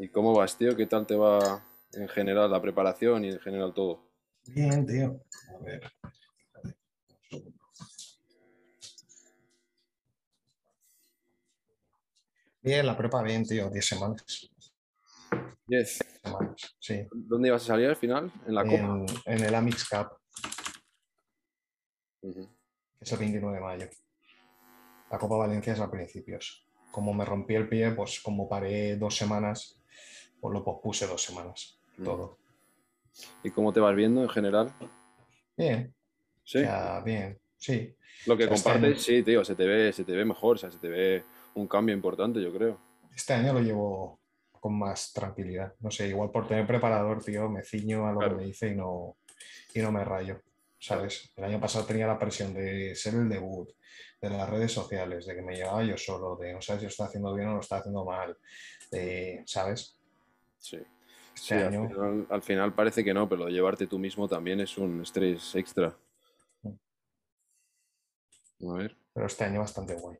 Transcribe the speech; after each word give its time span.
¿Y 0.00 0.08
cómo 0.10 0.32
vas, 0.32 0.56
tío? 0.56 0.76
¿Qué 0.76 0.86
tal 0.86 1.04
te 1.06 1.16
va 1.16 1.66
en 1.92 2.06
general 2.08 2.48
la 2.48 2.62
preparación 2.62 3.24
y 3.24 3.30
en 3.30 3.40
general 3.40 3.74
todo? 3.74 4.08
Bien, 4.46 4.86
tío. 4.86 5.20
A 5.52 5.64
ver. 5.64 5.92
Bien, 12.62 12.86
la 12.86 12.96
prepa 12.96 13.24
bien, 13.24 13.44
tío. 13.44 13.68
10 13.68 13.84
semanas. 13.84 14.48
10. 15.66 15.98
semanas, 16.22 16.76
sí. 16.78 17.04
¿Dónde 17.12 17.48
ibas 17.48 17.64
a 17.64 17.66
salir 17.66 17.88
al 17.88 17.96
final? 17.96 18.32
¿En 18.46 18.54
la 18.54 18.62
Copa? 18.62 19.04
En, 19.24 19.44
el 19.44 19.54
Amix 19.54 19.88
Cup, 19.88 20.16
que 22.20 22.48
es 23.00 23.12
el 23.12 23.18
29 23.18 23.56
de 23.56 23.62
mayo. 23.62 23.88
La 25.10 25.18
Copa 25.18 25.36
Valencia 25.38 25.72
es 25.72 25.80
a 25.80 25.90
principios. 25.90 26.64
Como 26.92 27.12
me 27.12 27.24
rompí 27.24 27.56
el 27.56 27.68
pie, 27.68 27.90
pues 27.90 28.20
como 28.20 28.48
paré 28.48 28.96
dos 28.96 29.16
semanas, 29.16 29.77
pues 30.40 30.52
lo 30.54 30.64
pospuse 30.64 31.06
dos 31.06 31.22
semanas. 31.22 31.78
Mm. 31.96 32.04
Todo. 32.04 32.38
¿Y 33.42 33.50
cómo 33.50 33.72
te 33.72 33.80
vas 33.80 33.94
viendo 33.96 34.22
en 34.22 34.28
general? 34.28 34.72
Bien, 35.56 35.94
Sí. 36.44 36.58
o 36.58 36.62
sea, 36.62 37.00
bien, 37.00 37.38
sí. 37.56 37.94
Lo 38.26 38.36
que 38.36 38.44
o 38.44 38.46
sea, 38.48 38.54
este 38.56 38.70
compartes, 38.70 38.94
año- 38.96 39.00
sí, 39.02 39.22
tío, 39.22 39.44
se 39.44 39.54
te 39.54 39.66
ve, 39.66 39.92
se 39.92 40.04
te 40.04 40.12
ve 40.12 40.24
mejor, 40.24 40.56
o 40.56 40.58
sea, 40.58 40.70
se 40.70 40.78
te 40.78 40.88
ve 40.88 41.24
un 41.54 41.66
cambio 41.66 41.94
importante, 41.94 42.40
yo 42.40 42.52
creo. 42.52 42.80
Este 43.14 43.34
año 43.34 43.52
lo 43.52 43.60
llevo 43.60 44.20
con 44.60 44.78
más 44.78 45.12
tranquilidad. 45.12 45.74
No 45.80 45.90
sé, 45.90 46.08
igual 46.08 46.30
por 46.30 46.46
tener 46.46 46.66
preparador, 46.66 47.22
tío, 47.22 47.48
me 47.48 47.62
ciño 47.64 48.06
a 48.06 48.12
lo 48.12 48.18
Claro. 48.18 48.36
que 48.36 48.42
me 48.42 48.46
dice 48.48 48.68
y 48.68 48.74
no, 48.76 49.16
y 49.74 49.80
no 49.80 49.92
me 49.92 50.04
rayo. 50.04 50.40
¿Sabes? 50.80 51.32
El 51.34 51.42
año 51.44 51.60
pasado 51.60 51.84
tenía 51.86 52.06
la 52.06 52.18
presión 52.18 52.54
de 52.54 52.94
ser 52.94 53.14
el 53.14 53.28
debut, 53.28 53.68
de 54.20 54.30
las 54.30 54.48
redes 54.48 54.70
sociales, 54.72 55.26
de 55.26 55.34
que 55.34 55.42
me 55.42 55.56
llevaba 55.56 55.82
yo 55.82 55.96
solo, 55.96 56.36
de 56.36 56.52
no 56.52 56.60
sabes 56.62 56.80
si 56.80 56.86
lo 56.86 56.90
está 56.90 57.04
haciendo 57.06 57.34
bien 57.34 57.48
o 57.48 57.54
lo 57.54 57.60
está 57.60 57.78
haciendo 57.78 58.04
mal. 58.04 58.36
de- 58.92 59.42
¿Sabes? 59.44 59.97
Sí. 60.58 60.76
Este 60.76 60.90
Sí, 61.34 61.54
al 61.54 61.88
final, 61.88 62.26
al 62.30 62.42
final 62.42 62.74
parece 62.74 63.04
que 63.04 63.14
no, 63.14 63.28
pero 63.28 63.44
de 63.46 63.52
llevarte 63.52 63.86
tú 63.86 63.98
mismo 63.98 64.28
también 64.28 64.60
es 64.60 64.76
un 64.76 65.00
estrés 65.00 65.54
extra. 65.54 65.96
A 68.60 68.72
ver. 68.72 68.96
Pero 69.14 69.26
este 69.26 69.44
año 69.44 69.60
bastante 69.60 69.94
guay. 69.94 70.18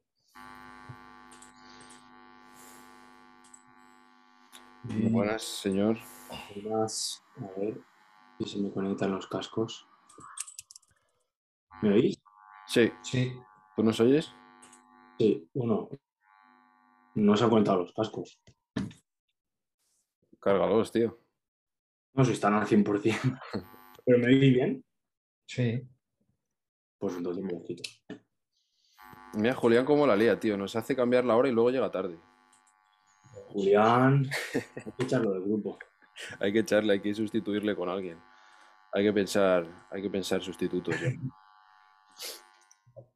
Mm. 4.85 5.13
Buenas, 5.13 5.43
señor. 5.43 5.99
Buenas. 6.55 7.23
A 7.37 7.61
ver 7.61 7.81
si 8.39 8.45
se 8.45 8.59
me 8.59 8.71
conectan 8.71 9.11
los 9.11 9.27
cascos. 9.27 9.89
¿Me 11.83 11.93
oís? 11.93 12.23
Sí, 12.67 12.93
Sí, 13.03 13.33
¿tú 13.75 13.83
nos 13.83 13.99
oyes? 14.01 14.33
Sí, 15.19 15.49
bueno. 15.55 15.89
No 17.15 17.37
se 17.37 17.45
han 17.45 17.51
conectado 17.51 17.81
los 17.81 17.93
cascos. 17.93 18.41
Cárgalos, 20.41 20.93
tío. 20.93 21.19
No 22.15 22.25
sé 22.25 22.31
si 22.31 22.35
están 22.35 22.55
al 22.55 22.67
100%. 22.67 23.41
¿Pero 24.05 24.19
me 24.19 24.27
oís 24.27 24.41
bien? 24.55 24.85
sí. 25.47 25.83
Pues 26.99 27.15
entonces 27.17 27.45
me 27.45 27.63
quito. 27.63 27.83
Mira, 29.35 29.55
Julián, 29.55 29.85
cómo 29.85 30.05
la 30.05 30.17
lía, 30.17 30.41
tío. 30.41 30.57
Nos 30.57 30.75
hace 30.75 30.97
cambiar 30.97 31.25
la 31.25 31.37
hora 31.37 31.49
y 31.49 31.53
luego 31.53 31.71
llega 31.71 31.93
tarde. 31.93 32.19
Julián, 33.51 34.29
hay 34.55 34.93
que 34.97 35.05
echarlo 35.05 35.33
del 35.33 35.43
grupo. 35.43 35.79
Hay 36.41 36.53
que 36.53 36.59
echarle, 36.59 36.95
hay 36.95 37.01
que 37.01 37.15
sustituirle 37.15 37.77
con 37.77 37.89
alguien. 37.89 38.19
Hay 38.93 39.05
que 39.05 39.13
pensar, 39.13 39.65
hay 39.91 40.03
que 40.03 40.11
pensar 40.11 40.43
sustitutos. 40.43 40.97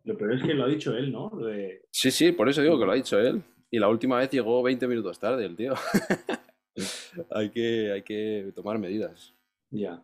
Lo 0.05 0.17
peor 0.17 0.35
es 0.35 0.43
que 0.43 0.55
lo 0.55 0.65
ha 0.65 0.69
dicho 0.69 0.97
él, 0.97 1.11
¿no? 1.13 1.31
De- 1.31 1.87
Sí, 1.91 2.11
sí, 2.11 2.33
por 2.33 2.49
eso 2.49 2.61
digo 2.63 2.79
que 2.79 2.85
lo 2.85 2.93
ha 2.93 2.97
dicho 2.97 3.19
él. 3.21 3.43
Y 3.71 3.79
la 3.79 3.89
última 3.89 4.19
vez 4.19 4.31
llegó 4.31 4.61
20 4.63 4.87
minutos 4.89 5.19
tarde 5.19 5.45
el 5.45 5.57
tío. 5.57 5.75
hay, 7.31 7.51
que, 7.51 7.93
hay 7.93 8.03
que 8.03 8.53
tomar 8.55 8.79
medidas. 8.79 9.35
Ya. 9.71 10.03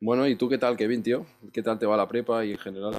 Bueno, 0.00 0.26
¿y 0.26 0.36
tú 0.36 0.48
qué 0.48 0.58
tal, 0.58 0.76
Kevin, 0.76 1.02
tío? 1.02 1.26
¿Qué 1.52 1.62
tal 1.62 1.78
te 1.78 1.86
va 1.86 1.96
la 1.96 2.08
prepa 2.08 2.44
y 2.44 2.52
en 2.52 2.58
general? 2.58 2.98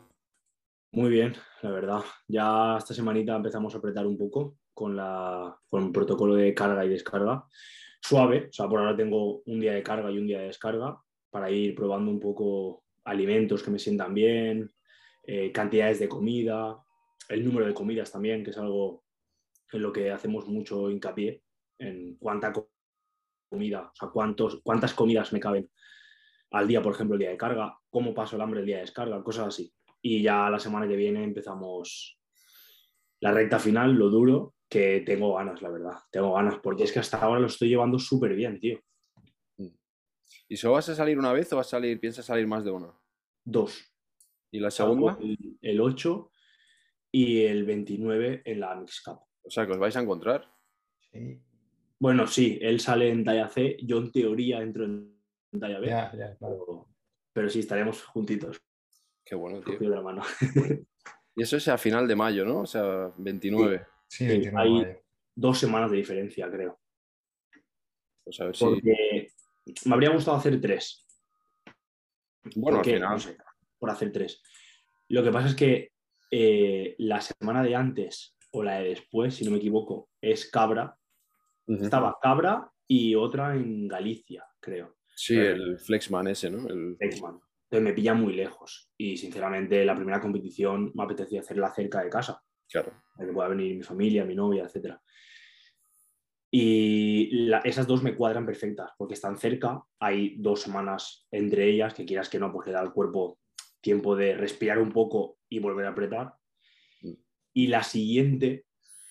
Muy 0.92 1.10
bien, 1.10 1.36
la 1.62 1.72
verdad. 1.72 2.02
Ya 2.28 2.78
esta 2.78 2.94
semanita 2.94 3.36
empezamos 3.36 3.74
a 3.74 3.78
apretar 3.78 4.06
un 4.06 4.18
poco 4.18 4.58
con, 4.74 4.96
la, 4.96 5.56
con 5.70 5.86
el 5.86 5.92
protocolo 5.92 6.36
de 6.36 6.54
carga 6.54 6.84
y 6.86 6.90
descarga. 6.90 7.46
Suave, 8.02 8.48
o 8.50 8.54
sea, 8.54 8.68
por 8.68 8.80
ahora 8.80 8.96
tengo 8.96 9.42
un 9.46 9.60
día 9.60 9.74
de 9.74 9.84
carga 9.84 10.12
y 10.12 10.18
un 10.18 10.28
día 10.28 10.40
de 10.40 10.48
descarga 10.48 11.00
para 11.30 11.52
ir 11.52 11.76
probando 11.76 12.12
un 12.12 12.20
poco 12.20 12.84
alimentos 13.04 13.62
que 13.62 13.72
me 13.72 13.80
sientan 13.80 14.14
bien, 14.14 14.72
eh, 15.24 15.52
cantidades 15.52 16.00
de 16.00 16.10
comida, 16.10 16.78
el 17.28 17.46
número 17.46 17.68
de 17.68 17.74
comidas 17.74 18.12
también, 18.12 18.44
que 18.44 18.52
es 18.52 18.58
algo 18.58 19.04
en 19.72 19.82
lo 19.82 19.94
que 19.94 20.12
hacemos 20.12 20.48
mucho 20.48 20.90
hincapié, 20.90 21.44
en 21.80 22.16
cuánta 22.18 22.52
co- 22.54 22.72
comida, 23.50 23.90
o 23.92 23.96
sea, 23.96 24.10
cuántos, 24.10 24.62
cuántas 24.64 24.94
comidas 24.94 25.34
me 25.34 25.40
caben 25.40 25.70
al 26.52 26.68
día, 26.68 26.82
por 26.82 26.94
ejemplo, 26.94 27.16
el 27.16 27.20
día 27.20 27.30
de 27.30 27.38
carga, 27.38 27.78
cómo 27.90 28.14
paso 28.14 28.36
el 28.36 28.42
hambre 28.42 28.60
el 28.62 28.66
día 28.66 28.76
de 28.78 28.82
descarga, 28.82 29.24
cosas 29.24 29.48
así. 29.48 29.74
Y 30.02 30.22
ya 30.22 30.50
la 30.50 30.60
semana 30.60 30.88
que 30.88 30.96
viene 30.96 31.24
empezamos 31.24 32.18
la 33.22 33.32
recta 33.32 33.60
final, 33.60 33.94
lo 33.94 34.10
duro, 34.10 34.56
que 34.70 35.02
tengo 35.06 35.36
ganas, 35.36 35.62
la 35.62 35.70
verdad. 35.70 35.98
Tengo 36.12 36.34
ganas, 36.34 36.60
porque 36.62 36.84
es 36.84 36.92
que 36.92 37.00
hasta 37.00 37.20
ahora 37.22 37.40
lo 37.40 37.48
estoy 37.48 37.70
llevando 37.70 38.00
súper 38.00 38.34
bien, 38.36 38.60
tío. 38.60 38.80
¿Y 40.48 40.58
solo 40.58 40.74
vas 40.74 40.90
a 40.90 40.96
salir 40.96 41.18
una 41.20 41.34
vez 41.34 41.52
o 41.54 41.58
vas 41.58 41.68
a 41.68 41.72
salir, 41.72 42.00
piensas 42.00 42.26
salir 42.26 42.48
más 42.48 42.64
de 42.64 42.72
una? 42.72 42.92
Dos. 43.44 43.92
¿Y 44.52 44.60
la 44.60 44.72
segunda? 44.72 45.18
El, 45.22 45.38
el 45.62 45.82
8 45.82 46.32
y 47.12 47.42
el 47.46 47.66
29 47.66 48.42
en 48.46 48.60
la 48.60 48.76
Mix 48.76 49.02
Cup. 49.04 49.20
O 49.44 49.50
sea, 49.50 49.66
que 49.66 49.74
os 49.74 49.78
vais 49.80 49.96
a 49.96 50.02
encontrar. 50.02 50.52
sí. 51.12 51.42
Bueno, 52.00 52.28
sí, 52.28 52.58
él 52.62 52.80
sale 52.80 53.10
en 53.10 53.24
talla 53.24 53.48
C, 53.50 53.78
yo 53.84 53.98
en 53.98 54.12
teoría 54.12 54.62
entro 54.62 54.86
en 54.86 55.20
talla 55.60 55.80
B, 55.80 55.88
Ya, 55.88 56.12
ya, 56.16 56.36
claro. 56.38 56.64
pero, 56.66 56.88
pero 57.34 57.50
sí, 57.50 57.60
estaremos 57.60 58.04
juntitos, 58.04 58.62
Qué 59.26 59.36
bueno, 59.36 59.58
tío. 59.62 59.74
cogidos 59.74 59.90
de 59.92 59.96
la 59.96 60.02
mano. 60.02 60.22
Y 61.36 61.44
eso 61.44 61.56
es 61.56 61.68
a 61.70 61.78
final 61.78 62.06
de 62.06 62.16
mayo, 62.18 62.44
¿no? 62.44 62.62
O 62.62 62.66
sea, 62.66 63.14
29. 63.18 63.86
Sí, 64.10 64.26
Sí, 64.26 64.28
29 64.28 64.52
de 64.52 64.62
hay- 64.62 64.86
mayo. 64.88 65.02
Dos 65.36 65.58
semanas 65.58 65.90
de 65.92 65.96
diferencia, 65.98 66.50
creo. 66.52 66.82
Pues 68.26 68.42
a 68.42 68.46
ver 68.46 68.56
si. 68.58 68.66
Porque 68.66 69.32
me 69.86 69.94
habría 69.94 70.10
gustado 70.10 70.36
hacer 70.36 70.60
tres. 70.60 71.06
Bueno, 72.56 72.80
al 72.80 72.84
¿Por 72.84 72.86
qué? 72.86 72.94
final. 72.96 73.12
No 73.12 73.20
sé, 73.20 73.38
por 73.78 73.90
hacer 73.90 74.12
tres. 74.12 74.42
Lo 75.08 75.24
que 75.24 75.32
pasa 75.32 75.48
es 75.48 75.56
que 75.56 75.94
eh, 76.32 76.96
la 76.98 77.22
semana 77.22 77.64
de 77.64 77.74
antes 77.76 78.36
o 78.52 78.62
la 78.64 78.80
de 78.80 78.90
después, 78.90 79.36
si 79.36 79.46
no 79.46 79.52
me 79.52 79.58
equivoco, 79.60 80.10
es 80.20 80.50
Cabra. 80.50 80.98
Estaba 81.70 82.18
Cabra 82.22 82.72
y 82.88 83.16
otra 83.16 83.56
en 83.56 83.88
Galicia, 83.88 84.46
creo. 84.60 84.96
Sí, 85.16 85.38
el 85.38 85.78
Flexman 85.80 86.28
ese, 86.28 86.50
¿no? 86.50 86.68
El... 86.68 86.96
Exman. 87.00 87.40
Entonces 87.66 87.84
me 87.84 87.94
pilla 87.94 88.14
muy 88.14 88.34
lejos. 88.34 88.92
Y 88.98 89.18
sinceramente, 89.18 89.86
la 89.86 89.96
primera 89.96 90.20
competición 90.20 90.92
me 90.96 91.04
apetecía 91.04 91.42
hacerla 91.42 91.72
cerca 91.74 92.02
de 92.04 92.10
casa, 92.10 92.42
Claro. 92.72 92.94
para 93.16 93.28
que 93.28 93.34
pueda 93.34 93.50
venir 93.50 93.76
mi 93.76 93.84
familia, 93.84 94.26
mi 94.26 94.36
novia, 94.36 94.64
etc. 94.64 94.96
Y 96.52 97.30
la- 97.48 97.60
esas 97.60 97.86
dos 97.86 98.02
me 98.02 98.16
cuadran 98.16 98.46
perfectas, 98.46 98.92
porque 98.98 99.14
están 99.14 99.38
cerca, 99.38 99.84
hay 100.00 100.36
dos 100.40 100.62
semanas 100.62 101.28
entre 101.32 101.70
ellas, 101.70 101.94
que 101.94 102.06
quieras 102.06 102.30
que 102.30 102.40
no, 102.40 102.52
porque 102.52 102.72
da 102.72 102.80
al 102.82 102.94
cuerpo 102.94 103.40
tiempo 103.82 104.16
de 104.16 104.36
respirar 104.36 104.80
un 104.80 104.92
poco 104.92 105.38
y 105.48 105.60
volver 105.60 105.86
a 105.86 105.90
apretar. 105.90 106.34
Mm. 107.02 107.14
Y 107.54 107.68
la 107.68 107.84
siguiente 107.84 108.66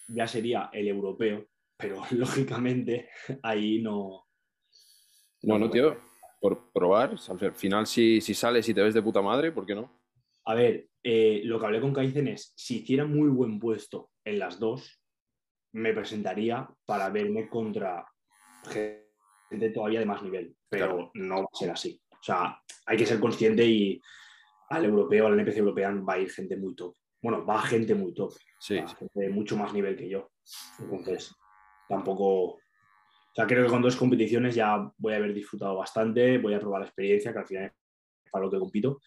ya 0.09 0.27
sería 0.27 0.69
el 0.73 0.89
europeo, 0.89 1.47
pero 1.79 2.03
lógicamente 2.11 3.09
ahí 3.43 3.81
no, 3.81 4.27
Bueno, 5.43 5.71
tío, 5.71 5.97
por 6.41 6.71
probar. 6.73 7.15
Al 7.29 7.55
final, 7.55 7.87
si, 7.87 8.21
si 8.21 8.35
sales 8.35 8.69
y 8.69 8.75
te 8.75 8.83
ves 8.83 8.95
de 8.95 9.03
puta 9.03 9.23
madre, 9.23 9.53
¿por 9.53 9.65
qué 9.65 9.75
no? 9.75 10.03
A 10.45 10.55
ver, 10.55 10.89
eh, 11.03 11.43
lo 11.45 11.59
que 11.59 11.67
hablé 11.67 11.81
con 11.81 11.93
Kaizen 11.93 12.29
es, 12.29 12.53
si 12.57 12.79
hiciera 12.79 13.05
muy 13.05 13.29
buen 13.29 13.59
puesto 13.59 14.11
en 14.25 14.39
las 14.39 14.59
dos, 14.59 15.01
me 15.73 15.93
presentaría 15.93 16.69
para 16.87 17.11
verme 17.11 17.49
contra 17.49 18.05
gente 18.65 19.71
todavía 19.71 20.01
de 20.01 20.07
más 20.07 20.23
nivel, 20.23 20.57
pero 20.69 20.87
Claro. 20.87 21.11
no 21.15 21.35
va 21.37 21.49
a 21.53 21.57
ser 21.57 21.71
así. 21.71 22.01
O 22.11 22.23
sea, 22.23 22.61
hay 22.87 22.97
que 22.97 23.07
ser 23.07 23.21
consciente 23.21 23.65
y 23.65 24.01
al 24.71 24.85
europeo, 24.87 25.27
al 25.27 25.39
NPC 25.39 25.59
European 25.59 26.05
va 26.07 26.15
a 26.15 26.19
ir 26.19 26.31
gente 26.31 26.57
muy 26.57 26.75
top. 26.75 26.95
Bueno, 27.23 27.45
va 27.45 27.61
gente 27.63 27.95
muy 27.95 28.15
top, 28.15 28.33
Sí, 28.59 28.77
va 28.79 28.89
gente 28.89 29.21
de 29.21 29.31
mucho 29.31 29.57
más 29.57 29.73
nivel 29.73 29.97
que 29.97 30.09
yo. 30.09 30.31
Entonces, 30.79 31.35
tampoco... 31.89 32.55
O 32.55 32.61
sea, 33.35 33.47
creo 33.47 33.65
que 33.65 33.71
con 33.71 33.83
dos 33.83 33.97
competiciones 33.97 34.55
ya 34.55 34.91
voy 34.97 35.13
a 35.13 35.17
haber 35.17 35.33
disfrutado 35.33 35.77
bastante, 35.77 36.39
voy 36.39 36.55
a 36.55 36.61
probar 36.61 36.81
la 36.81 36.87
experiencia, 36.87 37.33
que 37.33 37.39
al 37.39 37.47
final 37.47 37.65
es 37.67 38.31
para 38.31 38.45
lo 38.45 38.51
que 38.51 38.59
compito, 38.59 39.01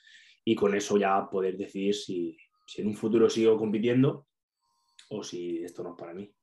y 0.46 0.56
con 0.56 0.74
eso 0.76 0.98
ya 0.98 1.30
poder 1.30 1.58
decidir 1.58 1.94
si, 1.96 2.38
si 2.66 2.82
en 2.82 2.88
un 2.88 2.96
futuro 2.96 3.30
sigo 3.30 3.58
compitiendo 3.58 4.28
o 5.10 5.24
si 5.24 5.64
esto 5.64 5.84
no 5.84 5.92
es 5.92 5.96
para 5.98 6.14
mí. 6.14 6.34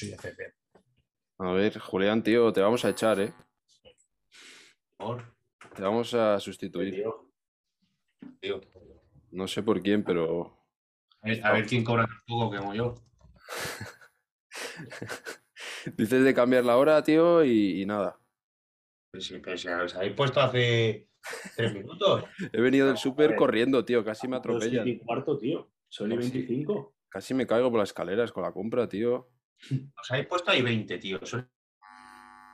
Sí, 0.00 0.06
bien. 0.06 0.54
A 1.38 1.52
ver, 1.52 1.78
Julián, 1.78 2.22
tío, 2.22 2.52
te 2.52 2.60
vamos 2.60 2.84
a 2.84 2.90
echar, 2.90 3.20
¿eh? 3.20 3.34
Por, 4.96 5.22
Te 5.74 5.82
vamos 5.82 6.14
a 6.14 6.38
sustituir. 6.38 6.94
Tío, 6.94 7.30
tío. 8.40 8.60
No 9.30 9.46
sé 9.46 9.62
por 9.62 9.82
quién, 9.82 10.04
pero 10.04 10.56
A 11.22 11.28
ver, 11.28 11.46
a 11.46 11.52
ver 11.52 11.66
quién 11.66 11.84
cobra 11.84 12.06
tan 12.06 12.18
poco 12.26 12.56
como 12.56 12.74
yo. 12.74 12.94
Dices 15.96 16.24
de 16.24 16.34
cambiar 16.34 16.64
la 16.64 16.76
hora, 16.76 17.02
tío, 17.02 17.44
y, 17.44 17.82
y 17.82 17.86
nada. 17.86 18.18
Pues 19.12 19.26
sí, 19.26 19.38
pero 19.42 19.56
si 19.56 19.68
os 19.68 19.94
habéis 19.94 20.12
puesto 20.14 20.40
hace 20.40 21.08
tres 21.56 21.74
minutos. 21.74 22.24
He 22.52 22.60
venido 22.60 22.86
del 22.86 22.96
súper 22.96 23.34
corriendo, 23.36 23.84
tío. 23.84 24.04
Casi 24.04 24.28
me 24.28 24.36
atropellan. 24.36 24.86
y 24.86 24.98
cuarto, 24.98 25.36
tío. 25.36 25.70
Son 25.88 26.10
y 26.12 26.14
Pues 26.14 26.26
sí. 26.26 26.32
25. 26.32 26.94
Casi 27.08 27.34
me 27.34 27.46
caigo 27.46 27.70
por 27.70 27.80
las 27.80 27.88
escaleras 27.90 28.30
con 28.32 28.42
la 28.44 28.52
compra, 28.52 28.88
tío. 28.88 29.28
Os 30.00 30.10
habéis 30.10 30.26
puesto 30.28 30.50
ahí 30.50 30.62
20, 30.62 30.98
tío. 30.98 31.18
Son 31.26 31.48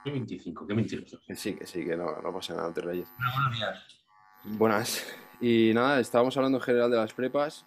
25, 0.05 0.67
qué 0.67 0.75
mentirosos. 0.75 1.21
Que 1.27 1.35
sí, 1.35 1.55
que 1.55 1.67
sí, 1.67 1.85
que 1.85 1.97
no, 1.97 2.21
no 2.23 2.33
pasa 2.33 2.55
nada, 2.55 2.73
te 2.73 2.81
reyes. 2.81 3.09
Bueno, 3.19 3.33
buenos 3.35 3.57
días. 3.57 4.05
Buenas. 4.45 5.07
Y 5.41 5.73
nada, 5.75 6.01
estábamos 6.01 6.37
hablando 6.37 6.59
en 6.59 6.63
general 6.63 6.91
de 6.91 6.97
las 6.97 7.13
prepas. 7.13 7.67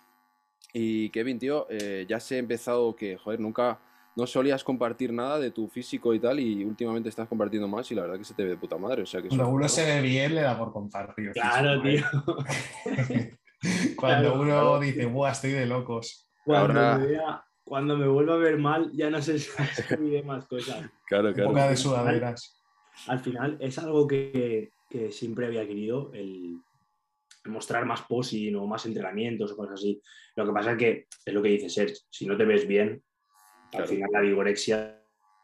Y 0.74 1.10
Kevin, 1.10 1.38
tío, 1.38 1.68
eh, 1.70 2.06
ya 2.08 2.20
se 2.20 2.36
ha 2.36 2.38
empezado 2.40 2.96
que, 2.96 3.18
joder, 3.18 3.40
nunca, 3.40 3.80
no 4.20 4.28
solías 4.28 4.64
compartir 4.64 5.12
nada 5.14 5.40
de 5.40 5.52
tu 5.52 5.68
físico 5.68 6.14
y 6.14 6.20
tal, 6.20 6.40
y 6.40 6.64
últimamente 6.64 7.10
estás 7.10 7.28
compartiendo 7.28 7.68
más, 7.68 7.90
y 7.92 7.96
la 7.96 8.04
verdad 8.04 8.18
que 8.18 8.24
se 8.26 8.34
te 8.34 8.44
ve 8.44 8.50
de 8.52 8.58
puta 8.58 8.78
madre. 8.78 9.04
O 9.04 9.06
sea 9.06 9.22
que 9.22 9.30
Cuando 9.30 9.48
uno 9.50 9.68
se 9.70 9.86
ve 9.86 10.02
bien, 10.02 10.36
le 10.36 10.42
da 10.42 10.58
por 10.58 10.72
compartir. 10.74 11.32
Claro, 11.32 11.82
tío. 11.82 12.04
Cuando 13.96 14.30
Claro, 14.30 14.34
uno 14.36 14.44
claro. 14.46 14.80
dice, 14.80 15.06
buah, 15.06 15.32
estoy 15.32 15.52
de 15.52 15.66
locos. 15.66 16.30
Cuando, 16.46 16.80
Ahora- 16.80 16.98
me 16.98 17.06
vea- 17.08 17.46
cuando 17.64 17.98
me 17.98 18.08
vuelva 18.08 18.34
a 18.34 18.38
ver 18.38 18.58
mal, 18.58 18.90
ya 18.94 19.10
no 19.12 19.22
sé 19.22 19.38
si 19.40 19.50
más 20.26 20.48
cosas. 20.48 20.90
Claro, 21.06 21.34
claro. 21.34 21.50
poco 21.52 21.62
de 21.70 21.78
sudaderas. 21.78 22.64
Al 23.08 23.20
final 23.20 23.58
es 23.60 23.78
algo 23.78 24.08
que, 24.08 24.72
que 24.90 25.12
siempre 25.12 25.46
había 25.46 25.68
querido, 25.68 26.12
el 26.14 26.58
mostrar 27.46 27.86
más 27.86 28.02
posing 28.04 28.56
o 28.56 28.66
más 28.66 28.86
entrenamientos 28.86 29.52
o 29.52 29.56
cosas 29.58 29.76
así. 29.76 30.02
Lo 30.36 30.46
que 30.46 30.52
pasa 30.52 30.72
es 30.72 30.78
que 30.78 31.08
es 31.26 31.34
lo 31.34 31.42
que 31.44 31.50
dice 31.50 31.70
Serge, 31.70 31.96
si 32.10 32.26
no 32.26 32.36
te 32.38 32.46
ves 32.46 32.68
bien, 32.68 33.04
Claro. 33.72 33.84
al 33.86 33.90
final 33.90 34.10
la 34.12 34.22
vigorexia 34.22 34.96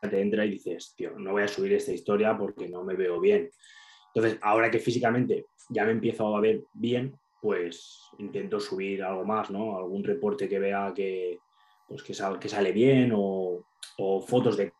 te 0.01 0.21
entra 0.21 0.45
y 0.45 0.51
dices, 0.51 0.93
tío, 0.95 1.11
no 1.17 1.31
voy 1.31 1.43
a 1.43 1.47
subir 1.47 1.73
esta 1.73 1.91
historia 1.91 2.37
porque 2.37 2.67
no 2.69 2.83
me 2.83 2.95
veo 2.95 3.19
bien. 3.19 3.49
Entonces, 4.13 4.39
ahora 4.41 4.69
que 4.69 4.79
físicamente 4.79 5.47
ya 5.69 5.83
me 5.85 5.91
empiezo 5.91 6.35
a 6.35 6.41
ver 6.41 6.63
bien, 6.73 7.17
pues 7.41 8.01
intento 8.19 8.59
subir 8.59 9.03
algo 9.03 9.25
más, 9.25 9.49
¿no? 9.51 9.77
Algún 9.77 10.03
reporte 10.03 10.47
que 10.47 10.59
vea 10.59 10.91
que, 10.95 11.39
pues 11.87 12.01
que, 12.03 12.13
sal- 12.13 12.39
que 12.39 12.49
sale 12.49 12.71
bien 12.71 13.11
o, 13.15 13.65
o 13.97 14.21
fotos 14.21 14.57
de 14.57 14.71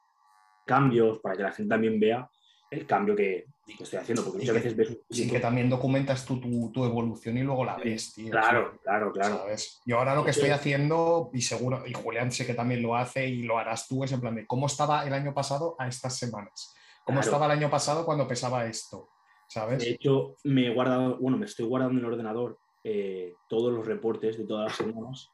cambios 0.66 1.20
para 1.20 1.36
que 1.36 1.44
la 1.44 1.52
gente 1.52 1.70
también 1.70 2.00
vea 2.00 2.30
el 2.76 2.86
cambio 2.86 3.16
que, 3.16 3.46
que 3.78 3.84
estoy 3.84 4.00
haciendo. 4.00 4.24
Porque 4.24 4.40
muchas 4.40 4.54
que- 4.54 4.60
veces 4.62 4.76
ves 4.76 4.98
Sí, 5.10 5.30
que 5.30 5.40
también 5.40 5.70
documentas 5.70 6.26
tú 6.26 6.40
tu, 6.40 6.72
tu 6.72 6.86
evolución 6.86 7.38
y 7.38 7.44
luego 7.44 7.66
la 7.66 7.76
ves, 7.78 8.14
tío. 8.14 8.30
Claro, 8.32 8.80
claro, 8.84 9.12
claro. 9.12 9.38
¿sabes? 9.38 9.82
Yo 9.86 9.98
ahora 10.00 10.16
lo 10.16 10.24
que 10.24 10.32
estoy 10.32 10.50
haciendo, 10.50 11.30
y 11.34 11.42
seguro, 11.42 11.84
y 11.88 11.94
Julián 11.94 12.32
sé 12.32 12.46
que 12.46 12.54
también 12.54 12.82
lo 12.82 12.96
hace 12.96 13.28
y 13.28 13.44
lo 13.44 13.58
harás 13.58 13.88
tú, 13.88 14.04
es 14.04 14.12
en 14.12 14.22
plan 14.22 14.36
de 14.36 14.46
cómo 14.46 14.68
estaba 14.68 15.06
el 15.06 15.14
año 15.14 15.34
pasado 15.34 15.76
a 15.80 15.88
estas 15.88 16.18
semanas. 16.18 16.74
¿Cómo 17.04 17.20
Claro. 17.20 17.32
estaba 17.36 17.46
el 17.46 17.52
año 17.60 17.70
pasado 17.70 18.06
cuando 18.06 18.28
pesaba 18.28 18.66
esto? 18.66 19.10
¿Sabes? 19.48 19.80
De 19.80 19.92
hecho, 19.92 20.36
me 20.44 20.68
he 20.68 20.74
guardado, 20.74 21.18
bueno, 21.20 21.38
me 21.38 21.46
estoy 21.46 21.66
guardando 21.68 21.94
en 21.94 22.00
el 22.00 22.12
ordenador 22.12 22.58
eh, 22.84 23.36
todos 23.48 23.72
los 23.72 23.86
reportes 23.86 24.38
de 24.38 24.46
todas 24.46 24.66
las 24.70 24.76
semanas 24.78 25.30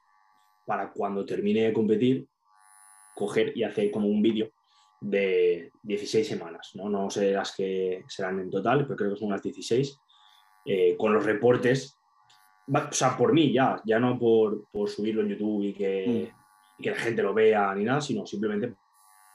para 0.66 0.92
cuando 0.92 1.24
termine 1.24 1.62
de 1.62 1.72
competir, 1.72 2.26
coger 3.14 3.56
y 3.56 3.62
hacer 3.62 3.90
como 3.90 4.08
un 4.08 4.22
vídeo 4.22 4.50
de 5.02 5.72
16 5.82 6.26
semanas, 6.26 6.70
¿no? 6.74 6.88
No 6.88 7.10
sé 7.10 7.32
las 7.32 7.54
que 7.54 8.04
serán 8.08 8.38
en 8.38 8.50
total, 8.50 8.84
pero 8.84 8.96
creo 8.96 9.10
que 9.10 9.16
son 9.18 9.28
unas 9.28 9.42
16, 9.42 10.00
eh, 10.64 10.96
con 10.96 11.12
los 11.12 11.26
reportes, 11.26 11.98
o 12.68 12.92
sea, 12.92 13.16
por 13.16 13.32
mí 13.32 13.52
ya, 13.52 13.82
ya 13.84 13.98
no 13.98 14.16
por, 14.18 14.68
por 14.70 14.88
subirlo 14.88 15.22
en 15.22 15.30
YouTube 15.30 15.64
y 15.64 15.72
que, 15.72 16.32
y 16.78 16.82
que 16.82 16.90
la 16.90 16.96
gente 16.96 17.22
lo 17.22 17.34
vea 17.34 17.74
ni 17.74 17.84
nada, 17.84 18.00
sino 18.00 18.24
simplemente 18.24 18.74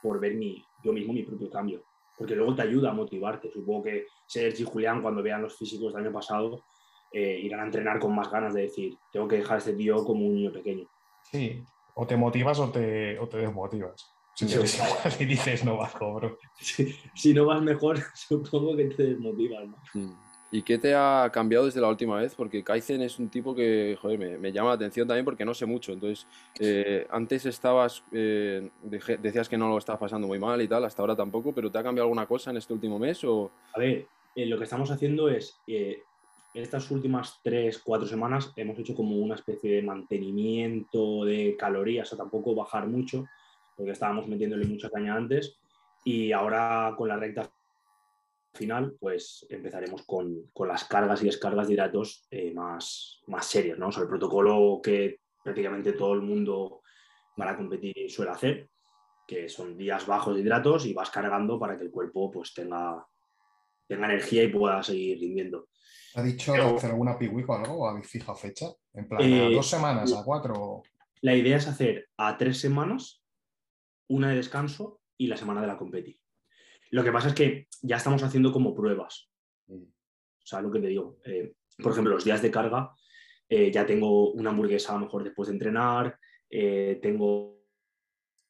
por 0.02 0.20
ver 0.20 0.36
mi, 0.36 0.64
yo 0.84 0.94
mismo 0.94 1.12
mi 1.12 1.24
propio 1.24 1.50
cambio. 1.50 1.84
Porque 2.18 2.36
luego 2.36 2.56
te 2.56 2.62
ayuda 2.62 2.92
a 2.92 2.94
motivarte. 2.94 3.52
Supongo 3.52 3.84
que 3.84 4.08
Sergi 4.26 4.64
y 4.64 4.66
Julián, 4.66 5.02
cuando 5.02 5.22
vean 5.22 5.42
los 5.42 5.56
físicos 5.56 5.94
del 5.94 6.04
año 6.04 6.14
pasado, 6.14 6.64
eh, 7.12 7.40
irán 7.44 7.60
a 7.60 7.66
entrenar 7.66 8.00
con 8.00 8.16
más 8.16 8.32
ganas 8.32 8.54
de 8.54 8.62
decir, 8.62 8.98
tengo 9.12 9.28
que 9.28 9.38
dejar 9.38 9.56
a 9.56 9.58
este 9.60 9.74
tío 9.74 10.04
como 10.04 10.26
un 10.26 10.34
niño 10.34 10.52
pequeño. 10.52 10.88
Sí. 11.24 11.62
O 11.94 12.08
te 12.08 12.16
motivas 12.16 12.58
o 12.60 12.72
te, 12.72 13.20
o 13.20 13.28
te 13.28 13.38
desmotivas. 13.38 14.17
Si 14.38 14.46
te 14.46 14.52
Sí. 14.52 14.58
ves 14.60 14.76
igual 14.76 15.14
y 15.20 15.26
dices, 15.26 15.66
no 15.66 15.78
bajo, 15.78 16.14
bro. 16.14 16.38
Si, 16.60 16.94
si 17.16 17.34
no 17.34 17.46
vas 17.46 17.60
mejor, 17.60 17.98
supongo 18.14 18.76
que 18.78 18.86
te 18.86 19.04
desmotivas. 19.04 19.68
¿no? 19.68 19.78
Mm. 19.96 20.14
¿Y 20.52 20.62
qué 20.62 20.78
te 20.78 20.94
ha 20.94 21.28
cambiado 21.34 21.66
desde 21.66 21.82
la 21.82 21.90
última 21.90 22.18
vez? 22.18 22.36
Porque 22.36 22.64
Kaizen 22.64 23.02
es 23.02 23.18
un 23.18 23.30
tipo 23.30 23.56
que, 23.56 23.98
joder, 24.00 24.20
me, 24.20 24.38
me 24.38 24.52
llama 24.52 24.70
la 24.70 24.76
atención 24.76 25.08
también 25.08 25.26
porque 25.26 25.44
no 25.44 25.56
sé 25.56 25.66
mucho. 25.66 25.92
Entonces, 25.92 26.28
eh, 26.60 27.08
antes 27.10 27.48
estabas, 27.48 28.04
eh, 28.12 28.70
decías 28.84 29.50
que 29.50 29.58
no 29.58 29.70
lo 29.70 29.78
estabas 29.80 30.00
pasando 30.00 30.28
muy 30.28 30.38
mal 30.38 30.62
y 30.62 30.68
tal, 30.68 30.86
hasta 30.86 31.02
ahora 31.02 31.16
tampoco, 31.16 31.52
pero 31.52 31.72
¿te 31.72 31.80
ha 31.80 31.84
cambiado 31.84 32.06
alguna 32.06 32.28
cosa 32.28 32.52
en 32.52 32.58
este 32.58 32.74
último 32.74 33.00
mes? 33.00 33.24
O... 33.24 33.50
A 33.74 33.80
ver, 33.80 34.08
eh, 34.36 34.46
lo 34.46 34.58
que 34.60 34.66
estamos 34.66 34.92
haciendo 34.92 35.30
es, 35.30 35.60
eh, 35.66 36.04
estas 36.54 36.92
últimas 36.92 37.40
tres, 37.44 37.80
cuatro 37.84 38.08
semanas 38.08 38.54
hemos 38.56 38.78
hecho 38.78 38.94
como 38.96 39.16
una 39.18 39.34
especie 39.36 39.72
de 39.72 39.82
mantenimiento 39.82 41.26
de 41.26 41.56
calorías, 41.58 42.14
o 42.14 42.18
tampoco 42.18 42.56
bajar 42.56 42.88
mucho, 42.88 43.26
porque 43.78 43.92
estábamos 43.92 44.28
metiéndole 44.28 44.66
mucha 44.66 44.90
caña 44.90 45.16
antes, 45.16 45.60
y 46.04 46.32
ahora 46.32 46.94
con 46.98 47.08
la 47.08 47.16
recta 47.18 47.50
final, 48.54 48.96
pues 49.00 49.46
empezaremos 49.50 50.04
con, 50.06 50.50
con 50.52 50.68
las 50.68 50.86
cargas 50.86 51.22
y 51.22 51.26
descargas 51.26 51.68
de 51.68 51.76
hidratos 51.76 52.26
eh, 52.32 52.52
más, 52.54 53.22
más 53.28 53.46
serias, 53.46 53.78
¿no? 53.78 53.90
O 53.90 53.92
sea, 53.92 54.04
el 54.04 54.10
protocolo 54.10 54.80
que 54.82 55.20
prácticamente 55.44 55.94
todo 55.94 56.14
el 56.14 56.22
mundo 56.22 56.82
para 57.36 57.56
competir 57.56 58.10
suele 58.10 58.32
hacer, 58.32 58.70
que 59.28 59.48
son 59.48 59.78
días 59.78 60.08
bajos 60.08 60.34
de 60.36 60.42
hidratos 60.42 60.86
y 60.88 60.94
vas 60.94 61.12
cargando 61.12 61.60
para 61.60 61.78
que 61.78 61.84
el 61.84 61.92
cuerpo 61.92 62.32
pues 62.32 62.54
tenga 62.54 63.06
tenga 63.88 64.06
energía 64.08 64.44
y 64.44 64.48
pueda 64.50 64.82
seguir 64.84 65.20
rindiendo. 65.20 65.68
¿Ha 66.16 66.24
dicho 66.24 66.52
Pero- 66.54 66.76
hacer 66.76 66.90
alguna 66.92 67.18
pick 67.18 67.32
o 67.48 67.54
algo? 67.54 67.74
¿O 67.84 67.88
habéis 67.88 68.08
fijado 68.08 68.36
fecha? 68.36 68.66
En 68.94 69.08
plan, 69.08 69.22
Eh, 69.22 69.46
a 69.46 69.50
dos 69.56 69.68
semanas, 69.70 70.12
a 70.14 70.24
cuatro. 70.26 70.82
La 71.22 71.36
idea 71.36 71.58
es 71.58 71.68
hacer 71.68 72.10
a 72.18 72.38
tres 72.38 72.60
semanas, 72.60 73.24
una 74.08 74.30
de 74.30 74.36
descanso 74.36 75.02
y 75.18 75.28
la 75.28 75.38
semana 75.38 75.62
de 75.62 75.68
la 75.68 75.78
competi. 75.78 76.20
Lo 76.92 77.04
que 77.04 77.12
pasa 77.12 77.30
es 77.30 77.34
que 77.34 77.68
ya 77.82 77.98
estamos 77.98 78.24
haciendo 78.24 78.52
como 78.52 78.74
pruebas. 78.74 79.30
O 79.68 80.46
sea, 80.46 80.62
lo 80.62 80.72
que 80.72 80.80
te 80.80 80.88
digo. 80.88 81.20
eh, 81.26 81.54
por 81.78 81.92
ejemplo, 81.92 82.14
los 82.14 82.24
días 82.24 82.42
de 82.42 82.52
carga, 82.52 82.92
eh, 83.50 83.72
ya 83.72 83.86
tengo 83.86 84.32
una 84.32 84.50
hamburguesa 84.50 84.92
a 84.92 84.96
lo 84.96 85.06
mejor 85.06 85.24
después 85.24 85.48
de 85.48 85.54
entrenar, 85.54 86.18
eh, 86.50 87.00
tengo, 87.02 87.62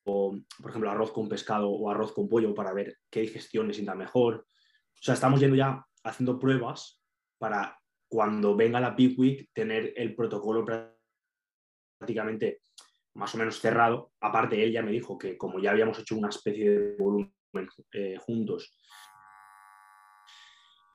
o, 0.05 0.37
por 0.61 0.69
ejemplo, 0.69 0.89
arroz 0.89 1.11
con 1.11 1.27
pescado 1.27 1.69
o 1.69 1.89
arroz 1.89 2.13
con 2.13 2.29
pollo 2.29 2.53
para 2.53 2.73
ver 2.73 2.97
qué 3.09 3.21
digestión 3.21 3.67
le 3.67 3.73
sienta 3.73 3.95
mejor. 3.95 4.45
O 4.93 5.03
sea, 5.03 5.13
estamos 5.13 5.39
yendo 5.39 5.55
ya 5.55 5.85
haciendo 6.03 6.39
pruebas 6.39 7.01
para 7.37 7.77
cuando 8.07 8.55
venga 8.55 8.79
la 8.79 8.95
peak 8.95 9.19
week 9.19 9.49
tener 9.53 9.93
el 9.97 10.15
protocolo 10.15 10.65
prácticamente 11.99 12.61
más 13.17 13.33
o 13.35 13.37
menos 13.37 13.59
cerrado. 13.59 14.11
Aparte, 14.21 14.63
él 14.63 14.71
ya 14.71 14.81
me 14.83 14.91
dijo 14.91 15.17
que 15.17 15.37
como 15.37 15.59
ya 15.59 15.71
habíamos 15.71 15.99
hecho 15.99 16.15
una 16.17 16.29
especie 16.29 16.69
de 16.69 16.95
volumen 16.97 17.31
eh, 17.91 18.17
juntos, 18.19 18.77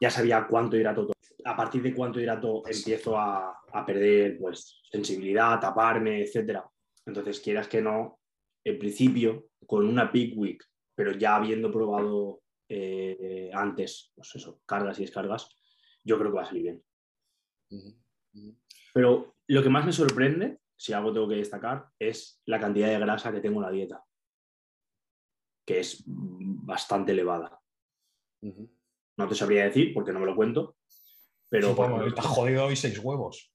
ya 0.00 0.10
sabía 0.10 0.46
cuánto 0.48 0.76
hidrato. 0.76 1.06
to- 1.06 1.12
A 1.44 1.56
partir 1.56 1.82
de 1.82 1.94
cuánto 1.94 2.20
hidrato 2.20 2.62
empiezo 2.66 3.18
a, 3.18 3.58
a 3.72 3.84
perder 3.86 4.38
pues, 4.38 4.80
sensibilidad, 4.90 5.58
taparme, 5.60 6.22
etcétera. 6.22 6.64
Entonces, 7.06 7.40
quieras 7.40 7.66
que 7.68 7.82
no, 7.82 8.20
en 8.64 8.78
principio, 8.78 9.48
con 9.66 9.86
una 9.86 10.10
peak 10.12 10.34
week, 10.36 10.64
pero 10.94 11.12
ya 11.12 11.34
habiendo 11.36 11.70
probado 11.72 12.42
eh, 12.68 13.50
antes, 13.52 14.12
pues 14.14 14.34
eso, 14.36 14.60
cargas 14.64 14.98
y 14.98 15.02
descargas, 15.02 15.48
yo 16.04 16.16
creo 16.18 16.30
que 16.30 16.36
va 16.36 16.42
a 16.42 16.46
salir 16.46 16.62
bien. 16.62 16.82
Pero 18.94 19.34
lo 19.48 19.62
que 19.62 19.68
más 19.68 19.84
me 19.84 19.92
sorprende, 19.92 20.58
si 20.82 20.92
algo 20.92 21.12
tengo 21.12 21.28
que 21.28 21.36
destacar, 21.36 21.86
es 21.96 22.42
la 22.46 22.58
cantidad 22.58 22.88
de 22.88 22.98
grasa 22.98 23.30
que 23.30 23.38
tengo 23.38 23.60
en 23.60 23.66
la 23.66 23.70
dieta, 23.70 24.04
que 25.64 25.78
es 25.78 26.02
bastante 26.04 27.12
elevada. 27.12 27.60
No 29.16 29.28
te 29.28 29.36
sabría 29.36 29.62
decir 29.62 29.94
porque 29.94 30.12
no 30.12 30.18
me 30.18 30.26
lo 30.26 30.34
cuento, 30.34 30.78
pero 31.48 31.72
Sí, 31.76 32.14
has 32.16 32.26
jodido 32.26 32.64
hoy 32.64 32.74
seis 32.74 32.98
huevos. 32.98 33.54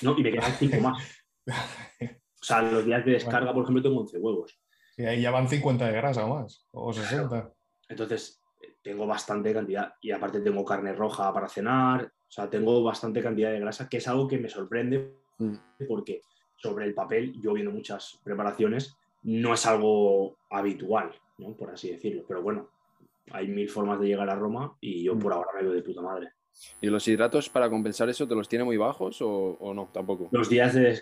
no, 0.00 0.16
y 0.16 0.22
me 0.22 0.32
quedan 0.32 0.52
cinco 0.52 0.76
más. 0.80 1.06
O 1.46 2.44
sea, 2.44 2.62
los 2.62 2.86
días 2.86 3.04
de 3.04 3.12
descarga, 3.12 3.52
por 3.52 3.64
ejemplo, 3.64 3.82
tengo 3.82 4.00
11 4.00 4.18
huevos. 4.20 4.58
Y 4.96 5.04
ahí 5.04 5.20
ya 5.20 5.30
van 5.30 5.50
50 5.50 5.86
de 5.86 5.92
grasa 5.92 6.24
o 6.24 6.34
más. 6.34 6.66
O 6.70 6.94
60. 6.94 7.52
Entonces, 7.90 8.42
tengo 8.80 9.06
bastante 9.06 9.52
cantidad. 9.52 9.92
Y 10.00 10.12
aparte 10.12 10.40
tengo 10.40 10.64
carne 10.64 10.94
roja 10.94 11.30
para 11.34 11.46
cenar. 11.46 12.06
O 12.06 12.30
sea, 12.30 12.48
tengo 12.48 12.82
bastante 12.82 13.22
cantidad 13.22 13.50
de 13.52 13.60
grasa, 13.60 13.86
que 13.86 13.98
es 13.98 14.08
algo 14.08 14.26
que 14.26 14.38
me 14.38 14.48
sorprende 14.48 15.20
Mm. 15.40 15.86
porque 15.88 16.20
sobre 16.56 16.84
el 16.86 16.94
papel, 16.94 17.40
yo 17.40 17.52
viendo 17.54 17.72
muchas 17.72 18.20
preparaciones, 18.22 18.94
no 19.22 19.54
es 19.54 19.66
algo 19.66 20.36
habitual, 20.50 21.10
¿no? 21.38 21.54
por 21.56 21.70
así 21.70 21.90
decirlo. 21.90 22.24
Pero 22.28 22.42
bueno, 22.42 22.68
hay 23.32 23.48
mil 23.48 23.68
formas 23.68 23.98
de 24.00 24.08
llegar 24.08 24.28
a 24.28 24.34
Roma 24.34 24.76
y 24.80 25.02
yo 25.04 25.14
Mm. 25.14 25.18
por 25.18 25.32
ahora 25.32 25.50
me 25.56 25.62
veo 25.62 25.72
de 25.72 25.82
puta 25.82 26.02
madre. 26.02 26.32
¿Y 26.80 26.88
los 26.88 27.06
hidratos 27.08 27.48
para 27.48 27.70
compensar 27.70 28.08
eso 28.10 28.28
te 28.28 28.34
los 28.34 28.48
tiene 28.48 28.64
muy 28.64 28.76
bajos 28.76 29.22
o, 29.22 29.28
o 29.60 29.72
no? 29.72 29.88
Tampoco. 29.92 30.28
Los 30.32 30.48
días 30.48 30.74
de... 30.74 31.00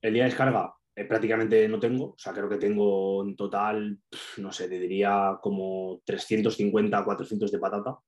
El 0.00 0.14
día 0.14 0.22
de 0.22 0.28
descarga 0.30 0.74
eh, 0.94 1.04
prácticamente 1.04 1.68
no 1.68 1.78
tengo, 1.78 2.06
o 2.10 2.18
sea, 2.18 2.32
creo 2.32 2.48
que 2.48 2.56
tengo 2.56 3.22
en 3.22 3.36
total, 3.36 3.98
no 4.38 4.52
sé, 4.52 4.68
te 4.68 4.78
diría 4.78 5.38
como 5.42 6.00
350, 6.04 7.04
400 7.04 7.50
de 7.52 7.58
patata. 7.58 7.90
O 7.90 8.02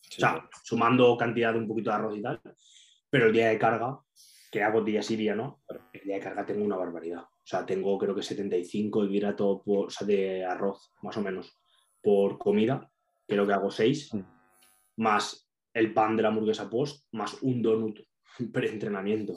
sea, 0.00 0.48
sumando 0.62 1.16
cantidad 1.16 1.52
de 1.52 1.58
un 1.58 1.66
poquito 1.68 1.90
de 1.90 1.96
arroz 1.96 2.16
y 2.16 2.22
tal. 2.22 2.40
Pero 3.10 3.26
el 3.26 3.32
día 3.32 3.48
de 3.48 3.58
carga, 3.58 3.98
que 4.54 4.62
hago 4.62 4.82
día 4.82 5.02
sí, 5.02 5.16
día 5.16 5.34
no, 5.34 5.64
el 5.92 6.00
día 6.04 6.14
de 6.14 6.20
carga 6.20 6.46
tengo 6.46 6.64
una 6.64 6.76
barbaridad. 6.76 7.22
O 7.22 7.42
sea, 7.42 7.66
tengo 7.66 7.98
creo 7.98 8.14
que 8.14 8.22
75 8.22 9.04
hidratos 9.04 9.62
por, 9.64 9.86
o 9.86 9.90
sea, 9.90 10.06
de 10.06 10.44
arroz, 10.44 10.92
más 11.02 11.16
o 11.16 11.22
menos, 11.22 11.58
por 12.00 12.38
comida. 12.38 12.88
Creo 13.26 13.48
que 13.48 13.52
hago 13.52 13.72
6, 13.72 14.14
Mm. 14.14 14.20
más 14.98 15.50
el 15.72 15.92
pan 15.92 16.16
de 16.16 16.22
la 16.22 16.28
hamburguesa 16.28 16.70
post, 16.70 17.04
más 17.10 17.42
un 17.42 17.62
donut 17.62 17.98
pre-entrenamiento. 18.52 19.32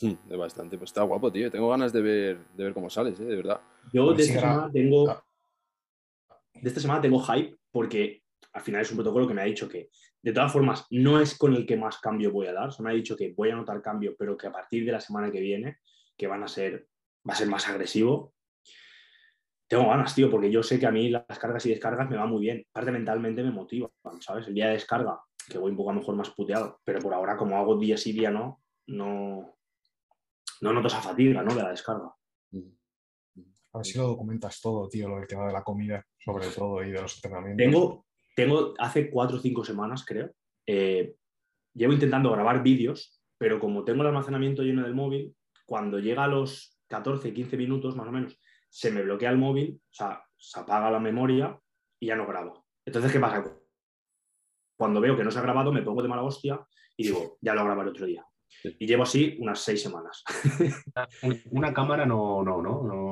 Mm, 0.00 0.28
De 0.28 0.36
bastante. 0.36 0.76
Pues 0.76 0.90
está 0.90 1.02
guapo, 1.02 1.30
tío. 1.30 1.48
Tengo 1.48 1.68
ganas 1.70 1.92
de 1.92 2.02
ver, 2.02 2.44
de 2.56 2.64
ver 2.64 2.74
cómo 2.74 2.90
sales, 2.90 3.20
¿eh? 3.20 3.24
de 3.24 3.36
verdad. 3.36 3.60
Yo 3.92 4.12
de 4.14 4.22
esta, 4.24 4.40
semana 4.40 4.72
tengo, 4.72 5.22
de 6.54 6.68
esta 6.68 6.80
semana 6.80 7.00
tengo 7.00 7.20
hype 7.20 7.56
porque 7.70 8.24
al 8.52 8.62
final 8.62 8.80
es 8.82 8.90
un 8.90 8.96
protocolo 8.96 9.28
que 9.28 9.34
me 9.34 9.42
ha 9.42 9.44
dicho 9.44 9.68
que, 9.68 9.90
de 10.22 10.32
todas 10.32 10.52
formas, 10.52 10.86
no 10.90 11.20
es 11.20 11.36
con 11.36 11.54
el 11.54 11.66
que 11.66 11.76
más 11.76 11.98
cambio 11.98 12.30
voy 12.30 12.46
a 12.46 12.52
dar. 12.52 12.68
O 12.68 12.70
sea, 12.70 12.84
me 12.84 12.92
ha 12.92 12.94
dicho 12.94 13.16
que 13.16 13.32
voy 13.36 13.50
a 13.50 13.56
notar 13.56 13.82
cambio, 13.82 14.14
pero 14.16 14.36
que 14.36 14.46
a 14.46 14.52
partir 14.52 14.86
de 14.86 14.92
la 14.92 15.00
semana 15.00 15.32
que 15.32 15.40
viene, 15.40 15.78
que 16.16 16.28
van 16.28 16.44
a 16.44 16.48
ser, 16.48 16.88
va 17.28 17.34
a 17.34 17.36
ser 17.36 17.48
más 17.48 17.68
agresivo. 17.68 18.34
Tengo 19.66 19.88
ganas, 19.88 20.14
tío, 20.14 20.30
porque 20.30 20.50
yo 20.50 20.62
sé 20.62 20.78
que 20.78 20.86
a 20.86 20.92
mí 20.92 21.08
las 21.08 21.38
cargas 21.38 21.66
y 21.66 21.70
descargas 21.70 22.08
me 22.08 22.16
van 22.16 22.30
muy 22.30 22.42
bien. 22.42 22.64
Aparte, 22.70 22.92
mentalmente 22.92 23.42
me 23.42 23.50
motiva, 23.50 23.90
¿sabes? 24.20 24.46
El 24.46 24.54
día 24.54 24.66
de 24.66 24.74
descarga, 24.74 25.20
que 25.48 25.58
voy 25.58 25.70
un 25.70 25.76
poco 25.76 25.90
a 25.90 25.94
lo 25.94 26.00
mejor 26.00 26.14
más 26.14 26.30
puteado, 26.30 26.80
pero 26.84 27.00
por 27.00 27.14
ahora, 27.14 27.36
como 27.36 27.56
hago 27.56 27.76
día 27.76 27.96
sí, 27.96 28.12
día 28.12 28.30
no, 28.30 28.62
no, 28.86 29.58
no 30.60 30.72
noto 30.72 30.86
esa 30.86 31.00
fatiga, 31.00 31.42
¿no? 31.42 31.54
De 31.54 31.62
la 31.62 31.70
descarga. 31.70 32.14
A 33.74 33.78
ver 33.78 33.86
si 33.86 33.98
lo 33.98 34.08
documentas 34.08 34.60
todo, 34.60 34.88
tío, 34.88 35.08
lo 35.08 35.16
del 35.16 35.26
tema 35.26 35.46
de 35.46 35.52
la 35.52 35.64
comida, 35.64 36.06
sobre 36.18 36.48
todo, 36.48 36.84
y 36.84 36.92
de 36.92 37.00
los 37.00 37.16
entrenamientos. 37.16 37.64
Tengo, 37.64 38.06
tengo 38.34 38.74
hace 38.78 39.10
cuatro 39.10 39.36
o 39.36 39.40
cinco 39.40 39.64
semanas, 39.64 40.04
creo, 40.06 40.30
eh, 40.66 41.14
llevo 41.74 41.92
intentando 41.92 42.30
grabar 42.30 42.62
vídeos, 42.62 43.20
pero 43.38 43.58
como 43.58 43.84
tengo 43.84 44.02
el 44.02 44.08
almacenamiento 44.08 44.62
lleno 44.62 44.82
del 44.82 44.94
móvil, 44.94 45.34
cuando 45.66 45.98
llega 45.98 46.24
a 46.24 46.28
los 46.28 46.78
14, 46.88 47.32
15 47.32 47.56
minutos 47.56 47.96
más 47.96 48.06
o 48.06 48.12
menos, 48.12 48.38
se 48.68 48.90
me 48.90 49.02
bloquea 49.02 49.30
el 49.30 49.38
móvil, 49.38 49.80
o 49.82 49.94
sea, 49.94 50.22
se 50.36 50.60
apaga 50.60 50.90
la 50.90 51.00
memoria 51.00 51.58
y 52.00 52.06
ya 52.06 52.16
no 52.16 52.26
grabo. 52.26 52.66
Entonces, 52.84 53.12
¿qué 53.12 53.20
pasa? 53.20 53.44
Cuando 54.76 55.00
veo 55.00 55.16
que 55.16 55.24
no 55.24 55.30
se 55.30 55.38
ha 55.38 55.42
grabado, 55.42 55.72
me 55.72 55.82
pongo 55.82 56.02
de 56.02 56.08
mala 56.08 56.22
hostia 56.22 56.60
y 56.96 57.04
digo, 57.04 57.38
ya 57.40 57.54
lo 57.54 57.64
grabaré 57.64 57.90
otro 57.90 58.06
día. 58.06 58.24
Y 58.64 58.86
llevo 58.86 59.04
así 59.04 59.36
unas 59.40 59.60
seis 59.60 59.82
semanas. 59.82 60.22
Una 61.50 61.72
cámara 61.72 62.06
no, 62.06 62.42
no, 62.42 62.60
no, 62.60 62.82
no. 62.82 63.11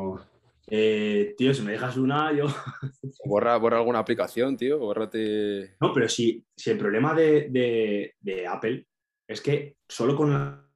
Eh, 0.71 1.35
tío, 1.37 1.53
si 1.53 1.63
me 1.63 1.73
dejas 1.73 1.97
una, 1.97 2.33
yo... 2.33 2.47
Borra, 3.25 3.57
borra 3.57 3.79
alguna 3.79 3.99
aplicación, 3.99 4.57
tío. 4.57 4.79
Bórrate. 4.79 5.77
No, 5.81 5.93
pero 5.93 6.09
si, 6.09 6.45
si 6.57 6.71
el 6.71 6.79
problema 6.79 7.13
de, 7.15 7.49
de- 7.51 8.15
de 8.21 8.47
Apple 8.47 8.87
es 9.29 9.41
que 9.41 9.77
solo 9.89 10.17
con 10.17 10.33
la- 10.33 10.67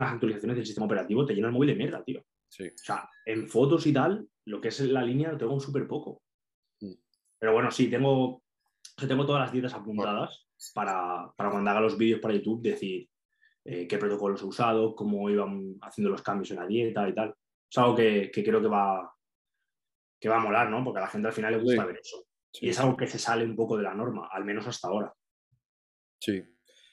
las 0.00 0.12
actualizaciones 0.12 0.56
del 0.56 0.66
sistema 0.66 0.86
operativo 0.86 1.24
te 1.24 1.34
llena 1.34 1.46
el 1.48 1.52
móvil 1.54 1.70
de 1.70 1.76
mierda, 1.76 2.02
tío. 2.04 2.24
Sí. 2.48 2.64
O 2.66 2.72
sea, 2.76 3.08
en 3.24 3.48
fotos 3.48 3.86
y 3.86 3.92
tal, 3.92 4.28
lo 4.46 4.60
que 4.60 4.68
es 4.68 4.80
la 4.80 5.02
línea 5.02 5.30
lo 5.32 5.38
tengo 5.38 5.58
súper 5.60 5.86
poco. 5.86 6.22
Mm. 6.80 6.92
Pero 7.38 7.52
bueno, 7.52 7.70
sí, 7.70 7.88
tengo, 7.88 8.42
tengo 9.08 9.24
todas 9.26 9.42
las 9.42 9.52
dietas 9.52 9.74
apuntadas 9.74 10.46
para, 10.74 11.32
para 11.36 11.50
cuando 11.50 11.70
haga 11.70 11.80
los 11.80 11.96
vídeos 11.96 12.20
para 12.20 12.34
YouTube 12.34 12.62
decir 12.62 13.08
eh, 13.64 13.86
qué 13.86 13.96
protocolos 13.98 14.42
he 14.42 14.46
usado, 14.46 14.94
cómo 14.94 15.30
iban 15.30 15.76
haciendo 15.82 16.10
los 16.10 16.22
cambios 16.22 16.50
en 16.50 16.56
la 16.58 16.66
dieta 16.66 17.08
y 17.08 17.14
tal. 17.14 17.34
Es 17.74 17.78
algo 17.78 17.96
que, 17.96 18.30
que 18.32 18.44
creo 18.44 18.60
que 18.60 18.68
va, 18.68 19.12
que 20.20 20.28
va 20.28 20.36
a 20.36 20.40
molar, 20.40 20.70
¿no? 20.70 20.84
Porque 20.84 20.98
a 20.98 21.02
la 21.02 21.08
gente 21.08 21.26
al 21.26 21.34
final 21.34 21.54
le 21.54 21.58
gusta 21.58 21.82
Sí. 21.82 21.86
ver 21.88 21.98
eso. 21.98 22.24
Sí, 22.52 22.66
Y 22.66 22.68
es 22.68 22.78
algo 22.78 22.96
que 22.96 23.08
se 23.08 23.18
sale 23.18 23.44
un 23.44 23.56
poco 23.56 23.76
de 23.76 23.82
la 23.82 23.92
norma, 23.94 24.28
al 24.30 24.44
menos 24.44 24.64
hasta 24.68 24.86
ahora. 24.86 25.12
Sí. 26.20 26.40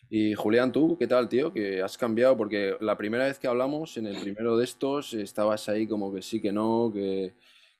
Y 0.10 0.34
Julián, 0.34 0.72
tú, 0.72 0.98
¿qué 0.98 1.06
tal, 1.06 1.30
tío? 1.30 1.54
Que 1.54 1.84
has 1.84 2.00
cambiado, 2.00 2.36
porque 2.36 2.78
la 2.80 2.98
primera 2.98 3.26
vez 3.26 3.38
que 3.38 3.46
hablamos, 3.48 3.96
en 3.98 4.08
el 4.08 4.20
primero 4.24 4.58
de 4.58 4.64
estos, 4.64 5.14
estabas 5.14 5.70
ahí 5.70 5.88
como 5.88 6.12
que 6.12 6.24
sí, 6.24 6.42
que 6.42 6.52
no, 6.52 6.90
que, 6.92 7.36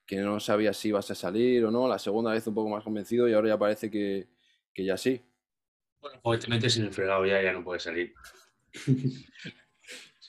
que 0.06 0.18
no 0.18 0.38
sabías 0.38 0.76
si 0.76 0.90
ibas 0.90 1.10
a 1.10 1.16
salir 1.16 1.64
o 1.64 1.72
no. 1.72 1.88
La 1.88 1.98
segunda 1.98 2.30
vez 2.30 2.46
un 2.46 2.54
poco 2.54 2.70
más 2.70 2.84
convencido 2.84 3.28
y 3.28 3.32
ahora 3.32 3.48
ya 3.48 3.58
parece 3.58 3.90
que, 3.90 4.28
que 4.72 4.84
ya 4.84 4.96
sí. 4.96 5.20
Bueno, 6.00 6.20
pues 6.22 6.38
te 6.38 6.48
metes 6.48 6.76
en 6.76 6.84
el 6.84 6.92
fregado 6.92 7.26
ya, 7.26 7.42
ya 7.42 7.52
no 7.52 7.64
puedes 7.64 7.82
salir. 7.82 8.14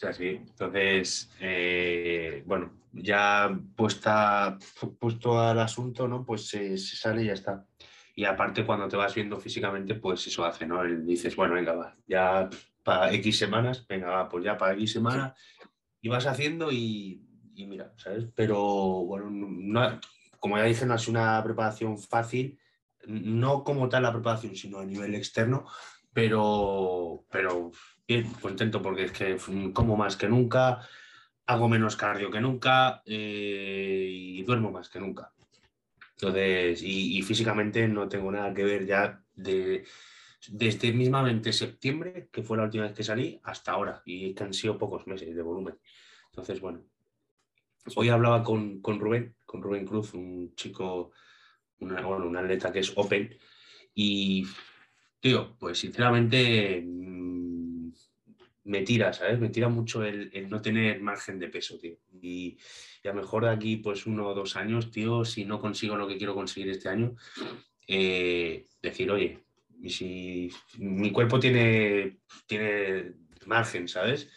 O 0.03 0.05
sea, 0.05 0.13
sí. 0.13 0.27
Entonces, 0.36 1.31
eh, 1.39 2.43
bueno, 2.45 2.74
ya 2.91 3.57
puesta, 3.74 4.57
pu- 4.60 4.98
puesto 4.98 5.39
al 5.39 5.57
asunto, 5.60 6.10
¿no? 6.10 6.25
Pues 6.25 6.48
se, 6.50 6.77
sale 6.77 7.24
y 7.24 7.27
ya 7.27 7.33
está. 7.33 7.65
Y 8.13 8.25
aparte, 8.25 8.65
cuando 8.65 8.89
te 8.89 8.98
vas 8.98 9.15
viendo 9.15 9.39
físicamente, 9.39 9.95
pues 9.95 10.27
eso 10.27 10.43
hace, 10.43 10.65
¿no? 10.67 10.83
Dices, 10.83 11.38
bueno, 11.38 11.53
venga, 11.55 11.74
va, 11.74 11.95
ya 12.05 12.50
para 12.83 13.13
X 13.13 13.38
semanas, 13.39 13.86
venga, 13.88 14.10
va, 14.10 14.27
pues 14.27 14.43
ya 14.43 14.57
para 14.57 14.74
X 14.74 14.91
semanas, 14.91 15.39
y 16.01 16.10
vas 16.10 16.25
haciendo 16.27 16.69
y, 16.69 17.25
y 17.55 17.65
mira, 17.65 17.93
¿sabes? 17.95 18.25
Pero 18.36 18.60
bueno, 19.05 19.29
no- 19.31 20.01
como 20.38 20.57
ya 20.57 20.63
dije, 20.65 20.86
no 20.86 20.95
es 20.95 21.07
una 21.07 21.41
preparación 21.45 21.98
fácil, 21.98 22.60
no 23.07 23.63
como 23.63 23.88
tal 23.88 24.03
la 24.03 24.12
preparación, 24.12 24.53
sino 24.57 24.79
a 24.79 24.86
nivel 24.86 25.15
externo, 25.15 25.65
pero, 26.12 27.25
pero 27.31 27.72
bien, 28.07 28.31
contento 28.41 28.81
porque 28.81 29.05
es 29.05 29.12
que 29.12 29.38
como 29.74 29.95
más 29.95 30.15
que 30.15 30.27
nunca, 30.27 30.88
hago 31.45 31.67
menos 31.67 31.95
cardio 31.95 32.31
que 32.31 32.41
nunca 32.41 33.01
eh, 33.05 34.07
y 34.12 34.43
duermo 34.43 34.72
más 34.72 34.89
que 34.89 35.00
nunca. 35.00 35.31
Entonces, 36.15 36.81
y, 36.83 37.22
físicamente 37.24 37.88
no 37.88 38.07
tengo 38.07 38.31
nada 38.31 38.53
que 38.53 38.63
ver 38.63 38.86
ya 38.86 39.22
de, 39.36 39.83
desde 40.50 40.93
mismamente 40.93 41.51
septiembre, 41.51 42.29
que 42.31 42.43
fue 42.43 42.57
la 42.57 42.63
última 42.63 42.83
vez 42.83 42.93
que 42.93 43.03
salí, 43.03 43.39
hasta 43.43 43.74
ahora, 43.74 44.01
y 44.05 44.33
que 44.33 44.43
han 44.43 44.53
sido 44.53 44.77
pocos 44.77 45.05
meses 45.07 45.36
de 45.36 45.41
volumen. 45.41 45.77
Entonces, 46.29 46.62
bueno, 46.62 46.83
hoy 47.95 48.10
hablaba 48.10 48.43
con, 48.43 48.81
con 48.81 49.00
Rubén, 49.00 49.36
con 49.45 49.62
Rubén 49.62 49.86
Cruz, 49.86 50.13
un 50.13 50.55
chico, 50.55 51.12
una, 51.79 52.01
bueno, 52.01 52.25
un 52.25 52.38
atleta 52.38 52.72
que 52.72 52.79
es 52.79 52.93
Open, 52.95 53.36
y, 53.93 54.48
tío, 55.19 55.57
pues 55.60 55.79
sinceramente 55.79 56.83
me 58.65 58.82
tira, 58.82 59.13
¿sabes? 59.13 59.39
Me 59.39 59.50
tira 59.50 59.70
mucho 59.70 60.03
el, 60.03 60.29
el 60.34 60.50
no 60.50 60.62
tener 60.62 61.01
margen 61.01 61.39
de 61.39 61.50
peso, 61.50 61.77
tío. 61.77 61.98
Y, 62.22 62.58
a 63.03 63.10
lo 63.10 63.15
mejor 63.15 63.43
de 63.43 63.51
aquí, 63.51 63.77
pues 63.77 64.05
uno 64.05 64.27
o 64.27 64.34
dos 64.34 64.55
años, 64.55 64.89
tío, 64.91 65.25
si 65.25 65.46
no 65.46 65.60
consigo 65.60 65.98
lo 65.98 66.08
que 66.08 66.17
quiero 66.17 66.34
conseguir 66.34 66.70
este 66.70 66.89
año, 66.89 67.15
eh, 67.88 68.65
decir, 68.82 69.12
oye, 69.12 69.39
si 69.88 70.50
mi 70.77 71.12
cuerpo 71.12 71.39
tiene, 71.39 72.20
tiene 72.48 73.13
margen, 73.46 73.88
¿sabes? 73.88 74.29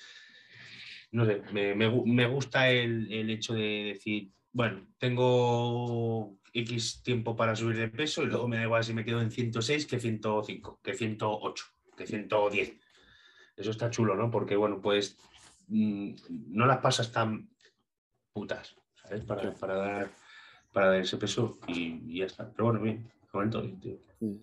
No 1.13 1.25
sé, 1.25 1.43
me, 1.53 1.75
me 1.75 2.27
gusta 2.27 2.69
el, 2.71 3.13
el 3.13 3.31
hecho 3.31 3.55
de 3.55 3.95
decir, 3.95 4.31
bueno, 4.53 4.89
tengo 4.99 6.39
X 6.53 7.03
tiempo 7.03 7.37
para 7.37 7.55
subir 7.55 7.77
de 7.77 7.89
peso 7.89 8.23
y 8.23 8.27
luego 8.27 8.49
me 8.49 8.57
da 8.57 8.63
igual 8.63 8.83
si 8.83 8.95
me 8.95 9.05
quedo 9.05 9.21
en 9.21 9.31
106 9.31 9.87
que 9.87 10.01
105, 10.01 10.81
que 10.83 10.95
108, 10.95 11.65
que 11.97 12.07
110. 12.07 12.86
Eso 13.57 13.71
está 13.71 13.91
chulo, 13.91 14.15
¿no? 14.15 14.31
Porque, 14.31 14.57
bueno, 14.57 14.81
pues 14.81 15.17
mm, 15.69 16.15
no 16.51 16.67
las 16.67 16.79
pasas 16.79 17.11
tan 17.11 17.49
putas, 18.33 18.77
¿sabes? 18.95 19.25
Para, 19.25 19.53
para 19.55 19.75
dar, 19.77 20.11
para 20.73 20.89
dar 20.89 21.01
ese 21.01 21.17
peso 21.17 21.59
y, 21.67 22.03
y 22.07 22.19
ya 22.19 22.27
está. 22.27 22.51
Pero 22.51 22.65
bueno, 22.67 22.81
bien, 22.81 23.11
momento 23.33 23.63
bien, 23.63 23.81
tío. 23.81 23.97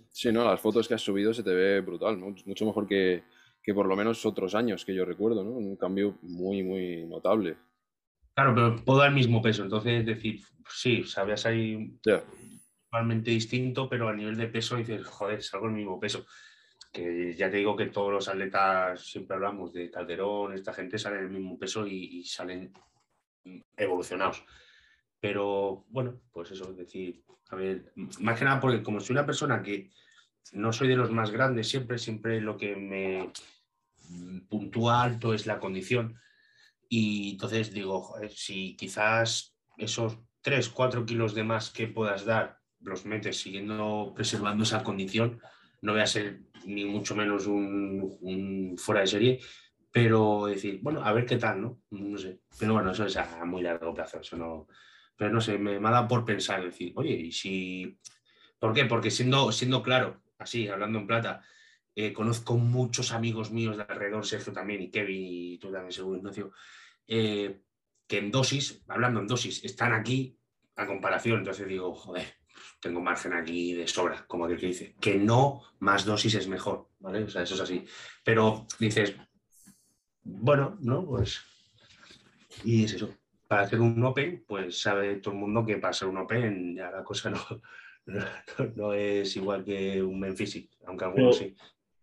Sí, 0.09 0.31
no, 0.31 0.45
las 0.45 0.59
fotos 0.59 0.87
que 0.87 0.93
has 0.93 1.01
subido 1.01 1.33
se 1.33 1.43
te 1.43 1.53
ve 1.53 1.81
brutal, 1.81 2.19
¿no? 2.19 2.35
Mucho 2.45 2.65
mejor 2.65 2.87
que, 2.87 3.23
que 3.61 3.73
por 3.73 3.87
lo 3.87 3.95
menos 3.95 4.25
otros 4.25 4.55
años 4.55 4.85
que 4.85 4.95
yo 4.95 5.05
recuerdo, 5.05 5.43
¿no? 5.43 5.51
Un 5.51 5.75
cambio 5.75 6.17
muy, 6.21 6.63
muy 6.63 7.05
notable. 7.05 7.57
Claro, 8.35 8.53
pero 8.55 8.75
puedo 8.83 8.99
dar 8.99 9.09
el 9.09 9.15
mismo 9.15 9.41
peso, 9.41 9.63
entonces 9.63 10.05
decir, 10.05 10.41
sí, 10.67 11.03
sabías 11.03 11.45
ahí 11.45 11.99
Ya, 12.03 12.23
totalmente 12.89 13.31
distinto, 13.31 13.89
pero 13.89 14.09
a 14.09 14.13
nivel 14.13 14.37
de 14.37 14.47
peso 14.47 14.75
dices, 14.77 15.05
joder, 15.05 15.41
salgo 15.41 15.67
el 15.67 15.73
mismo 15.73 15.99
peso. 15.99 16.25
Que 16.93 17.33
ya 17.35 17.49
te 17.49 17.57
digo 17.57 17.75
que 17.75 17.87
todos 17.87 18.13
los 18.13 18.29
atletas, 18.29 19.01
siempre 19.01 19.35
hablamos 19.35 19.73
de 19.73 19.89
Calderón, 19.89 20.53
esta 20.53 20.73
gente 20.73 20.97
sale 20.97 21.17
en 21.17 21.23
el 21.23 21.31
mismo 21.31 21.57
peso 21.57 21.85
y, 21.85 22.23
salen 22.23 22.71
evolucionados. 23.75 24.45
Pero 25.19 25.85
bueno, 25.89 26.21
pues 26.31 26.51
eso, 26.51 26.69
es 26.71 26.77
decir, 26.77 27.23
a 27.49 27.55
ver, 27.55 27.91
más 27.95 28.37
que 28.37 28.45
nada 28.45 28.59
porque 28.59 28.83
como 28.83 28.99
soy 28.99 29.13
una 29.15 29.25
persona 29.25 29.61
que 29.61 29.89
no 30.51 30.71
soy 30.71 30.87
de 30.87 30.95
los 30.95 31.11
más 31.11 31.31
grandes, 31.31 31.67
siempre, 31.67 31.97
siempre 31.97 32.39
lo 32.39 32.57
que 32.57 32.75
me 32.75 33.31
puntúa 34.47 35.01
alto 35.01 35.33
es 35.33 35.45
la 35.45 35.59
condición. 35.59 36.19
Y 36.89 37.31
entonces 37.31 37.73
digo, 37.73 38.15
si 38.29 38.75
quizás 38.75 39.55
esos 39.77 40.19
3, 40.41 40.69
4 40.69 41.05
kilos 41.05 41.33
de 41.33 41.43
más 41.43 41.71
que 41.71 41.87
puedas 41.87 42.25
dar 42.25 42.59
los 42.81 43.05
metes 43.05 43.39
siguiendo 43.39 44.13
preservando 44.15 44.63
esa 44.63 44.83
condición, 44.83 45.41
no 45.83 45.91
voy 45.91 46.01
a 46.01 46.07
ser 46.07 46.39
ni 46.65 46.85
mucho 46.85 47.13
menos 47.13 47.45
un, 47.45 48.75
fuera 48.77 49.01
de 49.01 49.07
serie, 49.07 49.39
pero 49.91 50.45
decir, 50.47 50.79
bueno, 50.81 51.03
a 51.03 51.11
ver 51.11 51.25
qué 51.25 51.35
tal, 51.35 51.61
¿no? 51.61 51.81
No 51.91 52.17
sé. 52.17 52.39
Pero 52.57 52.73
bueno, 52.73 52.91
eso 52.91 53.05
es 53.05 53.17
a 53.17 53.43
muy 53.43 53.61
largo 53.61 53.93
plazo, 53.93 54.21
eso 54.21 54.37
no. 54.37 54.67
Pero 55.17 55.31
no 55.31 55.41
sé, 55.41 55.57
me, 55.57 55.79
me 55.79 55.87
ha 55.89 55.91
dado 55.91 56.07
por 56.07 56.23
pensar, 56.23 56.63
decir, 56.63 56.93
oye, 56.95 57.11
y 57.11 57.31
si. 57.33 57.99
¿Por 58.57 58.73
qué? 58.73 58.85
Porque 58.85 59.11
siendo, 59.11 59.51
siendo 59.51 59.83
claro, 59.83 60.21
así, 60.37 60.69
hablando 60.69 60.99
en 60.99 61.07
plata, 61.07 61.43
eh, 61.95 62.13
conozco 62.13 62.57
muchos 62.57 63.11
amigos 63.11 63.51
míos 63.51 63.75
de 63.75 63.83
alrededor, 63.83 64.25
Sergio 64.25 64.53
también, 64.53 64.81
y 64.81 64.89
Kevin, 64.89 65.21
y 65.21 65.57
tú 65.57 65.69
también, 65.69 65.91
seguro, 65.91 66.17
Ignacio, 66.17 66.53
eh, 67.07 67.59
que 68.07 68.19
en 68.19 68.31
dosis, 68.31 68.83
hablando 68.87 69.19
en 69.19 69.27
dosis, 69.27 69.65
están 69.65 69.91
aquí 69.91 70.37
a 70.77 70.87
comparación. 70.87 71.39
Entonces 71.39 71.67
digo, 71.67 71.93
joder, 71.93 72.25
tengo 72.83 73.01
margen 73.01 73.33
aquí 73.33 73.73
de 73.73 73.87
sobra, 73.87 74.25
como 74.27 74.45
aquel 74.45 74.59
que 74.59 74.67
dice, 74.67 74.95
que 74.99 75.15
no 75.15 75.61
más 75.79 76.05
dosis 76.05 76.35
es 76.35 76.47
mejor, 76.47 76.89
¿vale? 76.99 77.23
O 77.23 77.29
sea, 77.29 77.41
eso 77.43 77.55
es 77.55 77.61
así. 77.61 77.85
Pero 78.23 78.67
dices, 78.79 79.15
bueno, 80.23 80.77
¿no? 80.81 81.05
Pues, 81.05 81.41
y 82.63 82.83
es 82.83 82.93
eso. 82.93 83.09
Para 83.47 83.63
hacer 83.63 83.79
un 83.81 84.03
Open, 84.03 84.43
pues 84.47 84.79
sabe 84.79 85.15
todo 85.17 85.33
el 85.33 85.39
mundo 85.39 85.65
que 85.65 85.77
para 85.77 85.93
ser 85.93 86.07
un 86.07 86.17
Open 86.17 86.75
ya 86.75 86.91
la 86.91 87.03
cosa 87.03 87.29
no, 87.29 87.39
no, 88.05 88.25
no 88.75 88.93
es 88.93 89.35
igual 89.35 89.63
que 89.63 90.01
un 90.03 90.19
Memphis, 90.19 90.69
aunque 90.85 91.05
algunos 91.05 91.37
sí. 91.37 91.55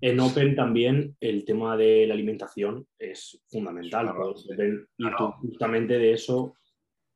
En 0.03 0.19
Open 0.19 0.57
también 0.57 1.15
el 1.21 1.45
tema 1.45 1.77
de 1.77 2.07
la 2.07 2.15
alimentación 2.15 2.87
es 2.99 3.39
fundamental. 3.49 4.07
Claro. 4.07 4.35
y 4.97 5.17
tú 5.17 5.31
justamente 5.43 5.99
de 5.99 6.13
eso 6.15 6.55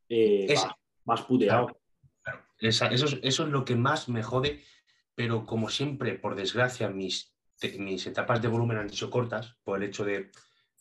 eh, 0.09 0.47
Es- 0.50 0.62
vas, 0.62 0.75
vas 1.04 1.23
puteado. 1.23 1.66
Claro, 1.66 1.80
eso, 2.58 2.87
es, 2.87 3.18
eso 3.23 3.42
es 3.44 3.49
lo 3.49 3.64
que 3.64 3.76
más 3.76 4.08
me 4.08 4.23
jode, 4.23 4.62
pero 5.14 5.46
como 5.46 5.68
siempre, 5.68 6.18
por 6.18 6.34
desgracia, 6.34 6.88
mis, 6.88 7.34
mis 7.78 8.06
etapas 8.06 8.42
de 8.42 8.49
volumen 8.49 8.78
han 8.78 8.90
sido 8.90 9.11
cortas 9.11 9.56
por 9.64 9.78
el 9.78 9.88
hecho 9.88 10.04
de, 10.04 10.30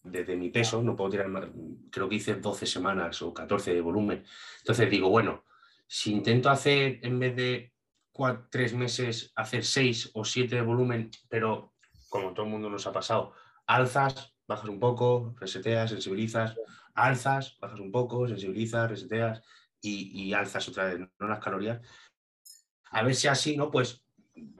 de, 0.03 0.35
mi 0.35 0.49
peso, 0.49 0.81
no 0.81 0.95
puedo 0.95 1.11
tirar 1.11 1.27
más, 1.29 1.45
creo 1.91 2.09
que 2.09 2.15
hice 2.15 2.35
12 2.35 2.65
semanas 2.65 3.21
o 3.21 3.33
14 3.33 3.73
de 3.73 3.81
volumen. 3.81 4.25
Entonces 4.59 4.89
digo, 4.89 5.09
bueno, 5.09 5.45
si 5.87 6.11
intento 6.11 6.49
hacer 6.49 6.99
en 7.03 7.19
vez 7.19 7.35
de 7.35 7.73
cua- 8.11 8.47
tres 8.49 8.73
meses, 8.73 9.31
hacer 9.35 9.63
seis 9.63 10.11
o 10.13 10.25
siete 10.25 10.55
de 10.55 10.61
volumen, 10.61 11.09
pero 11.29 11.73
como 12.09 12.33
todo 12.33 12.45
el 12.45 12.51
mundo 12.51 12.69
nos 12.69 12.85
ha 12.87 12.91
pasado, 12.91 13.33
alzas, 13.65 14.35
bajas 14.47 14.69
un 14.69 14.79
poco, 14.79 15.35
reseteas, 15.39 15.89
sensibilizas, 15.91 16.55
alzas, 16.93 17.57
bajas 17.59 17.79
un 17.79 17.91
poco, 17.91 18.27
sensibilizas, 18.27 18.89
reseteas 18.89 19.41
y, 19.83 20.23
y 20.23 20.33
alzas 20.33 20.67
otra 20.69 20.85
vez, 20.85 20.99
¿no? 21.19 21.27
Las 21.27 21.39
calorías. 21.39 21.79
A 22.91 23.03
ver 23.03 23.13
si 23.13 23.27
así, 23.27 23.55
¿no? 23.57 23.69
Pues 23.69 24.03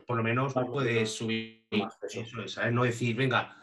por 0.05 0.17
lo 0.17 0.23
menos 0.23 0.53
Claro, 0.53 0.71
puedes 0.71 1.15
subir. 1.15 1.65
más 1.71 1.97
peso. 1.97 2.19
Eso 2.21 2.41
es, 2.43 2.51
¿sabes? 2.51 2.73
No 2.73 2.83
decir, 2.83 3.15
venga, 3.15 3.55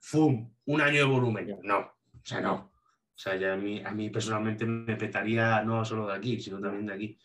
¡fum! 0.00 0.52
Un 0.66 0.80
año 0.80 0.98
de 0.98 1.04
volumen. 1.04 1.58
No, 1.62 1.78
o 1.78 2.20
sea, 2.24 2.40
no. 2.40 2.72
O 3.14 3.18
sea, 3.22 3.36
ya 3.36 3.52
a 3.52 3.56
mí, 3.56 3.80
a 3.84 3.92
mí 3.92 4.10
personalmente 4.10 4.66
me 4.66 4.96
petaría 4.96 5.62
no 5.62 5.84
solo 5.84 6.08
de 6.08 6.14
aquí, 6.14 6.40
sino 6.40 6.60
también 6.60 6.86
de 6.86 6.94
aquí. 6.94 7.18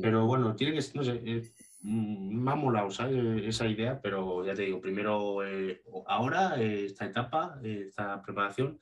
Pero 0.00 0.26
bueno, 0.26 0.56
tiene 0.56 0.72
que, 0.72 0.84
no 0.94 1.04
sé, 1.04 1.20
eh, 1.24 1.52
me 1.82 2.50
ha 2.50 2.54
molado, 2.54 2.90
¿sabes? 2.90 3.44
Esa 3.44 3.66
idea, 3.66 4.00
pero 4.00 4.44
ya 4.44 4.54
te 4.54 4.62
digo, 4.62 4.80
primero 4.80 5.44
eh, 5.46 5.82
ahora, 6.06 6.60
eh, 6.60 6.86
esta 6.86 7.04
etapa, 7.04 7.60
eh, 7.62 7.84
esta 7.88 8.20
preparación, 8.22 8.80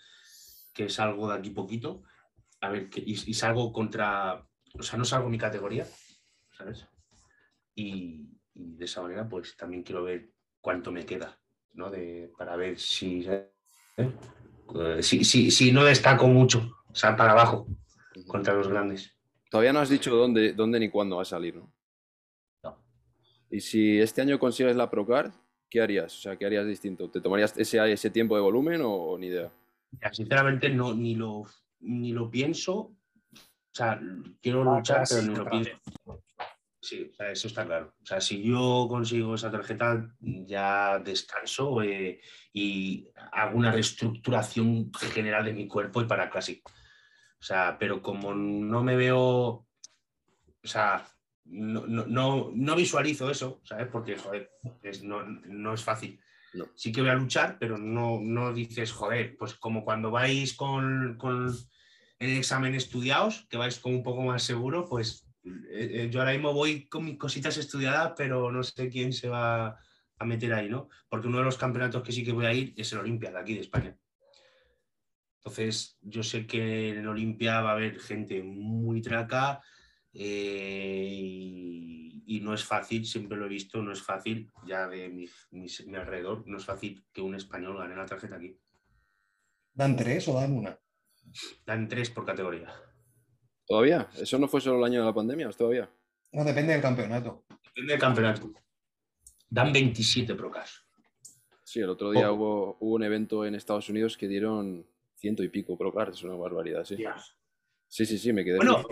que 0.73 0.89
salgo 0.89 1.29
de 1.29 1.37
aquí 1.39 1.51
poquito, 1.51 2.05
a 2.61 2.69
ver, 2.69 2.91
que, 2.91 3.01
y, 3.01 3.13
y 3.13 3.35
salgo 3.35 3.73
contra, 3.73 4.47
o 4.79 4.83
sea, 4.83 4.99
no 4.99 5.05
salgo 5.05 5.29
mi 5.29 5.39
categoría, 5.39 5.87
¿sabes? 6.51 6.87
Y, 7.75 8.29
y 8.55 8.77
de 8.77 8.85
esa 8.85 9.03
manera, 9.03 9.29
pues 9.29 9.57
también 9.57 9.83
quiero 9.83 10.03
ver 10.03 10.31
cuánto 10.61 10.93
me 10.93 11.07
queda, 11.07 11.39
¿no? 11.73 11.91
De, 11.91 12.31
para 12.37 12.57
ver 12.57 12.79
si, 12.79 13.27
¿eh? 13.27 13.51
Eh, 13.97 15.03
si, 15.03 15.25
si, 15.25 15.51
si 15.51 15.73
no 15.73 15.85
destaco 15.85 16.27
mucho, 16.29 16.71
o 16.89 16.95
sea, 16.95 17.17
para 17.17 17.33
abajo, 17.33 17.67
contra 18.27 18.55
los 18.55 18.69
grandes. 18.69 19.17
Todavía 19.51 19.73
no 19.73 19.81
has 19.81 19.89
dicho 19.89 20.15
dónde, 20.15 20.53
dónde 20.53 20.79
ni 20.79 20.91
cuándo 20.91 21.17
va 21.17 21.23
a 21.23 21.27
salir, 21.27 21.57
¿no? 21.57 21.73
No. 22.63 22.79
Y 23.51 23.61
si 23.61 23.99
este 23.99 24.23
año 24.23 24.39
consigues 24.39 24.77
la 24.77 24.91
Procard, 24.91 25.33
¿qué 25.69 25.81
harías? 25.81 26.17
O 26.17 26.21
sea, 26.21 26.37
¿qué 26.37 26.47
harías 26.47 26.67
distinto? 26.67 27.11
¿Te 27.11 27.21
tomarías 27.21 27.57
ese, 27.57 27.93
ese 27.93 28.11
tiempo 28.11 28.37
de 28.37 28.43
volumen 28.43 28.83
o, 28.83 28.93
o 28.93 29.19
ni 29.19 29.27
idea? 29.27 29.51
Ya, 30.01 30.13
Sinceramente, 30.13 30.69
no, 30.71 30.95
ni, 30.95 31.17
lo, 31.17 31.47
ni 31.81 32.13
lo 32.13 32.31
pienso. 32.31 32.75
O 32.79 33.73
sea, 33.73 34.01
quiero 34.41 34.63
Ah, 34.71 34.77
luchar, 34.79 34.99
casi, 35.01 35.15
pero 35.15 35.27
ni 35.29 35.37
lo 35.37 35.51
pienso. 35.51 35.71
Sí, 36.83 37.09
o 37.11 37.15
sea, 37.15 37.31
eso 37.31 37.47
está 37.47 37.67
claro. 37.67 37.95
O 38.03 38.07
sea, 38.07 38.21
si 38.23 38.43
yo 38.43 38.87
consigo 38.89 39.35
esa 39.35 39.51
tarjeta, 39.51 40.15
ya 40.19 40.99
descanso 40.99 41.83
eh, 41.83 42.21
y 42.55 43.07
hago 43.33 43.59
una 43.59 43.71
reestructuración 43.71 44.91
general 45.13 45.45
de 45.45 45.53
mi 45.53 45.69
cuerpo 45.69 46.01
y 46.01 46.07
para 46.07 46.31
Classic. 46.31 46.63
O 46.67 47.43
sea, 47.43 47.77
pero 47.79 48.01
como 48.03 48.35
no 48.35 48.83
me 48.83 48.97
veo, 48.97 49.19
o 49.19 49.67
sea, 50.65 51.07
no, 51.45 51.87
no, 51.87 52.07
no, 52.07 52.51
no 52.55 52.77
visualizo 52.77 53.31
eso, 53.31 53.61
¿sabes? 53.65 53.89
Porque, 53.89 54.17
joder, 54.17 54.51
es- 54.83 55.03
no, 55.03 55.23
no 55.23 55.75
es 55.75 55.85
fácil. 55.85 56.19
No. 56.53 56.67
Sí 56.75 56.91
que 56.93 57.01
voy 57.01 57.11
a 57.11 57.15
luchar, 57.15 57.59
pero 57.59 57.79
no, 57.79 58.19
no 58.21 58.53
dices, 58.53 58.93
joder, 58.93 59.37
pues 59.37 59.55
como 59.55 59.85
cuando 59.85 60.11
vais 60.11 60.55
con, 60.55 61.17
con 61.17 61.55
el 62.19 62.37
examen 62.37 62.75
estudiados, 62.75 63.47
que 63.49 63.57
vais 63.57 63.79
como 63.79 63.97
un 63.97 64.03
poco 64.03 64.23
más 64.23 64.43
seguro, 64.43 64.87
pues 64.89 65.27
eh, 65.45 65.91
eh, 65.93 66.09
yo 66.11 66.21
ahora 66.21 66.33
mismo 66.33 66.53
voy 66.53 66.87
con 66.89 67.05
mis 67.05 67.19
cositas 67.19 67.57
estudiadas, 67.57 68.13
pero 68.17 68.51
no 68.51 68.63
sé 68.63 68.89
quién 68.89 69.13
se 69.13 69.29
va 69.29 69.79
a 70.19 70.25
meter 70.25 70.53
ahí, 70.53 70.69
¿no? 70.69 70.89
Porque 71.09 71.29
uno 71.29 71.39
de 71.39 71.45
los 71.45 71.57
campeonatos 71.57 72.03
que 72.03 72.13
sí 72.13 72.25
que 72.25 72.33
voy 72.33 72.47
a 72.47 72.53
ir 72.53 72.75
es 72.77 72.93
el 72.93 72.99
Olimpia, 72.99 73.31
de 73.31 73.39
aquí 73.39 73.55
de 73.55 73.61
España. 73.61 73.97
Entonces, 75.39 75.97
yo 76.03 76.23
sé 76.23 76.47
que 76.47 76.91
en 76.91 76.99
el 76.99 77.09
Olimpia 77.09 77.63
va 77.63 77.71
a 77.71 77.73
haber 77.73 77.99
gente 77.99 78.43
muy 78.43 79.01
traca 79.01 79.63
eh, 80.13 81.09
y, 81.13 82.25
y 82.27 82.41
no 82.41 82.55
es 82.55 82.65
fácil, 82.65 83.05
siempre 83.07 83.37
lo 83.39 83.47
he 83.47 83.49
visto, 83.49 83.83
no 83.83 83.93
es 83.93 84.03
fácil, 84.03 84.51
ya 84.67 84.87
de 84.89 85.09
mi, 85.09 85.27
mi- 85.51 85.67
mi 85.87 85.97
alrededor, 85.97 86.45
no 86.47 86.59
es 86.59 86.65
fácil 86.65 87.05
que 87.13 87.21
un 87.23 87.35
español 87.35 87.77
gane 87.79 87.97
la 87.97 88.07
tarjeta 88.07 88.37
aquí. 88.37 88.57
¿Dan 89.73 89.97
tres 89.97 90.29
o 90.29 90.35
dan 90.35 90.53
una? 90.53 90.79
Dan 91.65 91.89
tres 91.89 92.11
por 92.11 92.25
categoría. 92.27 92.69
¿Todavía? 93.67 94.11
¿Eso 94.17 94.39
no 94.39 94.49
fue 94.49 94.61
solo 94.61 94.79
el 94.79 94.85
año 94.85 95.01
de 95.01 95.07
la 95.07 95.15
pandemia? 95.15 95.49
¿Es 95.49 95.57
todavía? 95.57 95.89
No, 96.33 96.45
depende 96.45 96.73
del 96.73 96.83
campeonato. 96.83 97.45
Depende 97.67 97.93
del 97.93 98.01
campeonato. 98.01 98.53
Dan 99.49 99.73
27 99.73 100.35
procas. 100.35 100.85
Sí, 101.65 101.79
el 101.81 101.89
otro 101.91 102.11
día 102.11 102.33
hubo, 102.33 102.77
hubo 102.81 102.95
un 102.97 103.03
evento 103.05 103.45
en 103.47 103.55
Estados 103.55 103.89
Unidos 103.89 104.17
que 104.17 104.27
dieron 104.27 104.87
ciento 105.15 105.45
y 105.45 105.49
pico 105.49 105.79
Procard, 105.79 106.11
es 106.15 106.23
una 106.25 106.35
barbaridad, 106.35 106.85
sí. 106.85 106.97
Sí, 107.87 108.07
sí, 108.07 108.19
sí, 108.19 108.33
me 108.33 108.45
quedé. 108.45 108.57
Bueno. 108.57 108.85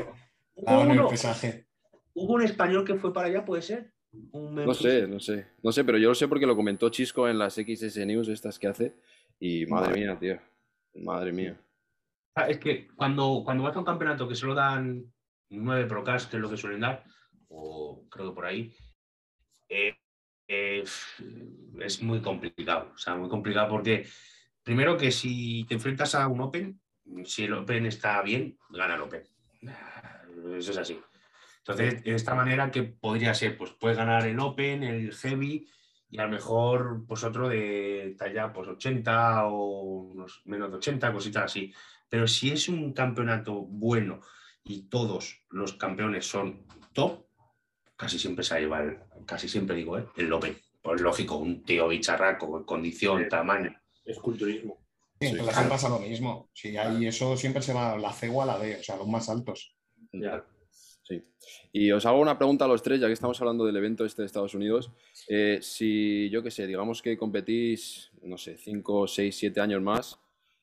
Hubo, 0.59 0.71
Ah, 0.71 0.83
en 0.85 0.90
el 0.90 0.99
uno- 1.01 1.09
pesaje. 1.09 1.66
hubo 2.14 2.35
un 2.35 2.42
español 2.42 2.85
que 2.85 2.94
fue 2.94 3.12
para 3.12 3.29
allá, 3.29 3.44
¿puede 3.44 3.62
ser? 3.62 3.92
Un 4.33 4.55
No 4.55 4.75
sé, 4.75 5.07
no 5.07 5.21
sé. 5.21 5.47
No 5.62 5.71
sé, 5.73 5.85
pero 5.85 5.99
yo 5.99 6.09
lo 6.09 6.14
sé 6.14 6.27
porque 6.29 6.47
lo 6.47 6.57
comentó 6.57 6.88
Chisco 6.88 7.29
en 7.29 7.38
las 7.38 7.55
XS 7.59 8.05
News 8.07 8.29
estas 8.29 8.59
que 8.59 8.66
hace. 8.66 8.94
Y 9.38 9.66
madre 9.66 9.94
mía, 9.94 10.18
tío. 10.18 10.38
Madre 10.94 11.33
mía. 11.33 11.61
Ah, 12.35 12.49
Es 12.49 12.59
que 12.59 12.88
cuando, 12.88 13.42
cuando 13.44 13.62
vas 13.64 13.77
a 13.77 13.79
un 13.81 13.85
campeonato 13.85 14.29
que 14.29 14.35
solo 14.35 14.55
dan 14.55 15.05
nueve 15.51 15.87
procas, 15.87 16.27
que 16.27 16.37
es 16.37 16.42
lo 16.42 16.49
que 16.51 16.57
suelen 16.57 16.81
dar, 16.81 17.05
o 17.49 18.07
creo 18.11 18.31
que 18.31 18.35
por 18.35 18.47
ahí, 18.47 18.75
eh, 19.68 19.94
eh, 20.49 20.85
es 21.81 22.03
muy 22.03 22.21
complicado. 22.21 22.90
O 22.94 22.99
sea, 22.99 23.14
muy 23.14 23.29
complicado 23.29 23.68
porque, 23.68 24.07
primero 24.62 24.97
que 24.97 25.11
si 25.12 25.64
te 25.68 25.75
enfrentas 25.75 26.14
a 26.14 26.27
un 26.29 26.40
Open, 26.40 26.81
si 27.25 27.44
el 27.44 27.53
Open 27.55 27.87
está 27.87 28.23
bien, 28.23 28.59
gana 28.71 28.94
el 28.97 29.03
Open. 29.03 29.23
Eso 30.56 30.72
es 30.72 30.78
así. 30.78 31.00
Entonces, 31.58 32.02
de 32.02 32.14
esta 32.14 32.34
manera 32.34 32.70
que 32.70 32.82
podría 32.82 33.34
ser, 33.34 33.58
pues 33.58 33.72
puedes 33.72 33.98
ganar 33.98 34.26
el 34.26 34.40
Open, 34.40 34.82
el 34.82 35.12
Heavy 35.12 35.68
y 36.11 36.18
a 36.18 36.24
lo 36.24 36.30
mejor 36.30 37.04
pues 37.06 37.24
otro 37.24 37.48
de 37.48 38.14
talla 38.18 38.52
pues 38.52 38.68
80 38.68 39.46
o 39.46 39.80
unos 39.80 40.42
menos 40.46 40.70
de 40.70 40.76
80, 40.78 41.12
cositas 41.12 41.44
así. 41.44 41.72
Pero 42.08 42.26
si 42.26 42.50
es 42.50 42.68
un 42.68 42.92
campeonato 42.94 43.52
bueno 43.52 44.20
y 44.64 44.88
todos 44.88 45.42
los 45.50 45.74
campeones 45.74 46.26
son 46.26 46.64
top, 46.94 47.26
casi 47.96 48.18
siempre 48.18 48.44
se 48.44 48.61
lleva 48.61 48.80
el, 48.80 48.98
casi 49.26 49.48
siempre 49.48 49.76
digo, 49.76 49.98
¿eh? 49.98 50.06
el 50.16 50.32
Open. 50.32 50.56
Pues 50.80 51.00
lógico, 51.00 51.37
un 51.37 51.64
tío 51.64 51.88
bicharraco, 51.88 52.64
condición, 52.64 53.28
tamaño. 53.28 53.78
Es 54.04 54.18
culturismo. 54.18 54.78
Sí, 55.20 55.28
Sí, 55.28 55.37
claro. 55.37 55.68
pasa 55.68 55.88
lo 55.88 55.98
mismo. 55.98 56.48
Si 56.54 56.76
hay 56.76 57.06
eso, 57.06 57.37
siempre 57.37 57.61
se 57.61 57.74
va 57.74 57.98
la 57.98 58.12
C 58.12 58.28
o 58.28 58.40
a 58.40 58.46
la 58.46 58.58
D, 58.58 58.76
o 58.76 58.82
sea, 58.82 58.96
los 58.96 59.08
más 59.08 59.28
altos. 59.28 59.74
Ya. 60.12 60.44
Sí. 61.03 61.23
Y 61.73 61.90
os 61.90 62.05
hago 62.05 62.21
una 62.21 62.37
pregunta 62.37 62.66
a 62.66 62.68
los 62.68 62.83
tres, 62.83 63.01
ya 63.01 63.07
que 63.07 63.14
estamos 63.14 63.40
hablando 63.40 63.64
del 63.64 63.77
evento 63.77 64.05
este 64.05 64.23
de 64.23 64.27
Estados 64.27 64.55
Unidos. 64.55 64.90
Eh, 65.27 65.59
si, 65.62 66.29
yo 66.31 66.42
qué 66.42 66.51
sé, 66.51 66.66
digamos 66.66 67.01
que 67.01 67.16
competís, 67.16 68.11
no 68.23 68.37
sé, 68.37 68.57
5, 68.59 69.07
6, 69.07 69.37
7 69.37 69.61
años 69.61 69.83
más 69.83 70.18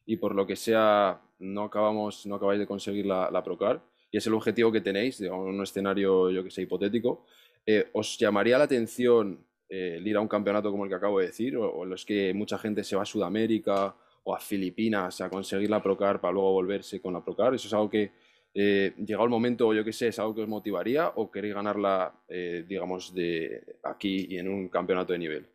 y 0.06 0.18
por 0.18 0.36
lo 0.36 0.46
que 0.46 0.56
sea 0.56 1.22
no 1.40 1.64
acabamos, 1.64 2.26
no 2.26 2.36
acabáis 2.36 2.60
de 2.60 2.68
conseguir 2.68 3.06
la, 3.08 3.30
la 3.32 3.44
Procar 3.44 3.82
y 4.12 4.18
es 4.18 4.28
el 4.28 4.34
objetivo 4.34 4.72
que 4.72 4.82
tenéis, 4.82 5.18
digamos, 5.18 5.48
en 5.48 5.56
un 5.56 5.64
escenario, 5.64 6.30
yo 6.30 6.44
que 6.44 6.52
sé, 6.52 6.62
hipotético, 6.62 7.26
eh, 7.66 7.90
¿os 7.94 8.18
llamaría 8.18 8.58
la 8.58 8.66
atención 8.66 9.46
eh, 9.68 9.96
el 9.98 10.08
ir 10.08 10.16
a 10.16 10.22
un 10.22 10.28
campeonato 10.28 10.72
como 10.72 10.86
el 10.86 10.90
que 10.90 10.96
acabo 10.96 11.20
de 11.20 11.28
decir? 11.28 11.58
¿O, 11.58 11.80
o 11.80 11.86
los 11.86 12.06
que 12.06 12.34
mucha 12.34 12.58
gente 12.58 12.84
se 12.84 12.96
va 12.96 13.02
a 13.02 13.06
Sudamérica 13.06 13.96
o 14.24 14.36
a 14.36 14.40
Filipinas 14.40 15.20
a 15.22 15.30
conseguir 15.30 15.70
la 15.70 15.82
Procar 15.82 16.22
para 16.22 16.34
luego 16.34 16.54
volverse 16.54 17.02
con 17.02 17.14
la 17.14 17.24
Procar? 17.24 17.56
¿Eso 17.56 17.68
es 17.68 17.74
algo 17.74 17.90
que, 17.90 18.12
eh, 18.58 18.94
llegado 18.98 19.26
el 19.26 19.30
momento, 19.30 19.74
yo 19.74 19.84
qué 19.84 19.92
sé, 19.92 20.08
es 20.08 20.18
algo 20.18 20.34
que 20.34 20.44
os 20.44 20.48
motivaría 20.48 21.10
o 21.10 21.30
queréis 21.30 21.54
ganarla, 21.54 22.24
eh, 22.30 22.64
digamos, 22.66 23.14
de 23.14 23.78
aquí 23.84 24.28
y 24.30 24.38
en 24.38 24.48
un 24.48 24.70
campeonato 24.70 25.12
de 25.12 25.20
nivel? 25.20 25.50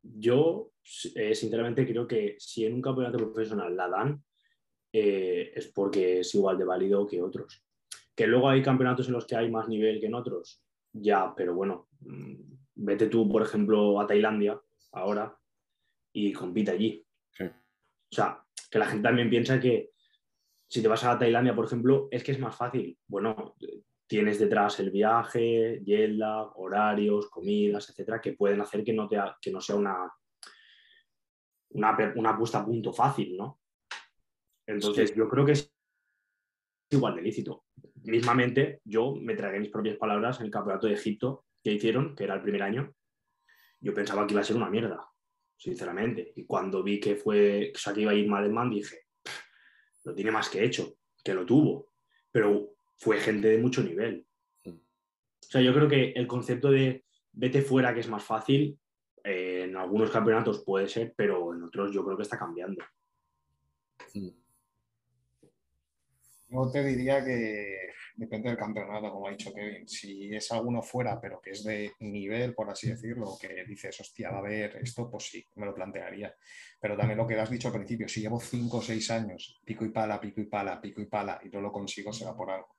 Yo, 0.00 0.70
eh, 1.16 1.34
sinceramente, 1.34 1.84
creo 1.84 2.06
que 2.06 2.36
si 2.38 2.66
en 2.66 2.74
un 2.74 2.82
campeonato 2.82 3.18
profesional 3.18 3.76
la 3.76 3.88
dan, 3.88 4.22
eh, 4.92 5.50
es 5.56 5.66
porque 5.66 6.20
es 6.20 6.32
igual 6.36 6.56
de 6.56 6.64
válido 6.64 7.04
que 7.04 7.20
otros. 7.20 7.64
Que 8.14 8.28
luego 8.28 8.48
hay 8.48 8.62
campeonatos 8.62 9.08
en 9.08 9.14
los 9.14 9.26
que 9.26 9.34
hay 9.34 9.50
más 9.50 9.66
nivel 9.66 9.98
que 9.98 10.06
en 10.06 10.14
otros, 10.14 10.62
ya, 10.92 11.34
pero 11.34 11.52
bueno, 11.52 11.88
mm, 11.98 12.34
vete 12.76 13.08
tú, 13.08 13.28
por 13.28 13.42
ejemplo, 13.42 14.00
a 14.00 14.06
Tailandia 14.06 14.60
ahora 14.92 15.36
y 16.12 16.32
compite 16.32 16.70
allí. 16.70 17.04
Sí. 17.32 17.44
O 17.44 18.14
sea, 18.14 18.40
que 18.70 18.78
la 18.78 18.86
gente 18.86 19.02
también 19.02 19.28
piensa 19.28 19.58
que 19.58 19.93
si 20.68 20.82
te 20.82 20.88
vas 20.88 21.04
a 21.04 21.18
Tailandia, 21.18 21.54
por 21.54 21.66
ejemplo, 21.66 22.08
es 22.10 22.24
que 22.24 22.32
es 22.32 22.38
más 22.38 22.56
fácil. 22.56 22.98
Bueno, 23.06 23.54
tienes 24.06 24.38
detrás 24.38 24.80
el 24.80 24.90
viaje, 24.90 25.80
jet 25.84 26.10
lag, 26.10 26.50
horarios, 26.58 27.28
comidas, 27.30 27.88
etcétera, 27.90 28.20
que 28.20 28.32
pueden 28.34 28.60
hacer 28.60 28.84
que 28.84 28.92
no, 28.92 29.08
te 29.08 29.16
que 29.40 29.50
no 29.50 29.60
sea 29.60 29.76
una, 29.76 30.12
una, 31.70 32.12
una 32.16 32.36
puesta 32.38 32.58
a 32.58 32.64
punto 32.64 32.92
fácil, 32.92 33.36
¿no? 33.36 33.60
Entonces, 34.66 35.10
Sí. 35.10 35.16
yo 35.16 35.28
creo 35.28 35.44
que 35.44 35.52
es 35.52 35.72
igual 36.90 37.16
de 37.16 37.22
lícito. 37.22 37.64
Mismamente, 38.04 38.80
yo 38.84 39.14
me 39.16 39.34
tragué 39.34 39.60
mis 39.60 39.70
propias 39.70 39.96
palabras 39.96 40.38
en 40.40 40.46
el 40.46 40.52
campeonato 40.52 40.86
de 40.86 40.94
Egipto 40.94 41.46
que 41.62 41.72
hicieron, 41.72 42.14
que 42.14 42.24
era 42.24 42.34
el 42.34 42.42
primer 42.42 42.62
año. 42.62 42.94
Yo 43.80 43.92
pensaba 43.94 44.26
que 44.26 44.34
iba 44.34 44.40
a 44.40 44.44
ser 44.44 44.56
una 44.56 44.70
mierda, 44.70 45.06
sinceramente. 45.56 46.32
Y 46.36 46.44
cuando 46.46 46.82
vi 46.82 47.00
que 47.00 47.16
fue, 47.16 47.72
o 47.74 47.78
sea, 47.78 47.92
que 47.92 48.02
iba 48.02 48.12
a 48.12 48.14
ir 48.14 48.28
Madelman, 48.28 48.70
dije, 48.70 48.96
"Pff, 48.96 49.03
lo 50.04 50.14
tiene 50.14 50.30
más 50.30 50.48
que 50.48 50.64
hecho, 50.64 50.96
que 51.22 51.34
lo 51.34 51.44
tuvo. 51.44 51.88
Pero 52.30 52.74
fue 52.96 53.18
gente 53.18 53.48
de 53.48 53.58
mucho 53.58 53.82
nivel. 53.82 54.26
O 54.66 55.46
sea, 55.46 55.60
yo 55.60 55.74
creo 55.74 55.88
que 55.88 56.12
el 56.12 56.26
concepto 56.26 56.70
de 56.70 57.04
vete 57.32 57.62
fuera, 57.62 57.92
que 57.92 58.00
es 58.00 58.08
más 58.08 58.24
fácil, 58.24 58.78
eh, 59.22 59.64
en 59.64 59.76
algunos 59.76 60.10
campeonatos 60.10 60.64
puede 60.64 60.88
ser, 60.88 61.14
pero 61.16 61.54
en 61.54 61.62
otros 61.62 61.92
yo 61.92 62.04
creo 62.04 62.16
que 62.16 62.22
está 62.22 62.38
cambiando. 62.38 62.82
Mm. 64.14 64.28
Yo 66.48 66.70
te 66.70 66.84
diría 66.84 67.24
que 67.24 67.90
depende 68.16 68.48
del 68.48 68.58
campeonato, 68.58 69.10
como 69.10 69.26
ha 69.26 69.30
dicho 69.30 69.52
Kevin. 69.52 69.88
Si 69.88 70.34
es 70.34 70.50
alguno 70.52 70.82
fuera, 70.82 71.20
pero 71.20 71.40
que 71.40 71.50
es 71.50 71.64
de 71.64 71.92
nivel, 72.00 72.54
por 72.54 72.70
así 72.70 72.88
decirlo, 72.88 73.36
que 73.40 73.64
dices, 73.64 74.00
hostia, 74.00 74.30
va 74.30 74.36
a 74.36 74.38
haber 74.40 74.76
esto, 74.76 75.10
pues 75.10 75.24
sí, 75.24 75.44
me 75.56 75.66
lo 75.66 75.74
plantearía. 75.74 76.34
Pero 76.80 76.96
también 76.96 77.18
lo 77.18 77.26
que 77.26 77.38
has 77.38 77.50
dicho 77.50 77.68
al 77.68 77.74
principio, 77.74 78.08
si 78.08 78.20
llevo 78.20 78.40
5 78.40 78.78
o 78.78 78.82
6 78.82 79.10
años, 79.10 79.60
pico 79.64 79.84
y 79.84 79.90
pala, 79.90 80.20
pico 80.20 80.40
y 80.40 80.46
pala, 80.46 80.80
pico 80.80 81.00
y 81.00 81.06
pala, 81.06 81.40
y 81.44 81.48
no 81.48 81.60
lo 81.60 81.72
consigo, 81.72 82.12
será 82.12 82.34
por 82.34 82.50
algo. 82.50 82.76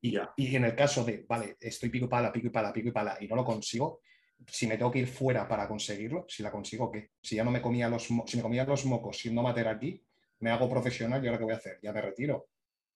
Y, 0.00 0.12
Ya. 0.12 0.32
y 0.36 0.54
en 0.54 0.64
el 0.64 0.74
caso 0.76 1.04
de, 1.04 1.24
vale, 1.28 1.56
estoy 1.60 1.88
pico 1.88 2.06
y 2.06 2.08
pala, 2.08 2.32
pico 2.32 2.46
y 2.46 2.50
pala, 2.50 2.72
pico 2.72 2.88
y 2.88 2.92
pala, 2.92 3.18
y 3.20 3.26
no 3.26 3.36
lo 3.36 3.44
consigo, 3.44 4.00
si 4.46 4.66
me 4.68 4.76
tengo 4.78 4.90
que 4.92 5.00
ir 5.00 5.08
fuera 5.08 5.48
para 5.48 5.66
conseguirlo, 5.66 6.24
si 6.28 6.42
la 6.42 6.50
consigo, 6.50 6.90
¿qué? 6.90 7.10
Si 7.20 7.34
ya 7.36 7.44
no 7.44 7.50
me 7.50 7.60
comía 7.60 7.88
los, 7.88 8.04
si 8.04 8.36
me 8.36 8.42
comía 8.42 8.64
los 8.64 8.84
mocos 8.84 9.18
siendo 9.18 9.40
amateur 9.40 9.68
aquí, 9.68 10.02
me 10.40 10.50
hago 10.50 10.70
profesional 10.70 11.22
y 11.22 11.26
ahora 11.26 11.38
qué 11.38 11.44
voy 11.44 11.54
a 11.54 11.56
hacer? 11.56 11.80
Ya 11.82 11.92
me 11.92 12.00
retiro. 12.00 12.48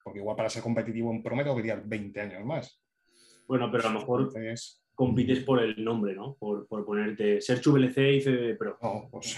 Porque 0.02 0.18
igual 0.20 0.36
para 0.36 0.48
ser 0.50 0.62
competitivo 0.62 1.10
en 1.12 1.22
pro 1.22 1.36
me 1.36 1.42
tengo 1.44 1.56
que 1.56 1.62
tirar 1.62 1.82
20 1.84 2.20
años 2.20 2.44
más. 2.44 2.80
Bueno, 3.46 3.68
pero 3.70 3.88
a 3.88 3.92
lo 3.92 3.98
mejor 4.00 4.22
Entonces, 4.22 4.82
compites 4.94 5.40
por 5.44 5.62
el 5.62 5.82
nombre, 5.84 6.14
¿no? 6.14 6.34
Por, 6.34 6.66
por 6.66 6.84
ponerte 6.84 7.40
Sergio 7.40 7.72
VLC 7.72 7.98
y 8.16 8.20
CB 8.20 8.56
Pro. 8.58 8.78
no, 8.82 9.08
pues 9.10 9.36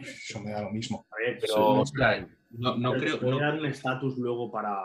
eso 0.00 0.40
me 0.40 0.50
da 0.50 0.62
lo 0.62 0.70
mismo. 0.70 1.06
A 1.10 1.16
ver, 1.16 1.38
pero 1.40 1.84
no, 2.50 2.76
no 2.76 2.90
pero 2.92 3.00
creo. 3.02 3.20
puede 3.20 3.32
no- 3.32 3.38
dar 3.40 3.58
un 3.58 3.66
estatus 3.66 4.16
luego 4.18 4.50
para, 4.50 4.78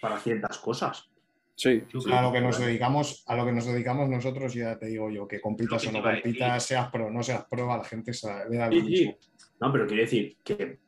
para 0.00 0.18
ciertas 0.18 0.58
cosas. 0.58 1.06
Sí, 1.54 1.82
sí. 1.90 1.98
creo 2.04 2.16
A 2.18 2.22
lo 2.22 2.32
que 2.32 2.40
nos 2.40 2.58
dedicamos, 2.58 3.22
a 3.26 3.36
lo 3.36 3.44
que 3.44 3.52
nos 3.52 3.66
dedicamos 3.66 4.08
nosotros, 4.08 4.54
ya 4.54 4.78
te 4.78 4.86
digo 4.86 5.10
yo, 5.10 5.28
que 5.28 5.40
compitas 5.42 5.82
que 5.82 5.88
o 5.88 5.92
no 5.92 6.02
compitas, 6.02 6.64
seas 6.64 6.90
pro 6.90 7.06
o 7.08 7.10
no 7.10 7.22
seas 7.22 7.44
pro, 7.50 7.70
a 7.70 7.76
la 7.78 7.84
gente 7.84 8.14
se- 8.14 8.48
le 8.48 8.56
da 8.56 8.66
lo 8.68 8.72
Sí, 8.72 8.82
mismo. 8.82 9.16
sí. 9.20 9.28
No, 9.60 9.70
pero 9.70 9.86
quiere 9.86 10.02
decir 10.04 10.38
que 10.42 10.78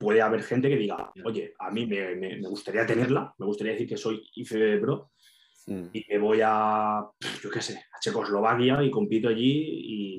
puede 0.00 0.22
haber 0.22 0.42
gente 0.42 0.70
que 0.70 0.76
diga, 0.76 1.12
oye, 1.24 1.52
a 1.58 1.70
mí 1.70 1.84
me, 1.86 2.16
me- 2.16 2.36
me 2.38 2.48
gustaría 2.48 2.86
tenerla, 2.86 3.34
me 3.38 3.44
gustaría 3.44 3.74
decir 3.74 3.86
que 3.86 3.98
soy 3.98 4.26
IFBB 4.34 4.80
Pro 4.80 5.10
Mm. 5.66 5.88
y 5.92 6.02
que 6.04 6.18
voy 6.18 6.40
a, 6.42 7.02
yo 7.42 7.50
qué 7.50 7.60
sé, 7.60 7.74
a 7.76 8.00
Checoslovaquia 8.00 8.82
y 8.82 8.90
compito 8.90 9.28
allí 9.28 9.62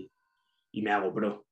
y, 0.06 0.12
y 0.72 0.82
me 0.84 0.92
hago 0.92 1.12
pro. 1.12 1.48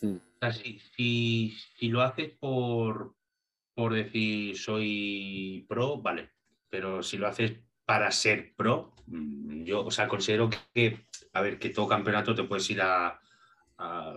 Mm. 0.00 0.14
O 0.14 0.20
sea, 0.40 0.52
si, 0.52 0.78
si- 0.78 1.52
si 1.76 1.88
lo 1.88 2.02
haces 2.02 2.30
por, 2.38 3.16
por 3.74 3.92
decir 3.94 4.56
soy 4.56 5.66
pro, 5.68 6.00
vale. 6.00 6.30
Pero 6.70 7.02
si 7.02 7.18
lo 7.18 7.26
haces 7.26 7.52
para 7.84 8.12
ser 8.12 8.54
pro, 8.56 8.94
mm, 9.08 9.64
yo, 9.64 9.84
o 9.84 9.90
sea, 9.90 10.06
considero 10.06 10.48
que, 10.72 11.08
a 11.32 11.40
ver, 11.42 11.58
que 11.58 11.70
todo 11.70 11.88
campeonato 11.88 12.36
te 12.36 12.44
puedes 12.44 12.70
ir 12.70 12.80
a, 12.80 13.20
a, 13.78 14.14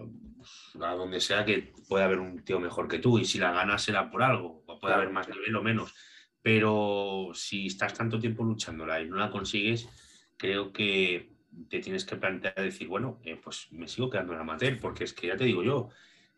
a 0.81 0.95
donde 0.95 1.19
sea 1.19 1.45
que 1.45 1.73
pueda 1.87 2.05
haber 2.05 2.19
un 2.19 2.43
tío 2.43 2.59
mejor 2.59 2.87
que 2.87 2.99
tú. 2.99 3.19
Y 3.19 3.25
si 3.25 3.39
la 3.39 3.51
ganas 3.51 3.83
será 3.83 4.09
por 4.09 4.23
algo, 4.23 4.63
o 4.65 4.79
puede 4.79 4.95
haber 4.95 5.09
más 5.09 5.27
nivel 5.29 5.55
o 5.55 5.63
menos. 5.63 5.93
Pero 6.41 7.31
si 7.33 7.67
estás 7.67 7.93
tanto 7.93 8.19
tiempo 8.19 8.43
luchándola 8.43 9.01
y 9.01 9.09
no 9.09 9.17
la 9.17 9.31
consigues, 9.31 9.89
creo 10.37 10.71
que 10.71 11.35
te 11.69 11.79
tienes 11.79 12.05
que 12.05 12.17
plantear 12.17 12.55
decir, 12.55 12.87
bueno, 12.87 13.19
eh, 13.23 13.39
pues 13.41 13.71
me 13.71 13.87
sigo 13.87 14.09
quedando 14.09 14.33
en 14.33 14.39
amateur, 14.39 14.79
porque 14.79 15.05
es 15.05 15.13
que 15.13 15.27
ya 15.27 15.37
te 15.37 15.45
digo 15.45 15.63
yo, 15.63 15.89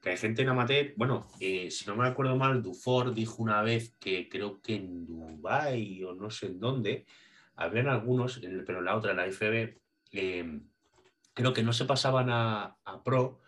que 0.01 0.11
hay 0.11 0.17
gente 0.17 0.43
en 0.43 0.49
amateur, 0.49 0.93
bueno, 0.95 1.27
eh, 1.39 1.71
si 1.71 1.85
no 1.87 1.95
me 1.95 2.07
acuerdo 2.07 2.35
mal, 2.35 2.61
Dufour 2.61 3.13
dijo 3.13 3.41
una 3.41 3.61
vez 3.63 3.95
que 3.99 4.29
creo 4.29 4.61
que 4.61 4.75
en 4.75 5.05
Dubái 5.05 6.03
o 6.03 6.13
no 6.13 6.29
sé 6.29 6.47
en 6.47 6.59
dónde, 6.59 7.05
habían 7.55 7.87
algunos, 7.87 8.39
pero 8.65 8.79
en 8.79 8.85
la 8.85 8.95
otra, 8.95 9.11
en 9.11 9.17
la 9.17 9.27
IFB, 9.27 9.77
eh, 10.11 10.59
creo 11.37 11.53
que 11.53 11.61
no 11.61 11.71
se 11.71 11.85
pasaban 11.85 12.31
a, 12.31 12.75
a 12.83 13.03
pro 13.03 13.39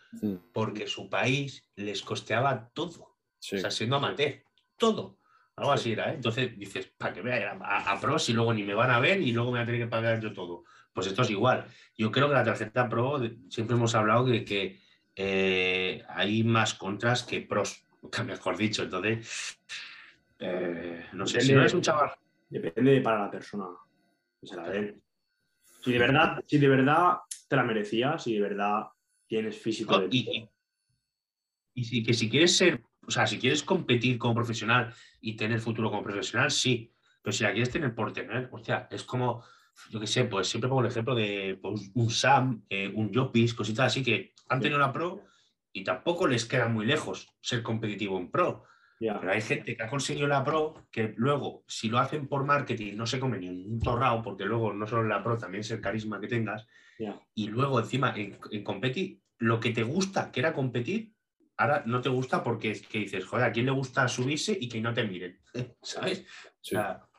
porque 0.53 0.85
su 0.87 1.09
país 1.09 1.67
les 1.75 2.03
costeaba 2.03 2.69
todo. 2.73 3.17
Sí. 3.39 3.55
O 3.55 3.59
sea, 3.59 3.71
siendo 3.71 3.95
amateur, 3.95 4.43
todo. 4.77 5.17
Algo 5.55 5.73
Sí. 5.73 5.79
así 5.79 5.91
era, 5.93 6.11
¿eh? 6.11 6.13
Entonces 6.15 6.55
dices, 6.57 6.85
para 6.99 7.13
que 7.13 7.21
vea 7.23 7.57
a, 7.59 7.91
a 7.91 7.99
pros 7.99 8.29
y 8.29 8.33
luego 8.33 8.53
ni 8.53 8.61
me 8.63 8.75
van 8.75 8.91
a 8.91 8.99
ver 8.99 9.19
y 9.19 9.31
luego 9.31 9.51
me 9.51 9.57
voy 9.57 9.63
a 9.63 9.65
tener 9.65 9.81
que 9.81 9.87
pagar 9.87 10.21
yo 10.21 10.31
todo. 10.33 10.65
Pues 10.93 11.07
esto 11.07 11.23
es 11.23 11.31
igual. 11.31 11.65
Yo 11.97 12.11
creo 12.11 12.27
que 12.27 12.35
la 12.35 12.43
tarjeta 12.43 12.87
pro, 12.87 13.19
siempre 13.49 13.75
hemos 13.75 13.95
hablado 13.95 14.25
de 14.25 14.45
que 14.45 14.79
eh, 15.15 16.03
hay 16.09 16.43
más 16.43 16.75
contras 16.75 17.23
que 17.23 17.41
pros, 17.41 17.83
mejor 18.23 18.55
dicho. 18.55 18.83
Entonces, 18.83 19.59
eh, 20.37 21.07
no 21.13 21.25
sé, 21.25 21.41
si 21.41 21.53
no 21.53 21.61
eres 21.61 21.73
un 21.73 21.81
chaval. 21.81 22.11
Depende 22.49 22.91
de 22.91 23.01
para 23.01 23.25
la 23.25 23.31
persona 23.31 23.65
que 24.39 24.45
se 24.45 24.55
la 24.55 24.69
den. 24.69 25.01
Si 25.81 25.91
de 25.91 25.97
verdad, 25.99 26.43
si 26.45 26.57
de 26.59 26.67
verdad 26.67 27.17
te 27.49 27.55
la 27.55 27.63
merecías, 27.63 28.23
si 28.23 28.35
de 28.35 28.41
verdad 28.41 28.83
tienes 29.27 29.57
físico 29.57 29.93
No, 29.93 29.99
de 30.01 30.07
y, 30.11 30.49
y- 31.73 31.99
y 31.99 32.03
que 32.03 32.13
si 32.13 32.29
quieres 32.29 32.55
ser, 32.55 32.81
o 33.05 33.11
sea, 33.11 33.25
si 33.27 33.39
quieres 33.39 33.63
competir 33.63 34.17
como 34.17 34.35
profesional 34.35 34.93
y 35.21 35.35
tener 35.35 35.59
futuro 35.59 35.89
como 35.89 36.03
profesional, 36.03 36.51
sí. 36.51 36.93
Pero 37.21 37.33
si 37.33 37.43
la 37.43 37.51
quieres 37.51 37.71
tener 37.71 37.93
por 37.95 38.13
tener, 38.13 38.49
o 38.51 38.63
sea, 38.63 38.87
es 38.91 39.03
como, 39.03 39.43
yo 39.89 39.99
qué 39.99 40.07
sé, 40.07 40.25
pues 40.25 40.47
siempre 40.47 40.69
pongo 40.69 40.81
el 40.81 40.87
ejemplo 40.87 41.15
de 41.15 41.57
pues, 41.61 41.91
un 41.95 42.09
Sam, 42.09 42.63
eh, 42.69 42.91
un 42.93 43.13
Jopis, 43.13 43.53
cositas 43.53 43.87
así 43.87 44.03
que 44.03 44.33
han 44.47 44.61
tenido 44.61 44.79
la 44.79 44.93
pro 44.93 45.23
y 45.73 45.83
tampoco 45.83 46.27
les 46.27 46.45
queda 46.45 46.67
muy 46.67 46.85
lejos 46.85 47.27
ser 47.41 47.63
competitivo 47.63 48.17
en 48.19 48.29
pro. 48.29 48.63
Pero 48.99 49.31
hay 49.31 49.41
gente 49.41 49.75
que 49.77 49.83
ha 49.83 49.87
conseguido 49.89 50.27
la 50.27 50.43
pro 50.43 50.87
que 50.91 51.13
luego, 51.15 51.63
si 51.67 51.87
lo 51.87 51.99
hacen 51.99 52.27
por 52.27 52.43
marketing, 52.45 52.95
no 52.95 53.05
se 53.05 53.19
come 53.19 53.37
ni 53.39 53.47
un 53.47 53.79
torrao, 53.79 54.21
porque 54.21 54.43
luego 54.45 54.73
no 54.73 54.85
solo 54.85 55.03
la 55.07 55.23
pro, 55.23 55.37
también 55.37 55.61
es 55.61 55.71
el 55.71 55.79
carisma 55.79 56.19
que 56.19 56.27
tengas. 56.27 56.67
Ya. 56.99 57.19
Y 57.33 57.47
luego, 57.47 57.79
encima, 57.79 58.13
en, 58.15 58.37
en 58.51 58.63
competir, 58.63 59.21
lo 59.39 59.59
que 59.59 59.71
te 59.71 59.83
gusta, 59.83 60.31
que 60.31 60.41
era 60.41 60.53
competir, 60.53 61.13
ahora 61.57 61.83
no 61.85 62.01
te 62.01 62.09
gusta 62.09 62.43
porque 62.43 62.71
es 62.71 62.87
que 62.87 62.99
dices, 62.99 63.25
joder, 63.25 63.45
¿a 63.45 63.51
quién 63.51 63.65
le 63.65 63.71
gusta 63.71 64.07
subirse 64.07 64.57
y 64.59 64.69
que 64.69 64.81
no 64.81 64.93
te 64.93 65.03
miren? 65.05 65.39
¿Sabes? 65.81 66.25
Sí. 66.61 66.75
O 66.75 66.79
sea, 66.79 67.09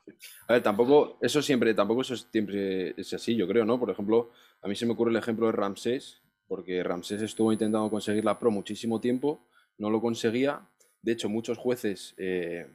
A 0.48 0.54
ver, 0.54 0.62
tampoco, 0.62 1.18
eso 1.22 1.40
siempre, 1.42 1.74
tampoco 1.74 2.02
eso 2.02 2.16
siempre 2.16 2.94
es 2.96 3.12
así, 3.14 3.36
yo 3.36 3.46
creo, 3.48 3.64
¿no? 3.64 3.78
Por 3.78 3.90
ejemplo, 3.90 4.30
a 4.62 4.68
mí 4.68 4.74
se 4.74 4.86
me 4.86 4.92
ocurre 4.92 5.10
el 5.10 5.16
ejemplo 5.16 5.46
de 5.46 5.52
Ramsés, 5.52 6.22
porque 6.46 6.82
Ramsés 6.82 7.22
estuvo 7.22 7.52
intentando 7.52 7.88
conseguir 7.90 8.24
la 8.24 8.38
pro 8.38 8.50
muchísimo 8.50 9.00
tiempo, 9.00 9.46
no 9.78 9.90
lo 9.90 10.00
conseguía. 10.00 10.68
De 11.02 11.12
hecho, 11.12 11.28
muchos 11.28 11.58
jueces 11.58 12.14
eh, 12.18 12.66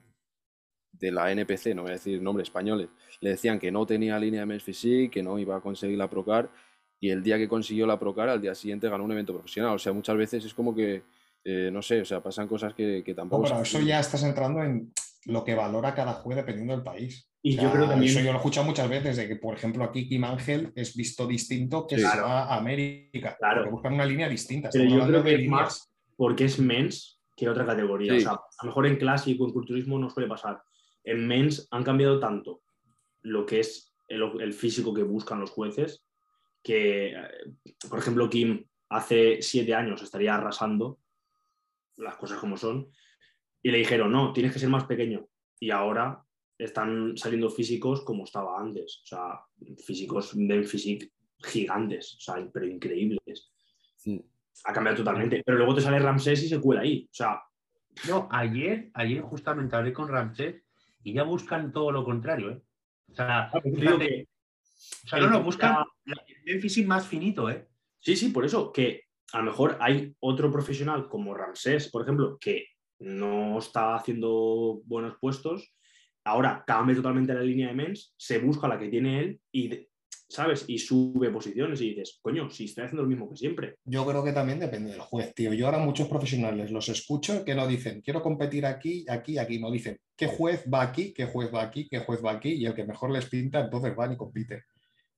de 0.93 1.11
la 1.11 1.31
NPC, 1.31 1.75
no 1.75 1.83
voy 1.83 1.91
a 1.91 1.95
decir 1.95 2.21
nombres 2.21 2.47
españoles, 2.47 2.89
le 3.19 3.31
decían 3.31 3.59
que 3.59 3.71
no 3.71 3.85
tenía 3.85 4.17
línea 4.17 4.41
de 4.41 4.45
Men's 4.45 4.63
Physique, 4.63 5.11
que 5.11 5.23
no 5.23 5.37
iba 5.37 5.57
a 5.57 5.61
conseguir 5.61 5.97
la 5.97 6.09
Procar, 6.09 6.51
y 6.99 7.09
el 7.09 7.21
día 7.23 7.37
que 7.37 7.47
consiguió 7.47 7.85
la 7.85 7.99
Procar, 7.99 8.29
al 8.29 8.41
día 8.41 8.55
siguiente 8.55 8.89
ganó 8.89 9.03
un 9.03 9.11
evento 9.11 9.33
profesional. 9.33 9.75
O 9.75 9.79
sea, 9.79 9.93
muchas 9.93 10.17
veces 10.17 10.45
es 10.45 10.53
como 10.53 10.73
que, 10.75 11.03
eh, 11.43 11.69
no 11.71 11.81
sé, 11.81 12.01
o 12.01 12.05
sea, 12.05 12.21
pasan 12.23 12.47
cosas 12.47 12.73
que, 12.73 13.03
que 13.05 13.11
No, 13.11 13.17
tampoco... 13.17 13.43
pero 13.43 13.55
se- 13.57 13.77
eso 13.77 13.79
ya 13.85 13.99
estás 13.99 14.23
entrando 14.23 14.63
en 14.63 14.91
lo 15.25 15.43
que 15.43 15.55
valora 15.55 15.93
cada 15.93 16.13
juez 16.13 16.37
dependiendo 16.37 16.73
del 16.73 16.83
país. 16.83 17.29
Y 17.41 17.53
O 17.53 17.55
yo 17.57 17.61
sea, 17.63 17.71
creo 17.73 17.87
también. 17.87 18.11
Eso 18.11 18.19
yo 18.21 18.27
lo 18.27 18.33
he 18.33 18.37
escuchado 18.37 18.65
muchas 18.65 18.89
veces, 18.89 19.17
de 19.17 19.27
que, 19.27 19.35
por 19.35 19.55
ejemplo, 19.55 19.83
aquí 19.83 20.07
Kim 20.07 20.23
Ángel 20.23 20.71
es 20.75 20.95
visto 20.95 21.27
distinto 21.27 21.85
que 21.85 21.95
Sí. 21.97 22.01
Claro. 22.01 22.25
a 22.25 22.55
América. 22.55 23.35
Claro. 23.37 23.61
Porque 23.61 23.71
buscan 23.71 23.93
una 23.93 24.05
línea 24.05 24.27
distinta. 24.29 24.69
Pero 24.71 24.85
yo 24.85 25.05
creo 25.07 25.23
que 25.23 25.35
es 25.43 25.49
más, 25.49 25.91
porque 26.15 26.45
es 26.45 26.59
mens 26.59 27.21
que 27.35 27.49
otra 27.49 27.65
categoría. 27.65 28.13
Sí. 28.13 28.17
O 28.19 28.21
sea, 28.21 28.31
a 28.31 28.63
lo 28.63 28.67
mejor 28.69 28.87
en 28.87 28.95
clásico, 28.97 29.45
en 29.45 29.51
culturismo 29.53 29.99
no 29.99 30.09
suele 30.09 30.29
pasar. 30.29 30.61
En 31.03 31.27
mens 31.27 31.67
han 31.71 31.83
cambiado 31.83 32.19
tanto 32.19 32.61
lo 33.21 33.45
que 33.45 33.59
es 33.59 33.95
el, 34.07 34.23
el 34.41 34.53
físico 34.53 34.93
que 34.93 35.03
buscan 35.03 35.39
los 35.39 35.49
jueces 35.51 36.04
que, 36.65 37.11
eh, 37.11 37.53
por 37.87 37.99
ejemplo, 37.99 38.27
Kim 38.27 38.65
hace 38.89 39.39
siete 39.41 39.75
años 39.75 40.01
estaría 40.01 40.33
arrasando 40.35 40.99
las 41.97 42.15
cosas 42.15 42.39
como 42.39 42.57
son 42.57 42.89
y 43.61 43.69
le 43.69 43.77
dijeron, 43.77 44.11
no, 44.11 44.33
tienes 44.33 44.51
que 44.51 44.59
ser 44.59 44.69
más 44.69 44.85
pequeño. 44.85 45.27
Y 45.59 45.69
ahora 45.69 46.23
están 46.57 47.15
saliendo 47.17 47.49
físicos 47.49 48.01
como 48.03 48.23
estaba 48.23 48.59
antes. 48.59 49.01
O 49.03 49.05
sea, 49.05 49.39
físicos 49.85 50.31
de 50.35 50.63
physique 50.63 51.11
gigantes, 51.39 52.15
o 52.15 52.19
sea, 52.19 52.49
pero 52.51 52.65
increíbles. 52.65 53.53
Sí. 53.95 54.25
Ha 54.63 54.73
cambiado 54.73 54.97
totalmente. 54.97 55.43
Pero 55.45 55.57
luego 55.57 55.75
te 55.75 55.81
sale 55.81 55.99
Ramsés 55.99 56.43
y 56.43 56.49
se 56.49 56.59
cuela 56.59 56.81
ahí. 56.81 57.07
O 57.11 57.13
sea, 57.13 57.41
No, 58.09 58.27
ayer, 58.31 58.89
ayer 58.93 59.21
justamente 59.21 59.75
hablé 59.75 59.93
con 59.93 60.07
Ramsés 60.09 60.63
y 61.03 61.13
ya 61.13 61.23
buscan 61.23 61.71
todo 61.71 61.91
lo 61.91 62.03
contrario, 62.03 62.51
¿eh? 62.51 62.61
O 63.11 63.15
sea, 63.15 63.51
digo 63.63 63.77
fíjate, 63.77 64.07
que- 64.07 64.27
o 65.05 65.07
sea, 65.07 65.19
no, 65.19 65.29
no, 65.29 65.43
buscan 65.43 65.75
la- 66.05 66.25
el 66.27 66.55
déficit 66.55 66.85
más 66.85 67.07
finito, 67.07 67.49
¿eh? 67.49 67.67
Sí, 67.99 68.15
sí, 68.15 68.29
por 68.29 68.45
eso 68.45 68.71
que 68.71 69.03
a 69.33 69.39
lo 69.39 69.45
mejor 69.45 69.77
hay 69.79 70.15
otro 70.19 70.51
profesional 70.51 71.07
como 71.07 71.33
Ramsés, 71.33 71.89
por 71.89 72.03
ejemplo, 72.03 72.37
que 72.39 72.65
no 72.99 73.57
está 73.59 73.95
haciendo 73.95 74.81
buenos 74.85 75.15
puestos, 75.19 75.73
ahora 76.23 76.63
cambia 76.65 76.95
totalmente 76.95 77.33
la 77.33 77.41
línea 77.41 77.67
de 77.69 77.73
mens, 77.73 78.13
se 78.17 78.39
busca 78.39 78.67
la 78.67 78.79
que 78.79 78.87
tiene 78.89 79.19
él 79.19 79.39
y, 79.51 79.87
¿sabes? 80.09 80.65
Y 80.67 80.77
sube 80.79 81.29
posiciones 81.29 81.81
y 81.81 81.89
dices, 81.89 82.19
coño, 82.21 82.49
si 82.49 82.65
estoy 82.65 82.85
haciendo 82.85 83.03
lo 83.03 83.09
mismo 83.09 83.29
que 83.29 83.35
siempre. 83.37 83.75
Yo 83.83 84.05
creo 84.05 84.23
que 84.23 84.31
también 84.31 84.59
depende 84.59 84.91
del 84.91 85.01
juez, 85.01 85.33
tío. 85.35 85.53
Yo 85.53 85.65
ahora 85.65 85.79
muchos 85.79 86.07
profesionales 86.07 86.71
los 86.71 86.87
escucho 86.89 87.43
que 87.43 87.53
no 87.55 87.67
dicen, 87.67 88.01
quiero 88.01 88.21
competir 88.21 88.65
aquí, 88.65 89.05
aquí, 89.09 89.37
aquí. 89.37 89.59
No 89.59 89.69
dicen, 89.71 89.99
¿qué 90.15 90.27
juez 90.27 90.65
va 90.71 90.81
aquí? 90.83 91.13
¿Qué 91.13 91.25
juez 91.25 91.53
va 91.53 91.63
aquí? 91.63 91.87
¿Qué 91.89 91.99
juez 91.99 92.23
va 92.23 92.31
aquí? 92.31 92.53
Y 92.53 92.65
el 92.65 92.73
que 92.73 92.85
mejor 92.85 93.11
les 93.11 93.25
pinta, 93.29 93.59
entonces 93.59 93.95
van 93.95 94.13
y 94.13 94.17
compiten. 94.17 94.61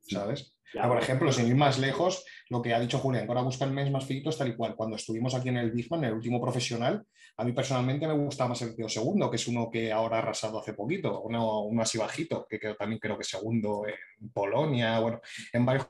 ¿Sabes? 0.09 0.53
Ya, 0.73 0.87
por 0.87 1.01
ejemplo, 1.01 1.31
sin 1.31 1.47
ir 1.47 1.55
más 1.55 1.79
lejos, 1.79 2.25
lo 2.49 2.61
que 2.61 2.73
ha 2.73 2.79
dicho 2.79 2.99
Julián, 2.99 3.25
que 3.25 3.31
ahora 3.31 3.41
buscan 3.41 3.73
mes 3.73 3.89
más 3.89 4.05
finitos, 4.05 4.37
tal 4.37 4.49
y 4.49 4.55
cual. 4.55 4.75
Cuando 4.75 4.95
estuvimos 4.97 5.33
aquí 5.33 5.47
en 5.49 5.57
el 5.57 5.71
Bigman, 5.71 6.03
el 6.03 6.13
último 6.13 6.41
profesional, 6.41 7.05
a 7.37 7.43
mí 7.45 7.53
personalmente 7.53 8.05
me 8.07 8.13
gustaba 8.13 8.49
más 8.49 8.61
el 8.63 8.75
tío 8.75 8.89
segundo, 8.89 9.29
que 9.29 9.37
es 9.37 9.47
uno 9.47 9.69
que 9.71 9.91
ahora 9.93 10.17
ha 10.17 10.19
arrasado 10.19 10.59
hace 10.59 10.73
poquito, 10.73 11.21
uno, 11.21 11.61
uno 11.63 11.81
así 11.81 11.97
bajito, 11.97 12.45
que 12.49 12.59
creo- 12.59 12.75
también 12.75 12.99
creo 12.99 13.17
que 13.17 13.23
segundo 13.23 13.83
en 13.87 14.29
Polonia, 14.31 14.99
bueno, 14.99 15.21
en 15.53 15.65
varios 15.65 15.87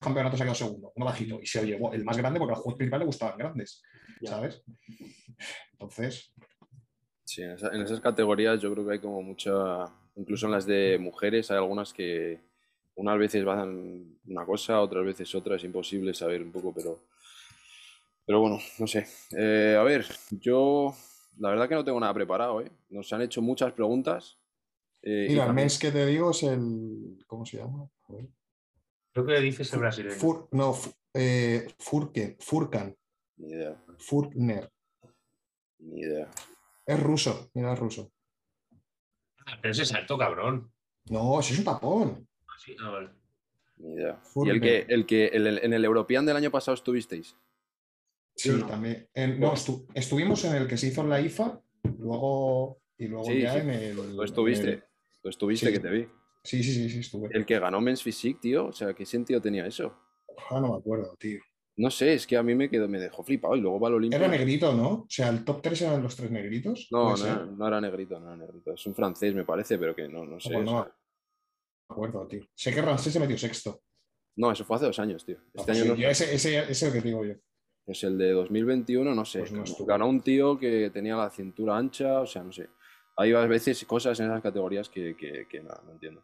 campeonatos 0.00 0.40
ha 0.40 0.44
quedado 0.44 0.54
segundo, 0.54 0.92
uno 0.94 1.06
bajito, 1.06 1.40
y 1.42 1.46
se 1.46 1.66
llevó 1.66 1.92
el 1.92 2.04
más 2.04 2.16
grande 2.16 2.38
porque 2.38 2.54
al 2.54 2.60
juez 2.60 2.76
principal 2.76 3.00
le 3.00 3.06
gustaban 3.06 3.36
grandes, 3.38 3.82
Ya. 4.20 4.30
¿sabes? 4.30 4.62
Entonces, 5.72 6.32
Sí, 7.24 7.42
en 7.42 7.82
esas 7.82 8.00
categorías 8.00 8.58
yo 8.60 8.72
creo 8.72 8.86
que 8.86 8.92
hay 8.94 8.98
como 9.00 9.20
mucha, 9.22 9.84
incluso 10.16 10.46
en 10.46 10.52
las 10.52 10.64
de 10.64 10.96
mujeres 10.98 11.50
hay 11.50 11.58
algunas 11.58 11.92
que 11.92 12.40
unas 12.98 13.18
veces 13.18 13.44
van 13.44 14.18
una 14.26 14.44
cosa, 14.44 14.80
otras 14.80 15.04
veces 15.04 15.32
otra, 15.34 15.56
es 15.56 15.64
imposible 15.64 16.12
saber 16.14 16.42
un 16.42 16.50
poco, 16.52 16.72
pero, 16.74 17.04
pero 18.26 18.40
bueno, 18.40 18.58
no 18.78 18.86
sé. 18.86 19.06
Eh, 19.36 19.76
a 19.78 19.82
ver, 19.84 20.04
yo 20.30 20.94
la 21.38 21.50
verdad 21.50 21.68
que 21.68 21.74
no 21.76 21.84
tengo 21.84 22.00
nada 22.00 22.12
preparado, 22.14 22.60
¿eh? 22.60 22.70
Nos 22.90 23.12
han 23.12 23.22
hecho 23.22 23.40
muchas 23.40 23.72
preguntas. 23.72 24.38
eh, 25.02 25.26
y 25.28 25.32
mira, 25.32 25.46
el 25.46 25.54
mes 25.54 25.78
que 25.78 25.90
te 25.92 26.04
digo 26.06 26.32
es 26.32 26.42
el, 26.42 27.24
¿cómo 27.26 27.46
se 27.46 27.58
llama? 27.58 27.88
A 28.08 28.12
ver. 28.12 28.28
Creo 29.12 29.26
que 29.26 29.40
dices 29.40 29.72
el 29.72 29.78
brasileño. 29.80 30.16
Fur- 30.16 30.48
no, 30.52 30.74
eh, 31.14 31.68
Furken, 31.78 32.36
Furkan, 32.40 32.96
Ni 33.36 33.50
idea, 33.52 33.80
Furkner. 33.98 34.70
ni 35.78 36.00
idea. 36.00 36.28
Es 36.84 37.00
ruso, 37.00 37.50
mira, 37.54 37.72
es 37.74 37.78
ruso. 37.78 38.12
Ah, 39.46 39.56
Pero 39.62 39.72
ese 39.72 39.84
salto, 39.86 40.18
cabrón. 40.18 40.72
No, 41.10 41.40
ese 41.40 41.52
es 41.54 41.58
un 41.60 41.64
tapón. 41.64 42.27
Sí, 42.68 42.76
ah, 42.82 42.90
vale. 42.90 43.08
Ni 43.78 43.94
idea. 43.94 44.20
Y 44.44 44.48
el 44.50 44.60
que, 44.60 44.86
el 44.88 45.06
que 45.06 45.26
el- 45.28 45.46
el- 45.46 45.58
en 45.62 45.72
el 45.72 45.84
European 45.84 46.26
del 46.26 46.36
año 46.36 46.50
pasado 46.50 46.74
estuvisteis. 46.74 47.36
Sí, 48.36 48.50
no. 48.50 48.66
también. 48.66 49.08
En- 49.14 49.40
no, 49.40 49.52
estu- 49.52 49.86
estuvimos 49.94 50.44
en 50.44 50.54
el 50.54 50.68
que 50.68 50.76
se 50.76 50.88
hizo 50.88 51.00
en 51.02 51.08
la 51.10 51.20
IFA, 51.20 51.60
luego 51.98 52.80
y 52.96 53.06
luego 53.08 53.24
Sí, 53.24 53.40
ya 53.40 53.54
sí. 53.54 53.60
en 53.60 53.70
el. 53.70 53.96
Tú 53.96 54.22
estuviste, 54.22 54.62
en 54.64 54.72
el- 54.74 54.84
tú 55.22 55.28
estuviste 55.28 55.66
sí. 55.66 55.72
que 55.72 55.80
te 55.80 55.88
vi. 55.90 56.06
Sí, 56.44 56.62
sí, 56.62 56.72
sí, 56.72 56.88
sí, 56.90 56.98
estuve. 57.00 57.28
El 57.32 57.44
que 57.44 57.58
ganó 57.58 57.80
Men's 57.80 58.02
Physique, 58.02 58.38
tío, 58.40 58.66
o 58.66 58.72
sea, 58.72 58.94
¿qué 58.94 59.04
sentido 59.04 59.40
tenía 59.40 59.66
eso? 59.66 59.92
Ah, 60.50 60.60
no 60.60 60.72
me 60.72 60.78
acuerdo, 60.78 61.14
tío. 61.18 61.40
No 61.76 61.90
sé, 61.90 62.14
es 62.14 62.26
que 62.26 62.36
a 62.36 62.42
mí 62.42 62.54
me 62.54 62.68
quedó, 62.68 62.88
me 62.88 62.98
dejó 62.98 63.22
flipado 63.22 63.54
y 63.56 63.60
luego 63.60 63.78
va 63.78 63.88
al 63.88 63.94
Olimpia. 63.94 64.18
Era 64.18 64.28
negrito, 64.28 64.72
¿no? 64.74 64.88
O 65.02 65.06
sea, 65.08 65.28
el 65.28 65.44
top 65.44 65.62
3 65.62 65.82
eran 65.82 66.02
los 66.02 66.16
tres 66.16 66.30
negritos. 66.30 66.88
No, 66.90 67.14
¿Puede 67.14 67.28
no, 67.30 67.46
no 67.46 67.68
era 67.68 67.80
negrito, 67.80 68.18
no 68.18 68.26
era 68.28 68.36
negrito. 68.36 68.72
Es 68.72 68.84
un 68.86 68.94
francés, 68.94 69.32
me 69.34 69.44
parece, 69.44 69.78
pero 69.78 69.94
que 69.94 70.08
no, 70.08 70.24
no 70.24 70.40
sé. 70.40 70.52
Pues 70.54 70.64
no 70.64 70.78
o 70.80 70.82
sea, 70.84 70.92
me 70.92 70.92
acuerdo, 71.88 72.26
tío. 72.26 72.42
Sé 72.54 72.74
que 72.74 72.82
Ramsey 72.82 73.12
se 73.12 73.20
metió 73.20 73.38
sexto. 73.38 73.82
no, 74.36 74.52
eso 74.52 74.64
fue 74.64 74.76
hace 74.76 74.86
dos 74.86 74.98
años, 74.98 75.24
tío. 75.24 75.38
Este 75.54 75.72
año 75.72 75.82
sí, 75.82 75.88
no. 75.88 75.94
yo 75.96 76.08
ese, 76.08 76.34
ese, 76.34 76.58
ese 76.58 76.70
es 76.72 76.82
el 76.82 76.92
que 76.92 77.00
digo 77.00 77.24
yo. 77.24 77.34
Pues 77.84 78.04
el 78.04 78.18
de 78.18 78.32
2021, 78.32 79.14
no 79.14 79.24
sé. 79.24 79.40
Pues 79.40 79.52
no 79.52 79.64
ganó 79.86 80.08
un 80.08 80.20
tío 80.20 80.58
que 80.58 80.90
tenía 80.90 81.16
la 81.16 81.30
cintura 81.30 81.76
ancha, 81.76 82.20
o 82.20 82.26
sea, 82.26 82.42
no 82.42 82.52
sé. 82.52 82.68
Hay 83.16 83.32
a 83.32 83.46
veces 83.46 83.84
cosas 83.86 84.20
en 84.20 84.26
esas 84.26 84.42
categorías 84.42 84.88
que, 84.88 85.16
que, 85.16 85.46
que 85.48 85.60
nada, 85.60 85.82
no 85.86 85.92
entiendo. 85.92 86.22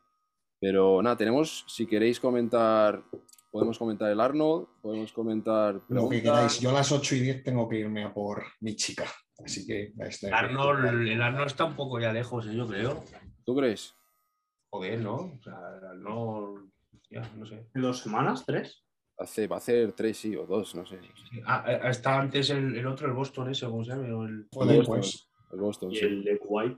Pero 0.60 1.02
nada, 1.02 1.16
tenemos, 1.16 1.64
si 1.66 1.86
queréis 1.86 2.20
comentar, 2.20 3.02
podemos 3.50 3.78
comentar 3.78 4.10
el 4.10 4.20
Arnold, 4.20 4.66
podemos 4.80 5.12
comentar 5.12 5.80
Lo 5.88 6.08
que 6.08 6.22
queráis. 6.22 6.60
Yo 6.60 6.70
a 6.70 6.74
las 6.74 6.92
8 6.92 7.16
y 7.16 7.20
10 7.20 7.42
tengo 7.42 7.68
que 7.68 7.78
irme 7.78 8.04
a 8.04 8.12
por 8.14 8.44
mi 8.60 8.76
chica. 8.76 9.04
Así 9.44 9.66
que. 9.66 9.92
este- 10.06 10.30
Arnold, 10.30 11.08
el 11.08 11.20
Arnold 11.20 11.46
está 11.46 11.64
un 11.64 11.74
poco 11.74 11.98
ya 11.98 12.12
lejos, 12.12 12.46
¿eh? 12.46 12.54
yo 12.54 12.66
creo. 12.68 13.02
¿Tú 13.44 13.56
crees? 13.56 13.94
Joder, 14.74 15.00
¿no? 15.00 15.14
O 15.14 15.40
sea, 15.40 15.54
el 15.78 15.84
Arnold. 15.86 16.68
Ya, 17.08 17.20
no 17.36 17.46
sé. 17.46 17.68
¿Dos 17.74 18.00
semanas? 18.00 18.44
¿Tres? 18.44 18.84
Hace, 19.16 19.46
va 19.46 19.54
a 19.54 19.58
hacer 19.58 19.92
tres, 19.92 20.16
sí, 20.18 20.34
o 20.34 20.44
dos, 20.46 20.74
no 20.74 20.84
sé. 20.84 20.98
Sí. 21.30 21.40
Ah, 21.46 21.64
eh, 21.68 21.80
está 21.90 22.18
antes 22.20 22.50
el, 22.50 22.76
el 22.76 22.84
otro, 22.88 23.06
el 23.06 23.12
Boston 23.12 23.50
ese, 23.50 23.66
¿cómo 23.66 23.84
se 23.84 23.92
llama? 23.92 24.02
O 24.16 24.24
el- 24.24 24.48
El 24.50 24.68
después. 24.78 24.86
Boston, 24.88 25.28
el 25.52 25.60
Boston, 25.60 25.92
Y 25.92 25.96
sí. 25.96 26.04
el 26.06 26.24
de 26.24 26.38
Kuwait. 26.38 26.76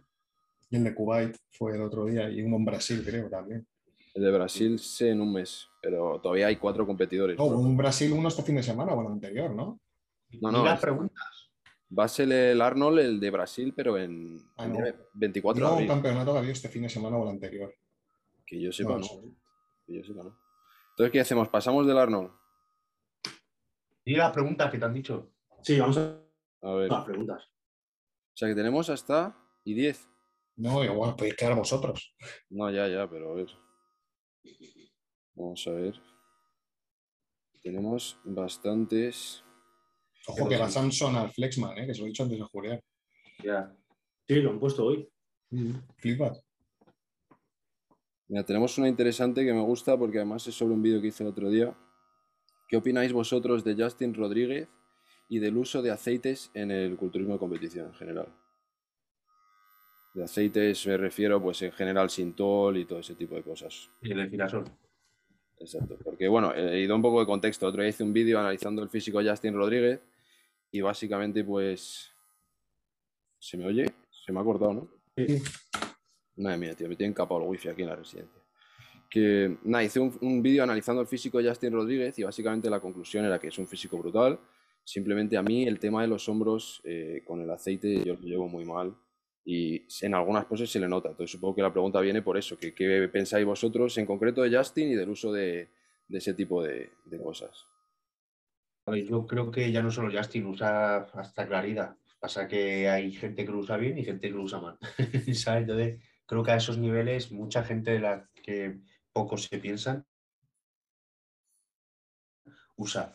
Y 0.68 0.76
el 0.76 0.84
de 0.84 0.94
Kuwait 0.94 1.36
fue 1.52 1.74
el 1.74 1.80
otro 1.82 2.04
día. 2.04 2.28
Y 2.28 2.42
uno 2.42 2.56
en 2.56 2.66
Brasil, 2.66 3.02
creo, 3.02 3.30
también. 3.30 3.66
El 4.12 4.22
de 4.24 4.30
Brasil 4.32 4.78
sé 4.78 5.10
en 5.10 5.22
un 5.22 5.32
mes, 5.32 5.66
pero 5.80 6.20
todavía 6.20 6.48
hay 6.48 6.56
cuatro 6.56 6.86
competidores. 6.86 7.38
No, 7.38 7.48
¿no? 7.50 7.58
un 7.58 7.78
Brasil 7.78 8.12
uno 8.12 8.28
este 8.28 8.42
fin 8.42 8.56
de 8.56 8.62
semana, 8.62 8.92
bueno, 8.92 9.10
anterior, 9.10 9.54
¿no? 9.54 9.80
No, 10.42 10.50
no, 10.52 10.64
las 10.64 10.80
preguntas. 10.80 11.50
Va 11.98 12.04
a 12.04 12.08
ser 12.08 12.30
el 12.30 12.60
Arnold, 12.60 12.98
el 12.98 13.20
de 13.20 13.30
Brasil, 13.30 13.72
pero 13.74 13.96
en 13.96 14.38
Ah, 14.58 14.64
el 14.66 14.72
no. 14.72 14.82
día 14.84 14.94
24 15.14 15.64
de 15.64 15.70
No, 15.70 15.76
un 15.78 15.86
campeonato 15.86 16.32
que 16.34 16.38
había 16.40 16.52
este 16.52 16.68
fin 16.68 16.82
de 16.82 16.88
semana 16.90 17.16
o 17.16 17.22
el 17.22 17.30
anterior. 17.30 17.72
Que 18.46 18.60
yo 18.60 18.72
sepa, 18.72 18.96
No. 18.98 19.06
Que 19.86 19.96
yo 19.96 20.04
sepa, 20.04 20.22
no. 20.22 20.38
Entonces, 20.90 21.12
¿qué 21.12 21.20
hacemos? 21.20 21.48
¿Pasamos 21.48 21.86
del 21.86 21.98
Arnold? 21.98 22.30
Y 24.04 24.14
las 24.16 24.32
preguntas 24.32 24.70
que 24.70 24.78
te 24.78 24.84
han 24.84 24.94
dicho. 24.94 25.32
Sí, 25.62 25.78
vamos 25.80 25.98
a 25.98 26.20
A 26.62 26.74
ver. 26.74 26.90
las 26.90 27.04
preguntas. 27.04 27.44
O 27.44 28.36
sea, 28.38 28.48
que 28.48 28.54
tenemos 28.54 28.88
hasta 28.88 29.36
y 29.64 29.74
10. 29.74 30.08
No, 30.56 30.82
igual, 30.84 31.16
podéis 31.16 31.36
quedar 31.36 31.54
vosotros. 31.56 32.14
No, 32.48 32.70
ya, 32.70 32.88
ya, 32.88 33.08
pero 33.10 33.32
a 33.32 33.34
ver. 33.34 33.48
Vamos 35.34 35.66
a 35.66 35.70
ver. 35.72 36.00
Tenemos 37.62 38.18
bastantes. 38.24 39.44
Ojo 40.28 40.48
que 40.48 40.56
va 40.56 40.68
Samson 40.68 41.16
al 41.16 41.30
Flexman, 41.32 41.76
¿eh? 41.78 41.86
que 41.86 41.94
se 41.94 42.00
lo 42.00 42.06
he 42.06 42.08
dicho 42.08 42.22
antes 42.22 42.40
a 42.40 42.46
Julián. 42.46 42.80
Ya. 43.42 43.76
Sí, 44.26 44.36
lo 44.36 44.50
han 44.50 44.60
puesto 44.60 44.84
hoy. 44.86 45.08
Flipas. 45.98 46.42
Mira, 48.28 48.44
tenemos 48.44 48.76
una 48.78 48.88
interesante 48.88 49.44
que 49.44 49.52
me 49.52 49.60
gusta 49.60 49.96
porque 49.96 50.18
además 50.18 50.46
es 50.46 50.54
sobre 50.54 50.74
un 50.74 50.82
vídeo 50.82 51.00
que 51.00 51.08
hice 51.08 51.22
el 51.22 51.30
otro 51.30 51.48
día. 51.48 51.76
¿Qué 52.68 52.76
opináis 52.76 53.12
vosotros 53.12 53.62
de 53.62 53.76
Justin 53.76 54.14
Rodríguez 54.14 54.68
y 55.28 55.38
del 55.38 55.56
uso 55.56 55.82
de 55.82 55.92
aceites 55.92 56.50
en 56.54 56.72
el 56.72 56.96
culturismo 56.96 57.34
de 57.34 57.38
competición 57.38 57.86
en 57.86 57.94
general? 57.94 58.28
De 60.14 60.24
aceites 60.24 60.86
me 60.86 60.96
refiero 60.96 61.40
pues 61.40 61.62
en 61.62 61.70
general 61.72 62.10
sintol 62.10 62.76
y 62.78 62.84
todo 62.84 62.98
ese 62.98 63.14
tipo 63.14 63.36
de 63.36 63.42
cosas. 63.42 63.90
Y 64.02 64.10
el 64.10 64.28
girasol. 64.28 64.64
Exacto. 65.58 65.96
Porque 66.02 66.26
bueno, 66.26 66.52
he 66.52 66.80
ido 66.80 66.96
un 66.96 67.02
poco 67.02 67.20
de 67.20 67.26
contexto. 67.26 67.66
Otro 67.66 67.82
día 67.82 67.90
hice 67.90 68.02
un 68.02 68.12
vídeo 68.12 68.40
analizando 68.40 68.82
el 68.82 68.88
físico 68.88 69.22
de 69.22 69.30
Justin 69.30 69.54
Rodríguez 69.54 70.00
y 70.72 70.80
básicamente 70.80 71.44
pues... 71.44 72.10
¿Se 73.38 73.56
me 73.56 73.66
oye? 73.66 73.86
Se 74.10 74.32
me 74.32 74.40
ha 74.40 74.44
cortado, 74.44 74.74
¿no? 74.74 74.88
Sí. 75.16 75.42
Madre 76.36 76.58
mía, 76.58 76.74
tío, 76.74 76.88
me 76.88 76.96
tienen 76.96 77.14
capado 77.14 77.42
el 77.42 77.48
wifi 77.48 77.68
aquí 77.68 77.82
en 77.82 77.88
la 77.88 77.96
residencia. 77.96 78.42
Que 79.08 79.56
nada, 79.64 79.84
hice 79.84 80.00
un, 80.00 80.16
un 80.20 80.42
vídeo 80.42 80.62
analizando 80.62 81.00
el 81.00 81.06
físico 81.06 81.38
de 81.38 81.48
Justin 81.48 81.72
Rodríguez 81.72 82.18
y 82.18 82.24
básicamente 82.24 82.68
la 82.68 82.80
conclusión 82.80 83.24
era 83.24 83.38
que 83.38 83.48
es 83.48 83.58
un 83.58 83.66
físico 83.66 83.98
brutal. 83.98 84.38
Simplemente 84.84 85.36
a 85.36 85.42
mí 85.42 85.66
el 85.66 85.78
tema 85.78 86.02
de 86.02 86.08
los 86.08 86.28
hombros 86.28 86.80
eh, 86.84 87.22
con 87.26 87.40
el 87.40 87.50
aceite 87.50 88.04
yo 88.04 88.14
lo 88.14 88.20
llevo 88.20 88.48
muy 88.48 88.64
mal 88.64 88.94
y 89.44 89.86
en 90.02 90.14
algunas 90.14 90.44
poses 90.44 90.70
se 90.70 90.78
le 90.78 90.88
nota. 90.88 91.08
Entonces 91.08 91.32
supongo 91.32 91.56
que 91.56 91.62
la 91.62 91.72
pregunta 91.72 92.00
viene 92.00 92.22
por 92.22 92.36
eso. 92.36 92.58
que 92.58 92.74
¿Qué 92.74 93.08
pensáis 93.12 93.46
vosotros 93.46 93.96
en 93.98 94.06
concreto 94.06 94.42
de 94.42 94.56
Justin 94.56 94.90
y 94.90 94.94
del 94.94 95.08
uso 95.08 95.32
de, 95.32 95.70
de 96.08 96.18
ese 96.18 96.34
tipo 96.34 96.62
de, 96.62 96.90
de 97.04 97.18
cosas? 97.18 97.66
Yo 99.08 99.26
creo 99.26 99.50
que 99.50 99.72
ya 99.72 99.82
no 99.82 99.90
solo 99.90 100.16
Justin 100.16 100.46
usa 100.46 100.98
hasta 100.98 101.46
claridad. 101.46 101.96
Pasa 102.20 102.46
que 102.46 102.88
hay 102.88 103.12
gente 103.12 103.44
que 103.44 103.50
lo 103.50 103.58
usa 103.58 103.76
bien 103.76 103.98
y 103.98 104.04
gente 104.04 104.28
que 104.28 104.34
lo 104.34 104.42
usa 104.42 104.60
mal. 104.60 104.78
¿Sabes? 105.34 105.62
Entonces, 105.62 106.00
creo 106.26 106.42
que 106.42 106.50
a 106.52 106.56
esos 106.56 106.78
niveles 106.78 107.32
mucha 107.32 107.62
gente 107.64 107.92
de 107.92 108.00
la 108.00 108.28
que 108.42 108.80
pocos 109.12 109.44
se 109.44 109.58
piensan 109.58 110.04
usa. 112.76 113.12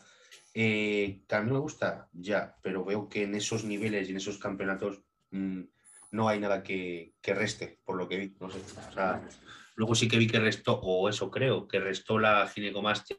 Eh, 0.54 1.22
mí 1.42 1.50
me 1.50 1.58
gusta, 1.58 2.08
ya, 2.12 2.56
pero 2.62 2.84
veo 2.84 3.08
que 3.08 3.22
en 3.22 3.34
esos 3.34 3.64
niveles 3.64 4.08
y 4.08 4.10
en 4.10 4.18
esos 4.18 4.38
campeonatos 4.38 5.02
mm, 5.30 5.62
no 6.10 6.28
hay 6.28 6.40
nada 6.40 6.62
que, 6.62 7.14
que 7.22 7.34
reste, 7.34 7.80
por 7.84 7.96
lo 7.96 8.08
que 8.08 8.18
vi. 8.18 8.36
No 8.38 8.50
sé. 8.50 8.58
O 8.88 8.92
sea, 8.92 9.26
luego 9.76 9.94
sí 9.94 10.08
que 10.08 10.18
vi 10.18 10.26
que 10.26 10.40
restó, 10.40 10.78
o 10.80 11.08
eso 11.08 11.30
creo, 11.30 11.66
que 11.66 11.80
restó 11.80 12.18
la 12.18 12.46
ginecomastia 12.48 13.16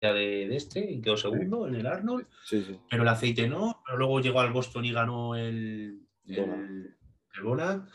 de, 0.00 0.48
de 0.48 0.56
este 0.56 0.90
y 0.90 1.00
quedó 1.00 1.16
segundo 1.16 1.66
en 1.68 1.74
el 1.76 1.86
Arnold, 1.86 2.26
Sí, 2.44 2.62
sí. 2.64 2.80
pero 2.90 3.02
el 3.02 3.08
aceite 3.08 3.48
no, 3.48 3.82
pero 3.84 3.98
luego 3.98 4.20
llegó 4.20 4.40
al 4.40 4.52
Boston 4.52 4.84
y 4.84 4.92
ganó 4.92 5.34
el, 5.36 6.00
el, 6.26 6.96
el 7.34 7.42
Bona. 7.42 7.86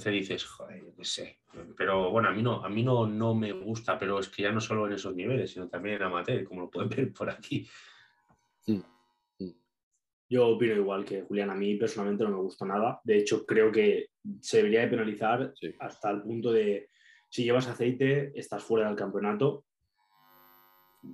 Entonces 0.00 0.28
dices, 0.28 0.44
joder, 0.46 0.82
yo 0.82 0.96
qué 0.96 1.04
sé. 1.04 1.40
Pero 1.76 2.10
bueno, 2.10 2.30
a 2.30 2.32
mí 2.32 2.42
no, 2.42 2.64
a 2.64 2.70
mí 2.70 2.82
no, 2.82 3.06
no 3.06 3.34
me 3.34 3.52
gusta, 3.52 3.98
pero 3.98 4.18
es 4.18 4.30
que 4.30 4.42
ya 4.44 4.50
no 4.50 4.58
solo 4.58 4.86
en 4.86 4.94
esos 4.94 5.14
niveles, 5.14 5.50
sino 5.50 5.68
también 5.68 5.96
en 5.96 6.04
amateur, 6.04 6.42
como 6.44 6.62
lo 6.62 6.70
pueden 6.70 6.88
ver 6.88 7.12
por 7.12 7.28
aquí. 7.28 7.68
Yo 10.26 10.48
opino 10.48 10.74
igual 10.74 11.04
que 11.04 11.20
Julián, 11.20 11.50
a 11.50 11.54
mí 11.54 11.74
personalmente 11.74 12.24
no 12.24 12.30
me 12.30 12.36
gusta 12.42 12.64
nada. 12.64 12.98
De 13.04 13.18
hecho, 13.18 13.44
creo 13.44 13.70
que 13.70 14.06
se 14.40 14.58
debería 14.58 14.80
de 14.80 14.88
penalizar 14.88 15.52
Sí. 15.54 15.74
hasta 15.78 16.10
el 16.10 16.22
punto 16.22 16.50
de 16.50 16.88
si 17.28 17.44
llevas 17.44 17.66
aceite, 17.68 18.32
estás 18.34 18.64
fuera 18.64 18.86
del 18.86 18.96
campeonato. 18.96 19.66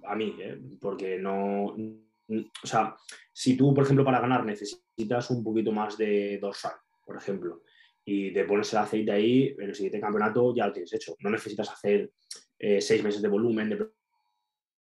A 0.05 0.14
mí, 0.14 0.37
¿eh? 0.38 0.61
porque 0.81 1.18
no. 1.18 1.75
O 1.75 2.66
sea, 2.66 2.94
si 3.33 3.57
tú, 3.57 3.75
por 3.75 3.83
ejemplo, 3.83 4.05
para 4.05 4.20
ganar 4.20 4.44
necesitas 4.44 5.31
un 5.31 5.42
poquito 5.42 5.72
más 5.72 5.99
de 5.99 6.38
dorsal, 6.38 6.75
por 7.05 7.16
ejemplo, 7.16 7.62
y 8.09 8.33
te 8.33 8.45
pones 8.45 8.73
el 8.73 8.79
aceite 8.79 9.11
ahí, 9.11 9.55
en 9.59 9.69
el 9.69 9.75
siguiente 9.75 10.01
campeonato 10.01 10.55
ya 10.55 10.69
lo 10.69 10.73
tienes 10.73 10.92
hecho. 10.92 11.16
No 11.19 11.29
necesitas 11.29 11.69
hacer 11.71 12.12
eh, 12.57 12.81
seis 12.81 13.03
meses 13.03 13.21
de 13.21 13.29
volumen, 13.29 13.69
de 13.69 13.88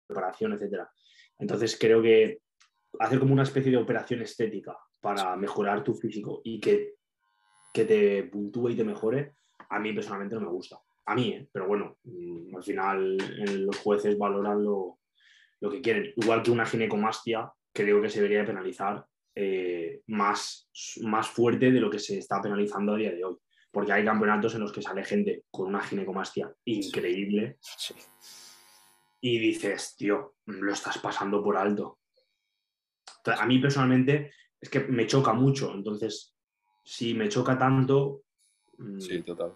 preparación, 0.06 0.52
etcétera. 0.52 0.88
Entonces 1.36 1.76
creo 1.76 2.00
que 2.00 2.40
hacer 3.00 3.18
como 3.18 3.32
una 3.32 3.42
especie 3.42 3.72
de 3.72 3.78
operación 3.78 4.22
estética 4.22 4.78
para 5.00 5.34
mejorar 5.34 5.82
tu 5.82 5.92
físico 5.92 6.40
y 6.44 6.60
que, 6.60 6.94
que 7.74 7.84
te 7.84 8.22
puntúe 8.24 8.70
y 8.70 8.76
te 8.76 8.84
mejore, 8.84 9.34
a 9.70 9.80
mí 9.80 9.92
personalmente 9.92 10.36
no 10.36 10.42
me 10.42 10.52
gusta. 10.52 10.78
A 11.06 11.16
mí, 11.16 11.30
¿eh? 11.30 11.48
pero 11.50 11.66
bueno, 11.66 11.98
mm, 12.04 12.54
al 12.54 12.62
final 12.62 13.18
eh, 13.20 13.56
los 13.56 13.76
jueces 13.78 14.16
valoran 14.16 14.62
lo, 14.62 15.00
lo 15.58 15.70
que 15.70 15.80
quieren. 15.80 16.12
Igual 16.14 16.44
que 16.44 16.52
una 16.52 16.64
ginecomastia, 16.64 17.50
creo 17.72 18.00
que 18.00 18.08
se 18.08 18.20
debería 18.20 18.40
de 18.40 18.46
penalizar 18.46 19.04
eh, 19.34 20.02
más, 20.06 20.68
más 21.02 21.28
fuerte 21.28 21.70
de 21.70 21.80
lo 21.80 21.90
que 21.90 21.98
se 21.98 22.18
está 22.18 22.40
penalizando 22.40 22.94
a 22.94 22.96
día 22.96 23.12
de 23.12 23.24
hoy. 23.24 23.36
Porque 23.70 23.92
hay 23.92 24.04
campeonatos 24.04 24.54
en 24.54 24.60
los 24.62 24.72
que 24.72 24.82
sale 24.82 25.04
gente 25.04 25.44
con 25.50 25.68
una 25.68 25.80
ginecomastia 25.80 26.52
increíble 26.64 27.56
Sí. 27.60 27.94
y 29.20 29.38
dices, 29.38 29.94
tío, 29.96 30.34
lo 30.46 30.72
estás 30.72 30.98
pasando 30.98 31.42
por 31.42 31.56
alto. 31.56 31.98
A 33.26 33.46
mí 33.46 33.58
personalmente 33.58 34.32
es 34.60 34.68
que 34.68 34.80
me 34.80 35.06
choca 35.06 35.32
mucho, 35.34 35.72
entonces, 35.74 36.34
si 36.82 37.14
me 37.14 37.28
choca 37.28 37.56
tanto, 37.58 38.22
mm, 38.78 38.98
Sí, 39.00 39.22
total. 39.22 39.52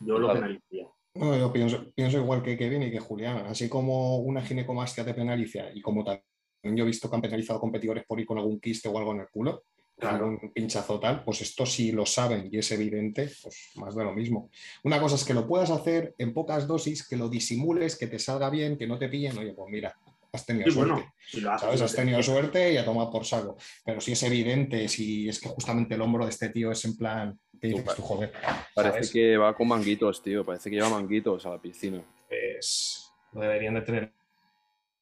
yo 0.00 0.18
lo 0.18 0.32
penalizaría. 0.32 0.88
No, 1.14 1.36
yo 1.38 1.52
pienso, 1.52 1.92
pienso 1.94 2.18
igual 2.18 2.42
que 2.42 2.58
Kevin 2.58 2.82
y 2.82 2.90
que 2.90 2.98
Julián. 2.98 3.46
Así 3.46 3.68
como 3.68 4.18
una 4.18 4.42
ginecomastia 4.42 5.04
te 5.04 5.14
penaliza 5.14 5.70
y 5.72 5.80
como 5.80 6.02
también 6.04 6.24
yo 6.64 6.84
he 6.84 6.86
visto 6.86 7.08
que 7.08 7.16
han 7.16 7.22
penalizado 7.22 7.60
competidores 7.60 8.04
por 8.06 8.18
ir 8.20 8.26
con 8.26 8.38
algún 8.38 8.60
quiste 8.60 8.88
o 8.88 8.98
algo 8.98 9.12
en 9.12 9.20
el 9.20 9.28
culo, 9.28 9.64
Claro. 9.96 10.26
algún 10.26 10.52
pinchazo 10.52 10.98
tal, 10.98 11.22
pues 11.22 11.40
esto 11.42 11.64
si 11.64 11.92
lo 11.92 12.04
saben 12.04 12.48
y 12.50 12.58
es 12.58 12.68
evidente, 12.72 13.30
pues 13.42 13.70
más 13.76 13.94
de 13.94 14.02
lo 14.02 14.12
mismo. 14.12 14.50
Una 14.82 15.00
cosa 15.00 15.14
es 15.14 15.24
que 15.24 15.34
lo 15.34 15.46
puedas 15.46 15.70
hacer 15.70 16.14
en 16.18 16.34
pocas 16.34 16.66
dosis, 16.66 17.06
que 17.06 17.16
lo 17.16 17.28
disimules, 17.28 17.96
que 17.96 18.08
te 18.08 18.18
salga 18.18 18.50
bien, 18.50 18.76
que 18.76 18.88
no 18.88 18.98
te 18.98 19.08
pillen. 19.08 19.38
Oye, 19.38 19.52
pues 19.54 19.70
mira, 19.70 19.94
has 20.32 20.44
tenido 20.44 20.66
Sí, 20.66 20.72
suerte. 20.74 20.92
bueno, 20.94 21.12
si 21.30 21.40
lo 21.40 21.52
haces, 21.52 21.60
¿Sabes? 21.66 21.80
Has 21.82 21.94
tenido 21.94 22.20
suerte 22.24 22.72
y 22.72 22.76
a 22.76 22.84
tomar 22.84 23.08
por 23.08 23.24
saco. 23.24 23.56
Pero 23.84 24.00
si 24.00 24.12
es 24.12 24.22
evidente, 24.24 24.88
si 24.88 25.28
es 25.28 25.38
que 25.40 25.48
justamente 25.48 25.94
el 25.94 26.00
hombro 26.02 26.24
de 26.24 26.30
este 26.30 26.48
tío 26.48 26.72
es 26.72 26.84
en 26.84 26.96
plan, 26.96 27.38
te 27.60 27.68
dices 27.68 27.94
tú, 27.94 28.02
joder, 28.02 28.32
Parece 28.74 28.94
¿sabes? 28.94 29.10
que 29.12 29.36
va 29.36 29.54
con 29.56 29.68
manguitos, 29.68 30.20
tío. 30.24 30.44
Parece 30.44 30.70
que 30.70 30.76
lleva 30.76 30.90
manguitos 30.90 31.46
a 31.46 31.50
la 31.50 31.62
piscina. 31.62 32.02
pues 32.28 33.12
lo 33.32 33.40
deberían 33.42 33.74
de 33.74 33.82
tener 33.82 34.12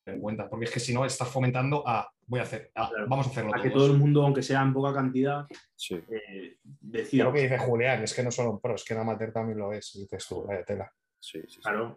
en 0.06 0.20
cuenta, 0.20 0.48
porque 0.48 0.64
es 0.66 0.70
que 0.70 0.80
si 0.80 0.92
no 0.92 1.04
estás 1.04 1.28
fomentando 1.28 1.86
a 1.86 2.10
voy 2.26 2.40
a 2.40 2.44
hacer, 2.44 2.70
a, 2.74 2.88
Claro. 2.88 3.06
vamos 3.08 3.26
a 3.26 3.30
hacerlo 3.30 3.52
A 3.54 3.60
que 3.60 3.70
todo 3.70 3.86
el 3.86 3.98
mundo, 3.98 4.22
aunque 4.22 4.42
sea 4.42 4.62
en 4.62 4.72
poca 4.72 4.92
cantidad, 4.94 5.46
Sí. 5.76 5.96
eh, 6.08 6.56
decida. 6.62 7.24
lo 7.24 7.32
que 7.32 7.42
dice 7.42 7.58
Julián, 7.58 8.02
es 8.02 8.14
que 8.14 8.22
no 8.22 8.30
solo 8.30 8.52
un 8.52 8.60
pro, 8.60 8.74
es 8.74 8.84
que 8.84 8.94
en 8.94 9.00
amateur 9.00 9.32
también 9.32 9.58
lo 9.58 9.72
es, 9.72 9.92
dices 9.94 10.26
tú, 10.26 10.44
vaya 10.44 10.64
tela. 10.64 10.90
Sí, 11.20 11.40
sí, 11.42 11.46
sí. 11.56 11.60
Claro. 11.60 11.96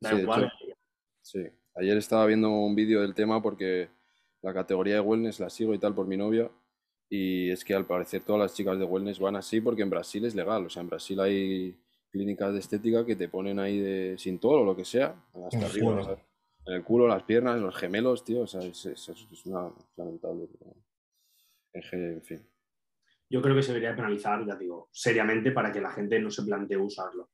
Da 0.00 0.14
igual. 0.14 0.52
Sí. 1.22 1.46
Ayer 1.76 1.96
estaba 1.96 2.26
viendo 2.26 2.50
un 2.50 2.74
vídeo 2.74 3.00
del 3.02 3.14
tema 3.14 3.40
porque 3.40 3.88
la 4.42 4.52
categoría 4.52 4.94
de 4.94 5.00
wellness 5.00 5.40
la 5.40 5.48
sigo 5.48 5.72
y 5.72 5.78
tal 5.78 5.94
por 5.94 6.06
mi 6.06 6.16
novia. 6.16 6.50
Y 7.08 7.50
es 7.50 7.64
que 7.64 7.74
al 7.74 7.86
parecer 7.86 8.22
todas 8.24 8.40
las 8.42 8.54
chicas 8.54 8.78
de 8.78 8.84
wellness 8.84 9.20
van 9.20 9.36
así 9.36 9.60
porque 9.60 9.82
en 9.82 9.90
Brasil 9.90 10.24
es 10.24 10.34
legal. 10.34 10.66
O 10.66 10.70
sea, 10.70 10.82
en 10.82 10.88
Brasil 10.88 11.20
hay 11.20 11.78
clínicas 12.10 12.52
de 12.52 12.58
estética 12.58 13.06
que 13.06 13.16
te 13.16 13.28
ponen 13.28 13.58
ahí 13.58 13.78
de 13.78 14.16
sin 14.18 14.38
todo 14.38 14.60
o 14.60 14.64
lo 14.64 14.74
que 14.76 14.84
sea, 14.84 15.14
hasta 15.46 15.66
arriba. 15.66 16.18
En 16.66 16.74
el 16.74 16.84
culo, 16.84 17.08
las 17.08 17.22
piernas, 17.24 17.60
los 17.60 17.74
gemelos, 17.76 18.24
tío. 18.24 18.42
O 18.42 18.46
sea, 18.46 18.62
es, 18.62 18.86
es- 18.86 19.08
es 19.08 19.46
una 19.46 19.72
lamentable. 19.96 20.48
En, 21.74 22.22
fin. 22.22 22.46
Yo 23.30 23.40
creo 23.40 23.54
que 23.56 23.62
se 23.62 23.72
debería 23.72 23.96
penalizar, 23.96 24.46
ya 24.46 24.56
digo, 24.56 24.90
seriamente 24.92 25.52
para 25.52 25.72
que 25.72 25.80
la 25.80 25.90
gente 25.90 26.20
no 26.20 26.30
se 26.30 26.42
plantee 26.42 26.76
usarlo. 26.76 27.30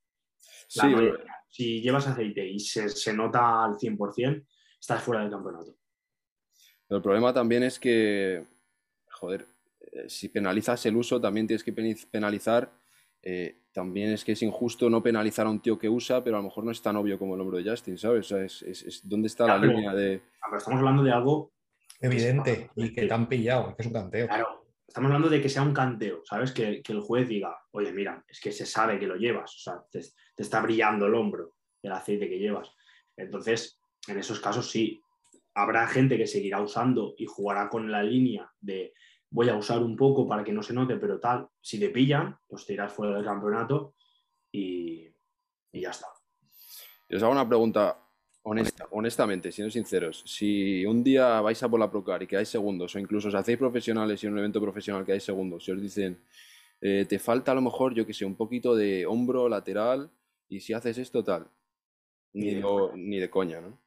La 0.77 0.83
Sí, 0.85 0.87
mayoría. 0.89 1.25
si 1.49 1.81
llevas 1.83 2.07
aceite 2.07 2.47
y 2.47 2.59
se, 2.61 2.89
se 2.89 3.13
nota 3.13 3.65
al 3.65 3.77
100%, 3.77 4.47
estás 4.81 5.03
fuera 5.03 5.23
del 5.23 5.31
campeonato. 5.31 5.77
Pero 6.87 6.97
el 6.99 7.03
problema 7.03 7.33
también 7.35 7.65
es 7.65 7.79
que, 7.81 8.47
joder, 9.11 9.45
eh, 9.93 10.09
si 10.09 10.29
penalizas 10.29 10.87
el 10.87 10.97
uso, 10.97 11.21
también 11.21 11.47
tienes 11.47 11.65
que 11.65 11.73
penalizar. 12.11 12.71
Eh, 13.23 13.59
también 13.73 14.11
es 14.13 14.25
que 14.25 14.33
es 14.33 14.43
injusto 14.43 14.89
no 14.91 15.03
penalizar 15.03 15.47
a 15.47 15.51
un 15.51 15.61
tío 15.61 15.79
que 15.79 15.89
usa, 15.89 16.23
pero 16.25 16.37
a 16.37 16.41
lo 16.41 16.45
mejor 16.45 16.65
no 16.65 16.71
es 16.71 16.83
tan 16.83 16.97
obvio 16.97 17.19
como 17.19 17.35
el 17.35 17.41
hombro 17.41 17.59
de 17.59 17.69
Justin, 17.71 17.97
¿sabes? 17.99 18.27
O 18.27 18.37
sea, 18.37 18.45
es, 18.45 18.63
es- 18.63 18.83
es- 18.83 19.09
¿dónde 19.09 19.27
está 19.29 19.47
la 19.47 19.59
línea 19.59 19.95
de. 19.95 20.23
Pero 20.45 20.57
estamos 20.59 20.79
hablando 20.79 21.03
de 21.03 21.13
algo, 21.13 21.53
Evidente, 22.01 22.71
y 22.77 22.93
que 22.93 23.07
te 23.07 23.13
han 23.15 23.29
pillado, 23.29 23.75
que 23.75 23.83
es 23.83 23.87
un 23.87 23.93
canteo. 23.93 24.27
claro, 24.29 24.67
estamos 24.87 25.09
hablando 25.09 25.29
de 25.29 25.41
que 25.43 25.49
sea 25.49 25.63
un 25.63 25.75
canteo, 25.75 26.23
¿sabes? 26.25 26.53
Que, 26.53 26.81
que 26.83 26.93
el 26.93 27.01
juez 27.01 27.29
diga, 27.29 27.57
oye, 27.73 27.93
mira, 27.93 28.25
es 28.29 28.41
que 28.41 28.53
se 28.53 28.67
sabe 28.67 28.99
que 28.99 29.07
lo 29.07 29.17
llevas, 29.17 29.55
o 29.57 29.59
sea, 29.59 29.83
te, 29.91 30.01
te 30.01 30.43
está 30.43 30.61
brillando 30.61 31.07
el 31.07 31.15
hombro 31.15 31.55
del 31.83 31.93
aceite 31.93 32.29
que 32.29 32.39
llevas. 32.39 32.71
Entonces, 33.17 33.81
en 34.07 34.19
esos 34.19 34.39
casos 34.41 34.71
sí, 34.71 35.01
habrá 35.55 35.87
gente 35.89 36.17
que 36.17 36.27
seguirá 36.29 36.61
usando 36.63 37.15
y 37.19 37.27
jugará 37.27 37.69
con 37.69 37.91
la 37.91 38.03
línea 38.03 38.49
de 38.61 38.93
voy 39.31 39.49
a 39.49 39.57
usar 39.57 39.81
un 39.81 39.97
poco 39.97 40.27
para 40.27 40.43
que 40.45 40.53
no 40.53 40.63
se 40.63 40.73
note, 40.73 40.97
pero 40.97 41.19
tal, 41.21 41.49
si 41.61 41.79
te 41.79 41.91
pillan, 41.91 42.39
pues 42.47 42.65
te 42.67 42.73
irás 42.75 42.93
fuera 42.93 43.15
del 43.17 43.25
campeonato 43.25 43.95
y, 44.51 45.07
y 45.73 45.81
ya 45.81 45.91
está. 45.91 46.07
Y 47.09 47.17
os 47.17 47.23
hago 47.23 47.33
una 47.33 47.49
pregunta 47.49 47.99
honesta, 48.43 48.87
honestamente, 48.93 49.53
siendo 49.53 49.71
sinceros. 49.71 50.23
Si 50.27 50.85
un 50.87 51.05
día 51.05 51.41
vais 51.41 51.63
a 51.63 51.69
por 51.69 51.79
la 51.81 51.91
Procar 51.91 52.23
y 52.23 52.27
quedáis 52.27 52.49
segundos, 52.49 52.95
o 52.95 52.99
incluso 52.99 53.29
os 53.29 53.35
hacéis 53.35 53.59
profesionales 53.59 54.23
y 54.23 54.27
en 54.27 54.33
un 54.33 54.39
evento 54.39 54.61
profesional 54.61 55.05
quedáis 55.05 55.25
segundos, 55.25 55.67
y 55.69 55.73
os 55.73 55.81
dicen, 55.83 56.23
eh, 56.81 57.05
te 57.09 57.19
falta 57.19 57.53
a 57.53 57.55
lo 57.55 57.61
mejor, 57.61 57.95
yo 57.95 58.07
que 58.07 58.15
sé, 58.15 58.25
un 58.25 58.37
poquito 58.37 58.75
de 58.75 59.05
hombro 59.07 59.49
lateral, 59.49 60.11
y 60.49 60.61
si 60.61 60.73
haces 60.73 60.97
esto, 60.99 61.23
tal. 61.23 61.47
Ni 62.33 62.47
Ni, 62.47 62.55
de 62.55 62.61
lo- 62.61 62.93
ni 62.97 63.19
de 63.19 63.29
coña, 63.29 63.61
¿no? 63.61 63.79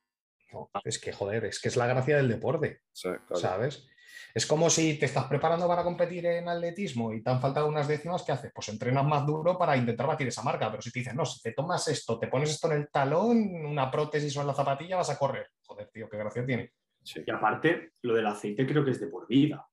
No, 0.53 0.70
es 0.84 0.99
que 0.99 1.13
joder, 1.13 1.45
es 1.45 1.59
que 1.61 1.70
es 1.70 1.78
la 1.78 1.88
gracia 1.88 2.18
del 2.18 2.28
deporte, 2.28 2.82
claro. 3.01 3.36
¿sabes? 3.36 3.88
Es 4.34 4.45
como 4.45 4.69
si 4.69 4.97
te 4.97 5.05
estás 5.05 5.25
preparando 5.25 5.67
para 5.67 5.84
competir 5.84 6.25
en 6.25 6.47
atletismo 6.47 7.13
y 7.13 7.21
te 7.21 7.29
han 7.29 7.41
faltado 7.41 7.67
unas 7.67 7.88
décimas, 7.88 8.23
¿qué 8.23 8.32
haces? 8.32 8.51
Pues 8.53 8.69
entrenas 8.69 9.05
más 9.05 9.25
duro 9.25 9.57
para 9.57 9.75
intentar 9.77 10.07
batir 10.07 10.27
esa 10.27 10.43
marca, 10.43 10.69
pero 10.69 10.82
si 10.82 10.91
te 10.91 10.99
dicen, 10.99 11.15
no, 11.15 11.25
si 11.25 11.41
te 11.41 11.53
tomas 11.53 11.88
esto, 11.88 12.17
te 12.19 12.27
pones 12.27 12.49
esto 12.51 12.71
en 12.71 12.77
el 12.79 12.89
talón, 12.89 13.38
una 13.65 13.89
prótesis 13.91 14.36
o 14.38 14.41
en 14.41 14.47
la 14.47 14.53
zapatilla, 14.53 14.97
vas 14.97 15.09
a 15.09 15.17
correr. 15.17 15.47
Joder, 15.65 15.89
tío, 15.89 16.07
qué 16.09 16.17
gracia 16.17 16.45
tiene. 16.45 16.71
Sí, 17.03 17.21
Y 17.25 17.32
aparte, 17.32 17.93
lo 18.03 18.13
del 18.13 18.27
aceite 18.27 18.65
creo 18.67 18.86
que 18.86 18.91
es 18.91 18.99
de 18.99 19.07
por 19.07 19.27
vida. 19.27 19.67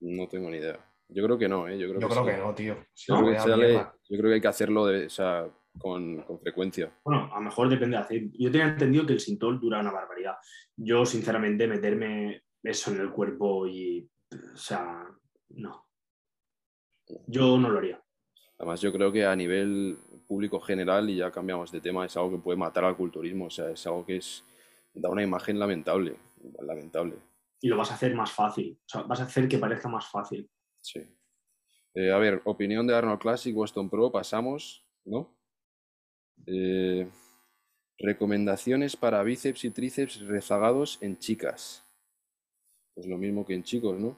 no 0.00 0.26
tengo 0.28 0.50
ni 0.50 0.56
idea. 0.58 0.78
Yo 1.08 1.22
creo 1.24 1.36
que 1.38 1.48
no, 1.48 1.68
¿eh? 1.68 1.78
Yo 1.78 1.88
creo 1.88 2.00
Yo 2.00 2.08
que 2.08 2.14
creo 2.14 2.24
sí. 2.24 2.30
que 2.30 2.36
no, 2.38 2.54
tío. 2.54 2.86
Si 2.94 3.06
Yo 3.12 3.14
no, 3.16 3.20
creo 3.20 3.32
que 3.32 3.38
vaya 3.38 3.50
sale- 3.52 3.66
mierda. 3.68 3.94
yo 4.08 4.16
creo 4.18 4.30
que 4.30 4.34
hay 4.34 4.40
que 4.40 4.48
hacerlo 4.48 4.86
de, 4.86 5.06
o 5.06 5.10
sea, 5.10 5.46
con, 5.78 6.22
con 6.22 6.40
frecuencia. 6.40 6.90
Bueno, 7.04 7.30
a 7.32 7.36
lo 7.36 7.42
mejor 7.42 7.68
depende 7.68 7.96
del 7.96 8.04
aceite. 8.04 8.36
Yo 8.38 8.50
tenía 8.50 8.68
entendido 8.68 9.04
que 9.06 9.12
el 9.12 9.20
Sintol 9.20 9.60
dura 9.60 9.80
una 9.80 9.92
barbaridad. 9.92 10.36
Yo, 10.76 11.04
sinceramente, 11.04 11.66
meterme 11.66 12.42
eso 12.62 12.90
en 12.92 13.00
el 13.00 13.10
cuerpo 13.10 13.66
y. 13.66 14.08
O 14.54 14.56
sea, 14.56 15.06
no. 15.50 15.86
Yo 17.26 17.58
no 17.58 17.68
lo 17.68 17.78
haría. 17.78 18.02
Además, 18.58 18.80
yo 18.80 18.92
creo 18.92 19.10
que 19.10 19.24
a 19.26 19.34
nivel 19.34 19.98
público 20.26 20.60
general, 20.60 21.10
y 21.10 21.16
ya 21.16 21.30
cambiamos 21.30 21.72
de 21.72 21.80
tema, 21.80 22.06
es 22.06 22.16
algo 22.16 22.30
que 22.30 22.42
puede 22.42 22.56
matar 22.56 22.84
al 22.84 22.96
culturismo. 22.96 23.46
O 23.46 23.50
sea, 23.50 23.70
es 23.70 23.86
algo 23.86 24.06
que 24.06 24.16
es, 24.16 24.44
da 24.94 25.10
una 25.10 25.22
imagen 25.22 25.58
lamentable. 25.58 26.16
lamentable. 26.60 27.16
Y 27.60 27.68
lo 27.68 27.76
vas 27.76 27.90
a 27.90 27.94
hacer 27.94 28.14
más 28.14 28.32
fácil. 28.32 28.78
O 28.80 28.88
sea, 28.88 29.02
vas 29.02 29.20
a 29.20 29.24
hacer 29.24 29.48
que 29.48 29.58
parezca 29.58 29.88
más 29.88 30.08
fácil. 30.08 30.48
Sí. 30.80 31.00
Eh, 31.94 32.10
a 32.10 32.18
ver, 32.18 32.40
opinión 32.44 32.86
de 32.86 32.94
Arnold 32.94 33.20
Classic, 33.20 33.54
Boston 33.54 33.90
Pro, 33.90 34.10
pasamos, 34.10 34.86
¿no? 35.04 35.36
Eh, 36.46 37.08
recomendaciones 37.98 38.96
para 38.96 39.22
bíceps 39.22 39.64
y 39.64 39.70
tríceps 39.70 40.20
rezagados 40.20 40.98
en 41.02 41.18
chicas. 41.18 41.81
Pues 42.94 43.06
lo 43.06 43.18
mismo 43.18 43.44
que 43.44 43.54
en 43.54 43.62
chicos, 43.62 43.98
¿no? 43.98 44.16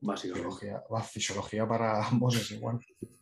Básicamente. 0.00 0.48
Fisiología, 0.48 0.84
va, 0.92 1.02
fisiología 1.02 1.68
para 1.68 2.06
ambos 2.08 2.36
es 2.36 2.50
igual. 2.52 2.78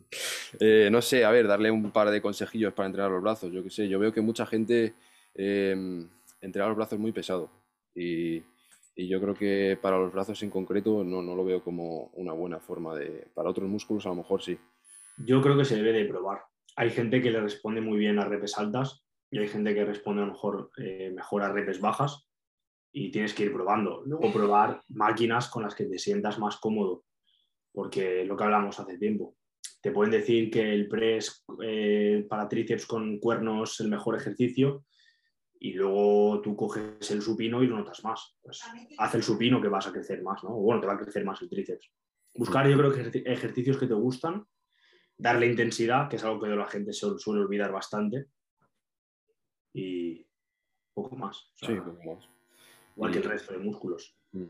Eh, 0.59 0.88
no 0.90 1.03
sé, 1.03 1.22
a 1.22 1.30
ver, 1.30 1.46
darle 1.46 1.70
un 1.70 1.90
par 1.90 2.09
de 2.09 2.22
consejillos 2.22 2.72
para 2.72 2.86
entrenar 2.86 3.11
los 3.11 3.22
brazos. 3.22 3.53
Yo 3.53 3.62
qué 3.62 3.68
sé, 3.68 3.86
yo 3.90 3.99
veo 3.99 4.11
que 4.11 4.22
mucha 4.22 4.46
gente 4.46 4.94
eh, 5.34 5.76
entrena 6.40 6.68
los 6.68 6.76
brazos 6.78 6.99
muy 6.99 7.12
pesado. 7.12 7.51
Y, 7.94 8.42
y 8.96 9.07
yo 9.07 9.20
creo 9.20 9.34
que 9.34 9.78
para 9.80 9.99
los 9.99 10.12
brazos 10.12 10.42
en 10.42 10.49
concreto 10.49 11.05
no, 11.05 11.20
no 11.20 11.36
lo 11.36 11.44
veo 11.44 11.62
como 11.62 12.11
una 12.14 12.32
buena 12.32 12.59
forma 12.59 12.96
de... 12.96 13.28
Para 13.34 13.51
otros 13.51 13.68
músculos 13.68 14.07
a 14.07 14.09
lo 14.09 14.14
mejor 14.14 14.42
sí. 14.42 14.59
Yo 15.18 15.42
creo 15.42 15.59
que 15.59 15.64
se 15.64 15.76
debe 15.76 15.92
de 15.92 16.07
probar. 16.07 16.44
Hay 16.74 16.90
gente 16.90 17.20
que 17.20 17.30
le 17.30 17.40
responde 17.40 17.80
muy 17.80 17.99
bien 17.99 18.18
a 18.18 18.24
repes 18.24 18.57
altas 18.57 19.05
y 19.30 19.38
hay 19.38 19.49
gente 19.49 19.74
que 19.74 19.84
responde 19.84 20.22
a 20.22 20.26
lo 20.26 20.32
mejor 20.32 20.70
eh, 20.78 21.12
mejor 21.14 21.42
a 21.42 21.53
repes 21.53 21.80
bajas 21.80 22.27
y 22.93 23.11
tienes 23.11 23.34
que 23.34 23.45
ir 23.45 23.53
probando. 23.53 24.03
Luego 24.07 24.32
probar 24.32 24.82
máquinas 24.89 25.49
con 25.49 25.62
las 25.62 25.74
que 25.74 25.84
te 25.84 25.99
sientas 25.99 26.39
más 26.39 26.57
cómodo, 26.59 27.05
porque 27.72 28.24
lo 28.24 28.36
que 28.36 28.45
hablamos 28.45 28.78
hace 28.80 28.99
tiempo. 28.99 29.36
Te 29.80 29.93
pueden 29.93 30.11
decir 30.11 30.51
que 30.51 30.72
el 30.72 30.89
press 30.89 31.45
eh, 31.62 32.26
para 32.28 32.49
tríceps 32.49 32.86
con 32.86 33.18
cuernos 33.18 33.74
es 33.74 33.80
el 33.80 33.89
mejor 33.91 34.16
ejercicio 34.16 34.84
y 35.61 35.72
luego 35.74 36.41
tú 36.41 36.57
coges 36.57 37.11
el 37.11 37.22
supino 37.22 37.62
y 37.62 37.66
lo 37.66 37.76
notas 37.78 38.03
más. 38.05 38.36
Pues 38.43 38.62
haz 38.99 39.14
el 39.14 39.22
supino 39.22 39.61
que 39.61 39.68
vas 39.68 39.86
a 39.86 39.93
crecer 39.93 40.22
más, 40.22 40.43
¿no? 40.43 40.51
O 40.51 40.62
bueno, 40.62 40.80
te 40.80 40.86
va 40.86 40.95
a 40.95 40.99
crecer 40.99 41.24
más 41.24 41.41
el 41.43 41.49
tríceps. 41.49 41.91
Buscar, 42.34 42.68
yo 42.68 42.76
creo 42.76 42.93
que 42.93 43.03
ejerci- 43.03 43.22
ejercicios 43.26 43.78
que 43.78 43.86
te 43.86 43.95
gustan, 43.95 44.45
darle 45.16 45.47
intensidad, 45.47 46.09
que 46.09 46.16
es 46.16 46.24
algo 46.24 46.41
que 46.41 46.49
la 46.49 46.66
gente 46.66 46.93
se 46.93 47.07
suele 47.18 47.43
olvidar 47.43 47.72
bastante, 47.72 48.26
y 49.72 50.26
poco 50.95 51.16
más. 51.16 51.53
O 51.55 51.57
sea, 51.57 51.68
Sí, 51.68 51.74
poco 51.76 52.14
más. 52.14 52.28
Igual 52.99 53.12
que 53.12 53.18
el 53.18 53.24
resto 53.24 53.53
de 53.53 53.61
músculos. 53.61 54.16
Mm. 54.32 54.44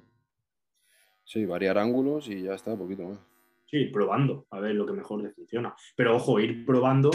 Sí, 1.22 1.44
variar 1.44 1.76
ángulos 1.76 2.28
y 2.28 2.42
ya 2.42 2.54
está, 2.54 2.74
poquito 2.74 3.02
más. 3.02 3.18
Sí, 3.66 3.84
probando, 3.84 4.46
a 4.50 4.60
ver 4.60 4.74
lo 4.74 4.86
que 4.86 4.94
mejor 4.94 5.22
te 5.22 5.30
funciona. 5.30 5.76
Pero 5.94 6.16
ojo, 6.16 6.40
ir 6.40 6.64
probando 6.64 7.10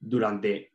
durante 0.00 0.72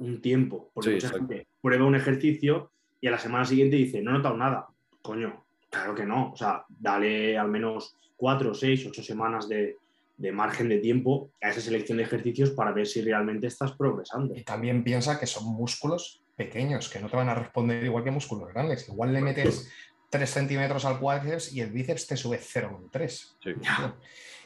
un 0.00 0.20
tiempo. 0.20 0.72
Porque 0.74 0.90
Sí, 0.90 0.94
mucha 0.96 1.06
exacto. 1.06 1.28
gente 1.28 1.46
prueba 1.62 1.84
un 1.84 1.94
ejercicio 1.94 2.72
y 3.00 3.06
a 3.06 3.12
la 3.12 3.18
semana 3.18 3.44
siguiente 3.44 3.76
dice, 3.76 4.02
no 4.02 4.10
he 4.10 4.14
notado 4.14 4.36
nada. 4.36 4.66
Coño, 5.00 5.44
claro 5.70 5.94
que 5.94 6.04
no. 6.04 6.32
O 6.32 6.36
sea, 6.36 6.64
dale 6.68 7.38
al 7.38 7.48
menos 7.48 7.96
cuatro, 8.16 8.52
seis, 8.54 8.84
ocho 8.84 9.04
semanas 9.04 9.48
de, 9.48 9.76
de 10.16 10.32
margen 10.32 10.68
de 10.68 10.78
tiempo 10.78 11.30
a 11.40 11.50
esa 11.50 11.60
selección 11.60 11.98
de 11.98 12.04
ejercicios 12.04 12.50
para 12.50 12.72
ver 12.72 12.88
si 12.88 13.00
realmente 13.00 13.46
estás 13.46 13.70
progresando. 13.76 14.34
Y 14.34 14.42
también 14.42 14.82
piensa 14.82 15.20
que 15.20 15.26
son 15.26 15.54
músculos 15.54 16.23
pequeños, 16.36 16.88
que 16.88 17.00
no 17.00 17.08
te 17.08 17.16
van 17.16 17.28
a 17.28 17.34
responder 17.34 17.84
igual 17.84 18.04
que 18.04 18.10
músculos 18.10 18.52
grandes. 18.52 18.88
Igual 18.88 19.12
le 19.12 19.20
metes 19.20 19.70
3 20.10 20.30
centímetros 20.30 20.84
al 20.84 20.98
cuádriceps 20.98 21.52
y 21.52 21.60
el 21.60 21.70
bíceps 21.70 22.06
te 22.06 22.16
sube 22.16 22.38
0,3. 22.38 23.08
Sí. 23.42 23.54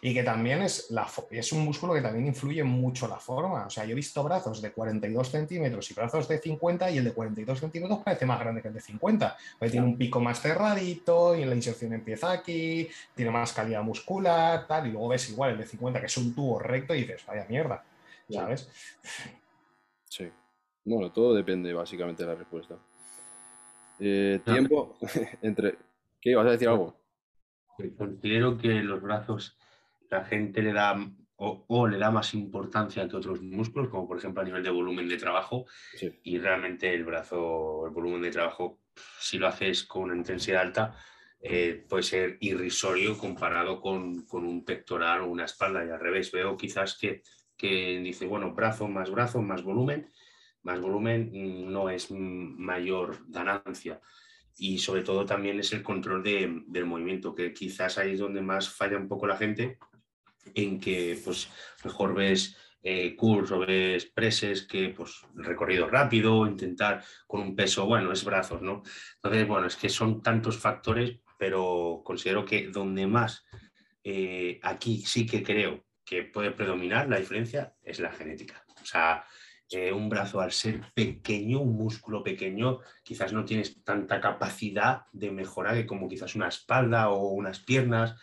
Y 0.01 0.15
que 0.15 0.23
también 0.23 0.63
es, 0.63 0.91
la, 0.91 1.09
es 1.31 1.53
un 1.53 1.65
músculo 1.65 1.93
que 1.93 2.01
también 2.01 2.27
influye 2.27 2.63
mucho 2.63 3.09
la 3.09 3.19
forma. 3.19 3.67
O 3.67 3.71
sea, 3.71 3.85
yo 3.85 3.93
he 3.93 3.95
visto 3.97 4.23
brazos 4.23 4.63
de 4.63 4.71
42 4.71 5.29
centímetros 5.29 5.91
y 5.91 5.95
brazos 5.95 6.29
de 6.29 6.39
50 6.39 6.91
y 6.93 6.99
el 6.99 7.05
de 7.05 7.13
42 7.13 7.59
centímetros 7.59 8.01
parece 8.05 8.25
más 8.25 8.39
grande 8.39 8.63
que 8.63 8.69
el 8.69 8.75
de 8.75 8.81
50. 8.81 9.37
Porque 9.59 9.73
tiene 9.73 9.87
un 9.87 9.99
pico 9.99 10.21
más 10.21 10.41
cerradito 10.41 11.35
y 11.35 11.45
la 11.45 11.55
inserción 11.55 11.93
empieza 11.95 12.31
aquí, 12.31 12.89
tiene 13.15 13.33
más 13.33 13.53
calidad 13.53 13.83
muscular, 13.83 14.69
tal. 14.69 14.87
Y 14.87 14.93
luego 14.93 15.09
ves 15.09 15.29
igual 15.31 15.51
el 15.51 15.59
de 15.59 15.67
50 15.67 15.99
que 16.01 16.07
es 16.07 16.17
un 16.17 16.33
tubo 16.33 16.61
recto 16.61 16.95
y 16.95 17.01
dices, 17.01 17.27
vaya 17.27 17.45
mierda. 17.49 17.85
¿sabes? 18.31 18.69
Sí. 20.05 20.31
Bueno, 20.89 21.13
todo 21.13 21.35
depende 21.35 21.73
básicamente 21.75 22.23
de 22.25 22.29
la 22.31 22.35
respuesta. 22.35 22.79
Eh, 24.01 24.41
Ah. 24.47 24.53
tiempo 24.55 24.97
entre... 25.43 25.77
¿Qué? 26.21 26.35
¿Vas 26.35 26.47
a 26.47 26.51
decir 26.51 26.69
algo? 26.69 26.99
Considero 27.97 28.57
que 28.59 28.83
los 28.83 29.01
brazos 29.01 29.57
la 30.11 30.25
gente 30.25 30.63
le 30.63 30.73
da 30.73 30.97
o, 31.37 31.65
o 31.69 31.87
le 31.87 31.99
da 31.99 32.11
más 32.11 32.35
importancia 32.35 33.07
que 33.09 33.15
otros 33.17 33.41
músculos, 33.41 33.89
como 33.89 34.09
por 34.09 34.19
ejemplo 34.19 34.43
a 34.43 34.45
nivel 34.45 34.63
de 34.65 34.71
volumen 34.71 35.09
de 35.09 35.17
trabajo, 35.19 35.67
Sí. 35.95 36.11
y 36.25 36.39
realmente 36.39 36.93
el 36.93 37.05
brazo, 37.05 37.87
el 37.87 37.93
volumen 37.93 38.23
de 38.23 38.31
trabajo, 38.33 38.81
si 39.21 39.39
lo 39.39 39.47
haces 39.47 39.85
con 39.85 40.03
una 40.05 40.17
intensidad 40.17 40.63
alta, 40.63 40.97
eh, 41.41 41.87
puede 41.89 42.03
ser 42.03 42.37
irrisorio 42.41 43.17
comparado 43.17 43.81
con, 43.81 44.23
con 44.27 44.45
un 44.45 44.65
pectoral 44.65 45.21
o 45.21 45.29
una 45.29 45.45
espalda, 45.45 45.85
y 45.87 45.91
al 45.91 46.01
revés, 46.01 46.33
veo 46.33 46.57
quizás 46.57 46.99
que, 46.99 47.23
que 47.57 48.01
dice, 48.03 48.27
bueno, 48.27 48.53
brazo 48.53 48.89
más 48.89 49.09
brazo, 49.09 49.41
más 49.41 49.63
volumen, 49.63 50.11
más 50.69 50.81
volumen 50.81 51.31
mm, 51.33 51.73
no 51.73 51.89
es 51.89 52.11
mayor 52.11 53.25
ganancia. 53.29 54.01
Y 54.57 54.79
sobre 54.79 55.03
todo 55.03 55.25
también 55.25 55.59
es 55.61 55.73
el 55.73 55.83
control 55.83 56.23
de- 56.23 56.63
del 56.67 56.85
movimiento, 56.85 57.35
que 57.35 57.53
quizás 57.55 57.97
ahí 57.97 58.13
es 58.13 58.19
donde 58.21 58.43
más 58.43 58.69
falla 58.69 58.99
un 58.99 59.09
poco 59.09 59.27
la 59.27 59.37
gente, 59.37 59.79
en 60.55 60.79
que 60.81 61.19
pues 61.25 61.49
mejor 61.85 62.15
ves 62.15 62.57
eh, 62.83 63.15
curls 63.17 63.51
o 63.51 63.59
ves 63.61 64.07
preses 64.07 64.63
que 64.63 64.91
pues 64.91 65.23
recorrido 65.35 65.89
rápido, 65.89 66.47
intentar 66.47 67.03
con 67.27 67.41
un 67.41 67.55
peso, 67.57 67.87
bueno, 67.87 68.13
es 68.13 68.25
brazos, 68.25 68.61
¿no? 68.63 68.83
Entonces, 69.17 69.47
bueno, 69.49 69.67
es 69.67 69.77
que 69.77 69.89
son 69.89 70.23
tantos 70.23 70.59
factores, 70.59 71.19
pero 71.39 72.03
considero 72.05 72.45
que 72.45 72.69
donde 72.69 73.07
más 73.07 73.45
eh, 74.05 74.59
aquí 74.63 75.03
sí 75.05 75.27
que 75.27 75.43
creo 75.43 75.85
que 76.05 76.23
puede 76.25 76.51
predominar 76.53 77.09
la 77.09 77.19
diferencia 77.19 77.75
es 77.83 78.01
la 78.01 78.11
genética. 78.13 78.65
O 78.83 78.85
sea, 78.87 79.25
eh, 79.71 79.93
un 79.93 80.09
brazo 80.09 80.41
al 80.41 80.53
ser 80.53 80.81
pequeño, 80.95 81.61
un 81.61 81.77
músculo 81.77 82.23
pequeño, 82.23 82.81
quizás 83.03 83.33
no 83.35 83.45
tienes 83.45 83.83
tanta 83.85 84.21
capacidad 84.21 85.03
de 85.13 85.31
mejorar 85.31 85.85
como 85.85 86.09
quizás 86.09 86.35
una 86.35 86.49
espalda 86.49 87.11
o 87.11 87.29
unas 87.29 87.61
piernas. 87.61 88.17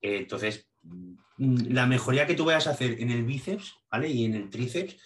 Eh, 0.00 0.18
entonces, 0.18 0.68
mm, 0.82 1.72
la 1.72 1.86
mejoría 1.86 2.26
que 2.26 2.34
tú 2.34 2.44
vayas 2.44 2.68
a 2.68 2.70
hacer 2.70 3.00
en 3.00 3.10
el 3.10 3.24
bíceps, 3.24 3.74
¿vale? 3.90 4.08
Y 4.08 4.24
en 4.24 4.34
el 4.34 4.48
tríceps, 4.48 4.96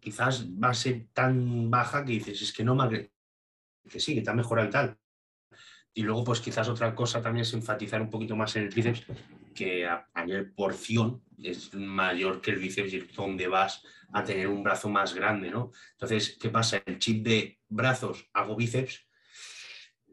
quizás 0.00 0.46
va 0.50 0.70
a 0.70 0.74
ser 0.74 1.06
tan 1.14 1.70
baja 1.70 2.04
que 2.04 2.12
dices, 2.12 2.42
es 2.42 2.52
que 2.52 2.64
no 2.64 2.76
que 2.88 4.00
sí, 4.00 4.14
que 4.14 4.22
te 4.22 4.30
ha 4.30 4.34
mejorado 4.34 4.68
y 4.68 4.70
tal. 4.70 4.98
Y 5.94 6.02
luego, 6.02 6.24
pues 6.24 6.40
quizás 6.40 6.68
otra 6.68 6.94
cosa 6.94 7.22
también 7.22 7.42
es 7.42 7.54
enfatizar 7.54 8.02
un 8.02 8.10
poquito 8.10 8.36
más 8.36 8.54
en 8.56 8.64
el 8.64 8.68
tríceps, 8.68 9.06
que 9.52 9.86
a, 9.86 10.08
a 10.14 10.24
nivel 10.24 10.52
porción 10.52 11.22
es 11.38 11.74
mayor 11.74 12.40
que 12.40 12.52
el 12.52 12.58
bíceps 12.58 12.92
y 12.92 12.96
es 12.98 13.12
donde 13.14 13.46
vas 13.48 13.82
a 14.12 14.22
tener 14.24 14.48
un 14.48 14.62
brazo 14.62 14.88
más 14.88 15.14
grande, 15.14 15.50
¿no? 15.50 15.70
Entonces, 15.92 16.36
¿qué 16.40 16.50
pasa? 16.50 16.82
El 16.84 16.98
chip 16.98 17.24
de 17.24 17.58
brazos, 17.68 18.28
hago 18.32 18.56
bíceps, 18.56 19.06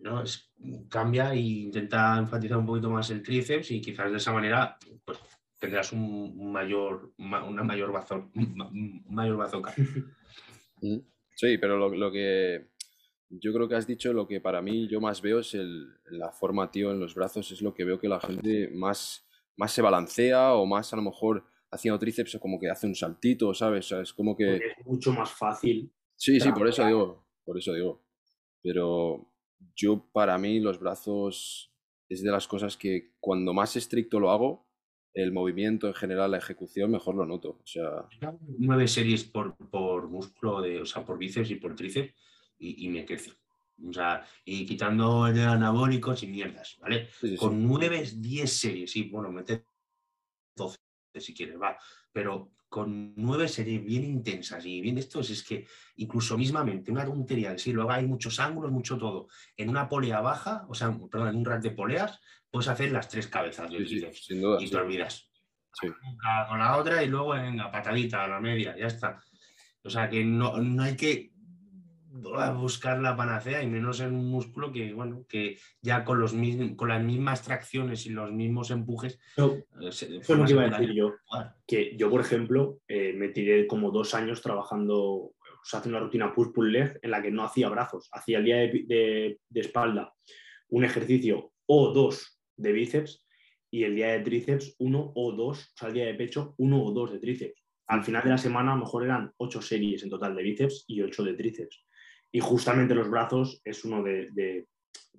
¿no? 0.01 0.23
Es- 0.23 0.49
cambia 0.89 1.33
e 1.33 1.39
intenta 1.39 2.17
enfatizar 2.17 2.57
un 2.57 2.65
poquito 2.65 2.89
más 2.89 3.09
el 3.11 3.21
tríceps 3.23 3.71
y 3.71 3.79
quizás 3.81 4.11
de 4.11 4.17
esa 4.17 4.33
manera, 4.33 4.77
pues 5.05 5.17
tendrás 5.57 5.91
un 5.93 6.51
mayor, 6.51 7.13
ma- 7.17 7.43
una 7.43 7.63
mayor 7.63 7.91
bazo, 7.91 8.29
un 8.35 9.03
mayor 9.09 9.37
bazooka. 9.37 9.73
Mm. 10.81 10.99
Sí, 11.35 11.57
pero 11.57 11.77
lo, 11.77 11.89
lo 11.89 12.09
que 12.09 12.69
yo 13.29 13.51
creo 13.53 13.67
que 13.67 13.75
has 13.75 13.85
dicho, 13.85 14.13
lo 14.13 14.25
que 14.25 14.39
para 14.39 14.61
mí 14.61 14.87
yo 14.87 15.01
más 15.01 15.21
veo 15.21 15.39
es 15.39 15.53
el, 15.53 15.89
la 16.05 16.31
forma, 16.31 16.71
tío, 16.71 16.91
en 16.93 17.01
los 17.01 17.15
brazos, 17.15 17.51
es 17.51 17.61
lo 17.61 17.73
que 17.73 17.83
veo 17.83 17.99
que 17.99 18.07
la 18.07 18.21
gente 18.21 18.69
más, 18.73 19.27
más 19.58 19.72
se 19.72 19.82
balancea 19.82 20.54
o 20.54 20.66
más 20.66 20.91
a 20.93 20.95
lo 20.95 21.02
mejor 21.02 21.45
haciendo 21.72 22.00
tríceps 22.00 22.36
o 22.36 22.39
como 22.39 22.60
que 22.60 22.70
hace 22.70 22.88
un 22.88 22.95
saltito, 22.95 23.54
¿sabes? 23.54 23.86
O 23.86 23.89
sea, 23.89 24.02
es 24.02 24.14
como 24.14 24.36
que... 24.36 24.45
Porque 24.45 24.68
es 24.80 24.86
mucho 24.86 25.12
más 25.14 25.32
fácil. 25.32 25.91
Sí, 26.16 26.39
sí, 26.39 26.52
por 26.52 26.68
eso 26.68 26.86
digo, 26.86 27.28
por 27.45 27.58
eso 27.58 27.74
digo. 27.74 28.04
Pero 28.62 29.32
yo 29.76 30.10
para 30.12 30.38
mí 30.38 30.60
los 30.60 30.80
brazos 30.80 31.74
es 32.10 32.24
de 32.24 32.32
las 32.32 32.47
cosas 32.47 32.76
que 32.76 33.14
cuando 33.20 33.54
más 33.54 33.76
estricto 33.76 34.20
lo 34.20 34.32
hago, 34.32 34.68
el 35.14 35.32
movimiento 35.32 35.88
en 35.88 35.93
general, 35.93 36.32
la 36.32 36.38
ejecución, 36.38 36.91
mejor 36.91 37.16
lo 37.16 37.26
noto. 37.26 37.60
O 37.64 37.68
sea, 37.68 38.08
Nueve 38.58 38.88
series 38.88 39.24
por, 39.24 39.56
por 39.70 40.10
músculo, 40.10 40.62
de, 40.62 40.82
o 40.82 40.86
sea, 40.86 41.06
por 41.06 41.18
bíceps 41.18 41.52
y 41.52 41.56
por 41.56 41.76
tríceps 41.76 42.14
y, 42.58 42.86
y 42.86 42.89
me 42.89 43.06
crece. 43.06 43.32
O 43.88 43.93
sea, 43.93 44.25
y 44.43 44.65
quitando 44.65 45.27
el 45.27 45.36
de 45.36 45.43
anabólicos 45.43 46.21
y 46.23 46.27
mierdas, 46.27 46.77
¿vale? 46.82 47.07
sí, 47.11 47.27
sí, 47.27 47.30
sí. 47.30 47.36
Con 47.38 47.63
nueve, 47.65 48.03
diez 48.15 48.51
series, 48.51 48.91
sí, 48.91 49.03
bueno, 49.09 49.32
mete 49.32 49.65
12 50.55 50.77
si 51.15 51.34
quieres, 51.34 51.59
va. 51.61 51.77
Pero 52.11 52.51
con 52.67 53.13
nueve 53.15 53.47
series 53.47 53.84
bien 53.84 54.03
intensas 54.03 54.63
y 54.65 54.80
bien 54.80 54.97
estos, 54.97 55.30
es 55.30 55.43
que 55.43 55.65
incluso 55.95 56.38
mismamente 56.38 56.91
una 56.91 57.05
tontería, 57.05 57.57
sí, 57.57 57.73
luego 57.73 57.91
hay 57.91 58.05
muchos 58.05 58.39
ángulos, 58.39 58.71
mucho 58.71 58.97
todo. 58.97 59.27
En 59.57 59.69
una 59.69 59.89
polea 59.89 60.21
baja, 60.21 60.65
o 60.69 60.75
sea, 60.75 60.95
perdón, 61.09 61.30
en 61.30 61.36
un 61.38 61.45
rack 61.45 61.61
de 61.63 61.71
poleas, 61.71 62.19
puedes 62.51 62.67
hacer 62.67 62.91
las 62.91 63.09
tres 63.09 63.27
cabezas 63.27 63.71
de 63.71 63.86
Sí, 63.88 64.01
sin 64.13 64.41
duda. 64.41 64.61
y 64.61 64.65
sí. 64.67 64.71
te 64.71 64.77
olvidas. 64.77 65.32
Con 66.49 66.59
la 66.59 66.77
otra 66.77 67.03
y 67.03 67.07
luego 67.07 67.36
en 67.36 67.57
la 67.57 67.71
patadita 67.71 68.23
a 68.23 68.27
la 68.27 68.39
media, 68.39 68.75
ya 68.77 68.88
está. 68.88 69.23
O 69.84 69.89
sea 69.89 70.09
que 70.09 70.23
no, 70.25 70.57
no 70.57 70.84
hay 70.84 70.95
que 70.95 71.32
buscar 72.12 72.99
la 72.99 73.16
panacea 73.16 73.62
y 73.64 73.68
menos 73.68 73.99
en 73.99 74.16
un 74.16 74.30
músculo 74.30 74.72
que, 74.72 74.93
bueno, 74.93 75.26
que 75.28 75.57
ya 75.82 76.03
con, 76.03 76.20
los 76.20 76.34
mismos, 76.34 76.72
con 76.76 76.89
las 76.89 77.03
mismas 77.03 77.43
tracciones 77.43 78.05
y 78.05 78.10
los 78.10 78.32
mismos 78.32 78.72
empujes. 78.72 79.20
No, 79.38 79.53
eh, 79.82 79.91
se- 79.91 80.07
de 80.10 80.18
Eso 80.18 80.34
es 80.34 80.39
lo 80.39 80.45
que 80.45 80.51
iba 80.53 80.64
a 80.64 80.70
decir 80.80 80.93
yo. 80.95 81.14
Que 81.68 81.95
yo, 81.97 82.10
por 82.10 82.22
ejemplo, 82.22 82.80
eh, 82.88 83.14
me 83.14 83.30
tiré 83.30 83.68
como 83.68 83.91
dos 83.91 84.14
años 84.16 84.41
trabajando, 84.41 84.97
o 84.99 85.34
sea, 85.64 85.80
haciendo 85.80 85.97
una 85.97 86.05
rutina 86.05 86.34
push-pull 86.34 86.72
leg 86.72 86.99
en 87.01 87.12
la 87.12 87.22
que 87.22 87.32
no 87.32 87.43
hacía 87.43 87.70
brazos. 87.70 88.10
Hacía 88.12 88.39
el 88.39 88.45
día 88.45 88.55
de, 88.57 88.84
de- 88.88 89.39
de 89.49 89.60
espalda 89.62 90.14
un 90.70 90.84
ejercicio 90.86 91.51
o 91.66 91.91
dos 91.93 92.39
de 92.55 92.72
bíceps 92.72 93.26
y 93.72 93.84
el 93.84 93.95
día 93.95 94.10
de 94.14 94.20
tríceps 94.22 94.76
uno 94.80 95.12
o 95.16 95.32
dos, 95.32 95.60
o 95.74 95.78
sea, 95.78 95.88
el 95.89 95.93
día 95.93 96.05
de 96.05 96.14
pecho 96.16 96.53
uno 96.57 96.84
o 96.84 96.91
dos 96.91 97.12
de 97.12 97.20
tríceps. 97.20 97.64
Al 97.88 98.03
final 98.03 98.24
de 98.24 98.30
la 98.30 98.38
semana 98.38 98.72
a 98.72 98.76
lo 98.76 98.82
mejor 98.82 99.03
eran 99.03 99.32
ocho 99.38 99.62
series 99.64 100.03
en 100.03 100.10
total 100.12 100.36
de 100.36 100.43
bíceps 100.43 100.86
y 100.88 101.01
ocho 101.01 101.24
de 101.24 101.34
tríceps. 101.34 101.86
Y 102.32 102.39
justamente 102.39 102.95
los 102.95 103.09
brazos 103.09 103.61
es 103.63 103.84
uno 103.86 104.03
de, 104.03 104.67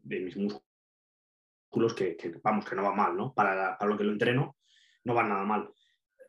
mis 0.05 0.37
músculos 0.37 1.95
que, 1.95 2.17
vamos, 2.43 2.65
que 2.65 2.77
no 2.77 2.85
va 2.85 2.95
mal, 2.95 3.17
¿no? 3.17 3.35
Para, 3.35 3.77
para 3.77 3.91
lo 3.91 3.97
que 3.97 4.05
lo 4.05 4.13
entreno, 4.13 4.57
no 5.05 5.15
va 5.15 5.25
nada 5.25 5.45
mal. 5.45 5.71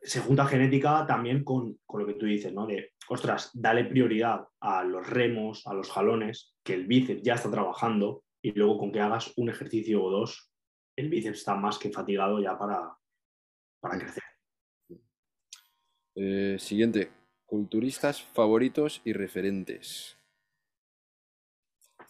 Se 0.02 0.20
junta 0.20 0.46
genética 0.46 1.06
también 1.06 1.44
con, 1.44 1.78
con 1.86 2.00
lo 2.00 2.06
que 2.06 2.14
tú 2.14 2.26
dices, 2.26 2.52
¿no? 2.52 2.66
De, 2.66 2.92
ostras, 3.08 3.50
dale 3.54 3.84
prioridad 3.84 4.44
a 4.60 4.82
los 4.82 5.08
remos, 5.08 5.66
a 5.66 5.74
los 5.74 5.90
jalones, 5.90 6.54
que 6.64 6.74
el 6.74 6.86
bíceps 6.86 7.22
ya 7.22 7.34
está 7.34 7.50
trabajando 7.50 8.24
y 8.42 8.52
luego 8.52 8.78
con 8.78 8.90
que 8.90 9.00
hagas 9.00 9.32
un 9.36 9.48
ejercicio 9.48 10.02
o 10.02 10.10
dos, 10.10 10.50
el 10.96 11.08
bíceps 11.08 11.38
está 11.38 11.54
más 11.54 11.78
que 11.78 11.90
fatigado 11.90 12.40
ya 12.40 12.58
para, 12.58 12.96
para 13.80 13.98
crecer. 13.98 14.22
Eh, 16.14 16.56
siguiente. 16.58 17.10
Culturistas 17.46 18.22
favoritos 18.22 19.00
y 19.04 19.12
referentes. 19.12 20.18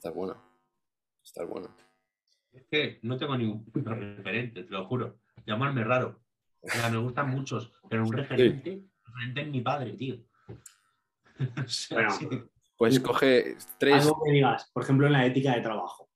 Está 0.03 0.11
buena. 0.11 0.37
Está 1.23 1.45
buena. 1.45 1.69
Es 2.51 2.65
que 2.69 2.99
no 3.03 3.17
tengo 3.17 3.37
ningún 3.39 3.65
referente, 3.73 4.65
te 4.65 4.71
lo 4.73 4.85
juro. 4.87 5.21
Llamarme 5.47 5.85
raro. 5.85 6.25
O 6.61 6.69
sea, 6.69 6.91
me 6.91 6.97
gustan 6.99 7.31
muchos, 7.31 7.73
pero 7.89 8.03
un 8.03 8.13
referente, 8.13 8.83
referente 9.05 9.41
es 9.43 9.47
mi 9.47 9.61
padre, 9.61 9.93
tío. 9.93 10.17
O 11.65 11.69
sea, 11.69 11.97
Bueno. 11.99 12.11
sí. 12.19 12.29
Pues 12.77 12.99
coge 12.99 13.57
tres. 13.79 14.03
Algo 14.03 14.21
que 14.25 14.33
digas, 14.33 14.69
por 14.73 14.83
ejemplo, 14.83 15.07
en 15.07 15.13
la 15.13 15.25
ética 15.25 15.55
de 15.55 15.61
trabajo. 15.61 16.11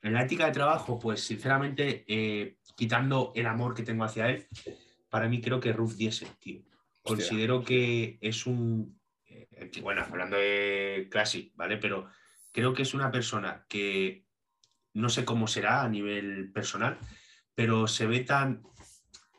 En 0.00 0.14
la 0.14 0.22
ética 0.22 0.46
de 0.46 0.52
trabajo, 0.52 0.98
pues 0.98 1.20
sinceramente, 1.20 2.02
eh, 2.08 2.56
quitando 2.76 3.30
el 3.34 3.44
amor 3.46 3.74
que 3.74 3.82
tengo 3.82 4.04
hacia 4.04 4.30
él, 4.30 4.46
para 5.10 5.28
mí 5.28 5.42
creo 5.42 5.60
que 5.60 5.74
Ruth 5.74 5.96
Diesel, 5.96 6.28
tío. 6.40 6.62
Considero 7.02 7.62
que 7.62 8.16
es 8.22 8.46
un. 8.46 8.98
eh, 9.26 9.70
bueno, 9.82 10.00
hablando 10.02 10.38
de 10.38 11.08
Classic, 11.10 11.52
¿vale? 11.56 11.76
Pero 11.76 12.08
creo 12.56 12.72
que 12.72 12.84
es 12.84 12.94
una 12.94 13.10
persona 13.10 13.66
que 13.68 14.24
no 14.94 15.10
sé 15.10 15.26
cómo 15.26 15.46
será 15.46 15.82
a 15.82 15.90
nivel 15.90 16.50
personal, 16.54 16.96
pero 17.54 17.86
se 17.86 18.06
ve 18.06 18.20
tan 18.20 18.62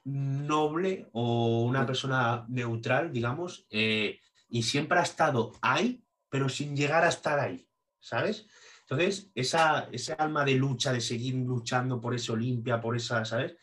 noble 0.04 1.10
o 1.14 1.64
una 1.64 1.84
persona 1.84 2.46
neutral, 2.48 3.12
digamos, 3.12 3.66
eh, 3.72 4.20
y 4.50 4.62
siempre 4.62 5.00
ha 5.00 5.02
estado 5.02 5.54
ahí, 5.64 6.04
pero 6.30 6.48
sin 6.48 6.76
llegar 6.76 7.04
a 7.04 7.10
estar 7.10 7.40
ahí, 7.40 7.68
¿sabes? 8.00 8.46
Entonces, 8.82 9.32
esa, 9.34 9.90
ese 9.92 10.14
alma 10.14 10.46
de 10.46 10.54
lucha, 10.54 10.94
de 10.94 11.02
seguir 11.02 11.34
luchando 11.34 12.00
por 12.00 12.14
ese 12.14 12.32
Olimpia, 12.32 12.80
por 12.80 12.96
esa, 12.96 13.26
¿sabes? 13.26 13.58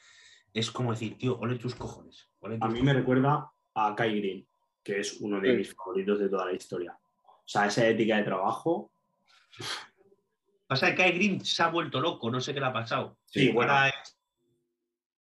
Es 0.53 0.73
como 0.73 0.91
decir, 0.91 1.17
tío, 1.17 1.39
ole 1.39 1.59
tus 1.59 1.77
cojones. 1.77 2.29
ole 2.41 2.59
A 2.61 2.67
mí 2.69 2.83
me 2.83 2.93
recuerda 2.93 3.53
a 3.75 3.95
Kai 3.95 4.19
Green, 4.19 4.49
que 4.83 4.99
es 4.99 5.21
uno 5.21 5.41
de 5.41 5.53
Sí. 5.53 5.57
mis 5.59 5.75
favoritos 5.75 6.19
de 6.19 6.29
toda 6.29 6.47
la 6.47 6.55
historia. 6.55 6.99
O 7.25 7.47
sea, 7.47 7.67
esa 7.67 7.87
ética 7.87 8.17
de 8.17 8.25
trabajo, 8.25 8.91
Pasa 10.67 10.91
que 10.91 10.97
Kai 10.97 11.13
Green 11.13 11.45
se 11.45 11.63
ha 11.63 11.69
vuelto 11.69 12.01
loco, 12.01 12.31
no 12.31 12.41
sé 12.41 12.55
qué 12.55 12.61
le 12.61 12.67
ha 12.67 12.73
pasado. 12.73 13.19
Sí, 13.27 13.53
bueno. 13.53 13.73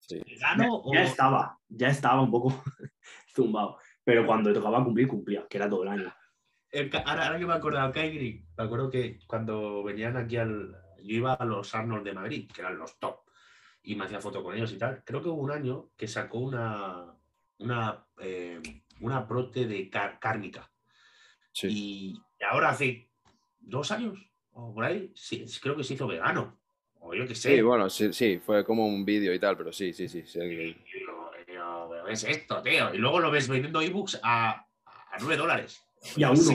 Ya, 0.08 0.56
o... 0.68 0.92
estaba, 0.94 1.58
ya 1.68 1.88
estaba 1.88 2.20
un 2.20 2.30
poco 2.30 2.62
zumbado. 3.34 3.78
Pero 4.02 4.26
cuando 4.26 4.52
tocaba 4.52 4.82
cumplir, 4.84 5.06
cumplía, 5.06 5.46
que 5.48 5.56
era 5.56 5.68
todo 5.68 5.84
el 5.84 5.90
año. 5.90 6.14
El 6.70 6.90
ahora, 7.04 7.26
ahora 7.26 7.38
que 7.38 7.46
me 7.46 7.52
he 7.52 7.56
acordado, 7.56 7.92
Kai 7.92 8.14
Green, 8.14 8.48
me 8.56 8.64
acuerdo 8.64 8.90
que 8.90 9.18
cuando 9.26 9.82
venían 9.82 10.16
aquí 10.16 10.36
al... 10.36 10.76
Yo 11.02 11.16
iba 11.16 11.32
a 11.34 11.44
los 11.44 11.74
Arnold 11.74 12.04
de 12.04 12.12
Madrid, 12.12 12.50
que 12.52 12.60
eran 12.60 12.76
los 12.78 12.98
top, 12.98 13.20
y 13.82 13.94
me 13.94 14.04
hacía 14.04 14.20
foto 14.20 14.42
con 14.42 14.54
ellos 14.54 14.72
y 14.72 14.78
tal. 14.78 15.02
Creo 15.04 15.22
que 15.22 15.28
hubo 15.28 15.40
un 15.42 15.50
año 15.50 15.90
que 15.96 16.06
sacó 16.06 16.38
una, 16.40 17.14
una, 17.58 18.06
eh, 18.18 18.60
una 19.00 19.26
prote 19.26 19.66
de 19.66 19.88
car- 19.88 20.18
cárnica. 20.20 20.70
Sí. 21.52 21.68
Y 21.70 22.44
ahora 22.44 22.70
hace 22.70 23.09
dos 23.70 23.90
años, 23.90 24.18
o 24.52 24.74
por 24.74 24.84
ahí, 24.84 25.10
sí, 25.14 25.44
creo 25.62 25.76
que 25.76 25.84
se 25.84 25.94
hizo 25.94 26.06
vegano. 26.06 26.58
O 27.00 27.14
yo 27.14 27.26
qué 27.26 27.34
sé. 27.34 27.54
Sí, 27.56 27.62
bueno, 27.62 27.88
sí, 27.88 28.12
sí, 28.12 28.38
fue 28.44 28.62
como 28.64 28.86
un 28.86 29.04
vídeo 29.06 29.32
y 29.32 29.38
tal, 29.38 29.56
pero 29.56 29.72
sí, 29.72 29.92
sí, 29.94 30.06
sí. 30.08 30.22
sí. 30.26 30.38
Y 30.40 30.48
digo, 30.98 31.30
digo, 31.46 31.88
"¿Pero 31.90 32.04
¿qué 32.04 32.12
es 32.12 32.24
esto, 32.24 32.60
tío? 32.62 32.92
Y 32.94 32.98
luego 32.98 33.20
lo 33.20 33.30
ves 33.30 33.48
vendiendo 33.48 33.80
ebooks 33.80 34.20
a, 34.22 34.50
a 34.84 35.18
9 35.20 35.36
dólares. 35.38 35.82
Y 36.16 36.22
a 36.24 36.30
uno. 36.30 36.40
Sí. 36.40 36.54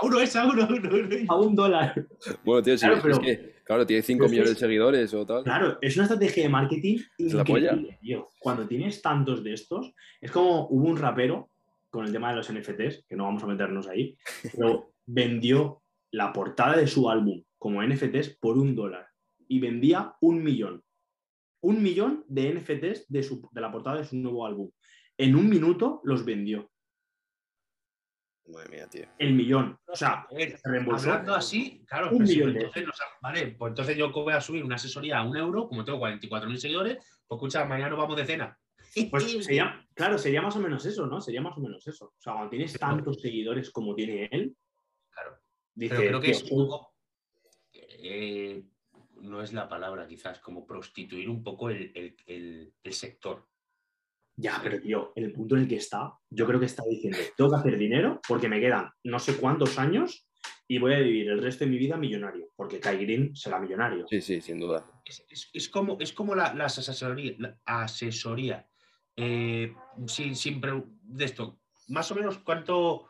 A 0.00 0.06
uno 0.06 0.20
es, 0.20 0.36
a 0.36 0.46
uno, 0.46 0.64
a 0.64 0.66
uno, 0.68 0.88
a 0.90 0.94
uno. 0.94 1.08
A 1.28 1.36
un 1.36 1.54
dólar. 1.56 2.06
Bueno, 2.44 2.62
tío, 2.62 2.76
sí, 2.78 2.80
Claro, 2.86 2.96
es 2.96 3.02
pero- 3.02 3.20
que, 3.20 3.54
claro, 3.64 3.86
tiene 3.86 4.02
5 4.02 4.18
pero 4.20 4.30
millones 4.30 4.50
es- 4.52 4.56
de 4.56 4.60
seguidores 4.60 5.14
o 5.14 5.26
tal. 5.26 5.44
Claro, 5.44 5.78
es 5.80 5.96
una 5.96 6.04
estrategia 6.04 6.42
de 6.44 6.48
marketing 6.48 6.98
Es 7.18 7.32
la 7.34 7.44
polla. 7.44 7.72
increíble, 7.72 7.98
tío. 8.00 8.28
Cuando 8.38 8.66
tienes 8.66 9.02
tantos 9.02 9.42
de 9.44 9.52
estos, 9.54 9.92
es 10.20 10.30
como 10.30 10.66
hubo 10.68 10.88
un 10.88 10.96
rapero 10.96 11.50
con 11.90 12.04
el 12.06 12.12
tema 12.12 12.30
de 12.30 12.36
los 12.36 12.50
NFTs, 12.50 13.04
que 13.08 13.16
no 13.16 13.24
vamos 13.24 13.42
a 13.42 13.46
meternos 13.46 13.86
ahí, 13.86 14.16
pero 14.56 14.92
vendió 15.06 15.80
la 16.10 16.32
portada 16.32 16.76
de 16.76 16.86
su 16.86 17.08
álbum 17.10 17.42
como 17.58 17.82
NFTs 17.82 18.36
por 18.40 18.56
un 18.58 18.74
dólar 18.74 19.08
y 19.48 19.60
vendía 19.60 20.14
un 20.20 20.42
millón. 20.42 20.82
Un 21.60 21.82
millón 21.82 22.24
de 22.28 22.54
NFTs 22.54 23.08
de, 23.08 23.22
su- 23.22 23.48
de 23.52 23.60
la 23.60 23.70
portada 23.72 23.98
de 23.98 24.04
su 24.04 24.16
nuevo 24.16 24.46
álbum. 24.46 24.70
En 25.16 25.34
un 25.34 25.48
minuto 25.48 26.00
los 26.04 26.24
vendió. 26.24 26.70
Madre 28.46 28.68
mía, 28.70 28.88
tío. 28.88 29.04
El 29.18 29.34
millón. 29.34 29.78
O 29.86 29.94
sea, 29.94 30.26
ver. 30.34 30.58
Hablando 30.64 31.34
así, 31.34 31.84
claro, 31.86 32.10
Un 32.12 32.18
pues, 32.18 32.30
millón 32.30 32.56
entonces, 32.56 32.84
vale, 33.20 33.48
pues 33.58 33.70
entonces 33.72 33.96
yo 33.96 34.10
voy 34.10 34.32
a 34.32 34.40
subir 34.40 34.64
una 34.64 34.76
asesoría 34.76 35.18
a 35.18 35.22
un 35.28 35.36
euro, 35.36 35.68
como 35.68 35.84
tengo 35.84 35.98
44.000 35.98 36.56
seguidores, 36.56 36.96
pues 37.26 37.36
escucha, 37.38 37.64
mañana 37.66 37.90
nos 37.90 37.98
vamos 37.98 38.16
de 38.16 38.24
cena. 38.24 38.58
Pues 39.10 39.24
sería, 39.44 39.86
claro, 39.94 40.16
sería 40.16 40.40
más 40.40 40.56
o 40.56 40.60
menos 40.60 40.86
eso, 40.86 41.06
¿no? 41.06 41.20
Sería 41.20 41.42
más 41.42 41.58
o 41.58 41.60
menos 41.60 41.86
eso. 41.86 42.06
O 42.06 42.14
sea, 42.20 42.32
cuando 42.32 42.48
tienes 42.50 42.72
tantos 42.78 43.20
seguidores 43.20 43.70
como 43.70 43.94
tiene 43.94 44.28
él, 44.32 44.56
Claro. 45.10 45.36
Dice, 45.78 45.94
Pero 45.96 46.08
creo 46.08 46.20
que 46.20 46.30
es 46.32 46.44
"Tío, 46.44 46.56
un 46.56 46.68
poco. 46.68 46.94
eh, 47.72 48.62
no 49.22 49.42
es 49.42 49.52
la 49.52 49.68
palabra, 49.68 50.06
quizás, 50.06 50.38
como 50.40 50.66
prostituir 50.66 51.28
un 51.28 51.42
poco 51.42 51.70
el, 51.70 51.92
el- 51.94 52.16
el- 52.26 52.74
el 52.82 52.92
sector. 52.92 53.46
Ya, 54.36 54.60
pero 54.62 54.80
tío, 54.80 55.12
en 55.16 55.24
el 55.24 55.32
punto 55.32 55.56
en 55.56 55.62
el 55.62 55.68
que 55.68 55.76
está, 55.76 56.12
yo 56.30 56.46
creo 56.46 56.60
que 56.60 56.66
está 56.66 56.84
diciendo, 56.88 57.18
tengo 57.36 57.50
que 57.50 57.56
hacer 57.56 57.76
dinero 57.76 58.20
porque 58.28 58.48
me 58.48 58.60
quedan 58.60 58.88
no 59.04 59.18
sé 59.18 59.36
cuántos 59.36 59.78
años 59.80 60.28
y 60.68 60.78
voy 60.78 60.94
a 60.94 60.98
vivir 61.00 61.28
el 61.30 61.42
resto 61.42 61.64
de 61.64 61.70
mi 61.72 61.78
vida 61.78 61.96
millonario, 61.96 62.52
porque 62.54 62.78
Kai 62.78 62.98
Green 63.04 63.34
será 63.34 63.58
millonario. 63.58 64.06
Sí, 64.08 64.20
sí, 64.20 64.40
sin 64.40 64.60
duda. 64.60 64.84
Es, 65.04 65.24
es- 65.28 65.50
es 65.52 65.68
como, 65.68 65.98
es 66.00 66.12
como 66.12 66.34
la, 66.36 66.54
las 66.54 66.78
asesoría, 66.78 67.34
la 67.38 67.58
asesoría. 67.64 68.68
Eh, 69.16 69.74
sin, 70.06 70.36
sin 70.36 70.60
de 70.60 71.24
esto, 71.24 71.58
más 71.88 72.08
o 72.12 72.14
menos 72.14 72.38
cuánto 72.38 73.08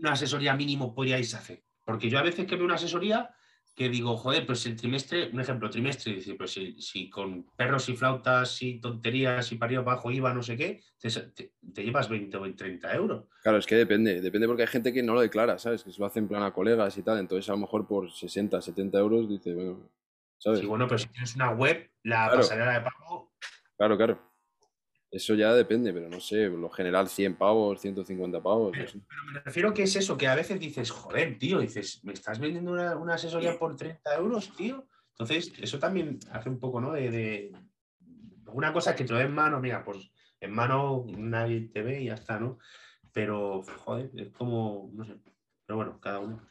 una 0.00 0.12
asesoría 0.12 0.54
mínimo 0.54 0.94
podríais 0.94 1.34
hacer. 1.34 1.62
Porque 1.84 2.08
yo 2.10 2.18
a 2.18 2.22
veces 2.22 2.46
que 2.46 2.56
veo 2.56 2.64
una 2.64 2.74
asesoría 2.74 3.30
que 3.74 3.88
digo, 3.88 4.16
joder, 4.16 4.44
pues 4.46 4.66
el 4.66 4.76
trimestre, 4.76 5.30
un 5.32 5.40
ejemplo, 5.40 5.70
trimestre, 5.70 6.14
dice, 6.14 6.34
pues 6.34 6.52
si, 6.52 6.80
si 6.82 7.08
con 7.08 7.44
perros 7.56 7.88
y 7.88 7.96
flautas 7.96 8.60
y 8.62 8.80
tonterías 8.80 9.50
y 9.52 9.56
para 9.56 9.68
arriba 9.68 9.82
abajo 9.82 10.10
IVA, 10.10 10.34
no 10.34 10.42
sé 10.42 10.56
qué, 10.56 10.82
te 11.00 11.84
llevas 11.84 12.08
20 12.08 12.36
o 12.36 12.54
30 12.54 12.94
euros. 12.94 13.24
Claro, 13.42 13.58
es 13.58 13.66
que 13.66 13.76
depende. 13.76 14.20
Depende 14.20 14.46
porque 14.48 14.62
hay 14.62 14.68
gente 14.68 14.92
que 14.92 15.02
no 15.02 15.14
lo 15.14 15.20
declara, 15.20 15.58
¿sabes? 15.58 15.82
Que 15.84 15.92
se 15.92 16.00
lo 16.00 16.06
hace 16.06 16.18
en 16.18 16.28
plan 16.28 16.42
a 16.42 16.52
colegas 16.52 16.98
y 16.98 17.02
tal. 17.02 17.18
Entonces, 17.18 17.48
a 17.48 17.52
lo 17.52 17.58
mejor 17.58 17.86
por 17.86 18.10
60, 18.10 18.60
70 18.60 18.98
euros 18.98 19.28
dice, 19.28 19.54
bueno, 19.54 19.88
¿sabes? 20.36 20.60
Sí, 20.60 20.66
bueno, 20.66 20.86
pero 20.86 20.98
si 20.98 21.06
tienes 21.08 21.34
una 21.36 21.50
web, 21.52 21.90
la 22.02 22.26
Claro. 22.26 22.36
pasarela 22.38 22.72
de 22.72 22.80
pago, 22.80 23.32
Claro, 23.78 23.96
claro. 23.96 24.29
Eso 25.10 25.34
ya 25.34 25.52
depende, 25.54 25.92
pero 25.92 26.08
no 26.08 26.20
sé, 26.20 26.48
lo 26.48 26.70
general 26.70 27.08
100 27.08 27.34
pavos, 27.36 27.80
150 27.80 28.40
pavos. 28.40 28.76
sé. 28.76 29.00
Pero 29.08 29.24
me 29.32 29.40
refiero 29.40 29.74
que 29.74 29.82
es 29.82 29.96
eso, 29.96 30.16
que 30.16 30.28
a 30.28 30.36
veces 30.36 30.60
dices, 30.60 30.90
joder, 30.90 31.36
tío, 31.38 31.58
dices, 31.58 32.04
¿me 32.04 32.12
estás 32.12 32.38
vendiendo 32.38 32.70
una, 32.72 32.96
una 32.96 33.14
asesoría 33.14 33.58
por 33.58 33.74
30 33.76 34.14
euros, 34.14 34.54
tío? 34.56 34.86
Entonces, 35.10 35.52
eso 35.60 35.78
también 35.80 36.18
hace 36.30 36.48
un 36.48 36.60
poco, 36.60 36.80
¿no? 36.80 36.92
De, 36.92 37.10
de- 37.10 37.52
Una 38.52 38.72
cosa 38.72 38.94
que 38.94 39.04
te 39.04 39.14
dé 39.14 39.22
en 39.22 39.34
mano, 39.34 39.60
mira, 39.60 39.84
pues 39.84 40.10
en 40.40 40.52
mano 40.52 41.04
nadie 41.08 41.68
te 41.72 41.82
ve 41.82 42.02
y 42.02 42.06
ya 42.06 42.14
está, 42.14 42.38
¿no? 42.38 42.58
Pero, 43.12 43.62
joder, 43.84 44.10
es 44.16 44.30
como, 44.30 44.90
no 44.94 45.04
sé. 45.04 45.16
Pero 45.66 45.76
bueno, 45.76 46.00
cada 46.00 46.20
uno. 46.20 46.48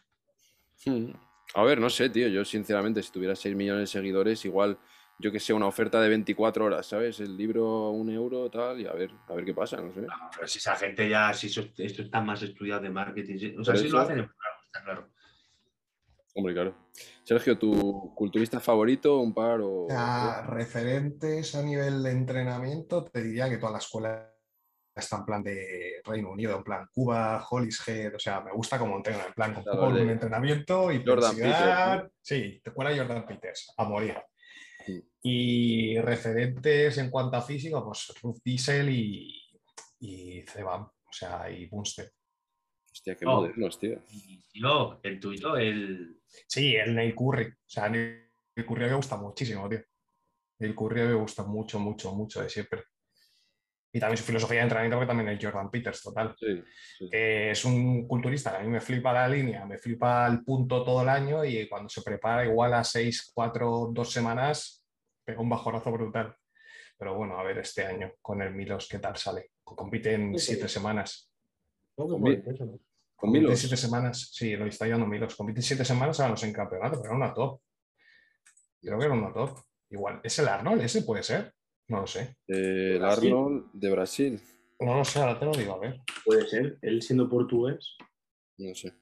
Hmm. 0.85 1.11
A 1.55 1.63
ver, 1.63 1.79
no 1.79 1.89
sé, 1.89 2.09
tío. 2.09 2.27
Yo, 2.27 2.43
sinceramente, 2.45 3.01
si 3.01 3.11
tuviera 3.11 3.35
6 3.35 3.55
millones 3.55 3.81
de 3.81 3.87
seguidores, 3.99 4.43
igual 4.45 4.77
yo 5.21 5.31
que 5.33 5.39
sé, 5.39 5.51
una 5.53 5.67
oferta 5.67 5.99
de 6.01 6.07
24 6.09 6.63
horas, 6.65 6.85
¿sabes? 6.85 7.19
El 7.19 7.35
libro 7.35 7.89
un 7.89 8.09
euro, 8.09 8.49
tal, 8.49 8.79
y 8.79 8.87
a 8.87 8.93
ver, 8.93 9.11
a 9.27 9.33
ver 9.33 9.43
qué 9.43 9.53
pasa, 9.53 9.77
no 9.77 9.93
sé. 9.93 10.01
No, 10.01 10.13
pero 10.33 10.47
si 10.47 10.59
esa 10.59 10.75
gente 10.77 11.09
ya, 11.09 11.33
si 11.33 11.47
eso- 11.47 11.67
esto 11.77 12.01
está 12.03 12.21
más 12.21 12.41
estudiado 12.41 12.81
de 12.81 12.89
marketing, 12.89 13.57
o 13.59 13.63
sea, 13.63 13.75
si 13.75 13.89
lo 13.89 13.99
hacen, 13.99 14.19
está 14.19 14.83
claro. 14.83 15.09
Hombre, 16.35 16.53
claro. 16.53 16.75
Sergio, 17.23 17.57
¿tu 17.57 18.13
culturista 18.15 18.59
favorito, 18.61 19.17
un 19.19 19.33
par 19.33 19.59
o...? 19.61 19.87
Ah, 19.91 20.45
referentes 20.47 21.53
a 21.55 21.63
nivel 21.63 22.01
de 22.01 22.11
entrenamiento, 22.11 23.03
te 23.03 23.21
diría 23.21 23.49
que 23.49 23.57
toda 23.57 23.73
la 23.73 23.79
escuela 23.79 24.33
está 24.95 25.17
en 25.17 25.25
plan 25.25 25.43
de 25.43 26.01
Reino 26.05 26.29
Unido, 26.31 26.55
en 26.55 26.63
plan 26.63 26.87
Cuba, 26.93 27.45
Holishead, 27.49 28.15
o 28.15 28.19
sea, 28.19 28.41
me 28.41 28.51
gusta 28.51 28.77
como 28.79 28.95
entrenan, 28.95 29.27
en 29.27 29.33
plan 29.33 29.53
con 29.53 29.93
de 29.95 30.11
entrenamiento 30.11 30.91
y 30.91 31.03
Jordan 31.05 31.33
intensidad. 31.33 32.11
Sí, 32.21 32.61
te 32.63 32.71
cuela 32.71 32.95
Jordan 32.95 33.25
Peters, 33.25 33.73
a 33.77 33.83
morir. 33.83 34.15
Sí. 34.93 35.03
Y 35.21 35.99
referentes 35.99 36.97
en 36.97 37.09
cuanto 37.09 37.37
a 37.37 37.41
físico, 37.41 37.83
pues 37.85 38.13
Ruth 38.21 38.39
Diesel 38.43 38.89
y, 38.89 39.35
y 39.99 40.41
Zebam, 40.43 40.83
o 40.83 41.11
sea, 41.11 41.49
y 41.51 41.65
Bunstead. 41.67 42.09
Hostia, 42.91 43.15
qué 43.15 43.25
Oh. 43.25 43.41
modernos, 43.41 43.79
tío. 43.79 44.01
Y 44.09 44.41
yo, 44.53 44.99
el 45.03 45.19
tuyo, 45.19 45.57
el. 45.57 46.19
Sí, 46.47 46.75
el 46.75 46.95
Neil 46.95 47.15
Curry. 47.15 47.45
O 47.47 47.55
sea, 47.67 47.89
Neil 47.89 48.29
Curry 48.55 48.85
me 48.85 48.93
gusta 48.95 49.17
muchísimo, 49.17 49.67
tío. 49.69 49.81
Neil 50.59 50.75
Curry 50.75 51.01
me 51.01 51.13
gusta 51.13 51.43
mucho, 51.43 51.79
mucho, 51.79 52.13
mucho 52.13 52.41
de 52.41 52.49
siempre. 52.49 52.83
Y 53.91 53.99
también 53.99 54.17
su 54.17 54.23
filosofía 54.23 54.57
de 54.59 54.63
entrenamiento, 54.63 54.99
que 54.99 55.05
también 55.07 55.29
es 55.29 55.43
Jordan 55.43 55.71
Peters, 55.71 56.01
total. 56.03 56.35
Sí, 56.39 56.61
sí. 56.99 57.09
Que 57.09 57.51
es 57.51 57.65
un 57.65 58.07
culturista 58.07 58.51
que 58.51 58.57
a 58.57 58.59
mí 58.61 58.67
me 58.67 58.81
flipa 58.81 59.11
la 59.11 59.27
línea, 59.27 59.65
me 59.65 59.77
flipa 59.79 60.27
el 60.27 60.43
punto 60.43 60.83
todo 60.83 61.01
el 61.01 61.09
año 61.09 61.43
y 61.43 61.67
cuando 61.67 61.89
se 61.89 62.03
prepara 62.03 62.45
igual 62.45 62.73
a 62.75 62.83
6, 62.83 63.31
4, 63.33 63.89
2 63.91 64.11
semanas, 64.11 64.78
pega 65.29 65.41
un 65.41 65.49
bajonazo 65.49 65.91
brutal. 65.91 66.35
Pero 66.97 67.15
bueno, 67.15 67.39
a 67.39 67.43
ver 67.43 67.59
este 67.59 67.85
año 67.85 68.13
con 68.21 68.41
el 68.41 68.53
Milos 68.53 68.87
qué 68.89 68.99
tal 68.99 69.15
sale. 69.15 69.51
Compite 69.63 70.13
en 70.13 70.37
Sí, 70.37 70.47
sí. 70.47 70.53
7 70.55 70.67
semanas. 70.67 71.31
Con 71.95 72.21
Milos. 72.21 72.45
Compite 73.15 73.45
Con. 73.45 73.57
7 73.57 73.77
semanas, 73.77 74.31
sí, 74.33 74.55
lo 74.55 74.65
está 74.65 74.85
llevando 74.85 75.05
Milos. 75.07 75.35
Compite 75.35 75.59
en 75.59 75.63
7 75.63 75.85
semanas, 75.85 76.19
ahora 76.19 76.31
no 76.31 76.37
sé 76.37 76.47
en 76.47 76.53
campeonato, 76.53 76.97
pero 77.01 77.13
era 77.13 77.15
una 77.15 77.33
top. 77.33 77.61
Creo 78.81 78.97
que 78.97 79.05
era 79.05 79.13
una 79.13 79.31
top. 79.31 79.59
Igual, 79.91 80.19
¿es 80.23 80.39
el 80.39 80.47
Arnold? 80.47 80.81
¿Ese 80.81 81.03
puede 81.03 81.23
ser? 81.23 81.53
No 81.87 82.01
lo 82.01 82.07
sé. 82.07 82.35
Eh, 82.47 82.95
el. 82.97 83.05
Arnold 83.05 83.69
de 83.73 83.89
Brasil. 83.91 84.41
No 84.79 84.95
lo 84.97 85.05
sé, 85.05 85.19
ahora 85.19 85.39
te 85.39 85.45
lo 85.45 85.51
digo, 85.51 85.73
a 85.73 85.79
ver. 85.79 86.01
Puede 86.25 86.47
ser, 86.47 86.77
él 86.81 87.01
siendo 87.01 87.29
portugués. 87.29 87.97
No 88.57 88.73
sé. 88.73 88.93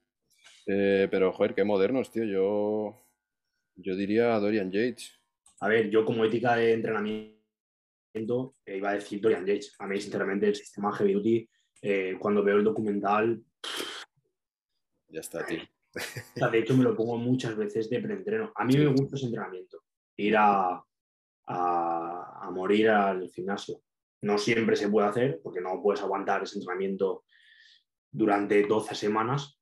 Eh, 0.68 1.08
pero, 1.10 1.32
joder, 1.32 1.56
qué 1.56 1.64
modernos, 1.64 2.12
tío. 2.12 2.24
Yo, 2.26 3.08
yo 3.76 3.96
diría 3.96 4.40
Dorian 4.40 4.72
Yates. 4.72 5.18
A 5.62 5.68
ver, 5.68 5.90
yo 5.90 6.06
como 6.06 6.24
ética 6.26 6.56
de 6.56 6.74
entrenamiento 6.74 7.36
eh, 8.66 8.78
iba 8.78 8.90
a 8.90 8.94
decir 8.94 9.20
Dorian 9.22 9.46
Yates. 9.46 9.76
A 9.80 9.88
mí, 9.88 10.00
sinceramente, 10.00 10.48
el 10.48 10.56
sistema 10.56 10.92
Heavy 10.94 11.14
Duty, 11.14 11.50
eh, 11.82 12.16
cuando 12.20 12.44
veo 12.44 12.58
el 12.58 12.64
documental, 12.64 13.42
Ya 15.10 15.20
está, 15.22 15.46
tío. 15.46 15.62
o 15.96 16.00
sea, 16.36 16.50
de 16.50 16.60
hecho 16.60 16.76
me 16.76 16.84
lo 16.84 16.96
pongo 16.96 17.18
muchas 17.18 17.56
veces 17.56 17.90
de 17.90 18.00
preentreno. 18.02 18.52
A 18.56 18.66
mí 18.66 18.78
me 18.78 18.88
gusta 18.88 19.16
ese 19.16 19.26
entrenamiento, 19.26 19.84
ir 20.18 20.36
a, 20.38 20.84
a, 21.48 22.40
a 22.42 22.52
morir 22.52 22.90
al 22.90 23.30
gimnasio. 23.30 23.82
No 24.22 24.38
siempre 24.38 24.76
se 24.76 24.90
puede 24.90 25.08
hacer 25.08 25.40
porque 25.44 25.62
no 25.62 25.82
puedes 25.82 26.02
aguantar 26.02 26.44
ese 26.44 26.58
entrenamiento 26.60 27.24
durante 28.12 28.64
12 28.64 28.96
semanas, 28.96 29.60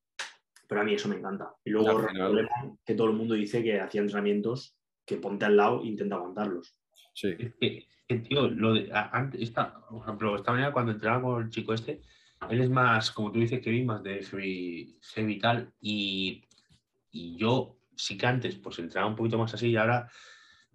pero 0.68 0.82
a 0.82 0.84
mí 0.84 0.94
eso 0.94 1.10
me 1.10 1.18
encanta. 1.18 1.54
Y 1.64 1.70
luego 1.72 2.00
el 2.00 2.06
problema 2.16 2.50
que 2.86 2.96
todo 2.96 3.08
el 3.08 3.14
mundo 3.16 3.34
dice 3.36 3.62
que 3.64 3.80
hacía 3.80 4.02
entrenamientos 4.02 4.75
que 5.06 5.18
ponte 5.18 5.46
al 5.46 5.58
lado 5.58 5.84
e 5.84 5.88
intenta 5.88 6.16
aguantarlos. 6.16 6.76
Sí. 7.14 7.36
Es 7.38 7.54
que, 7.60 7.88
que, 8.08 8.16
tío, 8.20 8.48
lo 8.50 8.74
de, 8.74 8.90
antes, 8.94 9.42
esta, 9.42 9.80
por 9.88 10.04
ejemplo, 10.04 10.36
esta 10.36 10.52
mañana 10.52 10.72
cuando 10.74 10.92
entrenaba 10.92 11.22
con 11.22 11.44
el 11.44 11.50
chico 11.50 11.74
este, 11.74 12.02
él 12.50 12.62
es 12.62 12.70
más, 12.70 13.12
como 13.12 13.32
tú 13.32 13.40
dices, 13.40 13.62
Kevin, 13.62 13.86
más 13.86 14.04
de 14.04 14.24
heavy, 14.24 15.00
heavy 15.14 15.40
tal, 15.40 15.74
y, 15.80 16.44
y 17.12 17.38
yo 17.38 17.78
sí 17.96 18.18
que 18.18 18.28
antes 18.28 18.56
pues 18.56 18.78
entrenaba 18.80 19.10
un 19.10 19.16
poquito 19.16 19.38
más 19.38 19.54
así 19.54 19.70
y 19.70 19.78
ahora, 19.78 20.10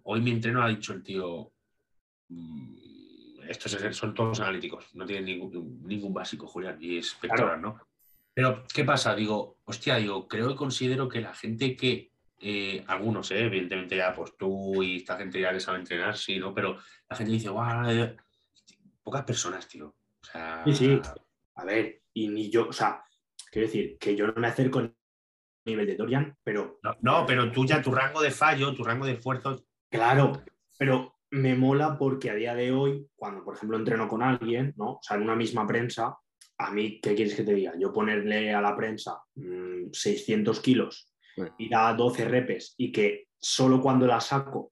hoy 0.03 0.21
mi 0.21 0.31
entreno 0.31 0.63
ha 0.63 0.69
dicho 0.69 0.93
el 0.93 1.03
tío, 1.03 1.51
mm, 2.29 2.75
estos 3.47 3.73
es- 3.73 3.95
son 3.95 4.13
todos 4.13 4.39
analíticos, 4.39 4.93
no 4.95 5.05
tienen 5.05 5.25
ningún, 5.25 5.81
ningún 5.85 6.13
básico, 6.13 6.47
Julián, 6.47 6.77
y 6.81 6.97
es 6.97 7.13
pectoral, 7.15 7.61
¿no? 7.61 7.79
Pero, 8.33 8.63
¿qué 8.73 8.85
pasa? 8.85 9.13
Digo, 9.13 9.57
hostia, 9.65 9.97
digo, 9.97 10.27
creo 10.27 10.51
y 10.51 10.55
considero 10.55 11.09
que 11.09 11.21
la 11.21 11.33
gente 11.33 11.75
que, 11.75 12.10
eh, 12.41 12.83
algunos, 12.87 13.29
eh, 13.31 13.45
evidentemente 13.45 13.95
ya, 13.97 14.13
pues 14.13 14.35
tú 14.37 14.81
y 14.81 14.97
esta 14.97 15.17
gente 15.17 15.39
ya 15.39 15.51
que 15.51 15.59
sabe 15.59 15.79
entrenar, 15.79 16.17
sí, 16.17 16.39
¿no? 16.39 16.53
Pero 16.53 16.77
la 17.09 17.15
gente 17.15 17.33
dice, 17.33 17.49
guau, 17.49 17.89
eh", 17.89 18.17
pocas 19.03 19.23
personas, 19.23 19.67
tío. 19.67 19.87
O 19.87 20.25
sea, 20.25 20.63
Sí, 20.65 20.73
sí. 20.73 21.01
A 21.55 21.65
ver, 21.65 22.01
y 22.13 22.27
ni 22.27 22.49
yo, 22.49 22.69
o 22.69 22.73
sea, 22.73 23.03
quiero 23.51 23.67
decir 23.67 23.97
que 23.99 24.15
yo 24.15 24.27
no 24.27 24.33
me 24.41 24.47
acerco 24.47 24.79
al 24.79 24.95
nivel 25.65 25.85
de 25.85 25.95
Dorian, 25.95 26.35
pero 26.43 26.79
No, 26.81 26.95
no, 27.01 27.25
pero 27.25 27.51
tú 27.51 27.65
ya 27.65 27.81
tu 27.81 27.91
rango 27.91 28.21
de 28.21 28.31
fallo, 28.31 28.73
tu 28.73 28.83
rango 28.83 29.05
de 29.05 29.13
esfuerzo, 29.13 29.63
Claro, 29.89 30.43
pero 30.79 31.17
me 31.31 31.53
mola 31.53 31.97
porque 31.97 32.29
a 32.29 32.35
día 32.35 32.55
de 32.55 32.71
hoy, 32.71 33.07
cuando 33.15 33.43
por 33.43 33.55
ejemplo 33.55 33.77
entreno 33.77 34.07
con 34.07 34.23
alguien, 34.23 34.73
¿no? 34.77 34.93
O 34.93 34.99
sea, 35.01 35.17
en 35.17 35.23
una 35.23 35.35
misma 35.35 35.67
prensa, 35.67 36.17
a 36.57 36.71
mí, 36.71 36.99
¿qué 37.01 37.13
quieres 37.13 37.35
que 37.35 37.43
te 37.43 37.53
diga? 37.53 37.73
Yo 37.77 37.91
ponerle 37.91 38.53
a 38.53 38.61
la 38.61 38.75
prensa 38.75 39.21
mm, 39.35 39.91
600 39.91 40.59
kilos 40.61 41.10
Y 41.57 41.69
da 41.69 41.93
12 41.93 42.25
repes 42.25 42.75
y 42.77 42.91
que 42.91 43.27
solo 43.39 43.81
cuando 43.81 44.05
la 44.05 44.19
saco 44.19 44.71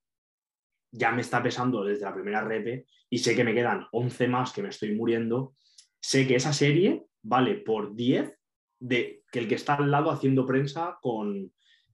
ya 0.92 1.12
me 1.12 1.22
está 1.22 1.42
pesando 1.42 1.84
desde 1.84 2.06
la 2.06 2.14
primera 2.14 2.44
repe 2.44 2.86
y 3.10 3.20
sé 3.20 3.36
que 3.36 3.44
me 3.44 3.54
quedan 3.54 3.88
11 3.92 4.28
más 4.28 4.52
que 4.54 4.64
me 4.64 4.70
estoy 4.70 4.96
muriendo, 4.96 5.54
sé 6.00 6.28
que 6.28 6.36
esa 6.36 6.54
serie 6.54 7.06
vale 7.22 7.56
por 7.56 7.96
10 7.96 8.36
de 8.80 9.24
que 9.32 9.40
el 9.40 9.48
que 9.48 9.56
está 9.56 9.76
al 9.76 9.92
lado 9.92 10.10
haciendo 10.10 10.46
prensa 10.46 10.98
con 11.02 11.52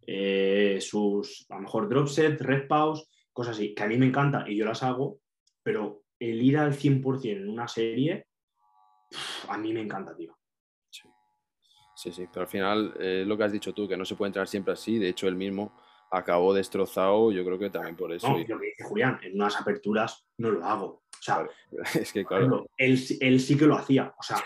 eh, 0.07 0.77
sus, 0.81 1.45
a 1.49 1.55
lo 1.55 1.61
mejor, 1.61 1.89
drop 1.89 2.07
set, 2.07 2.39
red 2.41 2.67
pause, 2.67 3.09
cosas 3.33 3.55
así, 3.57 3.73
que 3.73 3.83
a 3.83 3.87
mí 3.87 3.97
me 3.97 4.05
encanta 4.05 4.45
y 4.47 4.55
yo 4.55 4.65
las 4.65 4.83
hago, 4.83 5.19
pero 5.63 6.03
el 6.19 6.41
ir 6.41 6.57
al 6.57 6.73
100% 6.73 7.31
en 7.31 7.49
una 7.49 7.67
serie, 7.67 8.27
a 9.49 9.57
mí 9.57 9.73
me 9.73 9.81
encanta, 9.81 10.15
tío. 10.15 10.34
Sí, 11.95 12.11
sí, 12.11 12.27
pero 12.31 12.41
al 12.41 12.47
final 12.47 12.93
eh, 12.99 13.23
lo 13.25 13.37
que 13.37 13.43
has 13.45 13.51
dicho 13.51 13.73
tú, 13.73 13.87
que 13.87 13.95
no 13.97 14.03
se 14.05 14.15
puede 14.15 14.29
entrar 14.29 14.47
siempre 14.47 14.73
así, 14.73 14.99
de 14.99 15.09
hecho 15.09 15.27
él 15.27 15.35
mismo 15.35 15.71
acabó 16.11 16.53
destrozado, 16.53 17.31
yo 17.31 17.43
creo 17.45 17.57
que 17.57 17.69
también 17.69 17.95
por 17.95 18.11
eso. 18.11 18.29
No, 18.29 18.37
y- 18.37 18.45
lo 18.45 18.59
que 18.59 18.65
dice 18.67 18.83
Julián, 18.83 19.17
en 19.23 19.35
unas 19.35 19.59
aperturas 19.59 20.27
no 20.37 20.51
lo 20.51 20.63
hago. 20.65 20.85
O 20.85 21.21
sea, 21.21 21.47
es 21.95 22.11
que 22.13 22.25
claro, 22.25 22.43
ejemplo, 22.45 22.69
él, 22.77 22.97
sí- 22.97 23.17
él 23.21 23.39
sí 23.39 23.57
que 23.57 23.65
lo 23.65 23.75
hacía. 23.75 24.13
O 24.17 24.21
sea, 24.23 24.37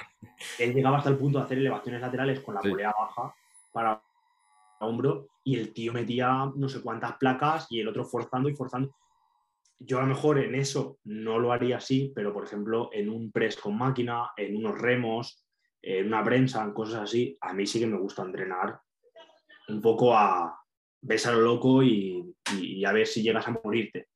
él 0.59 0.73
llegaba 0.73 0.99
hasta 0.99 1.09
el 1.09 1.17
punto 1.17 1.39
de 1.39 1.45
hacer 1.45 1.57
elevaciones 1.57 2.01
laterales 2.01 2.39
con 2.41 2.55
la 2.55 2.61
Sí. 2.61 2.69
polea 2.69 2.93
baja 2.97 3.33
para 3.73 4.01
hombro 4.81 5.27
y 5.43 5.57
el 5.57 5.73
tío 5.73 5.91
metía 5.91 6.51
no 6.55 6.69
sé 6.69 6.81
cuántas 6.81 7.17
placas 7.17 7.67
y 7.71 7.79
el 7.79 7.87
otro 7.87 8.05
forzando 8.05 8.47
y 8.47 8.55
forzando. 8.55 8.95
Yo 9.79 9.97
a 9.97 10.01
lo 10.01 10.07
mejor 10.07 10.39
en 10.39 10.55
eso 10.55 10.99
no 11.05 11.39
lo 11.39 11.51
haría 11.51 11.77
así, 11.77 12.11
pero 12.15 12.31
por 12.33 12.43
ejemplo 12.43 12.89
en 12.93 13.09
un 13.09 13.31
press 13.31 13.57
con 13.57 13.77
máquina, 13.77 14.29
en 14.37 14.55
unos 14.55 14.77
remos, 14.79 15.45
en 15.81 16.07
una 16.07 16.23
prensa, 16.23 16.63
en 16.63 16.73
cosas 16.73 17.01
así, 17.03 17.37
a 17.41 17.53
mí 17.53 17.65
sí 17.65 17.79
que 17.79 17.87
me 17.87 17.97
gusta 17.99 18.23
entrenar 18.23 18.79
un 19.69 19.81
poco 19.81 20.15
a 20.15 20.55
ves 21.01 21.25
a 21.27 21.31
lo 21.31 21.41
loco 21.41 21.81
y, 21.83 22.35
y- 22.57 22.79
y 22.79 22.85
a 22.85 22.91
ver 22.91 23.07
si 23.07 23.21
llegas 23.21 23.47
a 23.47 23.51
morirte. 23.63 24.07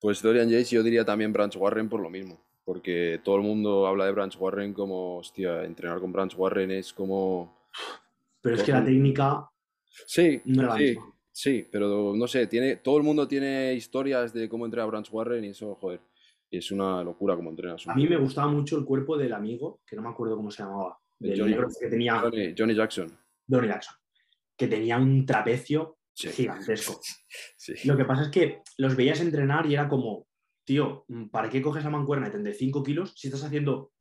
pues 0.00 0.22
Dorian 0.22 0.48
Yates 0.48 0.70
yo 0.70 0.82
diría 0.82 1.04
también 1.04 1.32
Branch 1.32 1.54
Warren 1.56 1.88
por 1.88 2.00
lo 2.00 2.08
mismo, 2.08 2.40
porque 2.64 3.20
todo 3.22 3.36
el 3.36 3.42
mundo 3.42 3.86
habla 3.86 4.06
de 4.06 4.12
Branch 4.12 4.34
Warren 4.38 4.72
como, 4.72 5.18
hostia, 5.18 5.64
entrenar 5.64 6.00
con 6.00 6.12
Branch 6.12 6.34
Warren 6.36 6.70
es 6.70 6.92
como... 6.92 7.58
Pero 8.40 8.56
es 8.56 8.62
que 8.62 8.72
la 8.72 8.84
técnica 8.84 9.50
Sí, 10.06 10.40
no 10.46 10.74
sí, 10.76 10.96
sí, 11.32 11.66
pero 11.70 12.14
no 12.14 12.26
sé, 12.26 12.46
tiene, 12.46 12.76
todo 12.76 12.96
el 12.96 13.02
mundo 13.02 13.28
tiene 13.28 13.74
historias 13.74 14.32
de 14.32 14.48
cómo 14.48 14.64
entrena 14.64 14.86
Branch 14.86 15.08
Warren 15.12 15.44
y 15.44 15.48
eso, 15.48 15.74
joder, 15.74 16.00
es 16.50 16.70
una 16.72 17.02
locura 17.04 17.36
cómo 17.36 17.50
entrena. 17.50 17.74
es 17.76 17.86
un 17.86 17.92
A 17.92 17.94
mí 17.94 18.06
me 18.08 18.16
gustaba 18.16 18.48
mucho 18.48 18.78
el 18.78 18.84
cuerpo 18.84 19.16
del 19.16 19.32
amigo, 19.32 19.80
que 19.86 19.96
no 19.96 20.02
me 20.02 20.08
acuerdo 20.08 20.36
cómo 20.36 20.50
se 20.50 20.62
llamaba, 20.62 20.98
El 21.20 21.30
del 21.30 21.38
Johnny- 21.40 21.50
negro 21.52 21.68
que 21.80 21.88
tenía 21.88 22.18
Johnny, 22.20 22.54
Johnny 22.56 22.74
Jackson. 22.74 23.18
Donny 23.46 23.68
Jackson, 23.68 23.94
que 24.56 24.66
tenía 24.68 24.98
un 24.98 25.24
trapecio 25.26 25.98
Sí. 26.14 26.28
gigantesco. 26.28 27.00
Sí. 27.56 27.74
Lo 27.84 27.96
que 27.96 28.04
pasa 28.04 28.22
es 28.24 28.28
que 28.30 28.62
los 28.78 28.96
veías 28.96 29.20
entrenar 29.20 29.66
y 29.66 29.74
era 29.74 29.88
como, 29.88 30.26
tío, 30.64 31.04
¿para 31.30 31.48
qué 31.48 31.60
coges 31.62 31.84
la 31.84 31.90
mancuerna 31.90 32.26
de 32.26 32.32
35 32.32 32.82
kilos 32.82 33.12
si 33.16 33.28
estás 33.28 33.44
haciendo... 33.44 33.92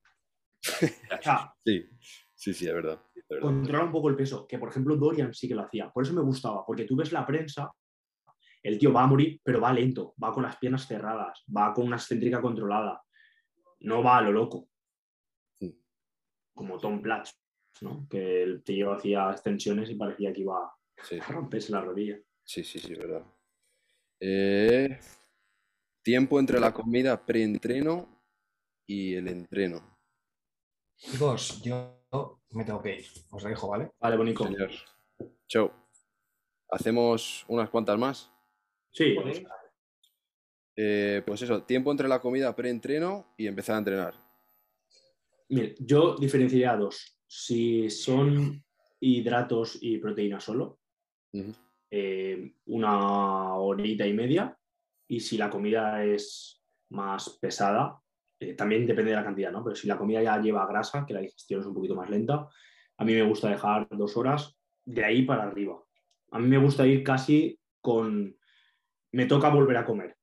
O 1.19 1.21
sea, 1.21 1.53
Sí, 1.63 1.85
sí, 2.33 2.53
sí, 2.53 2.67
es 2.67 2.73
verdad. 2.73 2.99
es 3.15 3.25
verdad. 3.29 3.43
controla 3.47 3.83
un 3.85 3.91
poco 3.91 4.09
el 4.09 4.15
peso, 4.15 4.45
que 4.47 4.57
por 4.57 4.69
ejemplo 4.69 4.95
Dorian 4.97 5.33
sí 5.33 5.47
que 5.47 5.55
lo 5.55 5.61
hacía. 5.63 5.89
Por 5.91 6.03
eso 6.03 6.13
me 6.13 6.21
gustaba, 6.21 6.65
porque 6.65 6.85
tú 6.85 6.95
ves 6.95 7.11
la 7.11 7.25
prensa, 7.25 7.69
el 8.63 8.77
tío 8.79 8.91
va 8.93 9.03
a 9.03 9.07
morir, 9.07 9.39
pero 9.43 9.61
va 9.61 9.71
lento, 9.73 10.13
va 10.21 10.33
con 10.33 10.43
las 10.43 10.57
piernas 10.57 10.85
cerradas, 10.87 11.43
va 11.55 11.73
con 11.73 11.87
una 11.87 11.95
excéntrica 11.97 12.41
controlada, 12.41 13.01
no 13.81 14.03
va 14.03 14.17
a 14.17 14.21
lo 14.21 14.31
loco. 14.31 14.67
Como 16.53 16.77
Tom 16.77 17.01
Platz, 17.01 17.31
¿no? 17.81 18.05
Que 18.09 18.43
el 18.43 18.63
tío 18.63 18.91
hacía 18.93 19.31
extensiones 19.31 19.89
y 19.89 19.95
parecía 19.95 20.33
que 20.33 20.41
iba 20.41 20.73
Sí, 21.03 21.17
a 21.19 21.27
romperse 21.27 21.71
la 21.71 21.79
rodilla. 21.81 22.17
sí, 22.43 22.63
sí, 22.63 22.79
sí, 22.79 22.91
es 22.91 22.99
verdad. 22.99 23.23
Eh, 24.19 24.99
tiempo 26.03 26.37
entre 26.39 26.59
la 26.59 26.73
comida 26.73 27.25
preentreno 27.25 28.21
y 28.85 29.15
el 29.15 29.29
entreno. 29.29 29.97
Chicos, 30.97 31.61
yo 31.61 32.03
me 32.51 32.65
tengo 32.65 32.81
que 32.81 32.99
ir. 32.99 33.05
Os 33.31 33.43
dejo, 33.43 33.69
¿vale? 33.69 33.91
Vale, 34.01 34.17
bonito. 34.17 34.43
Señor. 34.43 34.71
Chau. 35.47 35.71
¿Hacemos 36.69 37.45
unas 37.47 37.69
cuantas 37.69 37.97
más? 37.97 38.29
Sí, 38.91 39.15
Eh, 40.75 41.21
pues 41.25 41.41
eso, 41.41 41.63
tiempo 41.63 41.91
entre 41.91 42.07
la 42.07 42.19
comida 42.19 42.55
preentreno 42.55 43.33
y 43.37 43.47
empezar 43.47 43.75
a 43.75 43.79
entrenar. 43.79 44.13
Mire, 45.49 45.75
yo 45.79 46.15
diferenciaría 46.15 46.75
dos. 46.77 47.19
Si 47.27 47.89
son 47.89 48.63
hidratos 48.99 49.77
y 49.81 49.97
proteína 49.97 50.39
solo, 50.39 50.79
eh, 51.91 52.53
una 52.67 53.55
horita 53.55 54.05
y 54.05 54.13
media. 54.13 54.57
Y 55.07 55.19
si 55.19 55.37
la 55.37 55.49
comida 55.49 56.03
es 56.03 56.63
más 56.89 57.37
pesada, 57.41 57.99
eh, 58.39 58.53
también 58.53 58.85
depende 58.85 59.11
de 59.11 59.17
la 59.17 59.23
cantidad, 59.23 59.51
¿no? 59.51 59.63
Pero 59.63 59.75
si 59.75 59.87
la 59.87 59.97
comida 59.97 60.21
ya 60.21 60.39
lleva 60.39 60.67
grasa, 60.67 61.05
que 61.05 61.13
la 61.13 61.21
digestión 61.21 61.61
es 61.61 61.67
un 61.67 61.73
poquito 61.73 61.95
más 61.95 62.09
lenta, 62.09 62.47
a 62.97 63.05
mí 63.05 63.13
me 63.13 63.23
gusta 63.23 63.49
dejar 63.49 63.87
dos 63.91 64.15
horas 64.17 64.57
de 64.85 65.03
ahí 65.03 65.23
para 65.23 65.43
arriba. 65.43 65.83
A 66.31 66.39
mí 66.39 66.47
me 66.47 66.57
gusta 66.57 66.85
ir 66.85 67.03
casi 67.03 67.59
con... 67.81 68.35
Me 69.11 69.25
toca 69.25 69.49
volver 69.49 69.77
a 69.77 69.85
comer. 69.85 70.15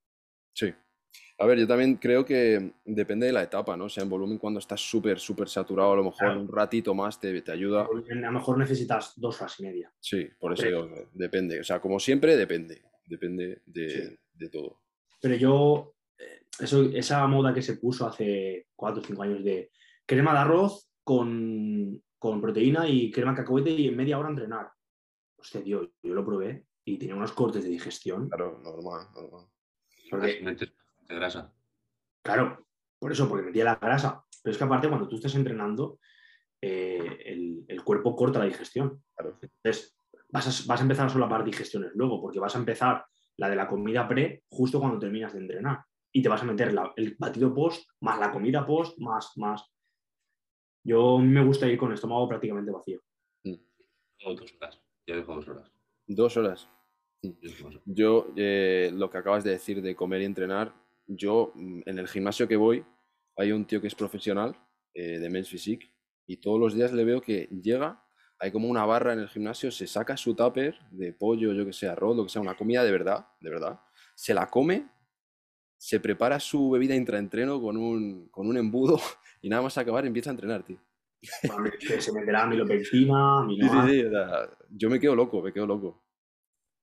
Sí. 0.55 0.73
A 1.39 1.47
ver, 1.47 1.59
yo 1.59 1.67
también 1.67 1.97
creo 1.97 2.25
que 2.25 2.73
depende 2.85 3.27
de 3.27 3.33
la 3.33 3.43
etapa, 3.43 3.77
¿no? 3.77 3.85
O 3.85 3.89
sea, 3.89 4.03
en 4.03 4.09
volumen 4.09 4.39
cuando 4.39 4.59
estás 4.59 4.81
súper, 4.81 5.19
súper 5.19 5.49
saturado, 5.49 5.93
a 5.93 5.97
lo 5.97 6.05
mejor 6.05 6.19
Claro. 6.19 6.41
un 6.41 6.49
ratito 6.49 6.95
más 6.95 7.21
te, 7.21 7.43
te 7.43 7.53
ayuda. 7.53 7.83
A 7.83 8.15
lo 8.15 8.33
mejor 8.33 8.57
necesitas 8.59 9.13
dos 9.17 9.41
horas 9.41 9.61
y 9.61 9.65
media. 9.65 9.93
Sí, 10.01 10.27
por 10.39 10.55
eso 10.55 10.89
depende. 11.13 11.61
O 11.61 11.65
sea, 11.65 11.81
como 11.81 12.01
siempre, 12.01 12.37
depende. 12.37 12.83
Depende 13.05 13.61
de, 13.67 13.91
Sí. 13.91 14.19
de 14.35 14.49
todo. 14.49 14.81
Pero 15.21 15.37
yo, 15.37 15.95
eh, 16.19 16.47
eso, 16.59 16.85
esa 16.85 17.27
moda 17.27 17.53
que 17.53 17.63
se 17.63 17.77
puso 17.77 18.07
hace 18.07 18.69
cuatro 18.75 19.03
o 19.03 19.05
cinco 19.05 19.23
años 19.23 19.45
de 19.45 19.71
crema 20.07 20.33
de 20.33 20.39
arroz 20.39 20.91
con, 21.05 22.03
con 22.19 22.41
proteína 22.41 22.89
y 22.89 23.11
crema 23.11 23.33
de 23.33 23.37
cacahuete 23.39 23.71
y 23.71 23.89
en 23.89 23.97
media 23.97 24.19
hora 24.19 24.31
entrenar. 24.31 24.71
Hostia, 25.39 25.63
tío, 25.63 25.83
yo 26.03 26.15
lo 26.15 26.25
probé 26.25 26.65
y 26.87 26.99
tenía 26.99 27.17
unos 27.17 27.33
cortes 27.33 27.65
de 27.65 27.71
digestión. 27.71 28.29
Claro, 28.29 28.61
normal, 28.63 29.09
normal. 29.15 29.47
Porque, 30.09 30.41
de 30.41 31.15
grasa. 31.15 31.53
claro, 32.23 32.67
por 32.99 33.11
eso, 33.13 33.29
porque 33.29 33.45
metía 33.47 33.65
la 33.65 33.75
grasa. 33.75 34.23
Pero 34.43 34.53
es 34.53 34.59
que 34.59 34.65
aparte, 34.65 34.89
cuando 34.89 35.09
tú 35.09 35.17
estás 35.17 35.35
entrenando, 35.35 35.99
eh, 36.63 37.19
el, 37.27 37.65
el 37.67 37.83
cuerpo 37.83 38.15
corta 38.15 38.39
la 38.39 38.45
digestión. 38.45 39.03
Claro. 39.17 39.37
Entonces, 39.43 39.99
vas 40.29 40.47
a, 40.47 40.69
vas 40.69 40.81
a 40.81 40.83
empezar 40.85 41.07
a 41.07 41.11
solapar 41.11 41.45
digestiones 41.45 41.91
luego, 41.95 42.21
porque 42.23 42.39
vas 42.39 42.55
a 42.55 42.59
empezar 42.61 43.05
la 43.37 43.49
de 43.51 43.57
la 43.57 43.67
comida 43.69 44.07
pre 44.09 44.45
justo 44.49 44.79
cuando 44.79 44.99
terminas 45.01 45.33
de 45.33 45.41
entrenar. 45.41 45.85
Y 46.13 46.23
te 46.23 46.29
vas 46.29 46.41
a 46.43 46.47
meter 46.47 46.73
la- 46.73 46.93
el 46.97 47.17
batido 47.19 47.53
post, 47.53 47.91
más 48.01 48.19
la 48.21 48.31
comida 48.31 48.65
post, 48.65 48.97
más, 49.01 49.33
más. 49.37 49.65
Yo 50.85 51.19
me 51.19 51.45
gusta 51.45 51.67
ir 51.67 51.77
con 51.79 51.89
el 51.89 51.95
estómago 51.95 52.29
prácticamente 52.29 52.71
vacío. 52.71 53.01
Dejo 53.43 54.35
dos 54.35 54.55
horas. 54.55 54.81
Yo 55.07 55.17
dejo 55.17 55.35
dos 55.35 55.49
horas. 55.49 55.73
Dos 56.07 56.37
horas. 56.37 56.69
Yo 57.23 57.67
horas. 57.67 57.83
Yo, 57.85 58.33
eh, 58.37 58.91
lo 58.93 59.11
que 59.11 59.19
acabas 59.19 59.45
de 59.45 59.51
decir 59.51 59.83
de 59.83 59.97
comer 59.97 60.23
y 60.23 60.25
entrenar, 60.25 60.75
yo 61.07 61.53
mm, 61.55 61.81
en 61.87 61.99
el 61.99 62.09
gimnasio 62.09 62.49
que 62.49 62.57
voy, 62.57 62.85
hay 63.37 63.53
un 63.53 63.65
tío 63.67 63.81
que 63.81 63.87
es 63.87 63.95
profesional 63.95 64.57
eh, 64.95 65.19
de 65.19 65.31
Men's 65.31 65.49
Physique 65.49 65.93
y 66.27 66.39
todos 66.39 66.59
los 66.59 66.75
días 66.75 66.93
le 66.93 67.05
veo 67.05 67.21
que 67.21 67.49
llega, 67.63 68.03
hay 68.39 68.51
como 68.51 68.69
una 68.69 68.85
barra 68.85 69.13
en 69.13 69.21
el 69.21 69.29
gimnasio, 69.29 69.71
se 69.71 69.87
saca 69.87 70.17
su 70.17 70.35
tupper 70.35 70.79
de 70.91 71.13
pollo, 71.13 71.53
yo 71.53 71.65
que 71.65 71.73
sé, 71.73 71.89
arroz, 71.89 72.17
lo 72.17 72.25
que 72.25 72.31
sea, 72.31 72.43
una 72.43 72.57
comida 72.57 72.85
de 72.85 72.93
verdad, 72.93 73.29
de 73.41 73.51
verdad, 73.51 73.81
se 74.15 74.35
la 74.35 74.51
come, 74.51 74.89
se 75.79 76.01
prepara 76.01 76.41
su 76.41 76.71
bebida 76.71 76.95
intraentreno 76.95 77.61
con 77.61 77.77
un, 77.77 78.29
con 78.29 78.47
un 78.47 78.57
embudo 78.57 78.99
y 79.43 79.49
nada 79.49 79.63
más 79.63 79.77
acabar 79.79 80.07
empieza 80.07 80.31
a 80.31 80.33
entrenar, 80.33 80.65
tío. 80.65 80.79
Se 82.01 82.13
meterá 82.13 82.49
Sí, 82.85 83.07
sí, 83.07 83.69
sí, 83.89 84.05
yo 84.71 84.91
me 84.91 85.01
quedo 85.01 85.15
loco, 85.17 85.43
me 85.43 85.53
quedo 85.53 85.67
loco. 85.67 86.06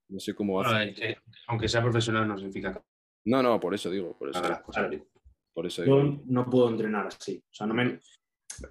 No 0.09 0.19
sé 0.19 0.33
cómo 0.35 0.53
Bueno, 0.53 0.69
hace. 0.69 0.89
eh, 0.89 0.95
eh, 1.11 1.17
aunque 1.47 1.67
sea 1.67 1.81
profesional 1.81 2.27
no 2.27 2.37
significa 2.37 2.73
que 2.73 2.79
No, 3.25 3.41
no, 3.41 3.59
por 3.59 3.73
eso 3.73 3.89
digo, 3.89 4.17
por 4.17 4.29
eso, 4.29 4.39
haga 4.39 4.49
las 4.49 4.61
cosas 4.61 4.81
claro. 4.83 4.89
bien. 4.89 5.07
por 5.53 5.65
eso 5.65 5.81
digo. 5.83 5.97
Yo 6.01 6.21
no 6.25 6.49
puedo 6.49 6.69
entrenar 6.69 7.07
así. 7.07 7.43
O 7.49 7.53
sea, 7.53 7.65
no 7.67 7.73
me, 7.73 7.99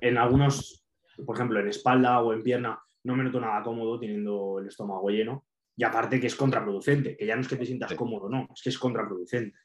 en 0.00 0.18
algunos, 0.18 0.84
por 1.24 1.36
ejemplo, 1.36 1.58
en 1.60 1.68
espalda 1.68 2.20
o 2.20 2.32
en 2.32 2.42
pierna, 2.42 2.78
no 3.04 3.16
me 3.16 3.24
noto 3.24 3.40
nada 3.40 3.62
cómodo 3.62 3.98
teniendo 3.98 4.58
el 4.60 4.68
estómago 4.68 5.08
lleno. 5.10 5.46
Y 5.74 5.84
aparte 5.84 6.20
que 6.20 6.26
es 6.26 6.34
contraproducente, 6.36 7.16
que 7.16 7.26
ya 7.26 7.34
no 7.34 7.40
es 7.40 7.48
que 7.48 7.56
te 7.56 7.64
sientas 7.64 7.90
Sí. 7.90 7.96
cómodo, 7.96 8.28
no, 8.28 8.46
es 8.54 8.62
que 8.62 8.68
es 8.68 8.78
contraproducente. 8.78 9.56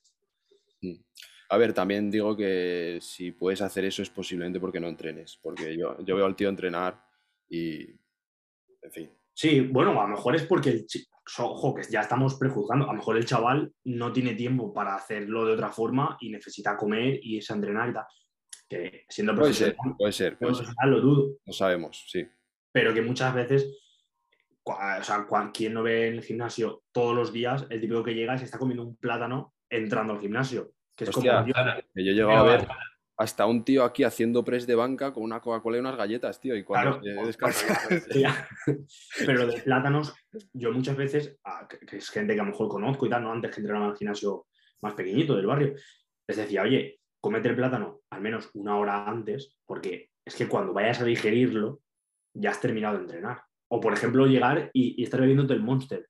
A 1.50 1.58
ver, 1.58 1.74
también 1.74 2.10
digo 2.12 2.36
que 2.36 2.98
si 3.02 3.32
puedes 3.32 3.62
hacer 3.62 3.86
eso 3.86 4.02
es 4.02 4.10
posiblemente 4.10 4.60
porque 4.60 4.80
no 4.80 4.88
entrenes, 4.88 5.38
porque 5.42 5.78
yo, 5.78 5.98
yo 6.04 6.16
veo 6.16 6.26
al 6.26 6.36
tío 6.36 6.50
entrenar 6.50 7.02
y, 7.50 7.84
en 8.82 8.92
fin, 8.92 9.12
Sí, 9.38 9.62
bueno, 9.62 9.92
a 10.02 10.08
lo 10.08 10.16
mejor 10.16 10.36
es 10.36 10.48
porque 10.48 10.72
el 10.72 10.88
ojo, 11.38 11.76
que 11.76 11.84
ya 11.84 12.02
estamos 12.02 12.34
prejuzgando, 12.40 12.86
a 12.86 12.88
lo 12.88 12.98
mejor 12.98 13.18
el 13.18 13.26
chaval 13.26 13.72
no 13.84 14.12
tiene 14.12 14.34
tiempo 14.34 14.74
para 14.74 14.96
hacerlo 14.96 15.46
de 15.46 15.54
otra 15.54 15.70
forma 15.70 16.18
y 16.20 16.32
necesita 16.32 16.76
comer 16.76 17.20
y 17.22 17.36
irse 17.36 17.54
a 17.54 17.58
entrenar 17.58 17.90
y 17.90 17.94
tal. 17.94 18.06
Que 18.68 19.06
siendo 19.08 19.36
puede 19.36 19.54
ser, 19.54 19.76
profesional, 19.76 19.96
puede 19.96 20.12
ser, 20.12 20.38
puede 20.40 20.56
ser, 20.56 20.66
lo 20.86 21.02
dudo. 21.02 21.36
no 21.46 21.54
sabemos, 21.54 22.04
sí. 22.08 22.28
pero 22.72 22.96
que 22.96 23.04
muchas 23.04 23.36
veces, 23.36 23.78
o 24.64 25.04
sea, 25.04 25.28
cualquier 25.28 25.72
no 25.72 25.84
ve 25.84 26.08
en 26.08 26.14
el 26.16 26.24
gimnasio 26.24 26.82
todos 26.92 27.16
los 27.16 27.32
días, 27.32 27.68
el 27.70 27.80
típico 27.80 28.04
que 28.04 28.16
llega 28.16 28.34
y 28.34 28.40
se 28.40 28.46
está 28.46 28.58
comiendo 28.58 28.82
un 28.82 28.96
plátano 28.96 29.54
entrando 29.70 30.14
al 30.14 30.20
gimnasio. 30.20 30.72
Que 30.96 31.04
es 31.04 31.12
Hostia, 31.12 31.34
como, 31.34 31.46
tío, 31.46 31.54
Que 31.94 32.04
yo 32.04 32.12
he 32.12 32.16
llegado 32.16 32.38
a 32.38 32.44
ver 32.44 32.68
hasta 33.18 33.46
un 33.48 33.64
tío 33.64 33.84
aquí 33.84 34.04
haciendo 34.04 34.44
press 34.44 34.68
de 34.68 34.76
banca 34.76 35.12
con 35.12 35.24
una 35.24 35.40
Coca-Cola 35.42 35.78
y 35.78 35.80
unas 35.80 35.98
galletas, 35.98 36.40
tío, 36.40 36.56
y 36.56 36.64
cuando 36.64 37.00
Claro. 37.00 37.02
pero 39.26 39.48
de 39.48 39.62
plátanos, 39.62 40.14
yo 40.54 40.72
muchas 40.72 40.96
veces, 40.96 41.38
ah, 41.44 41.68
que, 41.68 41.80
que 41.80 41.98
es 41.98 42.10
gente 42.10 42.36
que 42.36 42.42
a 42.42 42.44
lo 42.44 42.52
mejor 42.52 42.68
conozco 42.70 43.06
y 43.06 43.10
tal, 43.10 43.24
¿no? 43.24 43.32
antes 43.32 43.52
que 43.52 43.62
entrenaba 43.62 43.88
al 43.88 43.98
gimnasio 43.98 44.46
más 44.82 44.94
pequeñito 44.94 45.36
del 45.36 45.48
barrio, 45.48 45.74
les 46.28 46.38
decía, 46.38 46.62
oye, 46.62 47.00
comete 47.20 47.50
el 47.50 47.56
plátano 47.56 48.02
al 48.12 48.22
menos 48.22 48.50
una 48.54 48.78
hora 48.78 49.08
antes, 49.08 49.58
porque 49.66 50.12
es 50.26 50.36
que 50.36 50.48
cuando 50.48 50.74
vayas 50.74 51.02
a 51.02 51.06
digerirlo, 51.06 51.82
ya 52.36 52.52
has 52.52 52.62
terminado 52.62 52.98
de 52.98 53.02
entrenar. 53.04 53.42
O, 53.70 53.80
por 53.82 53.94
ejemplo, 53.94 54.28
llegar 54.28 54.70
y, 54.74 55.02
y 55.02 55.04
estar 55.04 55.20
bebiéndote 55.20 55.54
el 55.54 55.62
Monster. 55.64 56.08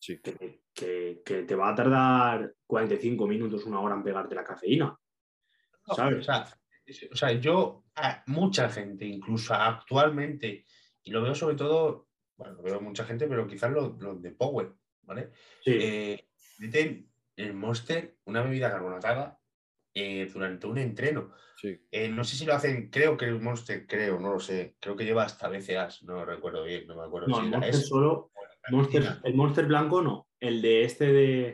Sí. 0.00 0.20
que, 0.22 0.60
que- 0.74 1.22
que 1.24 1.42
te 1.42 1.54
va 1.54 1.70
a 1.70 1.74
tardar 1.74 2.54
45 2.66 3.26
minutos, 3.26 3.64
una 3.66 3.80
hora 3.80 3.94
en 3.94 4.02
pegarte 4.02 4.34
la 4.34 4.44
cafeína. 4.44 4.96
No, 5.88 5.94
¿sabes? 5.94 6.18
O 6.20 6.22
sea, 6.22 6.44
o 7.12 7.16
sea, 7.16 7.32
yo, 7.32 7.84
a 7.94 8.22
mucha 8.26 8.68
gente, 8.68 9.04
incluso 9.06 9.54
actualmente, 9.54 10.64
y 11.02 11.10
lo 11.10 11.22
veo 11.22 11.34
sobre 11.34 11.56
todo, 11.56 12.08
bueno, 12.36 12.54
lo 12.54 12.62
veo 12.62 12.80
mucha 12.80 13.04
gente, 13.04 13.26
pero 13.26 13.46
quizás 13.46 13.70
los 13.70 13.98
los 14.00 14.20
de 14.22 14.30
Power, 14.32 14.72
¿vale? 15.02 15.30
Sí, 15.64 15.76
Eh, 15.80 16.28
meten 16.58 17.10
el 17.36 17.54
Monster, 17.54 18.18
una 18.24 18.42
bebida 18.42 18.70
carbonatada, 18.70 19.38
eh, 19.94 20.28
durante 20.32 20.66
un 20.66 20.78
entreno. 20.78 21.32
Sí, 21.56 21.78
Eh, 21.90 22.08
no 22.08 22.24
sé 22.24 22.36
si 22.36 22.44
lo 22.44 22.54
hacen, 22.54 22.90
creo 22.90 23.16
que 23.16 23.26
el 23.26 23.40
Monster, 23.40 23.86
creo, 23.86 24.18
no 24.18 24.32
lo 24.32 24.40
sé, 24.40 24.76
creo 24.80 24.96
que 24.96 25.04
lleva 25.04 25.24
hasta 25.24 25.48
BCAs, 25.48 26.02
no 26.04 26.24
recuerdo 26.24 26.64
bien, 26.64 26.86
no 26.86 26.96
me 26.96 27.04
acuerdo 27.04 27.28
no, 27.28 27.34
si 27.36 27.42
el 27.42 27.48
era 27.48 27.58
Monster 27.58 27.74
ese 27.80 27.88
solo, 27.88 28.32
Monster, 28.70 29.02
el 29.24 29.34
Monster 29.34 29.66
blanco 29.66 30.02
no, 30.02 30.28
el 30.40 30.62
de 30.62 30.84
este 30.84 31.12
de, 31.12 31.46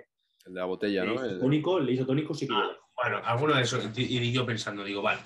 el 0.47 0.55
de 0.55 0.61
la 0.61 0.67
botella, 0.67 1.05
¿no? 1.05 1.13
El- 1.23 1.31
isotónico, 1.33 1.79
el 1.79 1.87
de 1.87 1.93
isotónico 1.93 2.35
sí 2.35 2.47
que 2.47 2.55
Ah, 2.55 2.63
lleva. 2.63 2.79
Bueno, 3.01 3.21
alguno 3.25 3.55
de 3.55 3.63
esos, 3.63 3.97
y 3.97 4.33
yo 4.33 4.45
pensando, 4.45 4.83
digo, 4.83 5.03
vale, 5.03 5.21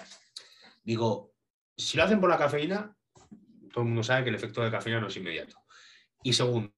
digo, 0.83 1.33
si 1.75 1.97
lo 1.97 2.05
hacen 2.05 2.21
por 2.21 2.29
la 2.29 2.37
cafeína, 2.37 2.95
todo 3.73 3.83
el 3.83 3.89
mundo 3.89 4.03
sabe 4.03 4.25
que 4.25 4.29
el 4.29 4.35
efecto 4.35 4.63
de 4.63 4.71
cafeína 4.71 5.01
no 5.01 5.07
es 5.07 5.17
inmediato. 5.17 5.57
Y 6.23 6.35
segundo, 6.35 6.75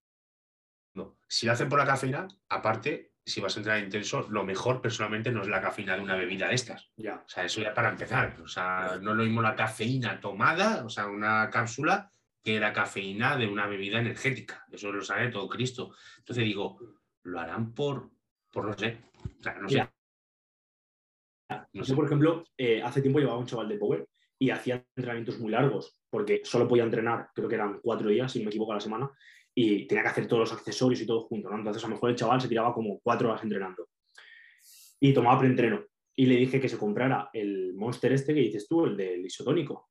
si 1.27 1.47
lo 1.47 1.53
hacen 1.53 1.69
por 1.69 1.81
la 1.81 1.87
cafeína, 1.87 2.29
aparte, 2.49 3.15
si 3.27 3.41
vas 3.41 3.57
a 3.57 3.61
entrar 3.61 3.83
intenso, 3.83 4.29
lo 4.31 4.45
mejor 4.45 4.81
personalmente 4.81 5.33
no 5.33 5.43
es 5.43 5.49
la 5.49 5.61
cafeína 5.61 5.97
de 5.97 6.03
una 6.03 6.15
bebida 6.15 6.47
de 6.47 6.55
estas. 6.55 6.91
Ya. 6.97 7.17
O 7.17 7.29
sea, 7.29 7.45
eso 7.45 7.61
ya 7.61 7.75
para 7.75 7.89
empezar. 7.89 8.41
O 8.43 8.49
sea, 8.49 8.99
no 9.01 9.11
es 9.11 9.17
lo 9.17 9.25
mismo 9.25 9.43
la 9.43 9.57
cafeína 9.57 10.21
tomada, 10.21 10.85
o 10.85 10.91
sea, 10.91 11.07
una 11.07 11.51
cápsula, 11.51 12.13
que 12.43 12.61
la 12.61 12.73
cafeína 12.73 13.37
de 13.37 13.49
una 13.49 13.67
bebida 13.67 13.99
energética. 13.99 14.65
Eso 14.71 14.93
lo 14.93 15.03
sabe 15.03 15.29
todo 15.29 15.49
Cristo. 15.49 15.95
Entonces 16.19 16.45
digo, 16.45 16.79
lo 17.23 17.41
harán 17.41 17.75
por, 17.75 18.11
por 18.53 18.67
no 18.67 18.79
sé. 18.79 19.01
O 19.41 19.43
sea, 19.43 19.55
no 19.55 19.69
sé. 19.69 19.89
No 21.73 21.85
sé. 21.85 21.95
por 21.95 22.07
ejemplo, 22.07 22.45
eh, 22.57 22.83
hace 22.83 23.01
tiempo 23.03 23.19
llevaba 23.19 23.39
un 23.39 23.47
chaval 23.47 23.69
de 23.69 23.77
Power 23.79 24.07
y 24.39 24.51
hacía 24.51 24.85
entrenamientos 24.97 25.39
muy 25.39 25.51
largos, 25.51 26.01
porque 26.11 26.41
solo 26.45 26.67
podía 26.67 26.85
entrenar, 26.85 27.29
creo 27.35 27.49
que 27.49 27.55
eran 27.55 27.81
cuatro 27.83 28.09
días, 28.09 28.33
si 28.33 28.39
no 28.39 28.45
me 28.45 28.51
equivoco, 28.51 28.73
a 28.73 28.77
la 28.77 28.81
semana, 28.81 29.11
y 29.55 29.87
tenía 29.87 30.03
que 30.03 30.09
hacer 30.09 30.27
todos 30.27 30.41
los 30.41 30.53
accesorios 30.53 31.01
y 31.01 31.07
todo 31.07 31.23
junto, 31.23 31.49
¿no? 31.49 31.57
Entonces, 31.57 31.83
a 31.85 31.89
lo 31.89 31.95
mejor 31.95 32.11
el 32.11 32.17
chaval 32.17 32.41
se 32.41 32.49
tiraba 32.49 32.75
como 32.75 32.99
cuatro 33.01 33.29
horas 33.29 33.43
entrenando. 33.43 33.89
Y 35.01 35.13
tomaba 35.13 35.39
preentreno. 35.39 35.85
Y 36.17 36.27
le 36.27 36.37
dije 36.37 36.61
que 36.61 36.69
se 36.69 36.79
comprara 36.79 37.31
el 37.33 37.75
Monster 37.75 38.13
este 38.13 38.35
que 38.35 38.41
dices 38.41 38.67
tú, 38.69 38.85
el 38.87 38.97
del 38.97 39.25
isotónico, 39.27 39.91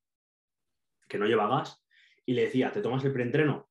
que 1.07 1.17
no 1.17 1.25
lleva 1.25 1.47
gas. 1.47 1.85
Y 2.25 2.33
le 2.33 2.43
decía, 2.43 2.71
¿te 2.71 2.81
tomas 2.81 3.03
el 3.05 3.13
preentreno? 3.13 3.69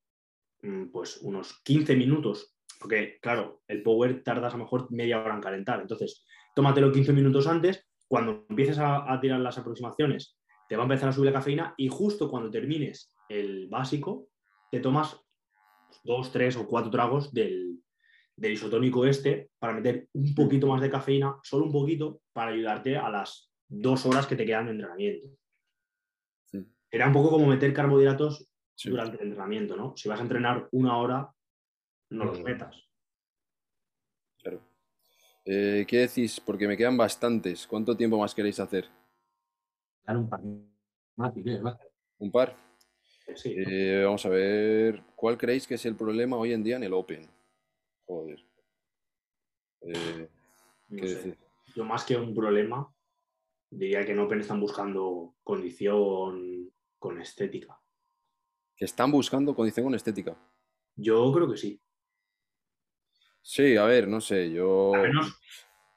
Mm, 0.63 0.87
Pues 0.91 1.19
unos 1.23 1.61
15 1.65 1.97
minutos 1.97 2.57
Porque, 2.79 3.19
claro, 3.21 3.63
el 3.69 3.83
power 3.83 4.23
tardas 4.25 4.55
a 4.55 4.57
lo 4.57 4.65
mejor 4.65 4.91
media 4.91 5.23
hora 5.23 5.35
en 5.35 5.41
calentar. 5.41 5.81
Entonces, 5.81 6.25
tómatelo 6.55 6.93
15 6.93 7.13
minutos 7.13 7.47
antes. 7.47 7.87
Cuando 8.09 8.45
empieces 8.49 8.79
a, 8.79 9.11
a 9.13 9.21
tirar 9.21 9.41
las 9.41 9.57
aproximaciones, 9.59 10.39
te 10.69 10.77
va 10.77 10.83
a 10.83 10.87
empezar 10.87 11.09
a 11.09 11.13
subir 11.13 11.31
la 11.31 11.39
cafeína 11.39 11.75
y 11.77 11.89
justo 11.89 12.31
cuando 12.31 12.51
termines 12.51 13.15
el 13.29 13.69
básico, 13.69 14.29
te 14.71 14.81
tomas 14.81 15.21
dos, 16.05 16.31
tres 16.33 16.57
o 16.57 16.67
cuatro 16.67 16.91
tragos 16.91 17.33
del, 17.33 17.83
del 18.37 18.53
isotónico 18.53 19.05
este 19.07 19.51
para 19.59 19.75
meter 19.75 20.09
un 20.13 20.35
poquito 20.35 20.67
más 20.67 20.81
de 20.81 20.91
cafeína, 20.91 21.37
solo 21.43 21.67
un 21.67 21.73
poquito, 21.73 22.21
para 22.33 22.51
ayudarte 22.51 22.97
a 22.97 23.09
las 23.11 23.51
dos 23.69 24.05
horas 24.07 24.27
que 24.27 24.37
te 24.37 24.45
quedan 24.45 24.67
de 24.67 24.73
entrenamiento. 24.73 25.29
Sí. 26.47 26.67
Era 26.91 27.07
un 27.07 27.13
poco 27.13 27.31
como 27.31 27.47
meter 27.47 27.73
carbohidratos 27.73 28.49
Sí. 28.75 28.89
durante 28.91 29.17
el 29.19 29.25
entrenamiento, 29.25 29.77
¿no? 29.77 29.95
Si 29.97 30.09
vas 30.09 30.19
a 30.19 30.23
entrenar 30.23 30.69
una 30.73 30.97
hora, 30.97 31.31
no 32.11 32.25
los 32.25 32.41
metas. 32.41 32.75
Eh, 35.45 35.85
¿Qué 35.89 35.99
decís? 35.99 36.41
Porque 36.41 36.69
me 36.69 36.77
quedan 36.77 36.97
bastantes. 36.97 37.67
¿Cuánto 37.67 37.97
tiempo 37.97 38.19
más 38.19 38.35
queréis 38.35 38.61
hacer? 38.61 38.89
Dar 40.05 40.17
un 40.17 40.29
par 40.29 40.41
más. 41.17 41.33
¿Un 42.19 42.31
par? 42.31 42.57
Sí. 43.35 43.55
Eh, 43.57 44.03
vamos 44.05 44.25
a 44.27 44.29
ver. 44.29 45.03
¿Cuál 45.17 45.37
creéis 45.37 45.67
que 45.67 45.75
es 45.75 45.87
el 45.87 45.97
problema 45.97 46.37
hoy 46.37 46.53
en 46.53 46.63
día 46.63 46.77
en 46.77 46.85
el 46.85 46.93
Open? 46.93 47.29
Joder. 48.07 48.45
Eh, 49.83 50.29
no 50.89 51.01
¿qué 51.01 51.09
sé. 51.09 51.15
decir? 51.15 51.39
Yo 51.75 51.85
más 51.85 52.05
que 52.05 52.17
un 52.17 52.35
problema, 52.35 52.93
diría 53.71 54.05
que 54.05 54.13
en 54.13 54.21
Open 54.21 54.41
están 54.41 54.61
buscando 54.61 55.35
condición 55.43 56.71
con 56.99 57.21
estética. 57.21 57.81
Que 58.77 58.85
están 58.85 59.11
buscando 59.11 59.55
condición 59.55 59.85
con 59.87 59.95
estética. 59.95 60.37
Yo 60.97 61.33
creo 61.33 61.51
que 61.51 61.57
sí. 61.57 61.81
Sí, 63.43 63.77
a 63.77 63.85
ver, 63.85 64.09
no 64.09 64.21
sé, 64.21 64.51
yo... 64.51 64.95
Al 64.95 65.03
menos 65.03 65.39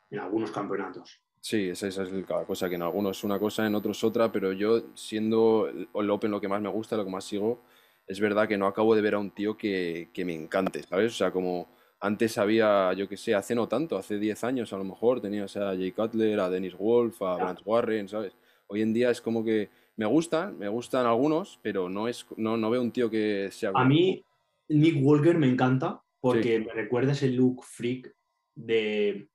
en 0.10 0.20
algunos 0.20 0.52
campeonatos. 0.52 1.20
Sí, 1.40 1.70
esa, 1.70 1.88
esa 1.88 2.04
es 2.04 2.10
cada 2.26 2.46
cosa, 2.46 2.70
que 2.70 2.76
en 2.76 2.82
algunos 2.82 3.18
es 3.18 3.24
una 3.24 3.38
cosa, 3.38 3.68
en 3.68 3.76
otros 3.76 4.04
otra, 4.04 4.32
pero 4.32 4.52
yo 4.52 4.82
siendo 4.96 5.68
el 5.68 6.10
Open 6.10 6.32
lo 6.32 6.42
que 6.42 6.48
más 6.48 6.62
me 6.62 6.70
gusta, 6.70 6.98
lo 6.98 7.06
que 7.06 7.12
más 7.12 7.24
sigo, 7.24 7.62
es 8.08 8.20
verdad 8.20 8.48
que 8.48 8.58
no 8.58 8.66
acabo 8.66 8.96
de 8.96 9.02
ver 9.02 9.16
a 9.16 9.20
un 9.20 9.32
tío 9.32 9.56
que, 9.56 10.10
que 10.12 10.26
me 10.26 10.34
encante, 10.34 10.82
¿sabes? 10.84 11.14
O 11.14 11.16
sea, 11.16 11.32
como 11.32 11.68
antes 12.00 12.38
había, 12.40 12.94
yo 12.94 13.08
que 13.08 13.18
sé, 13.18 13.36
hace 13.36 13.54
no 13.54 13.68
tanto, 13.68 13.98
hace 13.98 14.18
10 14.18 14.44
años 14.44 14.74
a 14.74 14.78
lo 14.78 14.84
mejor, 14.84 15.22
tenías 15.22 15.56
a 15.58 15.76
Jay 15.76 15.92
Cutler, 15.92 16.40
a 16.40 16.50
Dennis 16.50 16.76
Wolf, 16.76 17.22
a 17.22 17.38
Ya. 17.38 17.44
Brant 17.44 17.60
Warren, 17.64 18.08
¿sabes? 18.08 18.34
Hoy 18.68 18.82
en 18.82 18.94
día 18.94 19.12
es 19.12 19.22
como 19.22 19.44
que 19.44 19.70
me 19.98 20.06
gustan, 20.08 20.58
me 20.58 20.68
gustan 20.68 21.06
algunos, 21.06 21.60
pero 21.62 21.90
no, 21.90 22.08
es, 22.08 22.26
no, 22.38 22.58
no 22.58 22.70
veo 22.72 22.82
un 22.82 22.92
tío 22.92 23.10
que 23.10 23.50
sea... 23.52 23.72
A 23.76 23.86
mí, 23.86 24.24
Nick 24.68 24.98
Walker 25.06 25.38
me 25.38 25.48
encanta 25.48 26.02
porque 26.26 26.60
me 26.60 26.74
recuerda 26.74 27.12
ese 27.12 27.30
look 27.30 27.64
freak 27.64 28.12
de 28.56 29.30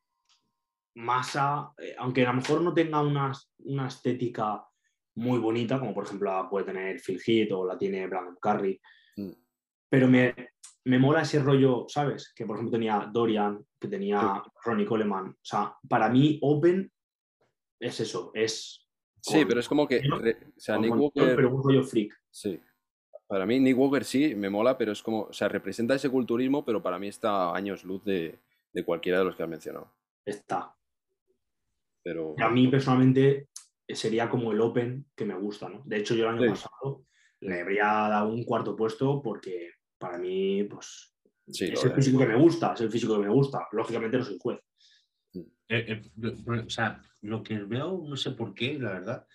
masa, 0.96 1.72
eh, 1.78 1.94
aunque 1.98 2.26
a 2.26 2.32
lo 2.32 2.40
mejor 2.40 2.62
no 2.62 2.74
tenga 2.74 3.00
una, 3.00 3.32
una 3.58 3.86
estética 3.86 4.64
muy 5.14 5.38
bonita, 5.38 5.78
como 5.78 5.94
por 5.94 6.04
ejemplo 6.04 6.32
la 6.32 6.50
puede 6.50 6.66
tener 6.66 7.00
Phil 7.00 7.20
Heath 7.24 7.52
o 7.52 7.64
la 7.64 7.78
tiene 7.78 8.06
Brandon 8.06 8.36
Curry, 8.40 8.80
Mm. 9.16 9.32
pero 9.88 10.06
me, 10.08 10.34
me 10.84 10.98
mola 10.98 11.22
ese 11.22 11.40
rollo, 11.40 11.84
¿sabes? 11.88 12.32
Que 12.34 12.46
por 12.46 12.56
ejemplo 12.56 12.72
tenía 12.72 13.08
Dorian, 13.12 13.64
que 13.78 13.88
tenía 13.88 14.42
Ronnie 14.64 14.86
Coleman. 14.86 15.30
O 15.30 15.38
sea, 15.42 15.74
para 15.88 16.08
mí 16.08 16.38
Open 16.42 16.90
es 17.80 18.00
eso, 18.00 18.30
es... 18.34 18.86
Sí, 19.20 19.44
pero 19.44 19.60
es 19.60 19.68
como 19.68 19.86
que... 19.86 19.98
o 19.98 20.60
sea, 20.60 20.78
Nick 20.78 20.94
Walker... 20.96 21.36
pero 21.36 21.54
un 21.54 21.62
rollo 21.62 21.82
freak. 21.84 22.12
Sí. 22.30 22.58
Para 23.30 23.46
mí 23.46 23.60
Nick 23.60 23.78
Walker 23.78 24.04
sí, 24.04 24.34
me 24.34 24.50
mola, 24.50 24.76
pero 24.76 24.90
es 24.90 25.04
como, 25.04 25.20
o 25.22 25.32
sea, 25.32 25.48
representa 25.48 25.94
ese 25.94 26.10
culturismo, 26.10 26.64
pero 26.64 26.82
para 26.82 26.98
mí 26.98 27.06
está 27.06 27.30
a 27.50 27.56
años 27.56 27.84
luz 27.84 28.04
de, 28.04 28.40
de 28.72 28.84
cualquiera 28.84 29.20
de 29.20 29.24
los 29.24 29.36
que 29.36 29.44
has 29.44 29.48
mencionado. 29.48 29.86
Está. 30.24 30.74
Pero 32.02 32.34
Y 32.36 32.42
a 32.42 32.48
mí 32.48 32.66
personalmente 32.66 33.48
eh, 33.86 33.94
sería 33.94 34.28
como 34.28 34.50
el 34.50 34.60
Open 34.60 35.06
que 35.14 35.24
me 35.24 35.36
gusta, 35.36 35.68
¿no? 35.68 35.82
De 35.84 35.98
hecho, 35.98 36.16
yo 36.16 36.24
el 36.28 36.34
año 36.38 36.42
Sí. 36.42 36.48
pasado 36.48 37.04
le 37.38 37.60
habría 37.60 37.84
dado 37.84 38.30
un 38.30 38.42
cuarto 38.42 38.74
puesto 38.74 39.22
porque 39.22 39.74
para 39.96 40.18
mí, 40.18 40.64
pues, 40.64 41.14
sí, 41.46 41.66
es 41.72 41.84
el 41.84 41.92
físico 41.92 42.18
que 42.18 42.26
me 42.26 42.36
gusta, 42.36 42.72
es 42.74 42.80
el 42.80 42.90
físico 42.90 43.14
que 43.14 43.28
me 43.28 43.32
gusta. 43.32 43.68
Lógicamente 43.70 44.18
no 44.18 44.24
soy 44.24 44.38
juez. 44.40 44.58
Eh, 45.34 45.44
eh, 45.68 46.02
lo- 46.16 46.64
o 46.66 46.68
sea, 46.68 47.00
lo 47.20 47.44
que 47.44 47.58
veo, 47.60 48.02
no 48.04 48.16
sé 48.16 48.32
por 48.32 48.54
qué, 48.54 48.76
la 48.76 48.90
verdad, 48.90 49.26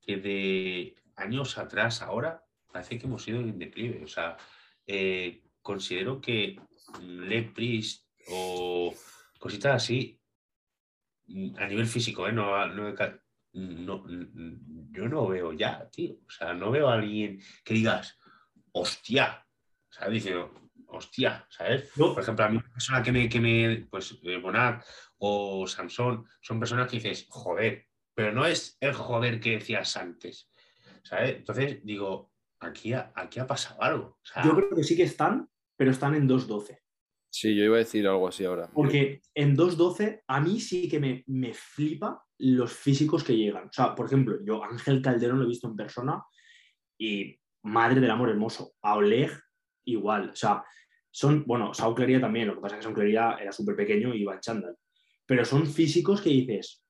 que 0.00 0.16
de 0.18 0.94
años 1.16 1.58
atrás, 1.58 2.02
ahora, 2.02 2.44
parece 2.72 2.98
que 2.98 3.06
hemos 3.06 3.26
ido 3.28 3.40
en 3.40 3.58
declive. 3.58 4.02
O 4.04 4.08
sea, 4.08 4.36
eh, 4.86 5.42
considero 5.60 6.20
que 6.20 6.60
Lepris 7.00 8.08
o 8.28 8.92
cositas 9.38 9.76
así, 9.76 10.20
mm, 11.26 11.56
a 11.58 11.66
nivel 11.66 11.86
físico, 11.86 12.26
¿eh? 12.28 12.32
no, 12.32 12.66
no 12.68 12.92
no- 13.54 14.04
yo 14.90 15.08
no 15.08 15.26
veo 15.28 15.52
ya, 15.52 15.88
tío. 15.90 16.14
O 16.26 16.30
sea, 16.30 16.54
no 16.54 16.70
veo 16.70 16.88
a 16.88 16.94
alguien 16.94 17.40
que 17.64 17.74
digas, 17.74 18.18
hostia, 18.72 19.46
¿sabes? 19.90 20.14
Diciendo, 20.14 20.52
hostia, 20.88 21.46
¿sabes? 21.50 21.90
Yo- 21.94 22.14
Por 22.14 22.22
ejemplo, 22.22 22.44
a 22.44 22.48
mí 22.48 22.56
una 22.56 22.72
persona 22.72 23.02
que 23.02 23.12
me, 23.12 23.28
que 23.28 23.40
me 23.40 23.86
pues, 23.90 24.18
eh, 24.22 24.36
Bonat 24.38 24.84
o 25.18 25.66
Samson, 25.66 26.26
son 26.40 26.58
personas 26.58 26.88
que 26.90 26.96
dices, 26.96 27.26
joder, 27.28 27.86
pero 28.14 28.32
no 28.32 28.44
es 28.46 28.76
el 28.80 28.92
joder 28.92 29.40
que 29.40 29.52
decías 29.52 29.96
antes, 29.96 30.50
¿sabes? 31.02 31.36
Entonces 31.36 31.80
digo, 31.84 32.31
aquí 32.62 32.92
ha, 32.92 33.12
aquí 33.14 33.40
ha 33.40 33.46
pasado 33.46 33.82
algo. 33.82 34.04
o 34.04 34.24
sea, 34.24 34.44
Yo 34.44 34.54
creo 34.54 34.70
que 34.70 34.84
sí 34.84 34.96
que 34.96 35.02
están, 35.02 35.48
pero 35.76 35.90
están 35.90 36.14
en 36.14 36.28
2.12. 36.28 36.78
Sí, 37.30 37.56
yo 37.56 37.64
iba 37.64 37.76
a 37.76 37.78
decir 37.78 38.06
algo 38.06 38.28
así 38.28 38.44
ahora. 38.44 38.70
Porque 38.72 39.22
en 39.34 39.56
2.12 39.56 40.22
a 40.26 40.40
mí 40.40 40.60
sí 40.60 40.88
que 40.88 41.00
me, 41.00 41.24
me 41.26 41.54
flipa 41.54 42.22
los 42.38 42.72
físicos 42.72 43.24
que 43.24 43.36
llegan. 43.36 43.68
O 43.68 43.72
sea, 43.72 43.94
por 43.94 44.06
ejemplo, 44.06 44.38
yo 44.44 44.62
Ángel 44.62 45.00
Calderón 45.00 45.38
lo 45.38 45.44
he 45.44 45.48
visto 45.48 45.66
en 45.66 45.76
persona 45.76 46.22
y 46.98 47.38
madre 47.62 48.00
del 48.00 48.10
amor 48.10 48.28
hermoso. 48.28 48.74
A 48.82 48.96
Oleg 48.96 49.30
igual. 49.86 50.30
O 50.30 50.36
sea, 50.36 50.62
son, 51.10 51.44
bueno, 51.46 51.72
Sauclería 51.72 52.20
también, 52.20 52.48
lo 52.48 52.54
que 52.54 52.60
pasa 52.60 52.74
es 52.74 52.80
que 52.80 52.84
Sauclería 52.84 53.36
era 53.40 53.52
súper 53.52 53.76
pequeño 53.76 54.14
y 54.14 54.22
iba 54.22 54.34
en 54.34 54.40
chándal. 54.40 54.76
Pero 55.24 55.44
son 55.44 55.66
físicos 55.66 56.20
que 56.20 56.30
dices, 56.30 56.84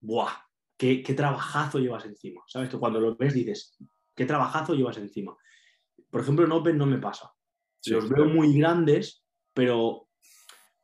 ¡buah! 0.00 0.32
Qué, 0.76 1.02
qué 1.02 1.14
trabajazo 1.14 1.78
llevas 1.78 2.04
encima! 2.04 2.42
¿Sabes? 2.46 2.68
Que 2.68 2.78
cuando 2.78 3.00
lo 3.00 3.16
ves 3.16 3.34
dices, 3.34 3.76
¿qué 4.18 4.26
trabajazo 4.26 4.74
llevas 4.74 4.98
encima? 4.98 5.36
Por 6.10 6.20
ejemplo, 6.20 6.44
en 6.44 6.50
Open 6.52 6.76
no 6.76 6.86
me 6.86 6.98
pasa. 6.98 7.30
Sí, 7.80 7.92
los 7.92 8.08
veo 8.10 8.24
muy 8.26 8.58
grandes, 8.58 9.24
pero 9.54 10.08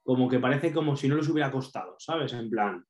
como 0.04 0.28
que 0.28 0.38
parece 0.38 0.72
como 0.72 0.94
si 0.96 1.08
no 1.08 1.16
les 1.16 1.28
hubiera 1.28 1.50
costado, 1.50 1.96
¿sabes? 1.98 2.32
En 2.32 2.48
plan, 2.48 2.86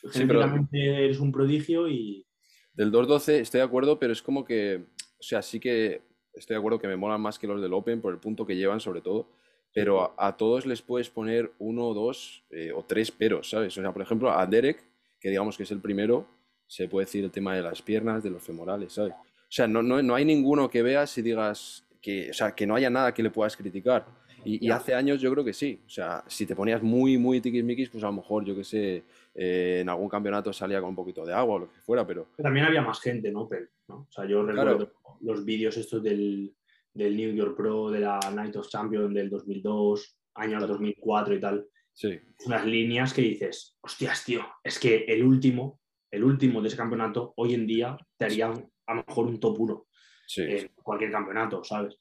pero- 0.00 0.12
genéticamente 0.14 1.04
eres 1.04 1.20
un 1.20 1.30
prodigio 1.30 1.88
y 1.88 2.26
Del 2.72 2.90
2.12 2.90 3.40
estoy 3.40 3.58
de 3.58 3.66
acuerdo, 3.66 3.98
pero 3.98 4.12
es 4.14 4.22
como 4.22 4.44
que, 4.44 4.86
o 5.18 5.22
sea, 5.22 5.42
sí 5.42 5.60
que 5.60 6.02
estoy 6.32 6.54
de 6.54 6.58
acuerdo 6.58 6.78
que 6.78 6.88
me 6.88 6.96
molan 6.96 7.20
más 7.20 7.38
que 7.38 7.46
los 7.46 7.60
del 7.60 7.74
Open 7.74 8.00
por 8.00 8.12
el 8.14 8.20
punto 8.20 8.46
que 8.46 8.56
llevan 8.56 8.80
sobre 8.80 9.02
todo, 9.02 9.28
pero 9.74 10.00
a, 10.18 10.28
a 10.28 10.36
todos 10.38 10.64
les 10.64 10.80
puedes 10.80 11.10
poner 11.10 11.52
uno, 11.58 11.92
dos 11.92 12.44
eh, 12.50 12.72
o 12.72 12.82
tres 12.84 13.10
peros, 13.10 13.50
¿sabes? 13.50 13.76
O 13.76 13.82
sea, 13.82 13.92
por 13.92 14.00
ejemplo, 14.02 14.30
a 14.30 14.46
Derek, 14.46 14.82
que 15.20 15.28
digamos 15.28 15.56
que 15.56 15.64
es 15.64 15.70
el 15.70 15.80
primero, 15.80 16.26
se 16.66 16.88
puede 16.88 17.04
decir 17.06 17.24
el 17.24 17.30
tema 17.30 17.54
de 17.54 17.62
las 17.62 17.82
piernas, 17.82 18.22
de 18.22 18.30
los 18.30 18.42
femorales, 18.42 18.92
¿sabes? 18.94 19.14
O 19.48 19.52
sea, 19.52 19.66
no, 19.66 19.82
no, 19.82 20.02
no 20.02 20.14
hay 20.14 20.24
ninguno 20.24 20.68
que 20.68 20.82
veas 20.82 21.16
y 21.18 21.22
digas 21.22 21.86
que, 22.00 22.30
o 22.30 22.34
sea, 22.34 22.54
que 22.54 22.66
no 22.66 22.74
haya 22.74 22.90
nada 22.90 23.14
que 23.14 23.22
le 23.22 23.30
puedas 23.30 23.56
criticar. 23.56 24.06
Y, 24.44 24.70
hace 24.70 24.94
años 24.94 25.20
yo 25.20 25.32
creo 25.32 25.44
que 25.44 25.52
sí. 25.52 25.80
O 25.84 25.90
sea, 25.90 26.22
si 26.28 26.46
te 26.46 26.54
ponías 26.54 26.80
muy, 26.80 27.18
muy 27.18 27.40
tiquismiquis, 27.40 27.90
pues 27.90 28.04
a 28.04 28.06
lo 28.06 28.12
mejor, 28.12 28.44
yo 28.44 28.54
que 28.54 28.62
sé, 28.62 29.02
eh, 29.34 29.78
en 29.80 29.88
algún 29.88 30.08
campeonato 30.08 30.52
salía 30.52 30.80
con 30.80 30.90
un 30.90 30.94
poquito 30.94 31.26
de 31.26 31.34
agua 31.34 31.56
o 31.56 31.58
lo 31.58 31.68
que 31.68 31.80
fuera, 31.80 32.06
pero 32.06 32.28
también 32.36 32.66
había 32.66 32.80
más 32.80 33.00
gente 33.00 33.28
en 33.28 33.36
Open, 33.36 33.68
¿no? 33.88 34.06
O 34.08 34.12
sea, 34.12 34.24
yo 34.24 34.44
recuerdo 34.44 34.92
los 35.20 35.44
vídeos 35.44 35.76
estos 35.76 36.00
del, 36.00 36.54
del 36.94 37.16
New 37.16 37.34
York 37.34 37.56
Pro, 37.56 37.90
de 37.90 38.00
la 38.00 38.20
Night 38.32 38.54
of 38.54 38.68
Champions 38.68 39.12
del 39.12 39.28
2002, 39.28 40.16
año 40.34 40.64
2004 40.64 41.34
y 41.34 41.40
tal. 41.40 41.66
sí. 41.92 42.20
Unas 42.44 42.64
líneas 42.64 43.12
que 43.12 43.22
dices, 43.22 43.76
hostias, 43.80 44.24
tío, 44.24 44.42
es 44.62 44.78
que 44.78 45.06
el 45.08 45.24
último, 45.24 45.80
el 46.12 46.22
último 46.22 46.62
de 46.62 46.68
ese 46.68 46.76
campeonato, 46.76 47.32
hoy 47.36 47.54
en 47.54 47.66
día 47.66 47.98
te 48.16 48.26
harían 48.26 48.70
a 48.86 48.94
lo 48.94 49.04
mejor 49.06 49.26
un 49.26 49.40
top 49.40 49.58
1 49.58 49.86
Sí, 50.28 50.42
en 50.42 50.68
cualquier 50.82 51.10
campeonato, 51.12 51.62
¿sabes? 51.62 51.98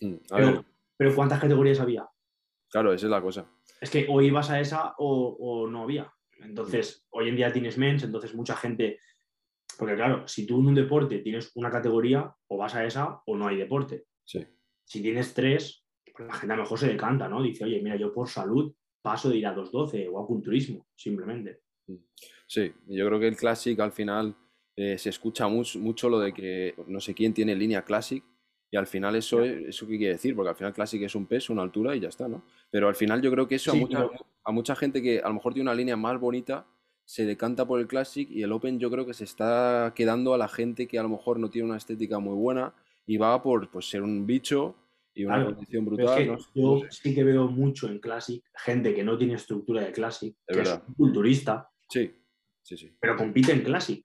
Mm, 0.00 0.14
Pero, 0.28 0.64
pero 0.96 1.14
¿cuántas 1.14 1.40
categorías 1.40 1.80
había? 1.80 2.08
claro, 2.70 2.92
esa 2.92 3.06
es 3.06 3.10
la 3.10 3.22
cosa. 3.22 3.50
Es 3.80 3.90
que 3.90 4.06
o 4.08 4.20
ibas 4.20 4.50
a 4.50 4.60
esa 4.60 4.94
o, 4.98 5.36
o 5.38 5.68
no 5.68 5.82
había. 5.84 6.12
Entonces, 6.40 7.06
hoy 7.10 7.28
en 7.28 7.36
día 7.36 7.52
tienes 7.52 7.78
mens, 7.78 8.02
entonces 8.02 8.34
mucha 8.34 8.56
gente. 8.56 8.98
Porque, 9.78 9.94
claro, 9.94 10.26
si 10.26 10.46
tú 10.46 10.58
en 10.60 10.66
un 10.66 10.74
deporte 10.74 11.18
tienes 11.20 11.52
una 11.54 11.70
categoría, 11.70 12.34
o 12.48 12.56
vas 12.56 12.74
a 12.74 12.84
esa 12.84 13.22
o 13.26 13.36
no 13.36 13.46
hay 13.46 13.56
deporte. 13.56 14.06
Sí, 14.24 14.44
Si 14.84 15.00
tienes 15.00 15.32
tres, 15.34 15.84
la 16.18 16.34
gente 16.34 16.52
a 16.54 16.56
lo 16.56 16.62
mejor 16.64 16.78
se 16.78 16.88
decanta, 16.88 17.28
¿no? 17.28 17.40
Dice, 17.42 17.64
oye, 17.64 17.80
mira, 17.80 17.96
yo 17.96 18.12
por 18.12 18.28
salud 18.28 18.74
paso 19.00 19.30
de 19.30 19.36
ir 19.36 19.46
a 19.46 19.52
212 19.52 20.08
o 20.08 20.20
a 20.22 20.26
culturismo, 20.26 20.88
simplemente. 20.96 21.60
sí. 22.46 22.72
Yo 22.88 23.06
creo 23.06 23.20
que 23.20 23.28
el 23.28 23.36
Classic 23.36 23.78
al 23.78 23.92
final 23.92 24.36
eh, 24.80 24.96
se 24.96 25.08
escucha 25.10 25.48
mucho, 25.48 25.78
mucho 25.80 26.08
lo 26.08 26.20
de 26.20 26.32
que 26.32 26.74
no 26.86 27.00
sé 27.00 27.12
quién 27.12 27.34
tiene 27.34 27.54
línea 27.56 27.82
Classic 27.84 28.22
Y 28.70 28.76
al 28.76 28.86
final 28.86 29.16
eso, 29.16 29.42
eso 29.42 29.86
qué 29.88 29.96
quiere 29.96 30.12
decir, 30.12 30.36
porque 30.36 30.50
al 30.50 30.54
final 30.56 30.72
Classic 30.72 31.02
es 31.02 31.14
un 31.16 31.26
peso, 31.26 31.52
una 31.52 31.62
altura 31.62 31.96
y 31.96 32.00
ya 32.00 32.08
está, 32.08 32.28
¿no? 32.28 32.42
Pero 32.70 32.86
al 32.86 32.94
final 32.94 33.20
yo 33.22 33.30
creo 33.32 33.48
que 33.48 33.56
eso 33.56 33.72
a, 33.72 33.74
mucha, 33.74 34.06
a 34.44 34.52
mucha 34.52 34.76
gente 34.76 35.00
que 35.02 35.20
a 35.20 35.28
lo 35.28 35.34
mejor 35.34 35.52
tiene 35.54 35.68
una 35.70 35.74
línea 35.74 35.96
más 35.96 36.20
bonita 36.20 36.64
se 37.04 37.24
decanta 37.24 37.64
por 37.66 37.80
el 37.80 37.86
Classic 37.86 38.28
y 38.30 38.42
el 38.42 38.52
Open 38.52 38.78
yo 38.78 38.90
creo 38.90 39.06
que 39.06 39.14
se 39.14 39.24
está 39.24 39.92
quedando 39.96 40.34
a 40.34 40.38
la 40.38 40.46
gente 40.46 40.86
que 40.86 40.98
a 40.98 41.02
lo 41.02 41.08
mejor 41.08 41.38
no 41.40 41.48
tiene 41.48 41.66
una 41.68 41.78
estética 41.78 42.18
muy 42.18 42.34
buena 42.36 42.74
y 43.06 43.16
va 43.16 43.42
por 43.42 43.70
pues, 43.70 43.88
ser 43.88 44.02
un 44.02 44.26
bicho 44.26 44.76
y 45.14 45.24
una 45.24 45.36
Claro, 45.36 45.54
condición 45.54 45.84
brutal. 45.86 46.18
es 46.18 46.46
que 46.52 46.60
¿no? 46.60 46.80
yo 46.80 46.86
sí 46.90 47.14
que 47.14 47.24
veo 47.24 47.48
mucho 47.48 47.88
en 47.88 47.98
Classic 47.98 48.44
gente 48.54 48.94
que 48.94 49.02
no 49.02 49.16
tiene 49.16 49.34
estructura 49.34 49.80
de 49.82 49.92
Classic, 49.92 50.36
que 50.46 50.60
es 50.60 50.80
un 50.86 50.94
culturista, 50.94 51.70
Sí, 51.88 52.12
sí, 52.62 52.76
sí. 52.76 52.92
pero 53.00 53.16
compite 53.16 53.52
en 53.52 53.62
Classic. 53.62 54.04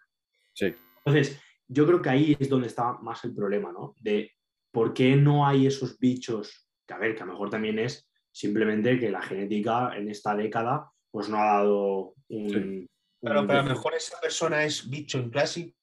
Sí, 0.53 0.73
Entonces, 1.05 1.39
yo 1.67 1.85
creo 1.85 2.01
que 2.01 2.09
ahí 2.09 2.37
es 2.39 2.49
donde 2.49 2.67
está 2.67 2.93
más 2.99 3.23
el 3.25 3.33
problema, 3.33 3.71
¿no? 3.71 3.95
De 4.01 4.31
por 4.71 4.93
qué 4.93 5.15
no 5.15 5.45
hay 5.47 5.67
esos 5.67 5.97
bichos, 5.99 6.69
que 6.87 6.93
a 6.93 6.97
ver, 6.97 7.15
que 7.15 7.23
a 7.23 7.25
lo 7.25 7.33
mejor 7.33 7.49
también 7.49 7.79
es 7.79 8.09
simplemente 8.31 8.99
que 8.99 9.09
la 9.11 9.21
genética 9.21 9.95
en 9.95 10.09
esta 10.09 10.35
década 10.35 10.89
pues 11.11 11.29
no 11.29 11.37
ha 11.37 11.45
dado 11.57 12.13
un... 12.29 12.49
Sí. 12.49 12.55
un- 12.55 12.89
Claro, 13.21 13.47
pero 13.47 13.59
a 13.59 13.63
lo 13.63 13.69
mejor 13.69 13.93
esa 13.93 14.19
persona 14.19 14.65
es 14.65 14.89
bicho 14.89 15.17
en 15.17 15.29
Classic, 15.29 15.73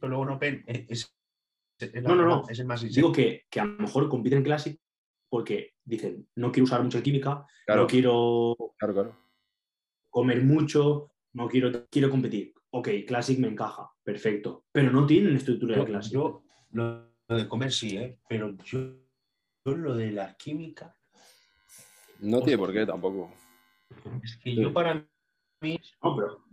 pero 0.00 0.08
luego 0.10 0.24
no 0.24 0.34
Open 0.34 0.64
es, 0.66 0.90
es- 0.90 1.14
es 1.94 2.02
la- 2.02 2.08
No, 2.10 2.16
no, 2.16 2.26
no. 2.26 2.42
es 2.48 2.58
el 2.58 2.66
más 2.66 2.82
Digo 2.82 3.12
que, 3.12 3.44
que 3.48 3.60
a 3.60 3.64
lo 3.64 3.78
mejor 3.78 4.08
compiten 4.08 4.38
en 4.38 4.44
Classic 4.44 4.80
porque 5.28 5.74
dicen, 5.84 6.28
no 6.34 6.50
quiero 6.50 6.64
usar 6.64 6.82
mucha 6.82 7.00
química, 7.00 7.46
claro, 7.64 7.82
no 7.82 7.86
quiero 7.86 8.56
claro, 8.78 8.94
claro. 8.94 9.16
comer 10.10 10.42
mucho, 10.42 11.12
no 11.34 11.48
quiero, 11.48 11.86
quiero 11.88 12.10
competir. 12.10 12.52
Ok, 12.76 12.88
Classic 13.06 13.38
me 13.38 13.46
encaja, 13.48 13.88
perfecto. 14.02 14.64
Pero 14.72 14.90
no 14.90 15.06
tienen 15.06 15.36
estructura 15.36 15.76
de 15.78 15.84
Classic. 15.84 16.12
yo 16.12 16.42
lo, 16.72 17.08
lo 17.28 17.36
de 17.36 17.46
comer 17.48 17.70
sí, 17.70 17.96
¿eh? 17.96 18.18
pero 18.28 18.52
yo, 18.64 18.96
yo 19.64 19.76
lo 19.76 19.94
de 19.94 20.10
la 20.10 20.34
química, 20.36 20.92
No 22.18 22.42
tiene 22.42 22.58
por 22.58 22.72
qué 22.72 22.84
tampoco. 22.84 23.32
es 24.24 24.36
que 24.42 24.50
Sí. 24.50 24.56
yo 24.56 24.72
para 24.72 24.94
mí 25.62 25.80
No, 26.02 26.16
pero 26.16 26.44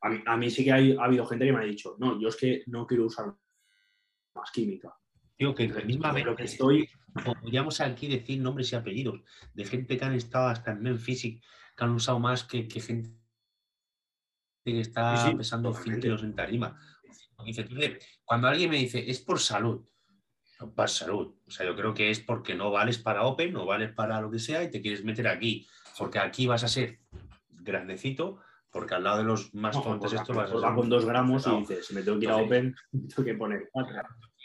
a 0.00 0.08
mí, 0.08 0.22
a 0.26 0.36
mí 0.36 0.50
sí 0.50 0.64
que 0.64 0.72
hay- 0.72 0.96
ha 0.96 1.04
habido 1.04 1.24
gente 1.26 1.46
que 1.46 1.52
me 1.52 1.60
ha 1.60 1.64
dicho, 1.64 1.94
no, 2.00 2.20
yo 2.20 2.28
es 2.28 2.36
que 2.36 2.64
no 2.66 2.84
quiero 2.84 3.06
usar 3.06 3.26
más 4.34 4.50
química. 4.52 4.92
digo 5.38 5.54
que 5.54 5.68
Lo 5.68 5.84
mismamente 5.84 6.34
que 6.34 6.42
estoy, 6.44 6.88
podríamos 7.24 7.80
aquí 7.80 8.08
decir 8.08 8.40
nombres 8.40 8.72
y 8.72 8.76
apellidos 8.76 9.20
de 9.54 9.64
gente 9.64 9.96
que 9.96 10.04
han 10.04 10.14
estado 10.14 10.48
hasta 10.48 10.72
en 10.72 10.82
Men 10.82 10.98
Physics, 10.98 11.46
que 11.76 11.84
han 11.84 11.90
usado 11.92 12.18
más 12.18 12.42
que, 12.44 12.66
que 12.66 12.80
gente 12.80 13.10
que 14.64 14.80
está 14.80 15.16
Sí, 15.16 15.30
sí, 15.30 15.36
pesando 15.36 15.70
100 15.72 15.78
totalmente. 15.78 16.06
kilos 16.06 16.22
en 16.22 16.34
tarima. 16.34 16.80
Dice, 17.44 17.62
entonces, 17.62 18.06
cuando 18.24 18.48
alguien 18.48 18.70
me 18.70 18.76
dice, 18.76 19.10
es 19.10 19.20
por 19.20 19.40
salud, 19.40 19.82
no 20.60 20.74
para 20.74 20.88
salud. 20.88 21.34
O 21.46 21.50
sea, 21.50 21.64
yo 21.66 21.74
creo 21.74 21.94
que 21.94 22.10
es 22.10 22.20
porque 22.20 22.54
no 22.54 22.70
vales 22.70 22.98
para 22.98 23.22
Open, 23.24 23.52
no 23.52 23.64
vales 23.64 23.92
para 23.92 24.20
lo 24.20 24.30
que 24.30 24.38
sea 24.38 24.62
y 24.62 24.70
te 24.70 24.82
quieres 24.82 25.04
meter 25.04 25.26
aquí. 25.28 25.66
Porque 25.98 26.18
aquí 26.18 26.46
vas 26.46 26.64
a 26.64 26.68
ser 26.68 27.00
grandecito, 27.48 28.40
porque 28.70 28.94
al 28.94 29.04
lado 29.04 29.18
de 29.18 29.24
los 29.24 29.54
más 29.54 29.76
pues, 29.76 30.12
esto 30.12 30.34
vas 30.34 30.50
a 30.50 30.60
ser 30.60 30.74
con 30.74 30.88
dos 30.88 31.04
gramos 31.04 31.46
y 31.46 31.50
dices, 31.60 31.86
si 31.86 31.94
me 31.94 32.02
tengo 32.02 32.18
que 32.18 32.24
ir 32.26 32.30
a 32.30 32.36
Open, 32.36 32.74
me 32.92 33.08
tengo 33.08 33.24
que 33.24 33.34
poner 33.34 33.68
cuatro. 33.72 33.94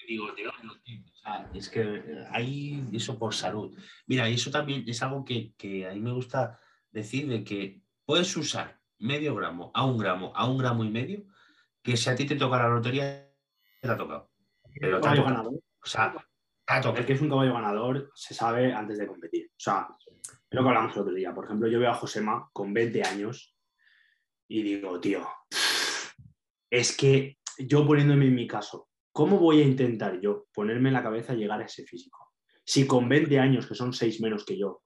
digo, 0.08 0.34
tío, 0.34 0.52
no, 0.64 0.80
tío, 0.82 1.02
o 1.12 1.16
sea, 1.16 1.50
es 1.54 1.70
que 1.70 1.82
eh, 1.82 2.26
hay 2.32 2.84
eso 2.94 3.18
por 3.20 3.34
salud. 3.34 3.78
Mira, 4.08 4.30
y 4.30 4.36
eso 4.36 4.52
también 4.52 4.84
es 4.88 5.02
algo 5.02 5.26
que, 5.26 5.54
que 5.58 5.88
a 5.88 5.94
mí 5.94 6.00
me 6.00 6.12
gusta 6.12 6.60
decir 6.92 7.28
de 7.28 7.44
que 7.44 7.82
puedes 8.06 8.36
usar 8.38 8.80
medio 9.00 9.36
gramo 9.36 9.72
a 9.74 9.86
un 9.86 9.98
gramo 9.98 10.32
a 10.36 10.48
un 10.48 10.58
gramo 10.58 10.84
y 10.84 10.90
medio, 10.90 11.26
que 11.82 11.98
si 11.98 12.10
a 12.10 12.16
ti 12.16 12.26
te 12.26 12.36
toca 12.36 12.58
la 12.58 12.70
lotería, 12.70 13.32
te 13.82 13.90
ha 13.90 13.98
tocado. 13.98 14.32
Pero 14.80 15.00
te 15.00 15.08
ha 15.08 15.12
Caballo 15.12 15.22
tocado. 15.24 15.36
ganador. 15.38 15.54
O 15.84 15.86
sea, 15.88 16.12
te 16.14 16.74
ha 16.74 16.78
El 16.78 16.84
tocado. 16.84 17.06
que 17.06 17.14
es 17.14 17.22
un 17.22 17.30
caballo 17.30 17.54
ganador 17.54 18.12
se 18.16 18.34
sabe 18.34 18.74
antes 18.74 18.98
de 18.98 19.08
competir. 19.08 19.48
O 19.52 19.60
sea, 19.60 19.88
es 20.00 20.38
lo 20.50 20.62
que 20.64 20.68
hablamos 20.70 20.96
el 20.96 21.02
otro 21.02 21.14
día. 21.14 21.34
Por 21.34 21.46
ejemplo, 21.46 21.68
yo 21.68 21.80
veo 21.80 21.92
a 21.92 21.96
Josema 21.96 22.50
con 22.54 22.74
20 22.74 23.04
años 23.04 23.56
y 24.48 24.64
digo, 24.64 25.00
tío, 25.00 25.28
es 26.70 26.96
que 26.96 27.38
yo 27.58 27.86
poniéndome 27.86 28.26
en 28.26 28.36
mi 28.36 28.48
caso, 28.48 28.90
¿cómo 29.12 29.38
voy 29.40 29.62
a 29.62 29.66
intentar 29.66 30.20
yo 30.20 30.48
ponerme 30.54 30.90
en 30.90 30.94
la 30.94 31.04
cabeza 31.04 31.34
llegar 31.34 31.62
a 31.62 31.66
ese 31.66 31.86
físico? 31.86 32.34
Si 32.66 32.88
con 32.88 33.08
20 33.08 33.40
años, 33.40 33.68
que 33.68 33.76
son 33.76 33.94
6 33.94 34.22
menos 34.22 34.44
que 34.46 34.58
yo, 34.58 34.84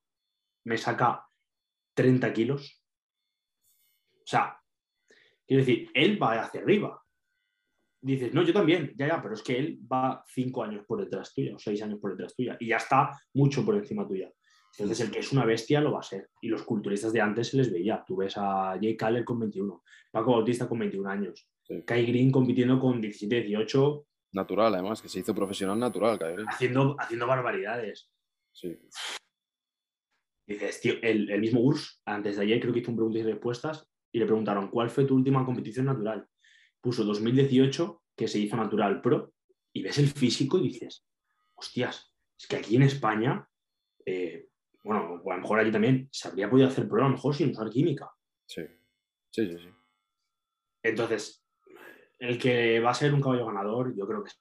me 0.66 0.78
saca 0.78 1.26
30 1.95 2.34
kilos, 2.34 2.79
sea, 4.30 4.58
quiero 5.48 5.64
decir, 5.66 5.90
él 5.94 6.22
va 6.22 6.42
hacia 6.42 6.62
arriba. 6.62 7.02
Dices, 8.02 8.34
no, 8.34 8.44
yo 8.44 8.54
también, 8.54 8.94
ya, 8.98 9.08
ya, 9.08 9.22
pero 9.22 9.34
es 9.34 9.44
que 9.44 9.58
él 9.58 9.80
va 9.92 10.24
5 10.28 10.64
años 10.64 10.86
por 10.86 11.00
detrás 11.02 11.34
tuya, 11.34 11.56
o 11.56 11.60
6 11.60 11.82
años 11.82 12.00
por 12.00 12.12
detrás 12.12 12.36
tuya, 12.36 12.56
y 12.60 12.68
ya 12.68 12.78
está 12.78 13.12
mucho 13.34 13.66
por 13.66 13.76
encima 13.76 14.08
tuya. 14.08 14.32
Entonces, 14.78 15.00
el 15.06 15.12
que 15.12 15.20
es 15.20 15.32
una 15.34 15.46
bestia 15.46 15.82
lo 15.82 15.92
va 15.92 16.00
a 16.00 16.04
ser. 16.04 16.30
Y 16.42 16.48
los 16.48 16.64
culturistas 16.64 17.12
de 17.12 17.20
antes 17.20 17.50
se 17.50 17.58
les 17.58 17.72
veía. 17.74 18.04
Tú 18.06 18.18
ves 18.18 18.36
a 18.38 18.78
Jay 18.80 18.96
Caller 18.96 19.26
con 19.26 19.40
21, 19.40 19.84
Paco 20.12 20.32
Bautista 20.32 20.68
con 20.70 20.80
21 20.80 21.10
años, 21.10 21.50
Sí. 21.64 21.84
Kai 21.86 22.04
Green 22.06 22.32
compitiendo 22.32 22.80
con 22.80 23.00
17, 23.00 23.44
18, 23.44 24.06
Natural, 24.32 24.74
además, 24.74 25.02
que 25.02 25.10
se 25.10 25.20
hizo 25.20 25.34
profesional 25.34 25.80
natural, 25.80 26.20
Kairi. 26.20 26.44
haciendo, 26.48 26.96
haciendo 27.00 27.26
barbaridades. 27.26 28.12
Sí. 28.52 28.78
Dices, 30.48 30.82
tío, 30.82 30.94
el, 31.02 31.30
el 31.32 31.42
mismo 31.42 31.62
Urs, 31.62 32.02
antes 32.06 32.38
de 32.38 32.44
ayer, 32.44 32.60
creo 32.60 32.74
que 32.74 32.80
hizo 32.80 32.92
un 32.92 32.98
preguntas 32.98 33.22
y 33.22 33.26
respuestas 33.26 33.89
y 34.12 34.20
le 34.20 34.26
preguntaron, 34.26 34.70
¿cuál 34.70 34.89
fue 34.89 35.05
tu 35.05 35.16
última 35.16 35.45
competición 35.45 35.86
natural? 35.88 36.28
Puso 36.82 37.03
2018, 37.03 38.03
que 38.16 38.28
se 38.28 38.39
hizo 38.39 38.55
natural 38.57 39.01
pro, 39.01 39.34
y 39.74 39.84
ves 39.84 39.97
el 39.99 40.07
físico 40.07 40.57
y 40.57 40.64
dices, 40.70 41.05
hostias, 41.55 42.14
es 42.39 42.47
que 42.47 42.55
aquí 42.55 42.76
en 42.76 42.84
España, 42.84 43.47
eh, 44.05 44.47
bueno, 44.84 45.22
o 45.24 45.32
a 45.32 45.36
lo 45.36 45.41
mejor 45.41 45.60
aquí 45.60 45.72
también, 45.72 46.07
se 46.12 46.28
habría 46.28 46.49
podido 46.49 46.68
hacer 46.68 46.88
pro 46.88 47.01
a 47.03 47.07
lo 47.10 47.16
mejor 47.16 47.36
sin 47.36 47.51
usar 47.51 47.70
química. 47.70 48.10
Sí. 48.47 48.62
Sí, 49.32 49.45
sí, 49.47 49.57
sí. 49.57 49.70
Entonces, 50.84 51.45
el 52.20 52.38
que 52.38 52.80
va 52.80 52.91
a 52.91 52.95
ser 52.95 53.14
un 53.14 53.22
caballo 53.22 53.45
ganador, 53.45 53.93
yo 53.95 54.07
creo 54.07 54.24
que 54.24 54.32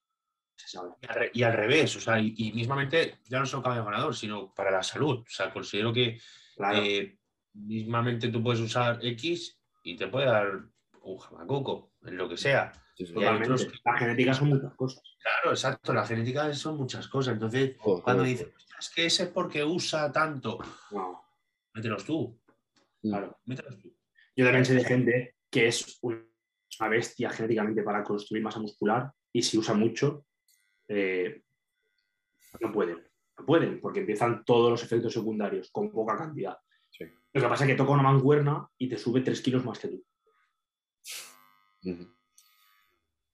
se 0.57 0.69
sabe. 0.69 0.91
Y 1.03 1.07
al, 1.07 1.15
re- 1.15 1.31
y 1.35 1.43
al 1.43 1.53
revés, 1.53 1.97
o 1.97 2.01
sea, 2.01 2.21
y, 2.21 2.35
y 2.37 2.53
mismamente 2.53 3.19
ya 3.25 3.41
no 3.41 3.47
solo 3.47 3.63
caballo 3.63 3.85
ganador, 3.85 4.15
sino 4.15 4.53
para 4.55 4.71
la 4.71 4.83
salud. 4.83 5.19
O 5.19 5.25
sea, 5.29 5.53
considero 5.53 5.93
que 5.93 6.19
Claro, 6.57 6.83
eh, 6.83 7.19
mismamente 7.55 8.29
tú 8.29 8.43
puedes 8.43 8.61
usar 8.61 8.99
X 9.05 9.58
y 9.83 9.97
te 9.97 10.09
puede 10.09 10.27
dar 10.27 10.61
un 11.03 11.19
jamacuco, 11.19 11.93
en 12.03 12.17
lo 12.17 12.29
que 12.29 12.37
sea. 12.37 12.73
Sí, 12.95 13.05
otros- 13.15 13.69
La 13.85 13.97
genética 13.99 14.35
son 14.35 14.49
muchas 14.49 14.75
cosas. 14.75 15.03
Claro, 15.23 15.51
exacto, 15.51 15.93
la 15.95 16.05
genética 16.07 16.53
son 16.55 16.77
muchas 16.77 17.07
cosas. 17.09 17.35
Entonces, 17.35 17.77
Todo, 17.83 18.03
cuando 18.03 18.25
dices, 18.25 18.49
"Hostia, 18.57 18.77
es 18.81 18.91
que 18.91 19.07
ese 19.07 19.23
es 19.25 19.29
porque 19.31 19.63
usa 19.65 20.11
tanto, 20.11 20.59
No, 20.91 21.23
mételos 21.75 22.05
tú, 22.05 22.41
todo. 22.57 23.11
claro. 23.11 23.39
mételos 23.45 23.79
tú. 23.79 23.95
Yo 24.37 24.45
también 24.45 24.65
sé 24.65 24.75
de 24.75 24.85
gente 24.85 25.37
que 25.51 25.69
es 25.69 25.99
una 26.03 26.89
bestia 26.91 27.31
genéticamente 27.31 27.83
para 27.83 28.03
construir 28.03 28.43
masa 28.43 28.61
muscular 28.61 29.11
y 29.33 29.43
si 29.43 29.59
usa 29.59 29.75
mucho, 29.75 30.27
eh, 30.89 31.43
no 32.61 32.73
pueden. 32.73 33.05
No 33.39 33.47
pueden, 33.47 33.81
porque 33.81 34.01
empiezan 34.01 34.45
todos 34.45 34.71
los 34.71 34.83
efectos 34.83 35.13
secundarios 35.13 35.71
con 35.71 35.91
poca 35.93 36.17
cantidad. 36.17 36.59
Lo 37.33 37.43
que 37.43 37.49
pasa 37.49 37.65
es 37.65 37.71
que 37.71 37.77
toca 37.77 37.93
una 37.93 38.03
mancuerna 38.03 38.69
y 38.79 38.89
te 38.89 38.97
sube 38.97 39.21
3 39.21 39.41
kilos 39.43 39.65
más 39.65 39.79
que 39.79 39.89
tú. 39.89 40.05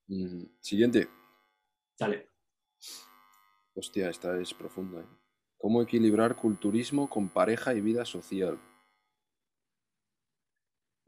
Mm, 0.08 0.44
Siguiente. 0.60 1.08
Dale. 1.98 2.30
Hostia, 3.74 4.10
esta 4.10 4.38
es 4.40 4.52
profunda. 4.52 5.00
¿eh? 5.00 5.06
¿Cómo 5.56 5.82
equilibrar 5.82 6.36
culturismo 6.36 7.08
con 7.08 7.28
pareja 7.28 7.74
y 7.74 7.80
vida 7.80 8.04
social? 8.04 8.60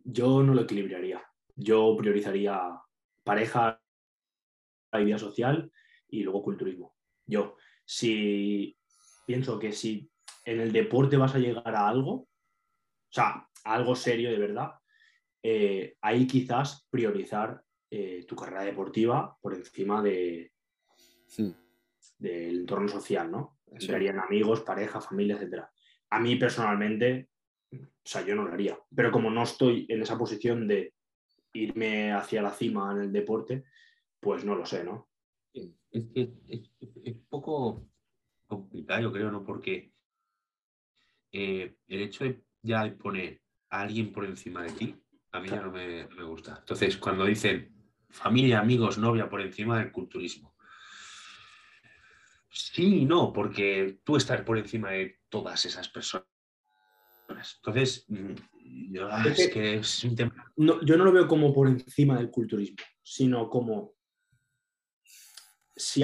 Yo 0.05 0.43
no 0.43 0.55
lo 0.55 0.63
equilibraría. 0.63 1.23
Yo 1.57 1.97
priorizaría 1.99 2.81
pareja 3.25 3.83
y 4.93 5.05
vida 5.05 5.19
social 5.19 5.71
y 6.09 6.23
luego 6.23 6.43
culturismo. 6.43 6.95
Yo, 7.27 7.57
si 7.85 8.79
pienso 9.27 9.59
que 9.59 9.73
si 9.73 10.11
en 10.45 10.61
el 10.61 10.73
deporte 10.73 11.17
vas 11.17 11.35
a 11.35 11.39
llegar 11.39 11.75
a 11.75 11.89
algo, 11.89 12.29
o 13.09 13.13
sea, 13.13 13.49
algo 13.65 13.95
serio 13.95 14.31
de 14.31 14.39
verdad, 14.39 14.73
eh, 15.43 15.97
ahí 16.01 16.27
quizás 16.27 16.87
priorizar 16.91 17.63
eh, 17.91 18.25
tu 18.27 18.35
carrera 18.35 18.65
deportiva 18.65 19.37
por 19.41 19.55
encima 19.55 20.03
de, 20.03 20.53
del 22.19 22.61
entorno 22.61 22.89
social, 22.89 23.31
¿no? 23.31 23.59
Sí. 23.67 23.87
Entrarían 23.87 24.19
amigos, 24.21 24.63
pareja, 24.63 25.01
familia, 25.01 25.37
etcétera. 25.37 25.71
A 26.11 26.21
mí 26.21 26.37
personalmente, 26.37 27.31
o 27.73 27.79
sea, 28.05 28.25
yo 28.25 28.35
no 28.35 28.45
lo 28.45 28.53
haría. 28.53 28.79
Pero 28.95 29.11
como 29.11 29.31
no 29.31 29.43
estoy 29.43 29.87
en 29.89 30.03
esa 30.03 30.19
posición 30.19 30.67
de 30.67 30.95
irme 31.53 32.13
hacia 32.13 32.43
la 32.43 32.53
cima 32.53 32.93
en 32.93 33.03
el 33.03 33.13
deporte, 33.13 33.65
pues 34.21 34.45
no 34.45 34.55
lo 34.55 34.67
sé, 34.67 34.85
¿no? 34.85 35.09
Es 35.53 36.05
que 36.13 36.23
es, 36.49 36.71
es 37.05 37.15
un 37.15 37.27
poco 37.29 37.89
complicado, 38.47 39.03
yo 39.03 39.13
creo, 39.13 39.31
¿no? 39.31 39.45
Porque 39.45 39.93
eh, 41.33 41.77
el 41.89 42.01
hecho 42.01 42.25
de 42.25 42.43
ya 42.67 42.95
poner 42.97 43.41
a 43.71 43.81
alguien 43.81 44.13
por 44.13 44.25
encima 44.25 44.63
de 44.63 44.73
ti, 44.73 44.97
a 45.33 45.41
mí 45.41 45.49
ya 45.49 45.61
no 45.61 45.71
me, 45.71 46.07
no 46.07 46.17
me 46.17 46.25
gusta. 46.25 46.57
Entonces, 46.59 46.97
cuando 46.97 47.25
dicen 47.25 47.75
familia, 48.11 48.61
amigos, 48.61 48.99
novia 48.99 49.29
por 49.29 49.41
encima 49.41 49.79
del 49.79 49.93
culturismo. 49.93 50.55
Sí 52.51 53.01
y 53.01 53.05
no, 53.05 53.33
porque 53.33 54.01
tú 54.03 54.17
estás 54.17 54.41
por 54.43 54.59
encima 54.59 54.91
de 54.91 55.21
todas 55.29 55.65
esas 55.67 55.89
personas. 55.89 56.27
Entonces, 57.57 58.05
mm, 58.09 58.35
yo, 58.93 59.09
Es 59.11 59.49
que 59.49 59.81
un 60.07 60.17
tema. 60.17 60.53
No, 60.57 60.83
yo 60.83 60.97
no 60.97 61.05
lo 61.05 61.13
veo 61.13 61.29
como 61.29 61.53
por 61.53 61.69
encima 61.69 62.17
del 62.17 62.31
culturismo, 62.31 62.79
sino 63.03 63.51
como 63.51 63.95
si 65.75 66.03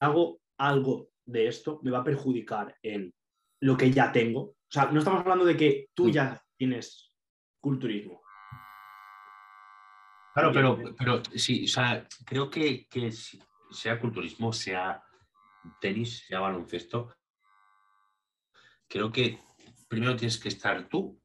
hago 0.00 0.40
algo 0.58 1.10
de 1.24 1.48
esto, 1.48 1.80
me 1.82 1.90
va 1.90 1.98
a 2.00 2.04
perjudicar 2.04 2.76
en 2.82 3.12
lo 3.60 3.76
que 3.76 3.90
ya 3.90 4.12
tengo. 4.12 4.56
O 4.76 4.78
sea, 4.78 4.90
no 4.92 4.98
estamos 4.98 5.20
hablando 5.20 5.46
de 5.46 5.56
que 5.56 5.88
tú 5.94 6.08
Mm. 6.08 6.10
ya 6.12 6.42
tienes 6.54 7.10
culturismo. 7.62 8.20
Claro, 10.34 10.52
pero, 10.52 10.78
pero 10.98 11.22
sí, 11.34 11.64
o 11.64 11.68
sea, 11.68 12.06
creo 12.26 12.50
que, 12.50 12.86
que 12.86 13.10
sea 13.10 13.98
culturismo, 13.98 14.52
sea 14.52 15.02
tenis, 15.80 16.26
sea 16.26 16.40
baloncesto, 16.40 17.16
creo 18.86 19.10
que 19.10 19.40
primero 19.88 20.14
tienes 20.14 20.38
que 20.38 20.48
estar 20.50 20.86
tú 20.90 21.18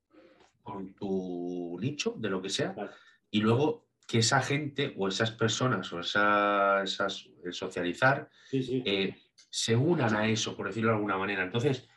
con 0.64 0.93
tu 0.95 1.78
nicho, 1.82 2.16
de 2.18 2.30
lo 2.30 2.41
que 2.41 2.49
sea, 2.49 2.74
Claro. 2.74 2.91
y 3.32 3.41
luego 3.41 3.89
que 4.08 4.20
esa 4.20 4.41
gente 4.41 4.93
o 4.97 5.10
esas 5.10 5.32
personas 5.32 5.91
o 5.91 5.99
esa- 5.99 6.82
esas, 6.84 7.28
el 7.43 7.52
socializar 7.52 8.30
Sí, 8.49 8.64
sí. 8.64 8.82
eh, 8.86 9.14
se 9.49 9.76
unan 9.76 10.16
a 10.16 10.26
eso, 10.30 10.56
por 10.56 10.68
decirlo 10.68 10.91
de 10.91 10.95
alguna 10.95 11.18
manera. 11.18 11.43
Entonces, 11.43 11.89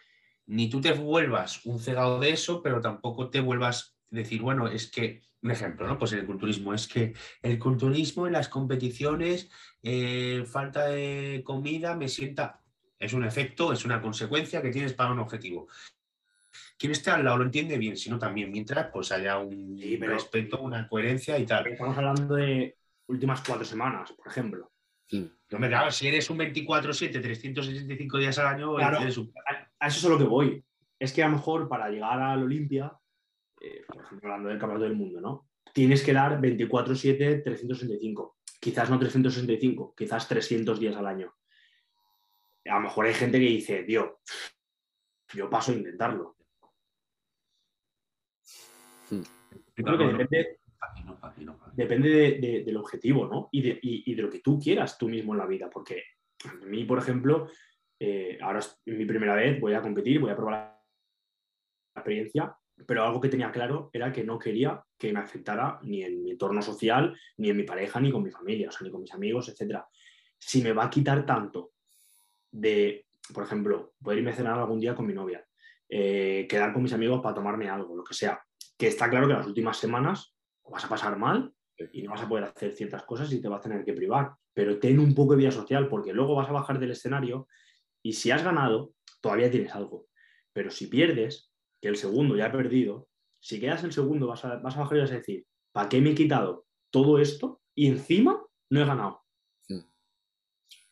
ni 0.47 0.69
tú 0.69 0.81
te 0.81 0.93
vuelvas 0.93 1.65
un 1.65 1.79
cegado 1.79 2.21
de 2.21 2.31
eso, 2.31 2.63
pero 2.63 2.81
tampoco 2.81 3.31
te 3.31 3.41
vuelvas 3.41 3.97
a 4.13 4.17
decir, 4.17 4.43
bueno, 4.43 4.69
es 4.69 4.91
que, 4.91 5.23
un 5.43 5.51
ejemplo, 5.51 5.87
¿no? 5.87 5.99
Pues 5.99 6.13
el 6.13 6.27
culturismo, 6.27 6.73
es 6.75 6.87
que 6.87 7.15
el 7.43 7.59
culturismo 7.59 8.27
en 8.27 8.33
las 8.35 8.49
competiciones, 8.49 9.51
eh, 9.83 10.45
falta 10.47 10.87
de 10.87 11.43
comida, 11.45 11.95
me 11.97 12.09
sienta. 12.09 12.61
Es 12.99 13.13
un 13.13 13.25
efecto, 13.25 13.73
es 13.73 13.85
una 13.85 14.01
consecuencia 14.01 14.63
que 14.63 14.71
tienes 14.71 14.95
para 14.95 15.13
un 15.13 15.19
objetivo. 15.19 15.69
Quien 16.79 16.93
esté 16.93 17.11
al 17.11 17.25
lado 17.25 17.39
lo 17.39 17.45
entiende 17.45 17.77
bien, 17.79 17.97
si 17.97 18.11
no 18.11 18.19
también, 18.19 18.51
mientras 18.51 18.89
pues 18.93 19.13
haya 19.13 19.39
un 19.39 19.79
Sí, 19.79 19.97
pero- 19.99 20.15
respeto, 20.15 20.61
una 20.63 20.89
coherencia 20.89 21.39
y 21.39 21.47
tal. 21.47 21.67
Estamos 21.67 21.97
hablando 21.97 22.35
de 22.37 22.77
últimas 23.07 23.43
cuatro 23.47 23.65
semanas, 23.65 24.13
por 24.13 24.27
ejemplo. 24.29 24.71
No 25.51 25.59
me 25.61 25.69
claro, 25.69 25.93
si 25.93 26.09
eres 26.09 26.29
un 26.31 26.39
24-7, 26.39 27.21
365 27.21 28.19
días 28.19 28.39
al 28.39 28.47
año, 28.47 28.75
Claro. 28.75 29.01
eres 29.03 29.17
un- 29.19 29.33
A, 29.85 29.89
eso 29.89 29.99
es 29.99 30.05
a 30.07 30.09
lo 30.09 30.19
que 30.19 30.25
voy. 30.25 30.65
Es 30.99 31.13
que 31.13 31.23
a 31.23 31.29
lo 31.29 31.37
mejor 31.37 31.69
para 31.69 31.89
llegar 31.91 32.21
al 32.21 32.43
Olimpia, 32.43 32.93
eh, 33.61 33.83
por 33.87 34.03
ejemplo, 34.05 34.29
hablando 34.31 34.49
del 34.49 34.59
campeonato 34.59 34.85
del 34.89 34.97
mundo, 34.97 35.21
¿no? 35.21 35.49
Tienes 35.73 36.03
que 36.03 36.13
dar 36.13 36.41
24-7, 36.41 37.43
365. 37.43 38.39
Quizás 38.61 38.89
no 38.91 38.99
365, 38.99 39.95
quizás 39.97 40.27
300 40.29 40.79
días 40.81 40.97
al 40.97 41.07
año. 41.07 41.35
A 42.67 42.75
lo 42.77 42.81
mejor 42.81 43.07
hay 43.07 43.15
gente 43.15 43.39
que 43.39 43.47
dice, 43.47 43.83
tío, 43.83 44.21
yo 45.35 45.51
paso 45.51 45.73
a 45.73 45.75
intentarlo. 45.75 46.37
Yo 49.11 49.85
creo 49.85 49.99
que 49.99 50.05
depende, 50.07 50.59
no, 51.05 51.19
no, 51.21 51.45
no. 51.45 51.73
depende 51.75 52.09
de- 52.09 52.39
de- 52.39 52.65
del 52.65 52.77
objetivo, 52.77 53.27
¿no? 53.27 53.49
Y 53.53 53.63
de, 53.63 53.79
y- 53.83 54.11
y 54.11 54.15
de 54.15 54.23
lo 54.23 54.31
que 54.31 54.41
tú 54.41 54.59
quieras 54.59 54.97
tú 54.97 55.09
mismo 55.09 55.33
en 55.35 55.39
la 55.41 55.47
vida. 55.47 55.69
Porque 55.71 56.03
a 56.45 56.55
mí, 56.67 56.85
por 56.85 56.99
ejemplo, 56.99 57.49
eh, 57.99 58.39
ahora 58.41 58.59
es 58.59 58.81
mi 58.87 59.05
primera 59.05 59.35
vez, 59.35 59.61
voy 59.61 59.75
a 59.75 59.83
competir, 59.83 60.21
voy 60.21 60.31
a 60.31 60.37
probar 60.37 60.81
la 61.95 62.01
experiencia, 62.01 62.57
pero 62.87 63.05
algo 63.05 63.21
que 63.21 63.29
tenía 63.29 63.53
claro 63.53 63.91
era 63.93 64.13
que 64.13 64.25
no 64.25 64.39
quería 64.39 64.83
que 64.99 65.13
me 65.13 65.21
afectara 65.21 65.79
ni 65.83 66.03
en 66.03 66.23
mi 66.23 66.33
entorno 66.33 66.61
social, 66.61 67.17
ni 67.37 67.51
en 67.51 67.57
mi 67.57 67.63
pareja, 67.63 68.01
ni 68.01 68.11
con 68.11 68.23
mi 68.23 68.31
familia, 68.31 68.69
o 68.69 68.73
sea, 68.73 68.85
ni 68.85 68.91
con 68.91 69.01
mis 69.01 69.15
amigos, 69.15 69.49
etc. 69.49 69.81
Si 70.39 70.63
me 70.63 70.73
va 70.73 70.85
a 70.85 70.91
quitar 70.91 71.25
tanto 71.25 71.73
de, 72.51 73.07
por 73.33 73.45
ejemplo, 73.45 73.95
poder 74.03 74.19
irme 74.19 74.33
a 74.33 74.35
cenar 74.35 74.59
algún 74.59 74.81
día 74.81 74.95
con 74.95 75.07
mi 75.07 75.15
novia, 75.15 75.45
eh, 75.89 76.47
quedar 76.49 76.73
con 76.73 76.83
mis 76.83 76.93
amigos 76.93 77.21
para 77.21 77.35
tomarme 77.35 77.69
algo, 77.69 77.97
lo 77.97 78.05
que 78.05 78.15
sea, 78.15 78.43
que 78.77 78.89
está 78.89 79.09
claro 79.09 79.29
que 79.29 79.35
las 79.35 79.47
últimas 79.47 79.77
semanas 79.77 80.35
vas 80.65 80.85
a 80.85 80.89
pasar 80.89 81.17
mal 81.17 81.53
y 81.93 82.03
no 82.03 82.11
vas 82.11 82.23
a 82.23 82.29
poder 82.29 82.45
hacer 82.45 82.73
ciertas 82.73 83.05
cosas 83.05 83.33
y 83.33 83.41
te 83.41 83.49
vas 83.49 83.61
a 83.61 83.69
tener 83.69 83.85
que 83.85 83.93
privar. 83.93 84.33
Pero 84.53 84.79
ten 84.79 84.99
un 84.99 85.15
poco 85.15 85.33
de 85.33 85.39
vida 85.39 85.51
social 85.51 85.89
porque 85.89 86.13
luego 86.13 86.35
vas 86.35 86.49
a 86.49 86.53
bajar 86.53 86.79
del 86.79 86.93
escenario 86.93 87.49
y 88.05 88.13
si 88.13 88.31
has 88.31 88.45
ganado, 88.45 88.93
todavía 89.23 89.51
tienes 89.51 89.75
algo. 89.75 90.07
Pero 90.53 90.71
si 90.71 90.87
pierdes, 90.87 91.51
que 91.81 91.89
el 91.89 91.97
segundo 91.97 92.37
ya 92.37 92.47
ha 92.47 92.53
perdido, 92.53 93.09
si 93.41 93.59
quedas 93.61 93.83
el 93.83 93.93
segundo 93.93 94.27
vas 94.27 94.45
a, 94.45 94.57
vas 94.57 94.77
a 94.77 94.81
bajar 94.81 94.99
y 94.99 95.01
vas 95.01 95.11
a 95.13 95.17
decir, 95.17 95.47
¿para 95.73 95.89
qué 95.89 96.01
me 96.01 96.11
he 96.11 96.15
quitado 96.15 96.67
todo 96.91 97.19
esto 97.19 97.61
y 97.75 97.87
encima 97.89 98.41
no 98.71 98.81
he 98.81 98.85
ganado? 98.85 99.23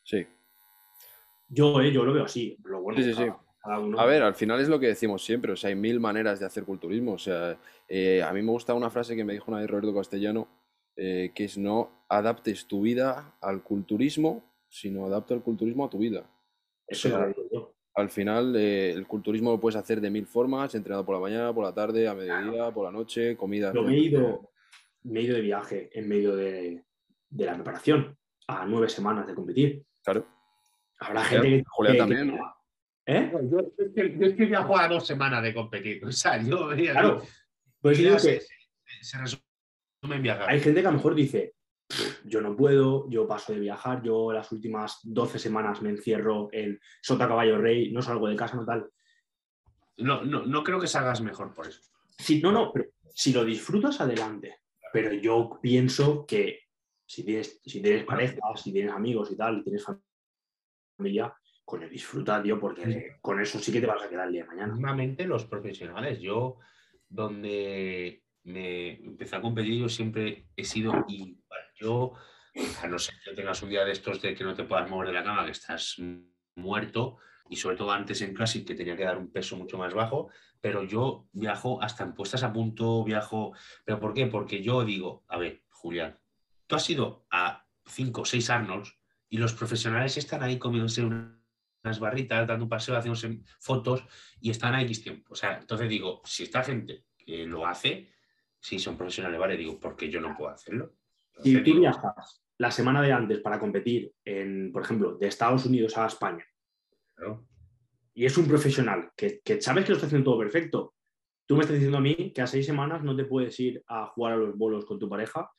Sí. 0.03 0.27
Yo, 1.49 1.79
eh, 1.81 1.91
yo 1.91 2.03
lo 2.03 2.13
veo 2.13 2.25
así. 2.25 2.57
Lo 2.63 2.81
bueno, 2.81 2.99
Sí, 2.99 3.05
sí, 3.05 3.13
sí. 3.13 3.25
cada- 3.25 3.39
cada 3.63 3.79
uno- 3.79 3.99
A 3.99 4.05
ver, 4.05 4.21
al 4.23 4.35
final 4.35 4.59
es 4.59 4.67
lo 4.67 4.79
que 4.79 4.87
decimos 4.87 5.23
siempre, 5.23 5.53
o 5.53 5.55
sea, 5.55 5.69
hay 5.69 5.75
mil 5.75 5.99
maneras 5.99 6.39
de 6.39 6.45
hacer 6.45 6.63
culturismo. 6.65 7.13
O 7.13 7.17
sea, 7.19 7.57
eh, 7.87 8.21
a 8.21 8.33
mí 8.33 8.41
me 8.41 8.51
gusta 8.51 8.73
una 8.73 8.89
frase 8.89 9.15
que 9.15 9.23
me 9.23 9.33
dijo 9.33 9.45
una 9.51 9.61
vez 9.61 9.69
Roberto 9.69 9.93
Castellano, 9.93 10.47
eh, 10.95 11.31
que 11.33 11.45
es 11.45 11.57
no 11.57 11.89
adaptes 12.09 12.65
tu 12.67 12.81
vida 12.81 13.35
al 13.41 13.63
culturismo, 13.63 14.43
sino 14.67 15.05
adapta 15.05 15.33
el 15.33 15.41
culturismo 15.41 15.85
a 15.85 15.89
tu 15.89 15.99
vida. 15.99 16.29
Eso 16.93 17.25
es 17.27 17.35
lo. 17.51 17.73
Al 17.95 18.09
final, 18.09 18.55
eh, 18.55 18.91
el 18.91 19.05
culturismo 19.05 19.51
lo 19.51 19.59
puedes 19.59 19.75
hacer 19.75 20.01
de 20.01 20.09
mil 20.09 20.25
formas, 20.25 20.73
entrenado 20.73 21.05
por 21.05 21.13
la 21.15 21.21
mañana, 21.21 21.53
por 21.53 21.63
la 21.63 21.73
tarde, 21.75 22.07
a 22.07 22.15
mediodía, 22.15 22.71
por 22.71 22.85
la 22.85 22.91
noche, 22.91 23.37
comida. 23.37 23.71
Yo 23.73 23.83
me 23.83 23.93
he 23.93 23.99
ido, 23.99 24.49
me 25.03 25.19
he 25.19 25.23
ido 25.23 25.35
de 25.35 25.41
viaje 25.41 25.89
en 25.93 26.07
medio 26.07 26.35
de, 26.35 26.83
de 27.29 27.45
la 27.45 27.53
preparación 27.53 28.17
a 28.47 28.65
nueve 28.65 28.89
semanas 28.89 29.27
de 29.27 29.35
competir. 29.35 29.83
Claro. 30.03 30.25
Habrá 30.99 31.23
gente 31.23 31.47
que. 31.49 31.63
Julián 31.67 31.93
que- 31.93 31.99
también, 31.99 32.31
que- 32.31 32.37
¿no? 32.37 32.55
¿Eh? 33.05 33.31
Yo, 33.51 33.59
es 33.77 33.91
que, 33.93 34.17
yo 34.17 34.25
es 34.27 34.35
que 34.35 34.45
viajo 34.45 34.77
a 34.77 34.87
dos 34.87 35.05
semanas 35.05 35.43
de 35.43 35.53
competir. 35.53 36.03
O 36.07 36.11
sea, 36.11 36.41
yo 36.41 36.69
Claro. 36.75 37.21
Pues 37.79 37.97
digo 37.99 38.17
se, 38.17 38.35
que 38.35 38.41
se- 38.41 39.03
se 39.03 39.17
resume 39.19 40.15
en 40.15 40.23
viajar. 40.23 40.49
hay 40.49 40.59
gente 40.61 40.81
que 40.81 40.87
a 40.87 40.91
lo 40.91 40.97
mejor 40.97 41.13
dice, 41.13 41.53
"Pff, 41.53 41.62
yo 42.25 42.41
no 42.41 42.55
puedo, 42.55 43.09
yo 43.09 43.27
paso 43.27 43.53
de 43.53 43.59
viajar, 43.59 44.01
yo 44.03 44.31
las 44.31 44.51
últimas 44.51 44.99
12 45.03 45.39
semanas 45.39 45.81
me 45.81 45.89
encierro 45.89 46.49
en 46.51 46.79
Sota 47.01 47.27
Caballo 47.27 47.57
Rey, 47.57 47.91
no 47.91 48.01
salgo 48.01 48.27
de 48.27 48.35
casa, 48.35 48.55
no 48.55 48.65
tal. 48.65 48.89
No, 49.97 50.23
no, 50.23 50.45
no 50.45 50.63
creo 50.63 50.79
que 50.79 50.87
salgas 50.87 51.21
mejor 51.21 51.53
por 51.53 51.67
eso. 51.67 51.81
Sí, 52.17 52.41
no, 52.41 52.51
no, 52.51 52.71
pero 52.71 52.89
si 53.13 53.33
lo 53.33 53.43
disfrutas, 53.43 54.01
adelante. 54.01 54.59
Pero 54.91 55.13
yo 55.13 55.59
pienso 55.61 56.25
que 56.25 56.63
si 57.05 57.23
tienes, 57.23 57.59
si 57.65 57.81
tienes 57.81 58.05
pareja, 58.05 58.37
si 58.55 58.71
tienes 58.71 58.91
amigos 58.91 59.31
y 59.31 59.37
tal, 59.37 59.59
y 59.59 59.63
tienes 59.63 59.85
familia, 60.97 61.33
coño, 61.65 61.87
disfruta, 61.89 62.41
tío, 62.41 62.59
porque 62.59 63.17
con 63.21 63.39
eso 63.39 63.59
sí 63.59 63.71
que 63.71 63.81
te 63.81 63.87
vas 63.87 64.03
a 64.03 64.09
quedar 64.09 64.27
el 64.27 64.33
día 64.33 64.43
de 64.43 64.47
mañana. 64.47 64.67
Normalmente 64.73 65.25
los 65.25 65.45
profesionales, 65.45 66.19
yo 66.19 66.57
donde 67.07 68.22
me 68.43 68.95
empecé 69.03 69.35
a 69.35 69.41
competir, 69.41 69.79
yo 69.79 69.89
siempre 69.89 70.47
he 70.55 70.63
sido 70.63 71.05
igual. 71.07 71.61
Yo, 71.75 72.13
a 72.81 72.87
no 72.87 72.99
ser 72.99 73.15
que 73.23 73.33
tengas 73.33 73.61
un 73.63 73.69
día 73.69 73.83
de 73.85 73.91
estos 73.91 74.21
de 74.21 74.35
que 74.35 74.43
no 74.43 74.53
te 74.53 74.63
puedas 74.63 74.89
mover 74.89 75.07
de 75.07 75.13
la 75.13 75.23
cama, 75.23 75.45
que 75.45 75.51
estás 75.51 75.95
muerto, 76.55 77.17
y 77.49 77.55
sobre 77.57 77.75
todo 77.75 77.91
antes 77.91 78.21
en 78.21 78.33
Classic 78.33 78.65
que 78.65 78.75
tenía 78.75 78.95
que 78.95 79.03
dar 79.03 79.17
un 79.17 79.31
peso 79.31 79.57
mucho 79.57 79.77
más 79.77 79.93
bajo, 79.93 80.29
pero 80.61 80.83
yo 80.83 81.27
viajo 81.33 81.81
hasta 81.81 82.03
en 82.03 82.13
puestas 82.13 82.43
a 82.43 82.53
punto, 82.53 83.03
viajo... 83.03 83.53
¿Pero 83.85 83.99
por 83.99 84.13
qué? 84.13 84.27
Porque 84.27 84.63
yo 84.63 84.85
digo, 84.85 85.25
a 85.27 85.37
ver, 85.37 85.63
Julián, 85.69 86.17
tú 86.67 86.75
has 86.75 86.89
ido 86.89 87.25
a 87.29 87.67
5 87.85 88.21
o 88.21 88.25
6 88.25 88.49
Arnolds 88.49 88.97
y 89.29 89.37
los 89.37 89.53
profesionales 89.53 90.15
están 90.17 90.41
ahí 90.41 90.57
comiéndose 90.57 91.03
una- 91.03 91.37
unas 91.83 91.99
barritas, 91.99 92.47
dando 92.47 92.63
un 92.63 92.69
paseo, 92.69 92.95
haciéndose 92.95 93.41
fotos 93.59 94.03
y 94.39 94.49
están 94.49 94.73
a 94.73 94.81
X 94.83 95.03
tiempo. 95.03 95.33
O 95.33 95.35
sea, 95.35 95.57
entonces 95.57 95.89
digo, 95.89 96.21
si 96.23 96.43
esta 96.43 96.63
gente 96.63 97.03
que 97.17 97.45
lo 97.45 97.67
hace, 97.67 98.12
si 98.63 98.79
son 98.79 98.95
profesionales, 98.95 99.37
vale, 99.37 99.57
digo, 99.57 99.77
¿por 99.77 99.97
qué 99.97 100.09
yo 100.09 100.21
no 100.21 100.37
puedo 100.37 100.49
hacerlo? 100.49 100.93
Si 101.43 101.61
tú 101.63 101.79
viajas 101.79 102.41
la 102.57 102.71
semana 102.71 103.01
de 103.01 103.11
antes 103.11 103.41
para 103.41 103.59
competir, 103.59 104.13
en, 104.23 104.71
por 104.71 104.83
ejemplo, 104.83 105.17
de 105.17 105.27
Estados 105.27 105.65
Unidos 105.65 105.97
a 105.97 106.07
España, 106.07 106.45
claro, 107.13 107.45
y 108.13 108.25
es 108.25 108.37
un 108.37 108.47
profesional 108.47 109.11
que, 109.17 109.41
que 109.43 109.61
sabes 109.61 109.83
que 109.83 109.89
lo 109.89 109.95
está 109.97 110.07
haciendo 110.07 110.31
todo 110.31 110.39
perfecto, 110.39 110.95
tú 111.45 111.55
me 111.55 111.61
estás 111.61 111.75
diciendo 111.75 111.97
a 111.97 112.01
mí 112.01 112.31
que 112.33 112.41
a 112.41 112.47
seis 112.47 112.65
semanas 112.65 113.03
no 113.03 113.17
te 113.17 113.25
puedes 113.25 113.59
ir 113.59 113.83
a 113.87 114.05
jugar 114.05 114.33
a 114.33 114.37
los 114.37 114.57
bolos 114.57 114.85
con 114.85 114.97
tu 114.97 115.09
pareja, 115.09 115.51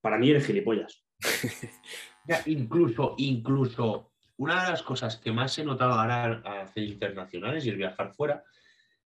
para 0.00 0.16
mí 0.16 0.30
eres 0.30 0.46
gilipollas. 0.46 1.04
Ya, 2.24 2.40
incluso, 2.46 3.16
incluso, 3.18 4.12
una 4.36 4.62
de 4.62 4.70
las 4.70 4.84
cosas 4.84 5.16
que 5.16 5.32
más 5.32 5.58
he 5.58 5.64
notado 5.64 5.94
ahora 5.94 6.22
al 6.22 6.46
hacer 6.60 6.84
internacionales 6.84 7.66
y 7.66 7.70
el 7.70 7.76
viajar 7.76 8.14
fuera, 8.14 8.44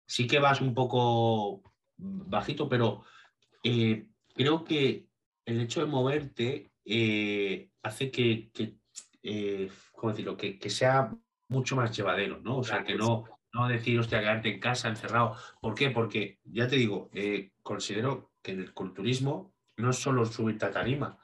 sí 0.05 0.27
que 0.27 0.39
vas 0.39 0.61
un 0.61 0.75
poco 0.75 1.63
bajito, 1.97 2.69
pero 2.69 3.07
eh, 3.67 4.09
creo 4.35 4.65
que 4.65 5.09
el 5.45 5.61
hecho 5.61 5.81
de 5.81 5.87
moverte 5.87 6.71
eh, 6.85 7.71
hace 7.83 8.11
que, 8.11 8.51
que, 8.53 8.79
eh, 9.23 9.71
¿cómo 9.93 10.13
decirlo? 10.13 10.37
Que, 10.37 10.59
que 10.59 10.71
sea 10.71 11.13
mucho 11.49 11.75
más 11.75 11.97
llevadero, 11.97 12.41
¿no? 12.43 12.59
O 12.59 12.65
sea, 12.65 12.85
que 12.85 12.95
no, 12.95 13.25
no 13.53 13.69
decir, 13.69 13.99
hostia, 13.99 14.21
quedarte 14.21 14.55
en 14.55 14.61
casa 14.61 14.89
encerrado. 14.89 15.37
¿Por 15.61 15.75
qué? 15.75 15.91
Porque, 15.91 16.39
ya 16.45 16.69
te 16.69 16.77
digo, 16.77 17.11
considero 17.63 18.33
que 18.43 18.53
el 18.53 18.73
culturismo 18.73 19.55
no 19.77 19.91
es 19.91 19.97
solo 19.97 20.25
subirte 20.27 20.67
a 20.67 20.71
tarima, 20.71 21.19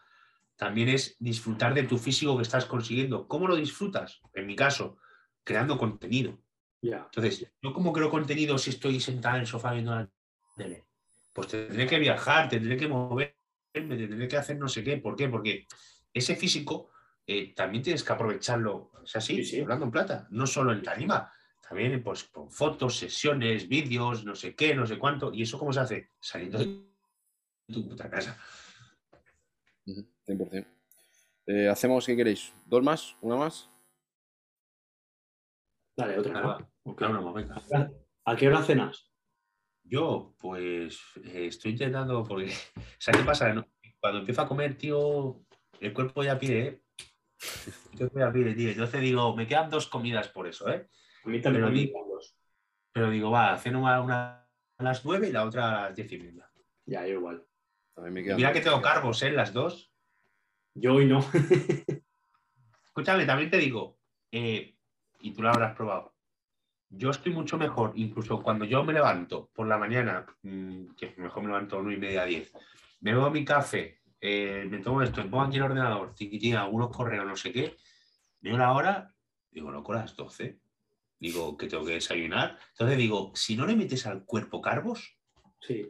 también 0.57 0.89
es 0.89 1.17
disfrutar 1.19 1.75
de 1.75 1.85
tu 1.85 1.99
físico 1.99 2.37
que 2.37 2.43
estás 2.43 2.67
consiguiendo. 2.67 3.27
¿Cómo 3.27 3.49
lo 3.49 3.57
disfrutas? 3.57 4.21
En 4.35 4.47
mi 4.47 4.57
caso, 4.57 4.97
creando 5.45 5.79
contenido. 5.79 6.39
Entonces, 6.83 7.53
¿yo 7.63 7.73
cómo 7.73 7.93
creo 7.93 8.11
contenido 8.11 8.59
si 8.59 8.71
estoy 8.71 9.01
sentado 9.01 9.37
en 9.37 9.43
el 9.43 9.47
sofá 9.47 9.73
viendo 9.73 9.95
la 9.95 10.11
tele? 10.57 10.85
Pues 11.33 11.49
tendré 11.49 11.87
que 11.87 11.99
viajar, 11.99 12.49
tendré 12.49 12.77
que 12.77 12.89
moverme, 12.89 13.35
tendré 13.73 14.29
que 14.29 14.37
hacer 14.37 14.59
no 14.59 14.69
sé 14.69 14.85
qué. 14.85 14.99
¿Por 14.99 15.17
qué? 15.17 15.29
Porque 15.29 15.67
ese 16.13 16.37
físico 16.37 16.91
eh, 17.27 17.55
también 17.55 17.83
tienes 17.83 18.05
que 18.05 18.13
aprovecharlo, 18.13 18.91
o 18.93 19.07
sea, 19.07 19.21
sí, 19.21 19.37
Sí, 19.37 19.45
sí. 19.45 19.61
hablando 19.61 19.87
en 19.87 19.91
plata, 19.91 20.27
no 20.31 20.47
solo 20.47 20.73
en 20.73 20.83
tarima, 20.83 21.33
también 21.67 22.03
pues, 22.03 22.25
con 22.25 22.51
fotos, 22.51 22.99
sesiones, 22.99 23.67
vídeos, 23.69 24.25
no 24.25 24.35
sé 24.35 24.55
qué, 24.55 24.75
no 24.75 24.87
sé 24.87 24.99
cuánto. 24.99 25.33
¿Y 25.33 25.43
eso 25.43 25.59
cómo 25.59 25.73
se 25.73 25.81
hace? 25.81 26.11
Saliendo 26.21 26.59
de 26.59 26.85
tu 27.73 27.89
puta 27.89 28.11
casa. 28.11 28.39
Ujú, 29.87 30.07
100%. 30.27 30.67
Eh, 31.47 31.69
¿Hacemos 31.69 32.05
qué 32.07 32.15
queréis? 32.15 32.53
¿Dos 32.67 32.83
más? 32.83 33.17
¿Una 33.23 33.37
más? 33.37 33.69
Dale, 35.97 36.19
otra. 36.19 36.33
Claro, 36.33 36.59
¿no? 36.59 36.93
Ok. 36.93 36.99
Claro, 36.99 37.21
no, 37.21 37.33
venga. 37.33 37.57
¿A 38.25 38.37
qué 38.37 38.49
hora 38.49 38.63
cenas? 38.63 39.12
Yo, 39.85 40.35
pues, 40.39 41.01
eh, 41.25 41.47
estoy 41.47 41.73
intentando, 41.73 42.25
porque, 42.25 42.51
¿sabes 42.99 43.21
qué 43.21 43.27
pasa? 43.27 43.53
no? 43.53 43.67
Cuando 44.01 44.21
empiezo 44.21 44.43
a 44.43 44.49
comer, 44.49 44.77
tío, 44.77 45.45
el 45.81 45.93
cuerpo 45.93 46.23
ya 46.23 46.39
pide, 46.39 46.61
¿eh? 46.61 46.83
El 47.93 47.99
cuerpo 47.99 48.19
ya 48.19 48.33
pide, 48.33 48.55
tío. 48.55 48.71
Entonces 48.71 49.01
digo, 49.01 49.37
me 49.37 49.47
quedan 49.47 49.71
dos 49.71 49.87
comidas 49.87 50.29
por 50.29 50.47
eso, 50.47 50.69
¿eh? 50.71 50.89
A 51.25 51.29
mí 51.29 51.41
también 51.41 51.93
Pero 52.93 53.11
digo, 53.11 53.31
va, 53.31 53.57
ceno 53.59 53.81
una, 53.81 54.01
una 54.01 54.49
a 54.79 54.83
las 54.83 55.05
nueve 55.05 55.29
y 55.29 55.33
la 55.33 55.45
otra 55.45 55.69
a 55.69 55.89
las 55.89 55.97
diez 55.97 56.11
y 56.13 56.19
media. 56.19 56.51
Ya, 56.87 57.07
yo 57.07 57.15
igual. 57.15 57.47
Me 57.97 58.23
quedan 58.23 58.37
Mira 58.37 58.53
que 58.53 58.61
tengo 58.61 58.81
carbos, 58.81 59.23
¿eh? 59.23 59.31
Las 59.31 59.53
dos. 59.53 59.93
Yo 60.75 60.95
hoy 60.95 61.07
no. 61.07 61.21
Escúchame, 62.87 63.25
también 63.25 63.51
te 63.51 63.59
digo, 63.59 63.99
eh, 64.31 64.77
y 65.21 65.33
tú 65.33 65.43
lo 65.43 65.51
habrás 65.51 65.75
probado. 65.75 66.12
Yo 66.95 67.11
estoy 67.11 67.33
mucho 67.33 67.57
mejor, 67.57 67.93
incluso 67.95 68.43
cuando 68.43 68.65
yo 68.67 68.85
me 68.85 68.93
levanto 68.93 69.51
por 69.55 69.67
la 69.67 69.79
mañana, 69.79 70.27
mm, 70.43 70.89
que 70.95 71.15
mejor 71.17 71.43
me 71.43 71.49
levanto 71.49 71.79
a 71.79 71.83
9 71.83 71.97
y 71.97 72.01
media, 72.01 72.25
10, 72.25 72.53
me 73.01 73.13
bebo 73.15 73.31
mi 73.31 73.45
café, 73.45 74.01
eh, 74.21 74.67
me 74.69 74.79
tomo 74.79 75.03
esto, 75.03 75.23
me 75.25 75.31
pongo 75.31 75.45
aquí 75.45 75.57
el 75.57 75.63
ordenador, 75.63 76.15
tiquitín, 76.15 76.57
algunos 76.57 76.95
correos, 76.95 77.27
no 77.27 77.35
sé 77.35 77.51
qué, 77.51 77.77
veo 78.41 78.59
la 78.59 78.73
hora, 78.73 79.15
digo, 79.51 79.71
loco, 79.71 79.93
las 79.95 80.15
12. 80.17 80.59
Digo, 81.19 81.57
que 81.57 81.69
tengo 81.69 81.85
que 81.85 81.93
desayunar. 81.93 82.59
Entonces 82.73 82.99
digo, 82.99 83.31
si 83.35 83.57
no 83.57 83.65
le 83.65 83.77
metes 83.77 84.07
al 84.07 84.25
cuerpo 84.25 84.61
carbos, 84.61 85.17
Sí. 85.61 85.89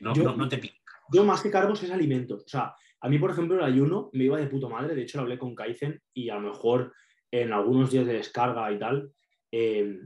no, 0.00 0.12
Yo- 0.12 0.24
no, 0.24 0.36
no 0.36 0.48
te 0.48 0.58
pica. 0.58 0.74
Yo 1.12 1.24
más 1.24 1.40
que 1.40 1.50
carbos 1.52 1.82
es 1.84 1.90
alimento. 1.92 2.34
O 2.44 2.48
sea, 2.48 2.74
a 3.00 3.08
mí, 3.08 3.18
por 3.18 3.30
ejemplo, 3.30 3.56
el 3.56 3.64
ayuno 3.64 4.10
me 4.12 4.24
iba 4.24 4.36
de 4.36 4.48
puta 4.48 4.68
madre. 4.68 4.94
De 4.96 5.02
hecho, 5.02 5.18
lo 5.18 5.22
hablé 5.22 5.38
con 5.38 5.54
Kaizen 5.54 6.02
y 6.12 6.28
a 6.30 6.34
lo 6.34 6.40
mejor 6.40 6.92
en 7.30 7.52
algunos 7.52 7.92
días 7.92 8.06
de 8.06 8.14
descarga 8.14 8.70
y 8.72 8.78
tal, 8.80 9.12
eh, 9.52 10.00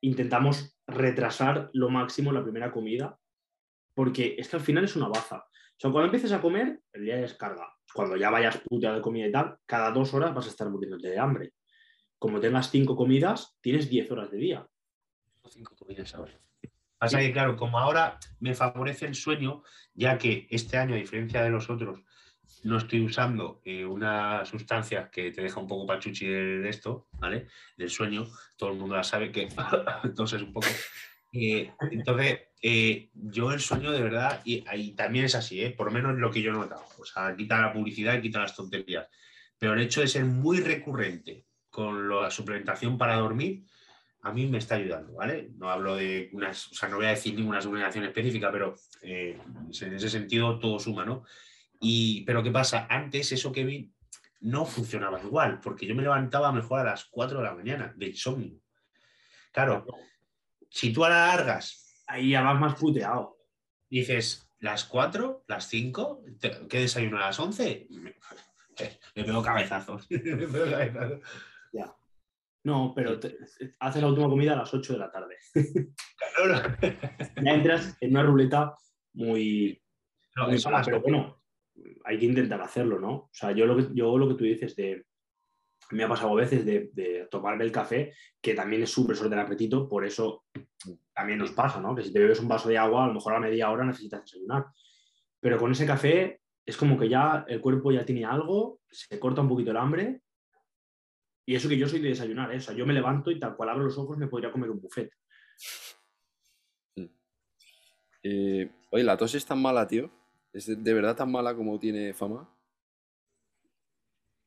intentamos 0.00 0.76
retrasar 0.86 1.70
lo 1.72 1.88
máximo 1.88 2.32
la 2.32 2.42
primera 2.42 2.70
comida, 2.70 3.18
porque 3.94 4.34
es 4.38 4.48
que 4.48 4.56
al 4.56 4.62
final 4.62 4.84
es 4.84 4.96
una 4.96 5.08
baza. 5.08 5.36
O 5.36 5.76
sea, 5.78 5.90
cuando 5.90 6.06
empieces 6.06 6.32
a 6.32 6.40
comer, 6.40 6.80
el 6.92 7.04
día 7.04 7.16
de 7.16 7.22
descarga, 7.22 7.72
cuando 7.92 8.16
ya 8.16 8.30
vayas 8.30 8.58
puteado 8.58 8.96
de 8.96 9.02
comida 9.02 9.26
y 9.26 9.32
tal, 9.32 9.56
cada 9.66 9.90
dos 9.90 10.14
horas 10.14 10.34
vas 10.34 10.46
a 10.46 10.50
estar 10.50 10.68
muriéndote 10.68 11.08
de 11.08 11.18
hambre. 11.18 11.52
Como 12.18 12.40
tengas 12.40 12.70
cinco 12.70 12.96
comidas, 12.96 13.56
tienes 13.60 13.88
10 13.88 14.10
horas 14.10 14.30
de 14.30 14.38
día. 14.38 14.66
cinco 15.48 15.76
comidas 15.76 16.14
ahora. 16.14 16.32
Pasa 16.98 17.18
que, 17.18 17.32
claro, 17.32 17.56
como 17.56 17.78
ahora 17.78 18.18
me 18.40 18.54
favorece 18.54 19.06
el 19.06 19.14
sueño, 19.14 19.62
ya 19.92 20.16
que 20.16 20.46
este 20.50 20.78
año, 20.78 20.94
a 20.94 20.98
diferencia 20.98 21.42
de 21.42 21.50
los 21.50 21.68
otros, 21.68 22.00
no 22.62 22.78
estoy 22.78 23.04
usando 23.04 23.60
eh, 23.64 23.84
una 23.84 24.44
sustancia 24.44 25.10
que 25.10 25.30
te 25.30 25.42
deja 25.42 25.60
un 25.60 25.68
poco 25.68 25.86
pachuchi 25.86 26.26
de, 26.26 26.68
esto, 26.68 27.08
¿vale? 27.12 27.48
Del 27.76 27.90
sueño, 27.90 28.26
todo 28.56 28.70
el 28.70 28.78
mundo 28.78 28.96
la 28.96 29.04
sabe 29.04 29.30
que 29.30 29.48
entonces 30.04 30.42
un 30.42 30.52
poco. 30.52 30.68
Eh, 31.32 31.70
entonces, 31.90 32.40
eh, 32.62 33.10
yo 33.12 33.52
el 33.52 33.60
sueño 33.60 33.92
de 33.92 34.02
verdad, 34.02 34.40
y, 34.44 34.92
también 34.92 35.26
es 35.26 35.34
así, 35.34 35.68
por 35.70 35.86
lo 35.86 35.92
menos 35.92 36.16
lo 36.16 36.30
que 36.30 36.40
yo 36.40 36.52
he. 36.52 37.00
O 37.00 37.04
sea, 37.04 37.34
quita 37.36 37.60
la 37.60 37.72
publicidad 37.72 38.14
y 38.14 38.22
quita 38.22 38.40
las 38.40 38.54
tonterías. 38.54 39.08
Pero 39.58 39.74
el 39.74 39.80
hecho 39.80 40.00
de 40.00 40.08
ser 40.08 40.24
muy 40.24 40.60
recurrente 40.60 41.44
con 41.68 42.08
la 42.08 42.30
suplementación 42.30 42.96
para 42.96 43.16
dormir, 43.16 43.64
a 44.22 44.32
mí 44.32 44.46
me 44.46 44.58
está 44.58 44.76
ayudando, 44.76 45.14
¿vale? 45.14 45.50
No 45.58 45.70
hablo 45.70 45.96
de 45.96 46.30
unas, 46.32 46.70
o 46.70 46.74
sea, 46.74 46.88
no 46.88 46.96
voy 46.96 47.06
a 47.06 47.10
decir 47.10 47.34
ninguna 47.34 47.60
suplementación 47.60 48.04
específica, 48.04 48.50
pero 48.50 48.76
en 49.02 49.64
ese 49.70 50.08
sentido 50.08 50.58
todo 50.58 50.78
suma, 50.78 51.04
¿no? 51.04 51.24
Y, 51.84 52.24
pero 52.24 52.42
¿qué 52.42 52.50
pasa? 52.50 52.86
Antes 52.88 53.30
eso 53.32 53.52
que 53.52 53.64
vi 53.64 53.92
no 54.40 54.64
funcionaba 54.64 55.22
igual, 55.22 55.60
porque 55.60 55.86
yo 55.86 55.94
me 55.94 56.02
levantaba 56.02 56.50
mejor 56.52 56.80
a 56.80 56.84
las 56.84 57.04
4 57.06 57.38
de 57.38 57.44
la 57.44 57.54
mañana 57.54 57.92
de 57.96 58.06
insomnio. 58.06 58.58
Claro, 59.52 59.86
si 60.70 60.92
tú 60.92 61.04
a 61.04 61.08
la 61.10 61.26
largas 61.28 61.80
Ahí 62.06 62.30
ya 62.30 62.42
vas 62.42 62.60
más 62.60 62.74
puteado. 62.74 63.38
dices 63.88 64.50
las 64.60 64.84
4, 64.84 65.44
las 65.46 65.68
5, 65.68 66.22
te- 66.40 66.66
¿qué 66.68 66.80
desayuno 66.80 67.16
a 67.16 67.20
las 67.20 67.38
11? 67.40 67.86
Me, 67.90 68.10
eh, 68.78 68.98
me 69.14 69.24
pego 69.24 69.42
cabezazos. 69.42 70.06
me 70.10 70.18
pego 70.46 70.70
cabezazos. 70.70 71.20
No, 72.64 72.92
pero 72.96 73.20
te- 73.20 73.36
haces 73.78 74.00
la 74.02 74.08
última 74.08 74.28
comida 74.28 74.54
a 74.54 74.56
las 74.56 74.72
8 74.72 74.94
de 74.94 74.98
la 74.98 75.10
tarde. 75.10 75.36
No. 75.54 76.62
Ya 77.44 77.52
entras 77.52 77.96
en 78.00 78.10
una 78.10 78.22
ruleta 78.22 78.74
muy, 79.12 79.82
No, 80.36 80.48
muy 80.48 80.58
mala, 80.64 80.82
pero 80.82 81.00
bueno, 81.02 81.43
hay 82.04 82.18
que 82.18 82.26
intentar 82.26 82.60
hacerlo, 82.60 82.98
¿no? 82.98 83.12
O 83.12 83.30
sea, 83.32 83.52
yo 83.52 83.66
lo 83.66 83.76
que, 83.76 83.94
yo 83.94 84.16
lo 84.18 84.28
que 84.28 84.34
tú 84.34 84.44
dices 84.44 84.74
de. 84.76 85.04
Me 85.90 86.04
ha 86.04 86.08
pasado 86.08 86.32
a 86.32 86.40
veces 86.40 86.64
de, 86.64 87.28
tomarme 87.30 87.64
el 87.64 87.72
café, 87.72 88.14
que 88.40 88.54
también 88.54 88.82
es 88.82 88.90
súper 88.90 89.16
sobre 89.16 89.34
el 89.34 89.40
apetito, 89.40 89.86
por 89.86 90.06
eso 90.06 90.44
también 91.12 91.38
nos 91.38 91.52
pasa, 91.52 91.80
¿no? 91.80 91.94
Que 91.94 92.02
si 92.02 92.12
te 92.12 92.20
bebes 92.20 92.40
un 92.40 92.48
vaso 92.48 92.68
de 92.68 92.78
agua, 92.78 93.04
a 93.04 93.08
lo 93.08 93.14
mejor 93.14 93.34
a 93.34 93.40
media 93.40 93.70
hora 93.70 93.84
necesitas 93.84 94.22
desayunar. 94.22 94.64
Pero 95.40 95.58
con 95.58 95.72
ese 95.72 95.86
café 95.86 96.40
es 96.64 96.76
como 96.76 96.98
que 96.98 97.08
ya 97.08 97.44
el 97.48 97.60
cuerpo 97.60 97.92
ya 97.92 98.04
tiene 98.04 98.24
algo, 98.24 98.80
se 98.90 99.18
corta 99.20 99.42
un 99.42 99.48
poquito 99.48 99.72
el 99.72 99.76
hambre. 99.76 100.22
Y 101.44 101.54
eso 101.54 101.68
que 101.68 101.76
yo 101.76 101.86
soy 101.86 102.00
de 102.00 102.08
desayunar, 102.08 102.50
¿eh? 102.54 102.56
O 102.56 102.60
sea, 102.60 102.74
yo 102.74 102.86
me 102.86 102.94
levanto 102.94 103.30
y 103.30 103.38
tal 103.38 103.54
cual 103.54 103.68
abro 103.68 103.84
los 103.84 103.98
ojos 103.98 104.16
me 104.16 104.28
podría 104.28 104.50
comer 104.50 104.70
un 104.70 104.80
buffet. 104.80 105.10
Eh, 108.22 108.70
oye, 108.90 109.04
la 109.04 109.18
tos 109.18 109.34
es 109.34 109.44
tan 109.44 109.60
mala, 109.60 109.86
tío. 109.86 110.10
¿Es 110.54 110.66
de, 110.66 110.76
de 110.76 110.94
verdad 110.94 111.16
tan 111.16 111.30
mala 111.30 111.54
como 111.54 111.78
tiene 111.78 112.14
fama? 112.14 112.48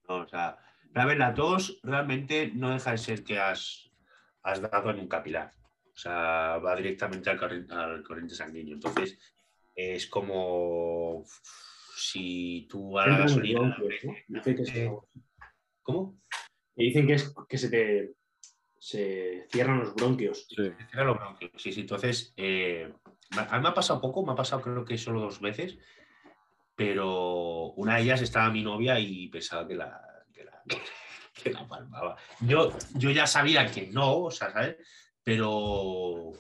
No, 0.08 0.22
o 0.22 0.28
sea, 0.28 0.58
a 0.96 1.06
ver, 1.06 1.18
la 1.18 1.34
tos 1.34 1.80
realmente 1.84 2.50
no 2.56 2.72
deja 2.72 2.92
de 2.92 2.98
ser 2.98 3.24
que 3.24 3.38
has, 3.38 3.92
has 4.42 4.62
dado 4.62 4.90
en 4.90 5.00
un 5.00 5.08
capilar. 5.08 5.54
O 5.94 5.98
sea, 6.00 6.60
va 6.64 6.76
directamente 6.76 7.30
al, 7.30 7.38
corriente, 7.38 7.74
al 7.74 8.04
corriente 8.04 8.36
sanguíneo. 8.36 8.76
Entonces, 8.76 9.20
es 9.76 10.08
como 10.08 11.24
si 11.98 12.68
tú 12.70 12.98
a 12.98 13.08
la 13.08 13.18
gasolina. 13.18 13.60
bronquios, 13.78 14.04
¿no? 14.30 14.38
Dice 14.40 14.56
que 14.56 14.66
se- 14.66 14.92
¿Cómo? 15.82 16.22
que 16.76 16.84
dicen 16.84 17.08
que 17.08 17.14
es 17.14 17.34
que 17.50 17.58
se 17.58 17.70
te 17.70 18.14
se 18.80 19.48
cierran 19.50 19.80
los 19.80 19.96
bronquios. 19.96 20.46
Sí. 20.48 20.56
Te 20.56 20.86
cierra 20.88 21.06
los 21.06 21.18
bronquios. 21.18 21.52
Sí, 21.58 21.74
sí. 21.74 21.82
Entonces, 21.82 22.34
eh, 22.38 22.94
me- 23.36 23.42
a 23.42 23.58
mí 23.58 23.64
me 23.64 23.70
ha 23.70 23.74
pasado 23.74 24.00
poco, 24.00 24.24
me 24.24 24.32
ha 24.34 24.36
pasado 24.36 24.62
creo 24.62 24.86
que 24.86 24.98
solo 24.98 25.20
dos 25.22 25.42
veces, 25.42 25.78
pero 26.78 27.72
una 27.72 27.96
de 27.96 28.04
ellas 28.04 28.22
estaba 28.22 28.52
mi 28.52 28.62
novia 28.62 29.00
y 29.00 29.28
pensaba 29.30 29.68
que 29.68 29.74
la, 29.74 30.00
que 30.32 30.44
la, 30.44 30.62
que 31.34 31.52
la 31.52 31.68
palmaba. 31.68 32.16
Yo, 32.42 32.72
yo 32.94 33.10
ya 33.10 33.26
sabía 33.26 33.66
que 33.66 33.88
no, 33.88 34.26
o 34.26 34.32
sea, 34.32 34.52
¿sabes? 34.52 34.78
Pero 35.24 36.34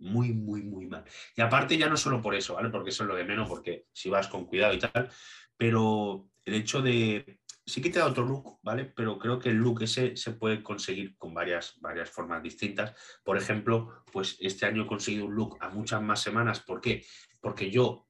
muy, 0.00 0.32
muy, 0.32 0.64
muy 0.64 0.86
mal. 0.86 1.04
Y 1.36 1.40
aparte 1.40 1.78
ya 1.78 1.88
no 1.88 1.96
solo 1.96 2.20
por 2.20 2.34
eso, 2.34 2.54
¿vale? 2.54 2.68
Porque 2.68 2.90
eso 2.90 3.04
es 3.04 3.08
lo 3.08 3.14
de 3.14 3.22
menos, 3.22 3.48
porque 3.48 3.86
si 3.92 4.10
vas 4.10 4.26
con 4.26 4.44
cuidado 4.44 4.74
y 4.74 4.80
tal, 4.80 5.08
pero 5.56 6.28
el 6.44 6.54
hecho 6.54 6.82
de... 6.82 7.38
Sí 7.64 7.80
que 7.80 7.90
te 7.90 8.00
da 8.00 8.06
otro 8.06 8.24
look, 8.24 8.58
¿vale? 8.62 8.86
Pero 8.86 9.20
creo 9.20 9.38
que 9.38 9.50
el 9.50 9.56
look 9.58 9.82
ese 9.82 10.16
se 10.16 10.32
puede 10.32 10.64
conseguir 10.64 11.16
con 11.16 11.32
varias, 11.32 11.80
varias 11.80 12.10
formas 12.10 12.42
distintas. 12.42 12.92
Por 13.22 13.38
ejemplo, 13.38 14.02
pues 14.10 14.36
este 14.40 14.66
año 14.66 14.82
he 14.82 14.86
conseguido 14.88 15.26
un 15.26 15.36
look 15.36 15.58
a 15.60 15.68
muchas 15.68 16.02
más 16.02 16.20
semanas. 16.20 16.58
¿Por 16.58 16.80
qué? 16.80 17.06
Porque 17.40 17.70
yo, 17.70 18.08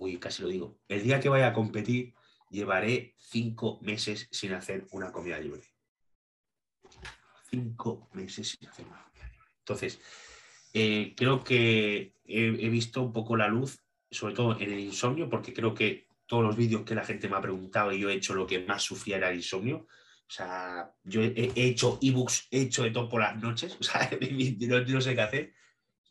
uy, 0.00 0.18
casi 0.18 0.42
lo 0.42 0.48
digo, 0.48 0.80
el 0.88 1.02
día 1.02 1.20
que 1.20 1.28
vaya 1.28 1.48
a 1.48 1.52
competir 1.52 2.14
llevaré 2.50 3.14
cinco 3.18 3.78
meses 3.82 4.28
sin 4.32 4.54
hacer 4.54 4.86
una 4.90 5.12
comida 5.12 5.38
libre. 5.38 5.62
Cinco 7.48 8.08
meses 8.14 8.48
sin 8.58 8.68
hacer 8.68 8.86
una 8.86 9.04
comida 9.04 9.26
libre. 9.30 9.48
Entonces, 9.58 10.00
eh, 10.72 11.14
creo 11.16 11.44
que 11.44 12.14
he, 12.24 12.68
visto 12.70 13.02
un 13.02 13.12
poco 13.12 13.36
la 13.36 13.46
luz, 13.46 13.78
sobre 14.10 14.34
todo 14.34 14.58
en 14.58 14.72
el 14.72 14.80
insomnio, 14.80 15.28
porque 15.28 15.52
creo 15.52 15.74
que 15.74 16.08
todos 16.26 16.42
los 16.44 16.56
vídeos 16.56 16.82
que 16.82 16.94
la 16.94 17.04
gente 17.04 17.28
me 17.28 17.36
ha 17.36 17.42
preguntado 17.42 17.92
y 17.92 18.00
yo 18.00 18.08
he 18.08 18.14
hecho 18.14 18.34
lo 18.34 18.46
que 18.46 18.64
más 18.64 18.82
sufría 18.82 19.18
era 19.18 19.30
el 19.30 19.36
insomnio. 19.36 19.86
O 19.86 20.32
sea, 20.32 20.90
yo 21.04 21.22
he, 21.22 21.52
he 21.54 21.66
hecho 21.66 21.98
ebooks, 22.00 22.48
he 22.50 22.62
hecho 22.62 22.84
de 22.84 22.90
todo 22.90 23.08
por 23.08 23.20
las 23.20 23.36
noches, 23.36 23.76
o 23.80 23.82
sea, 23.82 24.08
no, 24.60 24.80
no 24.80 25.00
sé 25.00 25.14
qué 25.14 25.20
hacer. 25.20 25.54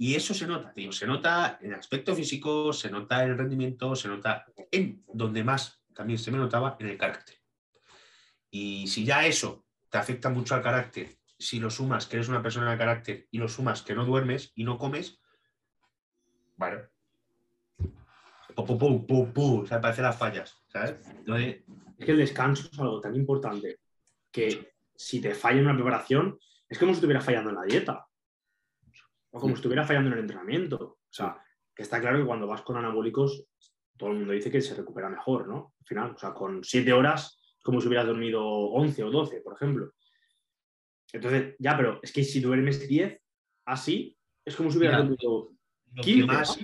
Y 0.01 0.15
eso 0.15 0.34
se 0.34 0.47
nota. 0.47 0.73
Se 0.91 1.05
nota 1.05 1.59
en 1.61 1.73
el 1.73 1.80
aspecto 1.80 2.15
físico, 2.15 2.71
se 2.71 2.89
nota 2.89 3.21
en 3.21 3.31
el 3.31 3.38
rendimiento, 3.38 3.97
se 3.97 4.07
nota 4.07 4.45
en 4.71 5.03
donde 5.13 5.43
más 5.43 5.84
también 5.93 6.17
se 6.17 6.31
me 6.31 6.38
notaba 6.38 6.77
en 6.80 6.88
el 6.88 6.97
carácter. 6.97 7.35
Y 8.49 8.88
si 8.88 9.03
ya 9.03 9.27
eso 9.27 9.65
te 9.89 9.97
afecta 9.97 10.30
mucho 10.30 10.55
al 10.55 10.61
carácter, 10.61 11.17
si 11.38 11.59
lo 11.59 11.69
sumas 11.69 12.05
que 12.05 12.15
eres 12.15 12.30
una 12.30 12.41
persona 12.41 12.71
de 12.71 12.77
carácter 12.77 13.27
y 13.30 13.39
lo 13.39 13.49
sumas 13.49 13.81
que 13.81 13.93
no 13.93 14.05
duermes 14.05 14.53
y 14.55 14.63
no 14.63 14.77
comes, 14.77 15.19
bueno. 16.55 16.80
Pum, 18.55 18.77
pum, 18.77 19.05
pum, 19.05 19.34
pum, 19.34 19.59
o 19.63 19.65
sea, 19.65 19.81
parece 19.81 20.01
las 20.01 20.17
fallas, 20.17 20.63
¿sabes? 20.69 20.95
Es 21.97 22.05
que 22.05 22.11
el 22.11 22.19
descanso 22.19 22.69
es 22.71 22.80
algo 22.80 23.01
tan 23.01 23.15
importante 23.15 23.80
que 24.31 24.76
si 24.95 25.19
te 25.19 25.35
falla 25.35 25.59
en 25.59 25.65
una 25.65 25.76
preparación, 25.76 26.39
es 26.69 26.80
como 26.80 26.93
si 26.93 26.97
estuviera 26.97 27.19
fallando 27.19 27.49
en 27.49 27.55
la 27.57 27.63
dieta. 27.63 28.05
O 29.31 29.39
como 29.39 29.56
si 29.56 29.60
estuviera 29.60 29.85
fallando 29.85 30.10
en 30.10 30.14
el 30.14 30.19
entrenamiento. 30.19 30.77
O 30.77 31.11
sea, 31.11 31.41
que 31.76 31.84
está 31.84 31.99
claro 31.99 32.19
que 32.19 32.26
cuando 32.26 32.47
vas 32.47 32.61
con 32.61 32.77
anabólicos, 32.77 33.45
todo 33.97 34.11
el 34.11 34.18
mundo 34.18 34.34
dice 34.34 34.51
que 34.51 34.61
se 34.61 34.76
recupera 34.76 35.10
mejor, 35.10 35.47
¿no? 35.47 35.73
Al 35.80 35.85
final, 35.85 36.11
o 36.15 36.18
sea, 36.18 36.34
con 36.34 36.64
siete 36.64 36.93
horas 36.93 37.39
es 37.57 37.64
como 37.64 37.81
si 37.81 37.88
hubieras 37.88 38.07
dormido 38.07 38.43
11 38.43 39.03
o 39.03 39.11
12, 39.11 39.41
por 39.41 39.53
ejemplo. 39.53 39.93
Entonces, 41.11 41.56
ya, 41.60 41.76
pero 41.76 41.99
es 42.01 42.11
que 42.11 42.23
si 42.23 42.39
duermes 42.39 42.88
10, 42.88 43.19
así, 43.65 44.18
es 44.45 44.56
como 44.56 44.72
si 44.72 44.77
hubieras 44.77 44.99
dormido 44.99 45.51
lo 45.93 46.03
15, 46.03 46.22
que 46.22 46.26
más, 46.26 46.60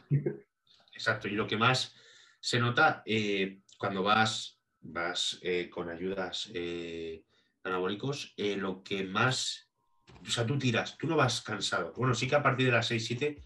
exacto, 0.94 1.28
y 1.28 1.32
lo 1.32 1.48
que 1.48 1.58
más 1.58 1.96
se 2.40 2.60
nota 2.60 3.04
eh, 3.06 3.62
cuando 3.78 4.04
vas, 4.04 4.60
vas 4.82 5.40
eh, 5.42 5.70
con 5.70 5.90
ayudas 5.90 6.50
eh, 6.54 7.24
anabólicos, 7.64 8.34
eh, 8.38 8.56
lo 8.56 8.84
que 8.84 9.04
más, 9.04 9.65
o 10.28 10.32
sea, 10.32 10.46
tú 10.46 10.58
tiras, 10.58 10.98
tú 10.98 11.08
no 11.08 11.16
vas 11.16 11.42
cansado. 11.42 11.94
Bueno, 11.96 12.14
sí 12.14 12.28
que 12.28 12.36
a 12.36 12.44
partir 12.44 12.68
de 12.68 12.72
las 12.72 12.88
6, 12.88 13.06
7 13.06 13.42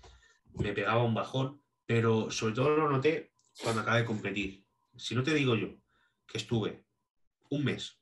me 0.55 0.73
pegaba 0.73 1.03
un 1.03 1.13
bajón, 1.13 1.61
pero 1.85 2.31
sobre 2.31 2.53
todo 2.53 2.69
lo 2.75 2.89
noté 2.89 3.33
cuando 3.61 3.81
acabé 3.81 3.99
de 3.99 4.05
competir. 4.05 4.65
Si 4.95 5.15
no 5.15 5.23
te 5.23 5.33
digo 5.33 5.55
yo 5.55 5.75
que 6.27 6.37
estuve 6.37 6.85
un 7.49 7.63
mes 7.63 7.99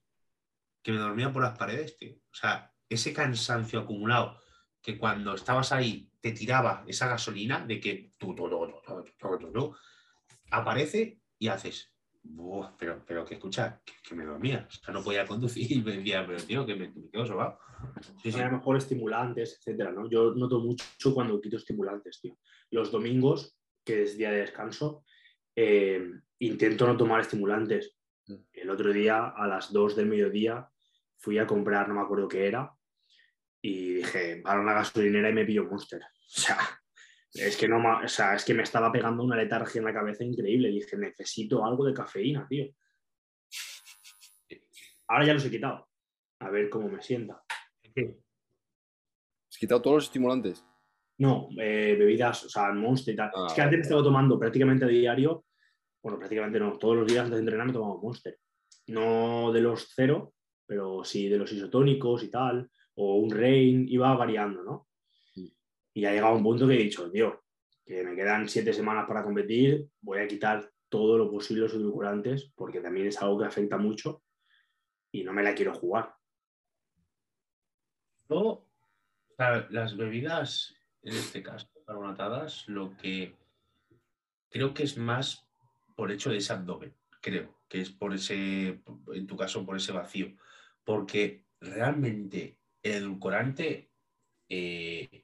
que 0.81 0.91
me 0.91 0.99
dormía 0.99 1.31
por 1.31 1.43
las 1.43 1.57
paredes, 1.57 1.97
tío. 1.97 2.15
O 2.15 2.35
sea, 2.35 2.73
ese 2.89 3.13
cansancio 3.13 3.79
acumulado 3.79 4.41
que 4.81 4.97
cuando 4.97 5.35
estabas 5.35 5.71
ahí 5.71 6.09
te 6.21 6.31
tiraba 6.31 6.83
esa 6.87 7.07
gasolina 7.07 7.65
de 7.65 7.79
que 7.79 8.13
tú, 8.17 8.33
tú, 8.35 8.49
tú, 8.49 9.51
tú 9.51 9.77
aparece 10.51 11.19
y 11.37 11.47
haces 11.49 11.93
"Buah, 12.29 12.75
pero, 12.77 13.03
pero 13.05 13.25
que 13.25 13.35
escucha, 13.35 13.81
que, 13.85 13.93
que 14.07 14.15
me 14.15 14.25
dormía. 14.25 14.67
O 14.67 14.71
sea, 14.71 14.93
no 14.93 15.03
podía 15.03 15.25
conducir 15.25 15.71
y 15.71 15.81
me 15.81 15.97
decía, 15.97 16.25
pero 16.25 16.41
tío, 16.43 16.65
que 16.65 16.75
me, 16.75 16.89
me 16.89 17.09
quedo 17.09 17.25
sobado. 17.25 17.59
Sí, 18.21 18.31
sí. 18.31 18.39
a 18.39 18.45
lo 18.45 18.57
mejor 18.57 18.77
estimulantes, 18.77 19.57
etcétera, 19.59 19.91
¿no? 19.91 20.09
Yo 20.09 20.33
noto 20.33 20.59
mucho 20.59 21.13
cuando 21.13 21.39
quito 21.39 21.57
estimulantes, 21.57 22.19
tío. 22.21 22.37
Los 22.71 22.91
domingos, 22.91 23.57
que 23.83 24.03
es 24.03 24.17
día 24.17 24.31
de 24.31 24.41
descanso, 24.41 25.03
eh, 25.55 26.11
intento 26.39 26.85
no 26.85 26.97
tomar 26.97 27.21
estimulantes. 27.21 27.95
Mm. 28.27 28.35
El 28.53 28.69
otro 28.69 28.91
día, 28.91 29.27
a 29.35 29.47
las 29.47 29.71
2 29.71 29.95
del 29.95 30.07
mediodía, 30.07 30.69
fui 31.17 31.37
a 31.39 31.47
comprar, 31.47 31.87
no 31.87 31.95
me 31.95 32.01
acuerdo 32.01 32.27
qué 32.27 32.47
era, 32.47 32.71
y 33.61 33.95
dije, 33.95 34.37
para 34.37 34.61
una 34.61 34.73
gasolinera 34.73 35.29
y 35.29 35.33
me 35.33 35.45
pillo 35.45 35.65
Monster. 35.65 36.01
O 36.27 36.39
sea, 36.39 36.57
es 37.33 37.57
que, 37.57 37.67
no, 37.67 37.77
o 38.03 38.07
sea, 38.07 38.35
es 38.35 38.45
que 38.45 38.53
me 38.53 38.63
estaba 38.63 38.91
pegando 38.91 39.23
una 39.23 39.35
letargia 39.35 39.79
en 39.79 39.85
la 39.85 39.93
cabeza 39.93 40.23
increíble. 40.23 40.69
Dije, 40.69 40.97
necesito 40.97 41.65
algo 41.65 41.85
de 41.85 41.93
cafeína, 41.93 42.47
tío. 42.47 42.67
Ahora 45.07 45.25
ya 45.25 45.33
los 45.33 45.45
he 45.45 45.51
quitado. 45.51 45.87
A 46.39 46.49
ver 46.49 46.69
cómo 46.69 46.89
me 46.89 47.01
sienta. 47.01 47.43
¿Has 47.83 49.57
quitado 49.57 49.81
todos 49.81 49.95
los 49.97 50.03
estimulantes? 50.05 50.63
No, 51.19 51.49
eh, 51.59 51.95
bebidas, 51.97 52.45
o 52.45 52.49
sea, 52.49 52.71
Monster 52.73 53.13
y 53.13 53.17
tal. 53.17 53.31
Ah, 53.33 53.45
es 53.47 53.53
que 53.53 53.61
antes 53.61 53.77
me 53.77 53.81
estaba 53.83 54.03
tomando 54.03 54.37
prácticamente 54.37 54.85
a 54.85 54.87
diario, 54.87 55.45
bueno, 56.03 56.19
prácticamente 56.19 56.59
no, 56.59 56.77
todos 56.77 56.95
los 56.95 57.07
días 57.07 57.23
antes 57.23 57.37
de 57.37 57.39
entrenar 57.39 57.65
me 57.65 57.73
tomaba 57.73 57.99
Monster. 57.99 58.37
No 58.87 59.51
de 59.51 59.61
los 59.61 59.91
cero, 59.95 60.33
pero 60.67 61.03
sí 61.03 61.27
de 61.27 61.37
los 61.37 61.51
isotónicos 61.51 62.23
y 62.23 62.29
tal, 62.29 62.69
o 62.95 63.15
un 63.15 63.31
Rain, 63.31 63.87
iba 63.89 64.15
variando, 64.15 64.63
¿no? 64.63 64.86
Y 65.97 66.05
ha 66.05 66.11
llegado 66.11 66.35
un 66.35 66.43
punto 66.43 66.67
que 66.67 66.75
he 66.75 66.83
dicho, 66.83 67.09
tío, 67.09 67.43
que 67.83 68.03
me 68.03 68.15
quedan 68.15 68.47
siete 68.47 68.71
semanas 68.71 69.07
para 69.07 69.23
competir, 69.23 69.89
voy 69.99 70.19
a 70.19 70.27
quitar 70.27 70.71
todo 70.89 71.17
lo 71.17 71.27
posible 71.27 71.63
los 71.63 71.73
edulcorantes, 71.73 72.51
porque 72.53 72.81
también 72.81 73.07
es 73.07 73.19
algo 73.19 73.39
que 73.39 73.45
afecta 73.45 73.79
mucho 73.79 74.21
y 75.11 75.23
no 75.23 75.33
me 75.33 75.41
la 75.41 75.55
quiero 75.55 75.73
jugar. 75.73 76.13
Yo, 78.29 78.37
o 78.37 79.35
sea, 79.35 79.67
las 79.71 79.97
bebidas, 79.97 80.75
en 81.01 81.15
este 81.15 81.41
caso, 81.41 81.67
carbonatadas, 81.87 82.67
lo 82.67 82.95
que 82.97 83.35
creo 84.51 84.75
que 84.75 84.83
es 84.83 84.99
más 84.99 85.49
por 85.95 86.11
hecho 86.11 86.29
de 86.29 86.37
ese 86.37 86.53
abdomen, 86.53 86.93
creo, 87.21 87.59
que 87.67 87.81
es 87.81 87.89
por 87.89 88.13
ese, 88.13 88.83
en 89.15 89.25
tu 89.25 89.35
caso, 89.35 89.65
por 89.65 89.75
ese 89.75 89.93
vacío. 89.93 90.27
Porque 90.83 91.47
realmente 91.59 92.59
el 92.83 92.97
edulcorante, 92.97 93.89
eh, 94.47 95.23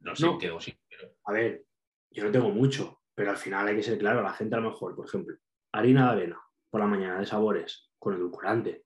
no 0.00 0.14
sé 0.16 0.24
No. 0.26 0.32
en 0.32 0.38
qué 0.38 0.48
dosis, 0.48 0.76
pero 0.88 1.14
A 1.24 1.32
ver, 1.32 1.64
yo 2.10 2.24
no 2.24 2.30
tengo 2.30 2.50
mucho, 2.50 3.02
pero 3.14 3.30
al 3.30 3.36
final 3.36 3.66
hay 3.68 3.76
que 3.76 3.82
ser 3.82 3.98
claro, 3.98 4.22
la 4.22 4.32
gente 4.32 4.54
a 4.56 4.60
lo 4.60 4.70
mejor, 4.70 4.94
por 4.94 5.06
ejemplo, 5.06 5.36
harina 5.72 6.06
de 6.06 6.10
avena 6.12 6.40
por 6.70 6.80
la 6.80 6.86
mañana 6.86 7.18
de 7.18 7.26
sabores 7.26 7.90
con 7.98 8.14
edulcorante. 8.14 8.84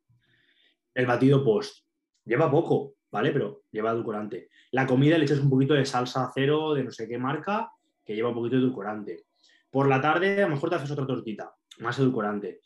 El 0.95 1.07
batido 1.07 1.45
post 1.45 1.87
lleva 2.25 2.51
poco, 2.51 2.97
¿vale? 3.11 3.31
Pero 3.33 3.63
lleva 3.71 3.91
edulcorante. 3.93 4.51
La 4.73 4.87
comida 4.87 5.19
le 5.19 5.25
echas 5.25 5.41
un 5.41 5.51
poquito 5.51 5.75
de 5.75 5.85
salsa 5.87 6.31
cero 6.35 6.75
de 6.75 6.85
no 6.85 6.91
sé 6.91 7.09
qué 7.09 7.19
marca 7.19 7.71
que 8.05 8.15
lleva 8.15 8.29
un 8.31 8.35
poquito 8.35 8.57
de 8.57 8.63
edulcorante. 8.63 9.27
Por 9.71 9.89
la 9.89 10.01
tarde 10.01 10.43
a 10.43 10.49
lo 10.49 10.55
mejor 10.55 10.71
te 10.71 10.77
haces 10.77 10.91
otra 10.91 11.07
tortita, 11.07 11.55
más 11.79 11.99
edulcorante. 11.99 12.61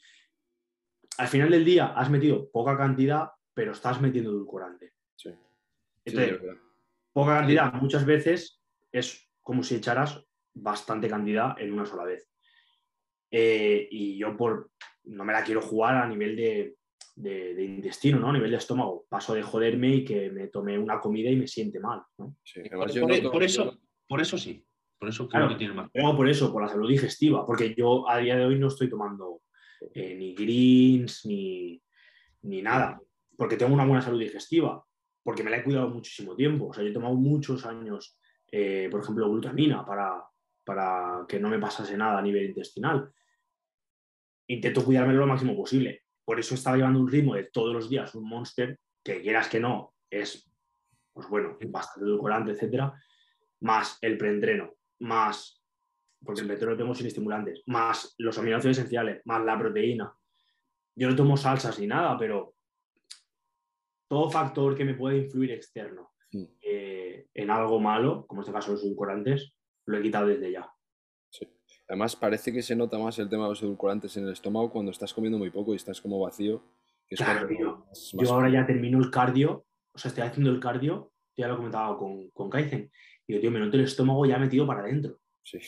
Al 1.18 1.28
final 1.28 1.50
del 1.50 1.64
día 1.64 1.86
has 1.94 2.10
metido 2.10 2.50
poca 2.50 2.76
cantidad, 2.76 3.30
pero 3.54 3.72
estás 3.72 4.00
metiendo 4.00 4.30
edulcorante. 4.30 4.92
Sí. 5.14 5.30
Sí, 5.30 5.36
Entonces. 6.16 6.60
Poca 7.16 7.38
cantidad 7.38 7.72
muchas 7.72 8.04
veces 8.04 8.60
es 8.92 9.26
como 9.42 9.62
si 9.62 9.76
echaras 9.76 10.22
bastante 10.54 11.08
cantidad 11.08 11.58
en 11.58 11.72
una 11.72 11.86
sola 11.86 12.04
vez. 12.04 12.30
Eh, 13.30 13.88
y 13.90 14.18
yo 14.18 14.36
por 14.36 14.70
no 15.04 15.24
me 15.24 15.32
la 15.32 15.42
quiero 15.42 15.62
jugar 15.62 15.94
a 15.96 16.06
nivel 16.06 16.36
de, 16.36 16.76
de- 17.14 17.54
de 17.54 17.64
intestino, 17.64 18.18
¿no? 18.18 18.28
A 18.28 18.32
nivel 18.34 18.50
de 18.50 18.58
estómago. 18.58 19.06
Paso 19.08 19.32
de 19.34 19.42
joderme 19.42 19.94
y 19.94 20.04
que 20.04 20.30
me 20.30 20.48
tome 20.48 20.78
una 20.78 21.00
comida 21.00 21.30
y 21.30 21.36
me 21.36 21.46
siente 21.48 21.80
mal. 21.80 22.02
¿no? 22.18 22.36
Sí, 22.44 22.60
por, 22.68 22.90
yo 22.92 23.00
por 23.32 23.42
eso, 23.42 23.78
por 24.06 24.20
eso 24.20 24.36
sí, 24.36 24.62
por 24.98 25.08
eso 25.08 25.26
creo 25.26 25.40
Claro. 25.40 25.48
que 25.54 25.58
tiene 25.58 25.72
más. 25.72 25.88
Pero 25.94 26.14
por 26.14 26.28
eso, 26.28 26.52
por 26.52 26.62
la 26.62 26.68
salud 26.68 26.88
digestiva, 26.90 27.46
porque 27.46 27.74
yo 27.74 28.06
a 28.10 28.18
día 28.18 28.36
de 28.36 28.44
hoy 28.44 28.58
no 28.58 28.68
estoy 28.68 28.90
tomando 28.90 29.40
eh, 29.94 30.14
ni 30.16 30.34
greens 30.34 31.24
ni, 31.24 31.80
ni 32.42 32.60
nada, 32.60 33.00
porque 33.38 33.56
tengo 33.56 33.72
una 33.72 33.86
buena 33.86 34.02
salud 34.02 34.20
digestiva, 34.20 34.84
porque 35.26 35.42
me 35.42 35.50
la 35.50 35.56
he 35.56 35.64
cuidado 35.64 35.88
muchísimo 35.88 36.36
tiempo. 36.36 36.68
O 36.68 36.72
sea, 36.72 36.84
yo 36.84 36.90
he 36.90 36.92
tomado 36.92 37.16
muchos 37.16 37.66
años, 37.66 38.16
eh, 38.48 38.86
por 38.88 39.00
ejemplo, 39.00 39.28
glutamina 39.28 39.84
para, 39.84 40.22
para 40.64 41.24
que 41.26 41.40
no 41.40 41.48
me 41.48 41.58
pasase 41.58 41.96
nada 41.96 42.20
a 42.20 42.22
nivel 42.22 42.44
intestinal. 42.44 43.10
Intento 44.46 44.84
cuidármelo 44.84 45.18
lo 45.18 45.26
máximo 45.26 45.56
posible. 45.56 46.04
Por 46.24 46.38
eso 46.38 46.54
estaba 46.54 46.76
llevando 46.76 47.00
un 47.00 47.10
ritmo 47.10 47.34
de 47.34 47.42
todos 47.42 47.74
los 47.74 47.90
días 47.90 48.14
un 48.14 48.28
monster, 48.28 48.78
que 49.02 49.20
quieras 49.20 49.48
que 49.48 49.58
no, 49.58 49.94
es, 50.08 50.48
pues 51.12 51.28
bueno, 51.28 51.58
bastante 51.70 52.08
edulcorante, 52.08 52.52
etcétera, 52.52 52.94
más 53.62 53.98
el 54.02 54.16
preentreno, 54.18 54.76
más, 55.00 55.60
porque 56.24 56.42
el 56.42 56.46
preentreno 56.46 56.74
lo 56.74 56.78
tengo 56.78 56.94
sin 56.94 57.08
estimulantes, 57.08 57.64
más 57.66 58.14
los 58.18 58.38
aminoácidos 58.38 58.78
esenciales, 58.78 59.22
más 59.24 59.44
la 59.44 59.58
proteína. 59.58 60.16
Yo 60.94 61.10
no 61.10 61.16
tomo 61.16 61.36
salsas 61.36 61.80
ni 61.80 61.88
nada, 61.88 62.16
pero 62.16 62.55
todo 64.08 64.30
factor 64.30 64.76
que 64.76 64.84
me 64.84 64.94
puede 64.94 65.18
influir 65.18 65.50
externo 65.52 66.12
Mm. 66.32 66.44
eh, 66.60 67.28
en 67.34 67.50
algo 67.50 67.78
malo, 67.80 68.26
como 68.26 68.40
en 68.40 68.42
este 68.46 68.52
caso 68.52 68.72
los 68.72 68.82
edulcorantes, 68.84 69.54
lo 69.86 69.98
he 69.98 70.02
quitado 70.02 70.26
desde 70.26 70.50
ya. 70.52 70.68
Sí. 71.30 71.46
Además, 71.88 72.16
parece 72.16 72.52
que 72.52 72.62
se 72.62 72.74
nota 72.74 72.98
más 72.98 73.18
el 73.20 73.28
tema 73.28 73.44
de 73.44 73.50
los 73.50 73.62
edulcorantes 73.62 74.16
en 74.16 74.24
el 74.24 74.32
estómago 74.32 74.70
cuando 74.72 74.90
estás 74.90 75.14
comiendo 75.14 75.38
muy 75.38 75.50
poco 75.50 75.72
y 75.72 75.76
estás 75.76 76.00
como 76.00 76.18
vacío. 76.20 76.62
Que 77.08 77.14
es 77.14 77.20
Claro, 77.20 77.46
cuando 77.46 77.56
tío. 77.56 77.86
más- 77.88 78.14
más- 78.14 78.28
Yo 78.28 78.34
ahora 78.34 78.50
ya 78.50 78.66
termino 78.66 78.98
el 78.98 79.10
cardio, 79.10 79.64
o 79.92 79.98
sea, 79.98 80.08
estoy 80.08 80.24
haciendo 80.24 80.50
el 80.50 80.58
cardio, 80.58 81.12
ya 81.36 81.46
lo 81.46 81.56
comentaba 81.56 81.96
con, 81.96 82.28
con 82.30 82.50
Kaizen, 82.50 82.90
y 83.28 83.32
digo, 83.32 83.40
tío, 83.40 83.50
me 83.52 83.60
noto 83.60 83.76
el 83.76 83.84
estómago 83.84 84.26
ya 84.26 84.38
metido 84.38 84.66
para 84.66 84.80
adentro. 84.80 85.20
Sí. 85.44 85.58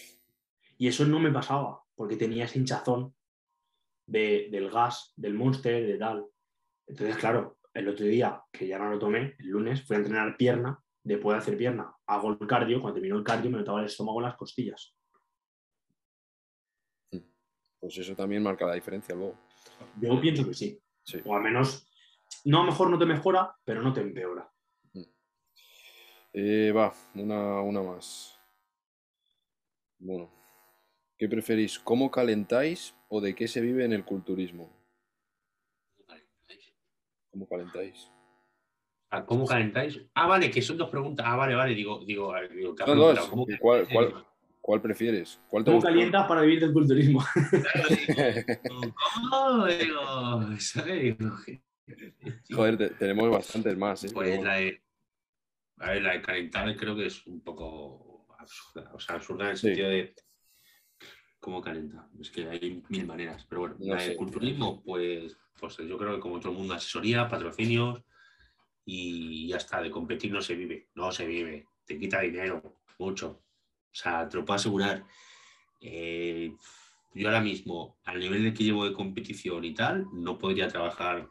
Y 0.78 0.89
eso 0.89 1.05
no 1.05 1.20
me 1.20 1.31
pasaba, 1.31 1.81
porque 1.94 2.16
tenía 2.16 2.47
ese 2.47 2.59
hinchazón 2.59 3.15
de- 4.06 4.48
del 4.51 4.70
gas, 4.70 5.12
del 5.16 5.35
monster, 5.35 5.86
de 5.86 5.98
tal. 5.98 6.27
Entonces, 6.89 7.16
claro, 7.16 7.57
el 7.79 7.89
otro 7.89 8.05
día, 8.07 8.43
que 8.53 8.67
ya 8.67 8.79
no 8.79 8.91
lo 8.91 8.99
tomé, 8.99 9.37
el 9.39 9.47
lunes, 9.49 9.85
fui 9.87 9.97
a 9.97 10.01
entrenar 10.01 10.37
pierna, 10.37 10.83
después 11.03 11.35
de 11.35 11.39
hacer 11.39 11.57
pierna, 11.57 11.95
hago 12.07 12.31
el 12.31 12.47
cardio, 12.47 12.81
cuando 12.81 12.95
terminó 12.95 13.17
el 13.17 13.25
cardio 13.25 13.51
me 13.51 13.59
notaba 13.59 13.81
el 13.81 13.87
estómago 13.87 14.19
en 14.21 14.27
las 14.27 14.37
costillas. 14.37 14.95
Pues 17.81 17.97
eso 17.99 18.17
también 18.17 18.43
marca 18.43 18.67
la 18.67 18.75
diferencia 18.75 19.15
luego. 19.15 19.39
Yo 20.01 20.21
pienso 20.21 20.45
que 20.47 20.55
sí, 20.55 20.81
Sí. 21.05 21.21
o 21.25 21.35
al 21.37 21.43
menos, 21.43 21.89
no, 22.45 22.59
a 22.59 22.65
lo 22.65 22.71
mejor 22.73 22.91
no 22.91 22.99
te 22.99 23.07
mejora, 23.07 23.55
pero 23.65 23.81
no 23.83 23.93
te 23.93 24.01
empeora. 24.01 24.51
Eh, 26.33 26.73
va, 26.77 26.93
una, 27.15 27.63
una 27.63 27.83
más. 27.83 28.39
Bueno, 29.99 30.31
¿qué 31.17 31.29
preferís? 31.29 31.79
¿Cómo 31.79 32.11
calentáis 32.11 32.95
o 33.09 33.21
de 33.21 33.35
qué 33.35 33.49
se 33.49 33.61
vive 33.61 33.85
en 33.85 33.93
el 33.93 34.05
culturismo? 34.05 34.78
¿Cómo 37.39 37.47
calentáis? 37.48 38.10
¿A 39.10 39.24
¿Cómo 39.24 39.47
calentáis? 39.47 40.01
Ah, 40.12 40.27
vale, 40.27 40.51
que 40.51 40.60
son 40.60 40.77
dos 40.77 40.90
preguntas. 40.90 41.24
Ah, 41.28 41.36
vale, 41.36 41.55
vale, 41.55 41.73
digo, 41.73 42.05
digo, 42.05 42.35
a 42.35 42.40
ver, 42.40 42.52
digo 42.52 42.74
¿qué 42.74 42.82
ha 42.82 42.86
Son 42.86 42.98
dos. 42.98 43.06
preguntado? 43.10 43.31
¿Cómo 43.31 43.47
¿Y 43.48 43.56
cuál, 43.59 43.89
cuál, 43.89 44.27
cuál 44.60 44.82
prefieres? 44.82 45.40
¿Cuál 45.48 45.62
te 45.62 45.70
¿Cómo 45.70 45.78
gusta? 45.78 45.90
calientas 45.93 46.27
para 46.27 46.40
vivir 46.40 46.59
del 46.60 46.73
culturismo? 46.73 47.24
¿Cómo? 48.66 49.66
Digo, 49.66 50.01
¿sabes? 50.59 51.16
Joder, 52.51 52.77
te- 52.77 52.90
tenemos 52.90 53.31
bastantes 53.31 53.78
más, 53.78 54.02
¿eh? 54.02 54.10
Pues 54.12 54.43
la 54.43 54.55
de, 54.56 54.82
a 55.78 55.90
ver, 55.93 56.02
la 56.02 56.12
de 56.15 56.23
calentar 56.23 56.77
creo 56.77 56.97
que 56.97 57.06
es 57.06 57.24
un 57.28 57.40
poco 57.40 58.27
absurda. 58.36 58.90
O 58.94 58.98
sea, 58.98 59.15
absurda 59.15 59.44
en 59.44 59.51
el 59.52 59.56
Sí. 59.56 59.66
sentido 59.69 59.90
de 59.90 60.15
cómo 61.40 61.60
calenta. 61.60 62.09
Es 62.20 62.31
que 62.31 62.48
hay 62.48 62.82
mil 62.89 63.06
maneras. 63.06 63.47
Pero 63.48 63.62
bueno, 63.62 63.77
No 63.78 63.98
sé. 63.98 64.16
culturismo, 64.16 64.82
pues, 64.82 65.36
pues 65.59 65.77
yo 65.78 65.97
creo 65.98 66.15
que 66.15 66.20
como 66.20 66.40
todo 66.40 66.52
el 66.52 66.59
mundo, 66.59 66.74
asesoría, 66.74 67.28
patrocinios 67.28 68.02
y 68.85 69.48
ya 69.48 69.56
está. 69.56 69.81
De 69.81 69.90
competir 69.90 70.32
no 70.32 70.40
se 70.43 70.55
vive. 70.55 70.89
No 70.94 71.12
se 71.12 71.27
vive. 71.27 71.66
Te 71.85 71.98
quita 71.98 72.20
dinero, 72.20 72.81
mucho. 72.98 73.43
O 73.90 73.94
sea, 73.94 74.28
te 74.28 74.36
lo 74.36 74.44
puedo 74.44 74.56
asegurar. 74.56 75.05
Eh, 75.81 76.52
yo 77.15 77.28
ahora 77.28 77.40
mismo, 77.40 77.98
al 78.05 78.20
nivel 78.20 78.44
de 78.44 78.55
que 78.55 78.65
llevo 78.65 78.85
de 78.85 78.93
competición 78.93 79.65
y 79.65 79.74
tal, 79.74 80.06
no 80.12 80.39
podría 80.39 80.69
trabajar 80.69 81.28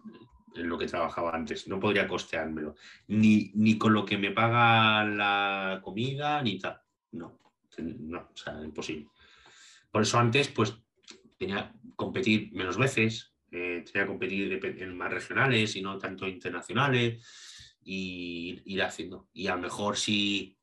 en 0.56 0.70
lo 0.70 0.78
que 0.78 0.88
trabajaba 0.88 1.36
antes, 1.36 1.68
no 1.68 1.80
podría 1.80 2.08
costeármelo, 2.08 2.76
ni, 3.08 3.52
ni 3.54 3.78
con 3.78 3.94
lo 3.94 4.04
que 4.06 4.18
me 4.18 4.32
paga 4.32 5.06
la 5.06 5.80
comida, 5.84 6.42
ni 6.42 6.58
tal. 6.58 6.82
No, 7.12 7.40
no, 7.78 8.30
o 8.34 8.38
sea, 8.38 8.60
imposible. 8.64 9.08
Por 9.98 10.04
eso 10.04 10.20
antes, 10.20 10.50
pues, 10.50 10.76
tenía 11.40 11.72
que 11.72 11.96
competir 11.96 12.54
menos 12.54 12.78
veces, 12.78 13.34
eh, 13.50 13.84
tenía 13.84 14.04
que 14.04 14.06
competir 14.06 14.64
en 14.64 14.96
más 14.96 15.12
regionales 15.12 15.76
y 15.76 15.82
no 15.82 15.98
tanto 15.98 16.28
internacionales, 16.28 17.76
y 17.84 18.62
ir 18.64 18.84
haciendo. 18.84 19.28
Y 19.34 19.48
a 19.48 19.56
lo 19.56 19.62
mejor 19.64 19.98
si 19.98 20.56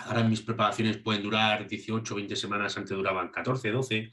ahora 0.00 0.24
mis 0.24 0.42
preparaciones 0.42 0.96
pueden 0.96 1.22
durar 1.22 1.68
18 1.68 2.16
20 2.16 2.34
semanas, 2.34 2.76
antes 2.76 2.96
duraban 2.96 3.30
14, 3.30 3.70
12, 3.70 4.10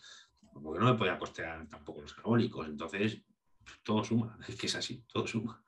porque 0.62 0.80
no 0.80 0.92
me 0.92 1.00
podía 1.00 1.18
costear 1.18 1.68
tampoco 1.68 2.02
los 2.04 2.14
anabólicos. 2.14 2.68
Entonces, 2.68 3.24
todo 3.82 4.04
suma, 4.04 4.38
es 4.48 4.56
que 4.56 4.68
es 4.68 4.76
así, 4.76 5.04
todo 5.12 5.26
suma. 5.26 5.64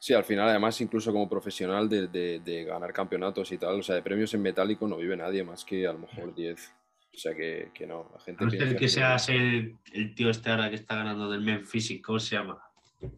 Sí, 0.00 0.12
al 0.12 0.24
final, 0.24 0.48
además, 0.48 0.80
incluso 0.80 1.12
como 1.12 1.28
profesional 1.28 1.88
de 1.88 2.64
ganar 2.66 2.92
campeonatos 2.92 3.52
y 3.52 3.58
tal, 3.58 3.78
o 3.78 3.82
sea, 3.84 3.94
de 3.94 4.02
premios 4.02 4.34
en 4.34 4.42
metálico 4.42 4.88
no 4.88 4.96
vive 4.96 5.16
nadie 5.16 5.44
más 5.44 5.64
que 5.64 5.86
a 5.86 5.92
lo 5.92 6.00
mejor 6.00 6.34
10. 6.34 6.81
O 7.14 7.18
sea, 7.18 7.34
que, 7.34 7.70
que 7.74 7.86
no, 7.86 8.10
la 8.12 8.20
gente 8.20 8.42
A 8.42 8.46
no 8.46 8.50
ser 8.50 8.76
que 8.76 8.88
seas 8.88 9.28
el, 9.28 9.76
el 9.92 10.14
tío 10.14 10.30
este 10.30 10.50
ahora 10.50 10.70
que 10.70 10.76
está 10.76 10.96
ganando 10.96 11.30
del 11.30 11.42
Men 11.42 11.66
Physique, 11.66 12.02
¿cómo 12.02 12.18
se 12.18 12.36
llama? 12.36 12.58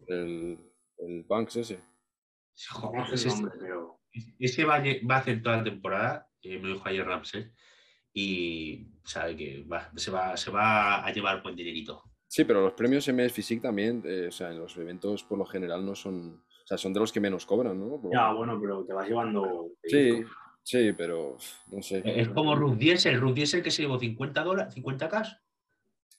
el, 0.07 0.57
el 0.97 1.23
Banks 1.23 1.55
ese. 1.57 1.79
Joder, 2.71 3.13
ese, 3.13 3.29
el 3.29 3.35
nombre, 3.35 3.51
pero. 3.59 3.99
ese 4.39 4.65
va, 4.65 4.79
va 5.09 5.15
a 5.15 5.19
hacer 5.19 5.41
toda 5.41 5.57
la 5.57 5.63
temporada, 5.63 6.29
eh, 6.41 6.57
me 6.59 6.69
dijo 6.69 6.87
ayer 6.87 7.05
Ramsey, 7.05 7.51
y 8.13 8.87
sabe 9.03 9.35
que 9.35 9.63
va- 9.63 9.91
se, 9.95 10.11
va, 10.11 10.35
se 10.37 10.51
va 10.51 11.05
a 11.05 11.11
llevar 11.13 11.41
buen 11.43 11.55
dinerito. 11.55 12.03
Sí, 12.27 12.43
pero 12.43 12.61
los 12.61 12.73
premios 12.73 13.07
MS 13.07 13.33
Physique 13.33 13.61
también, 13.61 14.01
eh, 14.05 14.27
o 14.27 14.31
sea, 14.31 14.51
en 14.51 14.59
los 14.59 14.75
eventos 14.77 15.23
por 15.23 15.37
lo 15.37 15.45
general 15.45 15.85
no 15.85 15.95
son, 15.95 16.43
o 16.63 16.67
sea, 16.67 16.77
son 16.77 16.91
de 16.93 16.99
los 16.99 17.11
que 17.13 17.19
menos 17.19 17.45
cobran, 17.45 17.79
¿no? 17.79 18.01
Por- 18.01 18.11
Ya, 18.13 18.31
bueno, 18.33 18.59
pero 18.59 18.83
te 18.85 18.93
vas 18.93 19.07
llevando. 19.07 19.69
Sí, 19.83 20.23
sí, 20.65 20.91
pero 20.93 21.37
no 21.71 21.81
sé, 21.81 22.01
Es 22.03 22.27
como 22.29 22.55
Ruth 22.55 22.77
Diesel, 22.77 23.21
Ruth 23.21 23.35
Diesel 23.35 23.61
que 23.63 23.71
se 23.71 23.83
llevó 23.83 23.97
50 23.99 24.43
dólares, 24.43 24.73
50 24.73 25.07
k 25.07 25.41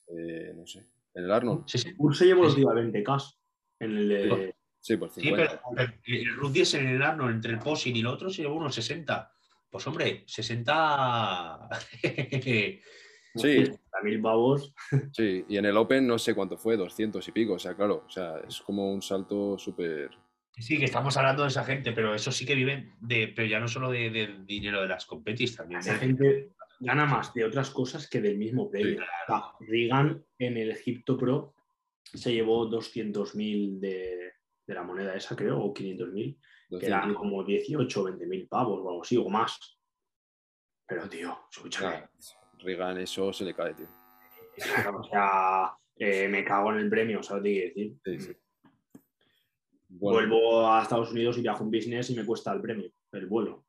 eh, 0.09 0.53
no 0.55 0.65
sé. 0.67 0.87
En 1.15 1.25
el 1.25 1.33
Arnold, 1.33 1.65
Sí, 1.67 1.79
sí. 1.79 1.93
Urse 1.99 2.25
llevó 2.27 2.45
los 2.45 2.55
Sí, 2.55 2.61
sí. 2.61 2.67
días 2.67 2.75
20K. 2.75 3.35
En 3.81 3.91
el 3.97 4.09
de. 4.09 4.55
sí, 4.81 4.97
por 4.97 5.11
Sí, 5.11 5.21
50. 5.23 5.63
pero, 5.77 5.91
pero 6.05 6.21
el 6.21 6.35
Ruth 6.37 6.53
Diesel 6.53 6.81
en 6.83 6.89
el 6.95 7.03
Arnold 7.03 7.35
entre 7.35 7.53
el 7.53 7.59
posing 7.59 7.95
y 7.97 8.01
el 8.01 8.07
otro 8.07 8.31
se 8.31 8.43
llevó 8.43 8.55
unos 8.57 8.75
60. 8.75 9.33
Pues 9.71 9.87
hombre, 9.87 10.23
60. 10.27 11.69
Sí. 13.39 13.65
mil 14.03 14.21
pavos. 14.23 14.73
Sí, 15.13 15.45
y 15.49 15.59
en 15.59 15.67
el 15.67 15.77
Open 15.77 16.07
no 16.07 16.19
sé 16.19 16.35
cuánto 16.35 16.57
fue, 16.57 16.77
200 16.77 17.27
y 17.29 17.33
pico, 17.33 17.55
o 17.55 17.59
sea, 17.59 17.75
claro, 17.75 18.05
o 18.07 18.11
sea, 18.11 18.39
es 18.49 18.61
como 18.63 18.91
un 18.93 19.03
salto 19.03 19.59
súper... 19.59 20.11
Sí, 20.59 20.79
que 20.79 20.87
estamos 20.87 21.17
hablando 21.17 21.43
de 21.43 21.49
esa 21.49 21.65
gente, 21.65 21.93
pero 21.93 22.15
eso 22.15 22.33
sí 22.33 22.47
que 22.47 22.55
viven 22.55 22.95
de, 23.01 23.29
pero 23.29 23.47
ya 23.47 23.61
no 23.61 23.69
solo 23.69 23.91
de- 23.91 24.11
del 24.11 24.47
dinero 24.47 24.81
de 24.81 24.89
las 24.89 25.05
competis, 25.05 25.55
también. 25.57 25.81
Esa 25.81 25.97
gente 25.99 26.53
gana 26.81 27.05
más 27.05 27.35
de 27.35 27.45
otras 27.45 27.71
cosas 27.71 28.09
que 28.09 28.21
del 28.23 28.39
mismo 28.39 28.71
premio. 28.71 29.01
Sí. 29.01 29.65
Reagan 29.67 30.25
en 30.39 30.57
el 30.57 30.71
Egipto 30.71 31.17
Pro 31.19 31.55
se 32.03 32.33
llevó 32.33 32.65
200.000 32.67 33.81
de, 33.81 34.33
de 34.67 34.75
la 34.75 34.83
moneda 34.83 35.15
esa, 35.15 35.37
creo, 35.37 35.59
o 35.61 35.75
500.000, 35.75 36.39
que 36.81 36.87
eran 36.87 37.01
200. 37.13 37.17
como 37.17 37.45
18 37.45 38.01
o 38.01 38.05
20.000 38.05 38.49
pavos 38.49 38.81
o 38.83 38.89
algo 38.89 39.03
así, 39.03 39.17
o 39.19 39.29
más. 39.29 39.79
Pero, 40.89 41.09
tío, 41.09 41.39
escúchame. 41.51 42.09
Reagan 42.61 42.99
eso 42.99 43.31
se 43.33 43.45
le 43.45 43.55
cae, 43.55 43.75
tío. 43.75 43.89
O 44.99 45.05
sea, 45.05 45.77
eh, 45.97 46.29
me 46.29 46.43
cago 46.45 46.73
en 46.73 46.79
el 46.79 46.89
premio, 46.89 47.23
¿sabes 47.23 47.43
qué 47.43 47.51
quiero 47.53 47.69
decir? 47.75 47.97
Sí, 48.05 48.21
sí. 48.33 48.39
Bueno, 49.89 50.29
Vuelvo 50.29 50.67
a 50.67 50.83
Estados 50.83 51.13
Unidos 51.13 51.39
y 51.39 51.43
viajo 51.43 51.63
en 51.65 51.71
business 51.71 52.11
y 52.11 52.17
me 52.17 52.25
cuesta 52.27 52.53
el 52.53 52.61
premio, 52.61 52.91
el 53.13 53.27
vuelo. 53.27 53.65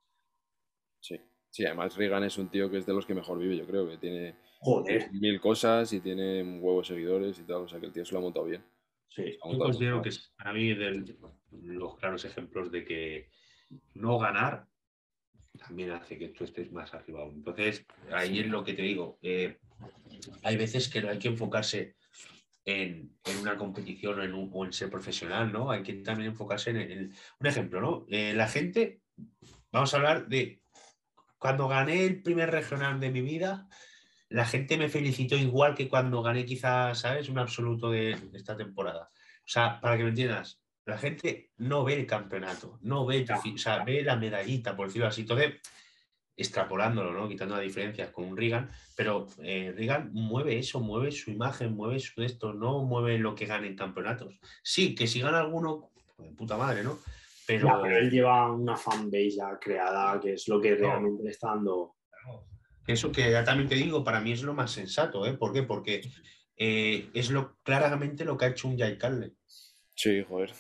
sí. 1.00 1.20
Sí, 1.50 1.66
además 1.66 1.96
Reagan 1.96 2.24
es 2.26 2.38
un 2.38 2.50
tío 2.50 2.70
que 2.70 2.78
es 2.78 2.86
de 2.86 2.94
los 2.94 3.06
que 3.06 3.16
mejor 3.16 3.40
vive, 3.40 3.58
yo 3.58 3.66
creo, 3.66 3.90
que 3.90 3.98
tiene 3.98 4.36
Joder, 4.60 5.10
mil 5.14 5.40
cosas 5.40 5.92
y 5.94 6.02
tiene 6.02 6.44
un 6.44 6.60
huevo 6.62 6.80
de 6.82 6.86
seguidores 6.88 7.40
y 7.40 7.44
tal, 7.44 7.58
o 7.64 7.68
sea, 7.68 7.80
que 7.80 7.88
el 7.88 7.94
tío 7.94 8.06
se 8.06 8.12
lo 8.14 8.20
ha 8.20 8.22
montado 8.22 8.46
bien. 8.46 8.64
sí. 9.10 9.24
Ha 9.24 9.26
Yo 9.26 9.58
montado 9.58 9.64
considero 9.72 9.92
bien. 9.96 10.04
que 10.04 10.10
es 10.10 10.34
para 10.38 10.54
mí 10.54 10.74
de 10.76 11.16
los 11.64 11.96
claros 11.98 12.26
ejemplos 12.26 12.70
de 12.72 12.84
que 12.84 13.30
no 13.96 14.20
ganar 14.20 14.68
también 15.58 15.92
hace 15.92 16.20
que 16.20 16.30
tú 16.30 16.44
estés 16.44 16.72
más 16.72 16.94
arriba. 16.94 17.24
Entonces, 17.24 17.86
ahí 18.12 18.40
es 18.40 18.48
lo 18.48 18.64
que 18.64 18.74
te 18.74 18.84
digo. 18.84 19.18
eh, 19.24 19.58
hay 20.44 20.58
veces 20.58 20.90
que 20.90 21.02
no 21.02 21.10
hay 21.10 21.18
que 21.18 21.30
enfocarse 21.30 21.96
en, 22.68 23.18
en 23.24 23.38
una 23.40 23.56
competición 23.58 24.20
o 24.20 24.24
en, 24.24 24.34
un- 24.34 24.50
o 24.54 24.66
en 24.66 24.74
ser 24.74 24.90
profesional, 24.90 25.52
¿no? 25.54 25.72
Hay 25.72 25.82
que 25.84 25.94
también 25.94 26.32
enfocarse 26.32 26.70
en, 26.72 26.78
el- 26.78 27.14
un 27.40 27.48
ejemplo, 27.48 27.80
¿no? 27.80 28.06
Eh, 28.10 28.34
la 28.36 28.48
gente, 28.48 29.02
vamos 29.72 29.94
a 29.94 29.98
hablar 29.98 30.28
de 30.28 30.62
cuando 31.38 31.68
gané 31.70 32.04
el 32.06 32.22
primer 32.22 32.52
regional 32.52 33.00
de 33.00 33.10
mi 33.10 33.22
vida, 33.22 33.70
la 34.30 34.46
gente 34.46 34.76
me 34.78 34.90
felicitó 34.90 35.38
igual 35.38 35.76
que 35.76 35.88
cuando 35.88 36.22
gané 36.22 36.44
quizás, 36.46 37.00
¿sabes? 37.00 37.30
Un 37.30 37.40
absoluto 37.40 37.90
de 37.90 38.18
esta 38.34 38.58
temporada. 38.58 39.10
O 39.14 39.48
sea, 39.50 39.80
para 39.80 39.96
que 39.96 40.04
me 40.04 40.10
entiendas, 40.10 40.60
la 40.86 40.98
gente 40.98 41.52
no 41.58 41.86
ve 41.86 41.94
el 41.94 42.06
campeonato, 42.06 42.80
no 42.82 43.06
ve, 43.06 43.26
o 43.54 43.58
sea, 43.58 43.84
ve 43.86 44.04
la 44.04 44.18
medallita, 44.18 44.76
por 44.76 44.88
decirlo 44.88 45.08
así. 45.08 45.22
Entonces, 45.22 45.62
extrapolándolo, 46.38 47.12
¿no? 47.12 47.28
Quitando 47.28 47.56
las 47.56 47.64
diferencias 47.64 48.12
con 48.12 48.26
un 48.26 48.38
Reagan, 48.38 48.70
pero 48.96 49.28
eh, 49.42 49.74
Reagan 49.76 50.12
mueve 50.14 50.60
eso, 50.60 50.80
mueve 50.80 51.12
su 51.12 51.32
imagen, 51.32 51.76
mueve 51.76 52.00
su 52.00 52.22
esto, 52.22 52.54
no 52.54 52.84
mueve 52.84 53.18
lo 53.18 53.34
que 53.34 53.48
gane 53.48 53.68
en 53.68 53.76
campeonatos. 53.76 54.40
Sí, 54.62 54.94
que 54.94 55.08
si 55.08 55.20
gana 55.20 55.40
alguno, 55.40 55.90
pues, 56.16 56.30
de 56.30 56.36
puta 56.36 56.56
madre, 56.56 56.84
¿no? 56.84 57.00
Pero, 57.48 57.68
Ya, 57.68 57.82
pero 57.82 57.98
él 57.98 58.12
lleva 58.12 58.52
una 58.52 58.78
fanbase 58.78 59.32
ya 59.32 59.58
creada, 59.60 60.20
que 60.20 60.34
es 60.34 60.48
lo 60.48 60.62
que 60.62 60.76
realmente 60.76 61.24
le 61.24 61.32
está 61.32 61.48
dando. 61.50 61.96
Eso 62.86 63.12
que 63.12 63.32
ya 63.32 63.44
también 63.44 63.68
te 63.68 63.76
digo, 63.76 64.04
para 64.04 64.22
mí 64.22 64.32
es 64.32 64.44
lo 64.44 64.54
más 64.54 64.72
sensato, 64.72 65.26
¿eh? 65.26 65.34
¿Por 65.34 65.54
qué? 65.54 65.64
Porque 65.64 66.02
eh, 66.56 67.10
es 67.14 67.32
lo 67.32 67.58
claramente 67.64 68.26
lo 68.26 68.38
que 68.38 68.46
ha 68.46 68.50
hecho 68.50 68.68
un 68.68 68.78
Jai 68.78 68.98
Carle. 68.98 69.34
Sí, 69.96 70.24
joder. 70.24 70.54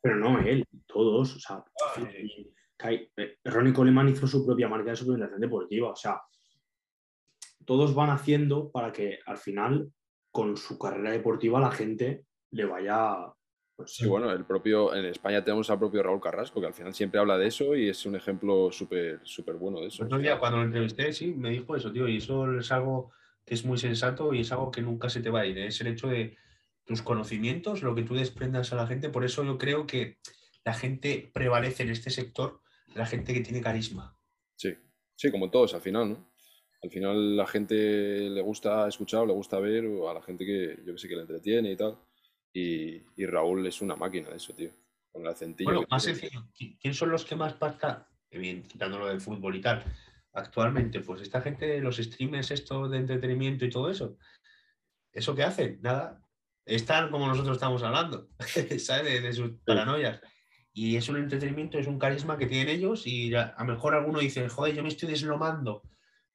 Pero 0.00 0.16
no 0.16 0.38
él, 0.40 0.64
todos. 0.86 1.36
O 1.36 1.40
sea, 1.40 1.64
eh. 1.98 2.52
Kai- 2.76 3.10
eh, 3.16 3.38
Ronnie 3.44 3.72
Coleman 3.72 4.08
hizo 4.08 4.26
su 4.26 4.44
propia 4.44 4.68
marca 4.68 4.90
de 4.90 4.96
suplementación 4.96 5.40
deportiva. 5.40 5.90
O 5.90 5.96
sea, 5.96 6.20
todos 7.64 7.94
van 7.94 8.10
haciendo 8.10 8.70
para 8.70 8.92
que 8.92 9.18
al 9.26 9.38
final, 9.38 9.90
con 10.30 10.56
su 10.56 10.78
carrera 10.78 11.10
deportiva, 11.10 11.60
la 11.60 11.70
gente 11.70 12.24
le 12.50 12.64
vaya. 12.64 13.16
Pues, 13.74 13.92
Sí, 13.94 14.06
bueno, 14.06 14.30
el 14.32 14.44
propio, 14.46 14.94
en 14.94 15.04
España 15.06 15.44
tenemos 15.44 15.68
al 15.68 15.78
propio 15.78 16.02
Raúl 16.02 16.20
Carrasco, 16.20 16.60
que 16.60 16.66
al 16.66 16.74
final 16.74 16.94
siempre 16.94 17.20
habla 17.20 17.36
de 17.36 17.48
eso 17.48 17.74
y 17.76 17.88
es 17.88 18.06
un 18.06 18.16
ejemplo 18.16 18.70
súper, 18.72 19.20
súper 19.24 19.56
bueno 19.56 19.80
de 19.80 19.88
eso. 19.88 20.02
El 20.02 20.06
otro 20.06 20.18
día 20.18 20.38
cuando 20.38 20.58
lo 20.58 20.64
entrevisté, 20.64 21.12
sí, 21.12 21.34
me 21.34 21.50
dijo 21.50 21.76
eso, 21.76 21.92
tío, 21.92 22.08
y 22.08 22.16
eso 22.18 22.50
es 22.58 22.72
algo 22.72 23.12
que 23.44 23.54
es 23.54 23.64
muy 23.64 23.76
sensato 23.78 24.32
y 24.32 24.40
es 24.40 24.52
algo 24.52 24.70
que 24.70 24.80
nunca 24.82 25.10
se 25.10 25.20
te 25.20 25.30
va 25.30 25.40
a 25.40 25.46
ir. 25.46 25.58
¿eh? 25.58 25.66
Es 25.66 25.80
el 25.80 25.88
hecho 25.88 26.08
de 26.08 26.36
tus 26.84 27.02
conocimientos, 27.02 27.82
lo 27.82 27.94
que 27.94 28.02
tú 28.02 28.14
desprendas 28.14 28.72
a 28.72 28.76
la 28.76 28.86
gente. 28.86 29.10
Por 29.10 29.24
eso 29.24 29.44
yo 29.44 29.58
creo 29.58 29.86
que 29.86 30.18
la 30.64 30.72
gente 30.72 31.30
prevalece 31.34 31.82
en 31.82 31.90
este 31.90 32.10
sector, 32.10 32.60
la 32.96 33.06
gente 33.06 33.32
que 33.34 33.40
tiene 33.40 33.60
carisma. 33.60 34.16
Sí, 34.56 34.74
sí, 35.16 35.30
como 35.30 35.50
todos 35.50 35.74
al 35.74 35.80
final, 35.80 36.08
¿no? 36.10 36.32
Al 36.82 36.90
final 36.90 37.36
la 37.36 37.46
gente 37.46 37.74
le 38.30 38.40
gusta 38.42 38.86
escuchar 38.88 39.20
o 39.22 39.26
le 39.26 39.32
gusta 39.32 39.58
ver 39.58 39.86
o 39.86 40.08
a 40.10 40.14
la 40.14 40.22
gente 40.22 40.44
que 40.44 40.78
yo 40.84 40.92
que 40.92 40.98
sé 40.98 41.08
que 41.08 41.16
le 41.16 41.22
entretiene 41.22 41.72
y 41.72 41.76
tal. 41.76 41.98
Y, 42.52 43.02
y 43.16 43.26
Raúl 43.26 43.66
es 43.66 43.82
una 43.82 43.96
máquina 43.96 44.30
de 44.30 44.36
eso, 44.36 44.54
tío. 44.54 44.70
Con 45.12 45.22
el 45.22 45.28
acentillo 45.28 45.70
Bueno, 45.70 45.86
más 45.90 46.02
sencillo, 46.04 46.40
¿qui- 46.54 46.78
¿quién 46.80 46.94
son 46.94 47.10
los 47.10 47.24
que 47.24 47.34
más 47.36 47.54
pasta? 47.54 48.08
Eh, 48.30 48.38
Bien, 48.38 48.62
quitándolo 48.62 49.06
del 49.06 49.20
fútbol 49.20 49.56
y 49.56 49.60
tal. 49.60 49.84
Actualmente, 50.32 51.00
pues 51.00 51.22
esta 51.22 51.40
gente 51.40 51.80
los 51.80 51.96
streamers, 51.96 52.50
esto 52.50 52.88
de 52.88 52.98
entretenimiento 52.98 53.64
y 53.64 53.70
todo 53.70 53.90
eso. 53.90 54.18
¿Eso 55.12 55.34
qué 55.34 55.42
hacen? 55.44 55.80
Nada. 55.82 56.22
están 56.66 57.10
como 57.10 57.26
nosotros 57.26 57.56
estamos 57.56 57.82
hablando, 57.82 58.28
¿sabes? 58.78 59.22
De, 59.22 59.32
sus 59.32 59.52
paranoias. 59.64 60.20
Y 60.78 60.96
es 60.96 61.08
un 61.08 61.16
entretenimiento, 61.16 61.78
es 61.78 61.86
un 61.86 61.98
carisma 61.98 62.36
que 62.36 62.44
tienen 62.44 62.68
ellos 62.68 63.06
y 63.06 63.34
a 63.34 63.54
lo 63.58 63.64
mejor 63.64 63.94
alguno 63.94 64.18
dice, 64.18 64.46
joder, 64.50 64.74
yo 64.74 64.82
me 64.82 64.90
estoy 64.90 65.08
deslomando 65.08 65.82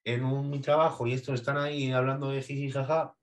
en 0.02 0.24
un, 0.24 0.50
mi 0.50 0.58
trabajo 0.58 1.06
y 1.06 1.12
estos 1.12 1.36
están 1.38 1.58
ahí 1.58 1.92
hablando 1.92 2.28
de 2.28 2.42
jiji 2.42 2.68
jaja. 2.72 3.14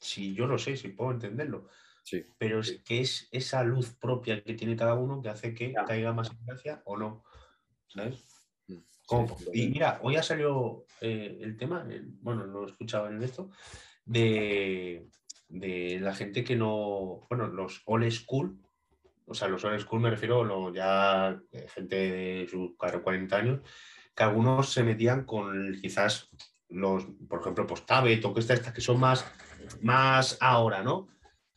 Sí, 0.00 0.34
yo 0.34 0.46
lo 0.46 0.56
sé, 0.56 0.78
sí 0.78 0.88
puedo 0.88 1.10
entenderlo. 1.10 1.68
Sí. 2.04 2.24
Pero 2.38 2.60
es 2.60 2.80
que 2.86 3.02
es 3.02 3.28
esa 3.32 3.62
luz 3.64 3.90
propia 4.00 4.42
que 4.42 4.54
tiene 4.54 4.74
cada 4.74 4.94
uno 4.94 5.20
que 5.20 5.28
hace 5.28 5.52
que 5.54 5.74
caiga 5.86 6.14
más 6.14 6.30
en 6.30 6.38
gracia 6.46 6.80
o 6.86 6.96
no. 6.96 7.22
¿Sabes? 7.88 8.26
Mm, 8.68 8.76
Como- 9.04 9.36
y 9.52 9.68
mira, 9.68 10.00
hoy 10.02 10.16
ha 10.16 10.22
salido 10.22 10.86
eh, 11.02 11.38
el 11.42 11.58
tema, 11.58 11.86
el- 11.90 12.16
bueno, 12.22 12.46
lo 12.46 12.66
he 12.66 12.70
escuchado 12.70 13.08
en 13.08 13.22
esto, 13.22 13.50
de, 14.06 15.06
de 15.48 16.00
la 16.00 16.14
gente 16.14 16.42
que 16.44 16.56
no, 16.56 17.26
bueno, 17.28 17.46
los 17.48 17.82
old 17.84 18.10
school, 18.10 18.58
o 19.26 19.34
sea, 19.34 19.48
los 19.48 19.64
old 19.64 19.80
school 19.80 20.00
me 20.00 20.10
refiero 20.10 20.44
lo 20.44 20.72
ya 20.72 21.40
eh, 21.52 21.66
gente 21.74 21.96
de 21.96 22.48
sus 22.48 22.76
40 22.76 23.36
años, 23.36 23.60
que 24.14 24.22
algunos 24.22 24.70
se 24.70 24.82
metían 24.82 25.24
con 25.24 25.78
quizás 25.80 26.30
los, 26.68 27.06
por 27.28 27.40
ejemplo, 27.40 27.66
pues 27.66 27.84
Tabet 27.86 28.24
o 28.24 28.32
que 28.32 28.40
estas, 28.40 28.58
estas 28.58 28.74
que 28.74 28.80
son 28.80 28.98
más, 28.98 29.30
más 29.80 30.38
ahora, 30.40 30.82
¿no? 30.82 31.08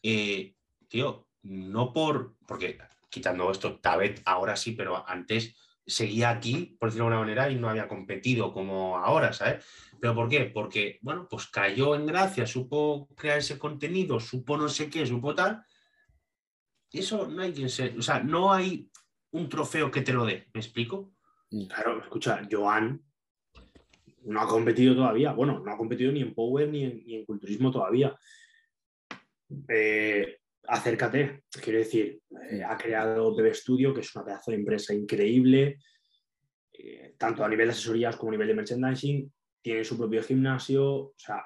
Eh, 0.03 0.55
tío, 0.87 1.27
no 1.43 1.93
por, 1.93 2.35
porque 2.45 2.77
quitando 3.09 3.51
esto, 3.51 3.79
Tabet 3.79 4.21
ahora 4.25 4.55
sí, 4.55 4.71
pero 4.73 5.07
antes 5.07 5.55
seguía 5.87 6.29
aquí, 6.29 6.75
por 6.79 6.89
decirlo 6.89 7.05
de 7.05 7.15
alguna 7.15 7.25
manera, 7.25 7.49
y 7.49 7.55
no 7.55 7.69
había 7.69 7.87
competido 7.87 8.51
como 8.51 8.97
ahora, 8.97 9.33
¿sabes? 9.33 9.63
¿Pero 9.99 10.15
por 10.15 10.29
qué? 10.29 10.45
Porque, 10.45 10.99
bueno, 11.01 11.27
pues 11.29 11.47
cayó 11.47 11.95
en 11.95 12.05
gracia, 12.05 12.47
supo 12.47 13.07
crear 13.15 13.37
ese 13.37 13.57
contenido, 13.59 14.19
supo 14.19 14.57
no 14.57 14.67
sé 14.67 14.89
qué, 14.89 15.05
supo 15.05 15.35
tal. 15.35 15.63
Y 16.95 16.99
eso 16.99 17.27
no 17.27 17.41
hay 17.41 17.51
quien 17.51 17.67
se. 17.67 17.89
O 17.97 18.01
sea, 18.01 18.23
no 18.23 18.53
hay 18.53 18.89
un 19.31 19.49
trofeo 19.49 19.91
que 19.91 19.99
te 19.99 20.13
lo 20.13 20.26
dé, 20.26 20.47
¿me 20.53 20.61
explico? 20.61 21.11
Claro, 21.67 22.01
escucha, 22.01 22.41
Joan 22.49 23.03
no 24.23 24.39
ha 24.39 24.47
competido 24.47 24.95
todavía. 24.95 25.34
Bueno, 25.34 25.59
no 25.59 25.73
ha 25.73 25.77
competido 25.77 26.13
ni 26.13 26.22
en 26.22 26.34
Power 26.34 26.69
ni 26.69 26.85
en, 26.85 27.05
ni 27.05 27.15
en 27.15 27.26
culturismo 27.26 27.69
todavía. 27.69 28.17
Eh, 29.67 30.38
acércate, 30.69 31.43
quiero 31.61 31.80
decir, 31.80 32.22
eh, 32.49 32.63
ha 32.63 32.77
creado 32.77 33.35
BB 33.35 33.53
Studio, 33.53 33.93
que 33.93 33.99
es 33.99 34.15
una 34.15 34.23
pedazo 34.23 34.51
de 34.51 34.57
empresa 34.57 34.93
increíble, 34.93 35.80
eh, 36.72 37.13
tanto 37.17 37.43
a 37.43 37.49
nivel 37.49 37.67
de 37.67 37.73
asesorías 37.73 38.15
como 38.15 38.30
a 38.30 38.35
nivel 38.35 38.47
de 38.47 38.53
merchandising, 38.53 39.34
tiene 39.61 39.84
su 39.84 39.97
propio 39.97 40.23
gimnasio, 40.23 40.85
o 40.85 41.13
sea, 41.17 41.43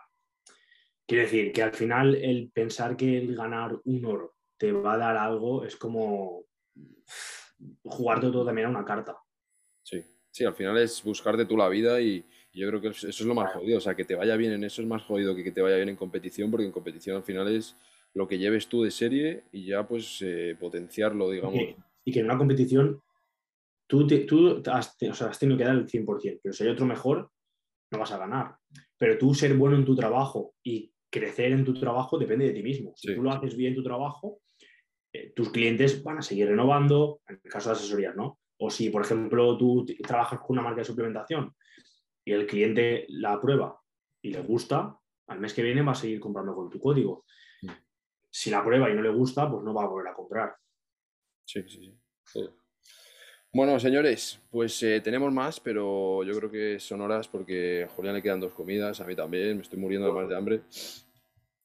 quiero 1.08 1.24
decir 1.24 1.52
que 1.52 1.64
al 1.64 1.74
final 1.74 2.14
el 2.14 2.52
pensar 2.52 2.96
que 2.96 3.18
el 3.18 3.36
ganar 3.36 3.76
un 3.86 4.06
oro 4.06 4.36
te 4.60 4.72
va 4.72 4.94
a 4.94 4.98
dar 4.98 5.18
algo 5.18 5.64
es 5.64 5.76
como 5.76 6.44
jugarte 7.84 8.28
todo 8.32 8.46
también 8.46 8.68
a 8.68 8.72
una 8.72 8.86
carta. 8.86 9.18
Sí, 9.84 10.04
sí, 10.32 10.46
al 10.46 10.54
final 10.56 10.78
es 10.78 11.04
buscarte 11.04 11.46
tú 11.46 11.58
la 11.58 11.70
vida 11.70 12.00
y, 12.00 12.24
y 12.52 12.60
yo 12.60 12.68
creo 12.70 12.82
que 12.82 12.90
eso 12.90 13.08
es 13.08 13.22
lo 13.22 13.34
más 13.34 13.54
jodido. 13.54 13.78
O 13.78 13.82
sea, 13.82 13.96
que 13.96 14.06
te 14.06 14.16
vaya 14.16 14.36
bien 14.36 14.52
en 14.54 14.64
eso 14.64 14.82
es 14.82 14.88
más 14.88 15.04
jodido 15.04 15.36
que 15.36 15.44
que 15.44 15.52
te 15.52 15.62
vaya 15.62 15.78
bien 15.78 15.90
en 15.90 15.96
competición, 15.96 16.52
porque 16.52 16.66
en 16.66 16.72
competición 16.72 17.18
al 17.18 17.24
final 17.24 17.48
es 17.48 17.76
lo 18.14 18.28
que 18.28 18.38
lleves 18.38 18.68
tú 18.68 18.84
de 18.84 18.92
serie 18.92 19.44
y 19.52 19.66
ya 19.66 19.88
pues 19.88 20.22
eh, 20.22 20.56
potenciarlo, 20.60 21.30
digamos. 21.30 21.54
que- 21.54 21.76
y 22.06 22.12
que 22.12 22.20
en 22.20 22.26
una 22.26 22.38
competición 22.38 23.02
tú, 23.88 24.08
te- 24.08 24.20
tú 24.20 24.62
has, 24.72 24.98
te- 24.98 25.10
o 25.10 25.14
sea, 25.14 25.28
has 25.28 25.40
tenido 25.40 25.58
que 25.58 25.64
dar 25.66 25.76
el 25.76 25.88
100%, 25.90 26.40
pero 26.44 26.54
si 26.54 26.64
hay 26.64 26.70
otro 26.70 26.86
mejor, 26.86 27.32
no 27.92 28.00
vas 28.00 28.12
a 28.12 28.18
ganar. 28.18 28.56
Pero 28.98 29.18
tú 29.18 29.34
ser 29.34 29.56
bueno 29.56 29.76
en 29.78 29.86
tu 29.86 29.96
trabajo 29.96 30.56
y 30.64 30.92
crecer 31.10 31.52
en 31.54 31.66
tu 31.66 31.74
trabajo 31.74 32.18
depende 32.18 32.46
de 32.46 32.54
ti 32.54 32.64
mismo. 32.64 32.94
Si 32.96 33.08
Sí, 33.10 33.16
tú 33.16 33.24
lo 33.24 33.32
haces 33.32 33.56
bien 33.56 33.76
tu 33.76 33.84
trabajo, 33.84 34.42
eh, 35.12 35.34
tus 35.36 35.50
clientes 35.52 36.04
van 36.04 36.20
a 36.20 36.22
seguir 36.22 36.48
renovando, 36.48 37.22
en 37.28 37.40
el 37.44 37.52
caso 37.52 37.70
de 37.70 37.76
asesorías, 37.76 38.16
¿no? 38.16 38.40
O 38.58 38.70
si, 38.70 38.90
por 38.90 39.04
ejemplo, 39.04 39.58
tú 39.58 39.86
trabajas 40.06 40.40
con 40.40 40.58
una 40.58 40.62
marca 40.62 40.82
de 40.82 40.86
suplementación 40.86 41.56
y 42.26 42.34
el 42.34 42.46
cliente 42.46 43.06
la 43.10 43.34
aprueba 43.34 43.80
y 44.22 44.32
le 44.32 44.42
gusta, 44.42 44.98
al 45.28 45.40
mes 45.40 45.54
que 45.54 45.64
viene 45.64 45.82
va 45.82 45.94
a 45.94 45.96
seguir 45.96 46.20
comprando 46.20 46.54
con 46.54 46.70
tu 46.70 46.80
código. 46.80 47.26
Mm. 47.62 47.70
Si 48.30 48.50
la 48.50 48.64
prueba 48.64 48.90
y 48.90 48.96
no 48.96 49.02
le 49.02 49.10
gusta, 49.10 49.50
pues 49.50 49.64
no 49.64 49.74
va 49.74 49.84
a 49.84 49.88
volver 49.88 50.12
a 50.12 50.16
comprar. 50.16 50.56
Sí, 51.46 51.64
sí, 51.68 51.98
sí. 52.26 52.50
Bueno, 53.52 53.80
señores, 53.80 54.40
pues 54.52 54.84
eh, 54.84 55.02
tenemos 55.02 55.34
más, 55.34 55.60
pero 55.60 56.24
yo 56.24 56.34
creo 56.38 56.52
que 56.52 56.80
son 56.80 57.02
horas 57.02 57.28
porque 57.28 57.86
a 57.86 57.88
Julián 57.88 58.14
le 58.14 58.22
quedan 58.22 58.40
dos 58.40 58.54
comidas, 58.54 59.02
a 59.02 59.06
mí 59.06 59.16
también, 59.16 59.56
me 59.56 59.64
estoy 59.64 59.80
muriendo 59.80 60.06
además 60.06 60.30
de 60.30 60.38
hambre. 60.38 60.62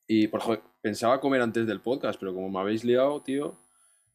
Y 0.06 0.28
por 0.28 0.40
joder, 0.40 0.62
pensaba 0.82 1.20
comer 1.20 1.40
antes 1.40 1.66
del 1.66 1.81
podcast, 1.81 2.18
pero 2.20 2.35
como 2.35 2.48
me 2.51 2.60
habéis 2.60 2.85
liado, 2.85 3.22
tío. 3.22 3.59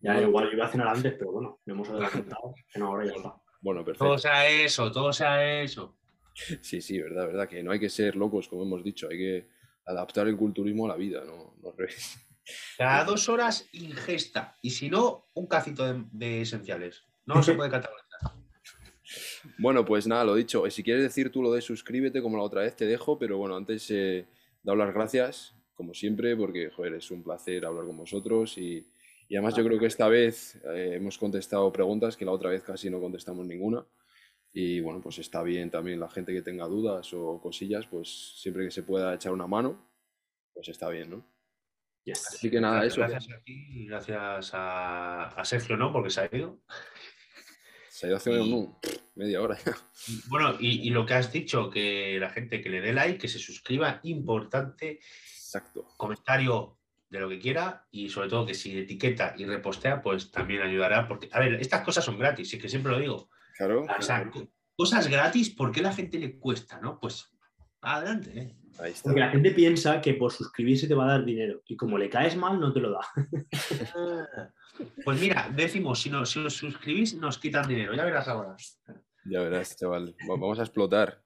Ya, 0.01 0.13
no- 0.13 0.21
igual 0.21 0.45
yo 0.45 0.51
iba 0.53 0.65
a 0.65 0.69
cenar 0.69 0.87
antes, 0.89 1.13
pero 1.17 1.31
bueno, 1.31 1.59
lo 1.65 1.73
hemos 1.73 1.89
adelantado. 1.89 2.53
En 2.73 2.81
ahora 2.83 3.05
ya 3.05 3.13
está. 3.13 3.35
Bueno, 3.61 3.83
perfecto. 3.83 4.05
Todo 4.05 4.17
sea 4.17 4.47
eso, 4.47 4.91
todo 4.91 5.11
sea 5.11 5.61
eso. 5.61 5.97
Sí, 6.61 6.79
sí, 6.81 6.99
verdad, 7.01 7.27
verdad, 7.27 7.49
que 7.49 7.61
no 7.63 7.71
hay 7.71 7.79
que 7.79 7.89
ser 7.89 8.15
locos, 8.15 8.47
como 8.47 8.63
hemos 8.63 8.83
dicho, 8.83 9.07
hay 9.09 9.17
que 9.17 9.49
adaptar 9.85 10.27
el 10.27 10.37
culturismo 10.37 10.85
a 10.85 10.89
la 10.89 10.95
vida, 10.95 11.23
no, 11.25 11.55
no 11.61 11.69
al 11.69 11.77
revés. 11.77 12.17
Cada 12.77 13.03
dos 13.03 13.27
horas 13.27 13.67
ingesta. 13.73 14.57
Y 14.61 14.69
si 14.69 14.89
no, 14.89 15.25
un 15.33 15.47
cacito 15.47 15.85
de, 15.85 16.05
de 16.11 16.41
esenciales. 16.41 17.03
No 17.25 17.43
se 17.43 17.53
puede 17.53 17.69
categorizar. 17.69 18.07
Bueno, 19.57 19.83
pues 19.83 20.05
nada, 20.05 20.23
lo 20.23 20.35
dicho. 20.35 20.69
Si 20.69 20.83
quieres 20.83 21.01
decir 21.01 21.31
tú 21.31 21.41
lo 21.41 21.51
de 21.51 21.61
suscríbete 21.61 22.21
como 22.21 22.37
la 22.37 22.43
otra 22.43 22.61
vez, 22.61 22.75
te 22.75 22.85
dejo, 22.85 23.17
pero 23.17 23.39
bueno, 23.39 23.55
antes 23.55 23.89
eh, 23.89 24.27
dar 24.61 24.77
las 24.77 24.93
gracias, 24.93 25.55
como 25.79 25.93
siempre, 25.93 26.35
porque, 26.35 26.69
joder, 26.71 26.95
es 26.95 27.09
un 27.09 27.23
placer 27.23 27.65
hablar 27.65 27.85
con 27.85 27.95
vosotros 27.95 28.57
y, 28.57 28.85
y 29.29 29.35
además 29.37 29.55
yo 29.55 29.63
creo 29.63 29.79
que 29.79 29.85
esta 29.85 30.09
vez 30.09 30.55
eh, 30.65 30.95
hemos 30.95 31.17
contestado 31.17 31.71
preguntas 31.71 32.17
que 32.17 32.25
la 32.25 32.33
otra 32.33 32.49
vez 32.49 32.63
casi 32.63 32.89
no 32.89 32.99
contestamos 32.99 33.47
ninguna. 33.47 33.85
Y 34.51 34.81
bueno, 34.81 34.99
pues 34.99 35.19
está 35.19 35.41
bien 35.41 35.71
también 35.71 36.01
la 36.01 36.09
gente 36.09 36.33
que 36.33 36.41
tenga 36.41 36.65
dudas 36.67 37.13
o 37.13 37.39
cosillas, 37.39 37.87
pues 37.87 38.09
siempre 38.41 38.65
que 38.65 38.71
se 38.71 38.83
pueda 38.83 39.13
echar 39.13 39.31
una 39.31 39.47
mano, 39.47 39.89
pues 40.53 40.67
está 40.67 40.89
bien, 40.89 41.11
¿no? 41.11 41.25
Yes. 42.03 42.27
Así 42.27 42.51
que 42.51 42.59
nada, 42.59 42.85
eso. 42.85 42.99
Gracias 42.99 43.29
a 43.31 43.41
ti 43.41 43.53
y 43.69 43.85
gracias 43.87 44.51
a, 44.53 45.27
a 45.29 45.45
Sergio, 45.45 45.77
¿no? 45.77 45.93
Porque 45.93 46.09
se 46.09 46.19
ha 46.19 46.29
ido. 46.35 46.59
Se 47.89 48.05
ha 48.05 48.09
ido 48.09 48.17
hace 48.17 48.31
Y- 48.33 48.51
un- 48.53 48.75
media 49.15 49.41
hora 49.41 49.57
ya. 49.65 49.77
Bueno, 50.27 50.55
y, 50.59 50.87
y 50.87 50.89
lo 50.89 51.05
que 51.05 51.13
has 51.13 51.31
dicho, 51.31 51.69
que 51.69 52.17
la 52.19 52.29
gente 52.31 52.61
que 52.61 52.69
le 52.69 52.81
dé 52.81 52.91
like, 52.93 53.17
que 53.19 53.27
se 53.27 53.37
suscriba, 53.39 53.99
importante, 54.03 54.99
Exacto. 55.55 55.87
comentario 55.97 56.77
de 57.09 57.19
lo 57.19 57.27
que 57.27 57.39
quiera 57.39 57.87
y 57.89 58.07
sobre 58.09 58.29
todo 58.29 58.45
que 58.45 58.53
si 58.53 58.77
etiqueta 58.77 59.33
y 59.35 59.45
repostea, 59.45 59.99
pues 60.01 60.29
también 60.29 60.61
ayudará. 60.61 61.07
Porque, 61.07 61.27
a 61.31 61.39
ver, 61.39 61.55
estas 61.55 61.81
cosas 61.81 62.05
son 62.05 62.19
gratis, 62.19 62.53
y 62.53 62.59
que 62.59 62.69
siempre 62.69 62.91
lo 62.91 62.99
digo. 62.99 63.29
Claro, 63.57 63.85
O 63.97 64.01
sea, 64.01 64.29
co- 64.29 64.47
cosas 64.77 65.07
gratis, 65.07 65.49
¿por 65.49 65.71
qué 65.71 65.79
a 65.79 65.83
la 65.83 65.93
gente 65.93 66.19
le 66.19 66.37
cuesta, 66.39 66.79
no? 66.79 66.99
Pues 66.99 67.31
adelante, 67.81 68.29
¿eh? 68.39 68.55
ahí 68.79 68.91
está. 68.91 69.09
Porque 69.09 69.21
la 69.21 69.29
gente 69.31 69.51
piensa 69.51 69.99
que 70.01 70.13
por 70.13 70.31
suscribirse 70.31 70.87
te 70.87 70.93
va 70.93 71.05
a 71.05 71.11
dar 71.13 71.25
dinero 71.25 71.63
y 71.65 71.75
como 71.75 71.97
le 71.97 72.09
caes 72.09 72.35
mal, 72.37 72.59
no 72.59 72.71
te 72.71 72.79
lo 72.79 72.91
da. 72.91 73.01
Pues 75.03 75.19
mira, 75.19 75.49
decimos, 75.53 75.99
si, 76.01 76.09
no, 76.09 76.25
si 76.25 76.39
os 76.39 76.53
suscribís, 76.55 77.13
nos 77.15 77.37
quitan 77.37 77.67
dinero. 77.67 77.93
Ya 77.93 78.05
verás 78.05 78.27
ahora. 78.29 78.55
Ya 79.25 79.41
verás, 79.41 79.75
chaval. 79.75 80.15
Va- 80.21 80.37
Vamos 80.39 80.57
a 80.59 80.61
explotar. 80.63 81.21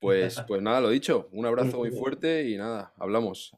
Pues, 0.00 0.42
pues 0.46 0.62
nada, 0.62 0.80
lo 0.80 0.90
dicho. 0.90 1.28
Un 1.32 1.46
abrazo 1.46 1.78
muy 1.78 1.90
fuerte 1.90 2.48
y 2.48 2.56
nada, 2.56 2.92
hablamos. 2.98 3.56